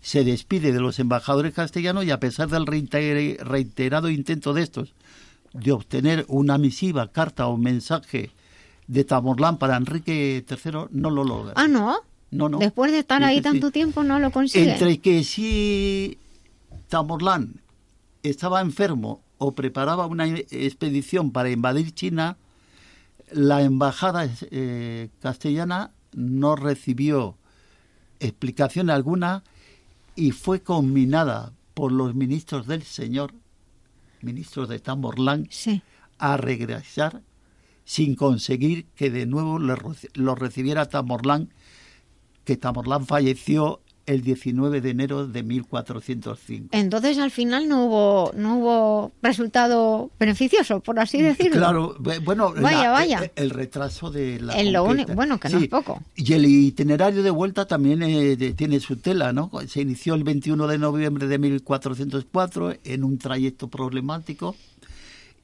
se 0.00 0.22
despide 0.22 0.70
de 0.72 0.80
los 0.80 0.98
embajadores 1.00 1.54
castellanos 1.54 2.04
y 2.04 2.10
a 2.12 2.20
pesar 2.20 2.48
del 2.48 2.66
reiter- 2.66 3.38
reiterado 3.42 4.10
intento 4.10 4.52
de 4.52 4.62
estos 4.62 4.94
de 5.52 5.72
obtener 5.72 6.24
una 6.28 6.58
misiva, 6.58 7.10
carta 7.12 7.46
o 7.46 7.56
mensaje 7.56 8.30
de 8.86 9.04
Tamorlán 9.04 9.58
para 9.58 9.76
Enrique 9.76 10.44
III, 10.48 10.88
no 10.90 11.10
lo 11.10 11.24
logra. 11.24 11.52
Ah, 11.56 11.68
¿no? 11.68 11.98
No, 12.30 12.48
no. 12.48 12.58
Después 12.58 12.92
de 12.92 13.00
estar 13.00 13.22
ahí 13.22 13.36
sí, 13.36 13.42
tanto 13.42 13.70
tiempo 13.70 14.02
no 14.02 14.18
lo 14.18 14.30
consigue. 14.30 14.72
Entre 14.72 14.98
que 14.98 15.22
si 15.22 16.18
Tamorlán 16.88 17.60
estaba 18.22 18.60
enfermo 18.60 19.20
o 19.38 19.52
preparaba 19.52 20.06
una 20.06 20.26
expedición 20.26 21.30
para 21.30 21.50
invadir 21.50 21.92
China, 21.92 22.36
la 23.30 23.62
embajada 23.62 24.28
eh, 24.50 25.08
castellana 25.20 25.90
no 26.12 26.56
recibió 26.56 27.36
explicación 28.20 28.90
alguna 28.90 29.42
y 30.14 30.30
fue 30.30 30.60
conminada 30.60 31.52
por 31.74 31.92
los 31.92 32.14
ministros 32.14 32.66
del 32.66 32.82
señor, 32.82 33.32
ministros 34.22 34.68
de 34.68 34.78
Tamorlán, 34.78 35.48
a 36.18 36.36
regresar 36.36 37.22
sin 37.84 38.14
conseguir 38.14 38.86
que 38.94 39.10
de 39.10 39.26
nuevo 39.26 39.58
lo 39.58 40.34
recibiera 40.34 40.88
Tamorlán, 40.88 41.52
que 42.44 42.56
Tamorlán 42.56 43.06
falleció 43.06 43.81
el 44.06 44.22
19 44.22 44.80
de 44.80 44.90
enero 44.90 45.26
de 45.26 45.42
1405. 45.42 46.68
Entonces 46.72 47.18
al 47.18 47.30
final 47.30 47.68
no 47.68 47.86
hubo 47.86 48.32
no 48.36 48.58
hubo 48.58 49.12
resultado 49.22 50.10
beneficioso, 50.18 50.80
por 50.80 50.98
así 50.98 51.22
decirlo. 51.22 51.56
Claro, 51.58 51.96
bu- 51.98 52.22
bueno, 52.24 52.52
Vaya, 52.60 52.82
la- 52.84 52.90
vaya. 52.90 53.18
El, 53.36 53.44
el 53.44 53.50
retraso 53.50 54.10
de 54.10 54.40
la 54.40 54.54
Es 54.60 54.70
lo 54.72 54.84
único- 54.84 55.14
bueno, 55.14 55.38
que 55.38 55.48
no 55.48 55.58
Sí, 55.58 55.64
es 55.64 55.70
poco. 55.70 56.02
Y 56.16 56.32
el 56.32 56.46
itinerario 56.46 57.22
de 57.22 57.30
vuelta 57.30 57.66
también 57.66 58.02
eh, 58.02 58.36
tiene 58.56 58.80
su 58.80 58.96
tela, 58.96 59.32
¿no? 59.32 59.50
Se 59.68 59.80
inició 59.82 60.14
el 60.14 60.24
21 60.24 60.66
de 60.66 60.78
noviembre 60.78 61.26
de 61.26 61.38
1404 61.38 62.74
en 62.84 63.04
un 63.04 63.18
trayecto 63.18 63.68
problemático. 63.68 64.56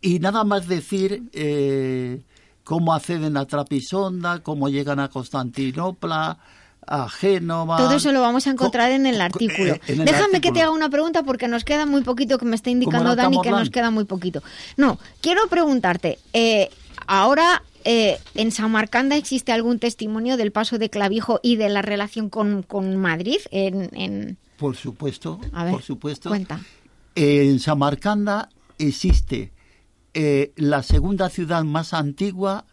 Y 0.01 0.19
nada 0.21 0.45
más 0.45 0.69
decir 0.69 1.25
eh, 1.33 2.23
cómo 2.65 2.93
acceden 2.95 3.37
a 3.37 3.47
Trapisonda, 3.47 4.41
cómo 4.43 4.69
llegan 4.69 5.01
a 5.01 5.09
Constantinopla, 5.09 6.39
a 6.89 7.09
Génova. 7.09 7.77
Todo 7.77 7.93
eso 7.95 8.11
lo 8.13 8.21
vamos 8.21 8.47
a 8.47 8.51
encontrar 8.51 8.91
en 8.93 9.07
el 9.07 9.21
artículo. 9.21 9.75
eh, 9.75 9.81
en 9.89 10.01
el 10.01 10.07
Déjame 10.07 10.41
que 10.41 10.51
te 10.53 10.63
haga 10.63 10.71
una 10.71 10.89
pregunta 10.89 11.23
porque 11.23 11.47
nos 11.49 11.65
queda 11.65 11.87
muy 11.87 12.03
poquito, 12.03 12.39
que 12.39 12.45
me 12.47 12.57
está 12.57 12.71
indicando 12.71 13.15
Dani 13.15 13.41
que 13.43 13.51
nos 13.51 13.71
queda 13.71 13.91
muy 13.91 14.05
poquito. 14.05 14.43
No, 14.77 14.99
quiero 15.21 15.47
preguntarte, 15.49 16.19
eh, 16.33 16.71
ahora 17.07 17.63
eh, 17.85 18.19
en 18.35 18.51
Samarcanda 18.53 19.17
existe 19.17 19.53
algún 19.53 19.79
testimonio 19.79 20.37
del 20.37 20.51
paso 20.53 20.79
de 20.79 20.91
Clavijo 20.91 21.41
y 21.43 21.57
de 21.57 21.69
la 21.69 21.83
relación 21.83 22.29
con, 22.31 22.63
con 22.63 22.97
Madrid 22.97 23.39
en, 23.51 23.91
en- 23.95 24.37
Por 24.59 24.75
supuesto, 24.77 25.41
A 25.53 25.65
ver, 25.65 25.73
por 25.73 25.83
supuesto. 25.83 26.29
cuenta. 26.31 26.61
En 27.15 27.59
Samarcanda 27.61 28.49
existe 28.79 29.53
eh, 30.15 30.53
la 30.57 30.83
segunda 30.83 31.29
ciudad 31.29 31.65
más 31.65 31.93
antigua 31.95 32.65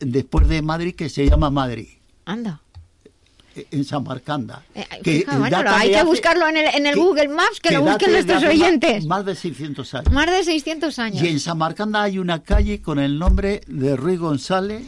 después 0.00 0.46
de 0.48 0.62
Madrid 0.62 0.94
que 0.94 1.08
se 1.08 1.28
llama 1.28 1.50
Madrid, 1.50 1.88
Anda. 2.24 2.60
Eh, 3.56 3.66
en 3.70 3.84
Samarcanda. 3.84 4.62
Eh, 4.74 4.84
que 5.02 5.12
fija, 5.20 5.38
bueno, 5.38 5.56
data 5.56 5.78
hay 5.78 5.90
que 5.90 5.96
hace- 5.96 6.06
buscarlo 6.06 6.46
en 6.48 6.56
el, 6.58 6.66
en 6.74 6.86
el 6.86 6.94
que- 6.94 7.00
Google 7.00 7.28
Maps, 7.28 7.58
que, 7.60 7.70
lo 7.72 7.82
busquen 7.82 8.12
nuestros 8.12 8.42
oyentes. 8.44 9.04
Más 9.06 9.24
de 9.24 9.34
600 9.34 9.94
años. 9.94 10.12
Más 10.12 10.26
de 10.30 10.44
600 10.44 10.98
años. 10.98 11.22
Y 11.22 11.28
en 11.28 11.40
Samarcanda 11.40 12.02
hay 12.02 12.18
una 12.18 12.42
calle 12.42 12.80
con 12.82 12.98
el 12.98 13.18
nombre 13.18 13.62
de 13.66 13.96
Ruy 13.96 14.16
González 14.16 14.86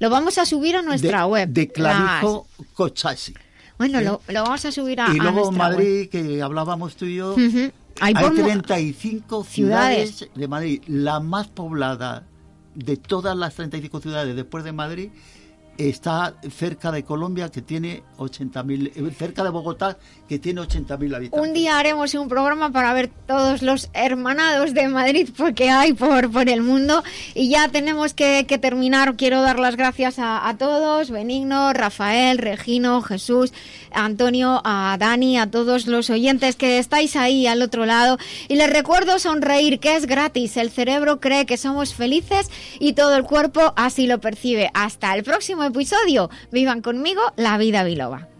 Lo 0.00 0.10
vamos 0.10 0.38
a 0.38 0.46
subir 0.46 0.76
a 0.76 0.80
de, 0.82 0.86
nuestra 0.88 1.26
web. 1.26 1.48
de 1.48 1.68
Clavijo 1.68 2.46
Cochasi. 2.74 3.34
Bueno, 3.78 4.00
lo, 4.00 4.20
lo 4.28 4.42
vamos 4.44 4.64
a 4.64 4.70
subir 4.72 5.00
a, 5.00 5.08
y 5.08 5.18
a 5.18 5.22
luego 5.22 5.50
nuestra 5.50 5.58
Madrid, 5.68 6.08
que 6.08 6.40
hablábamos 6.42 6.94
tú 6.96 7.06
y 7.06 7.16
yo. 7.16 7.34
Hay, 7.36 7.72
hay, 8.00 8.14
por 8.14 8.34
mu- 8.34 8.42
35 8.42 9.44
ciudades. 9.44 10.10
ciudades 10.16 10.34
de 10.34 10.48
Madrid. 10.48 10.82
La 10.86 11.18
más 11.20 11.48
poblada 11.48 12.24
de 12.74 12.96
todas 12.96 13.36
las 13.36 13.54
35 13.54 14.00
ciudades 14.00 14.34
después 14.36 14.64
de 14.64 14.72
Madrid 14.72 15.10
está 15.78 16.34
cerca 16.50 16.92
de 16.92 17.04
Colombia, 17.04 17.50
que 17.50 17.62
tiene 17.62 18.02
80.000, 18.18 18.92
eh, 18.94 19.14
cerca 19.16 19.42
de 19.42 19.50
Bogotá, 19.50 19.96
que 20.28 20.38
tiene 20.38 20.60
80.000 20.60 21.16
habitantes. 21.16 21.48
Un 21.48 21.54
día 21.54 21.78
haremos 21.78 22.14
un 22.14 22.28
programa 22.28 22.70
para 22.70 22.92
ver 22.92 23.10
todos 23.26 23.62
los 23.62 23.90
hermanados 23.92 24.74
de 24.74 24.88
Madrid 24.88 25.28
porque 25.36 25.70
hay 25.70 25.92
por, 25.92 26.30
por 26.30 26.48
el 26.48 26.62
mundo. 26.62 27.02
Y 27.34 27.48
ya 27.50 27.68
tenemos 27.68 28.14
que, 28.14 28.44
terminar. 28.60 29.16
Quiero 29.16 29.42
dar 29.42 29.58
las 29.58 29.76
gracias 29.76 30.16
a 30.18 30.54
todos, 30.58 31.10
Benigno, 31.10 31.72
Rafael, 31.72 32.38
Regino, 32.38 33.02
Jesús, 33.02 33.52
Antonio, 33.94 34.60
a 34.64 34.96
Dani, 34.98 35.38
a 35.38 35.50
todos 35.50 35.86
los 35.86 36.10
oyentes 36.10 36.56
que 36.56 36.78
estáis 36.78 37.16
ahí 37.16 37.46
al 37.46 37.62
otro 37.62 37.86
lado. 37.86 38.18
Y 38.48 38.56
les 38.56 38.70
recuerdo 38.70 39.18
sonreír, 39.18 39.80
que 39.80 39.96
es 39.96 40.06
gratis. 40.06 40.56
El 40.56 40.70
cerebro 40.70 41.20
cree 41.20 41.46
que 41.46 41.56
somos 41.56 41.94
felices 41.94 42.50
y 42.78 42.92
todo 42.92 43.16
el 43.16 43.24
cuerpo 43.24 43.72
así 43.76 44.06
lo 44.06 44.20
percibe. 44.20 44.70
Hasta 44.74 45.14
el 45.14 45.22
próximo 45.22 45.64
episodio. 45.64 46.30
Vivan 46.50 46.82
conmigo 46.82 47.22
la 47.36 47.56
vida 47.58 47.84
biloba. 47.84 48.33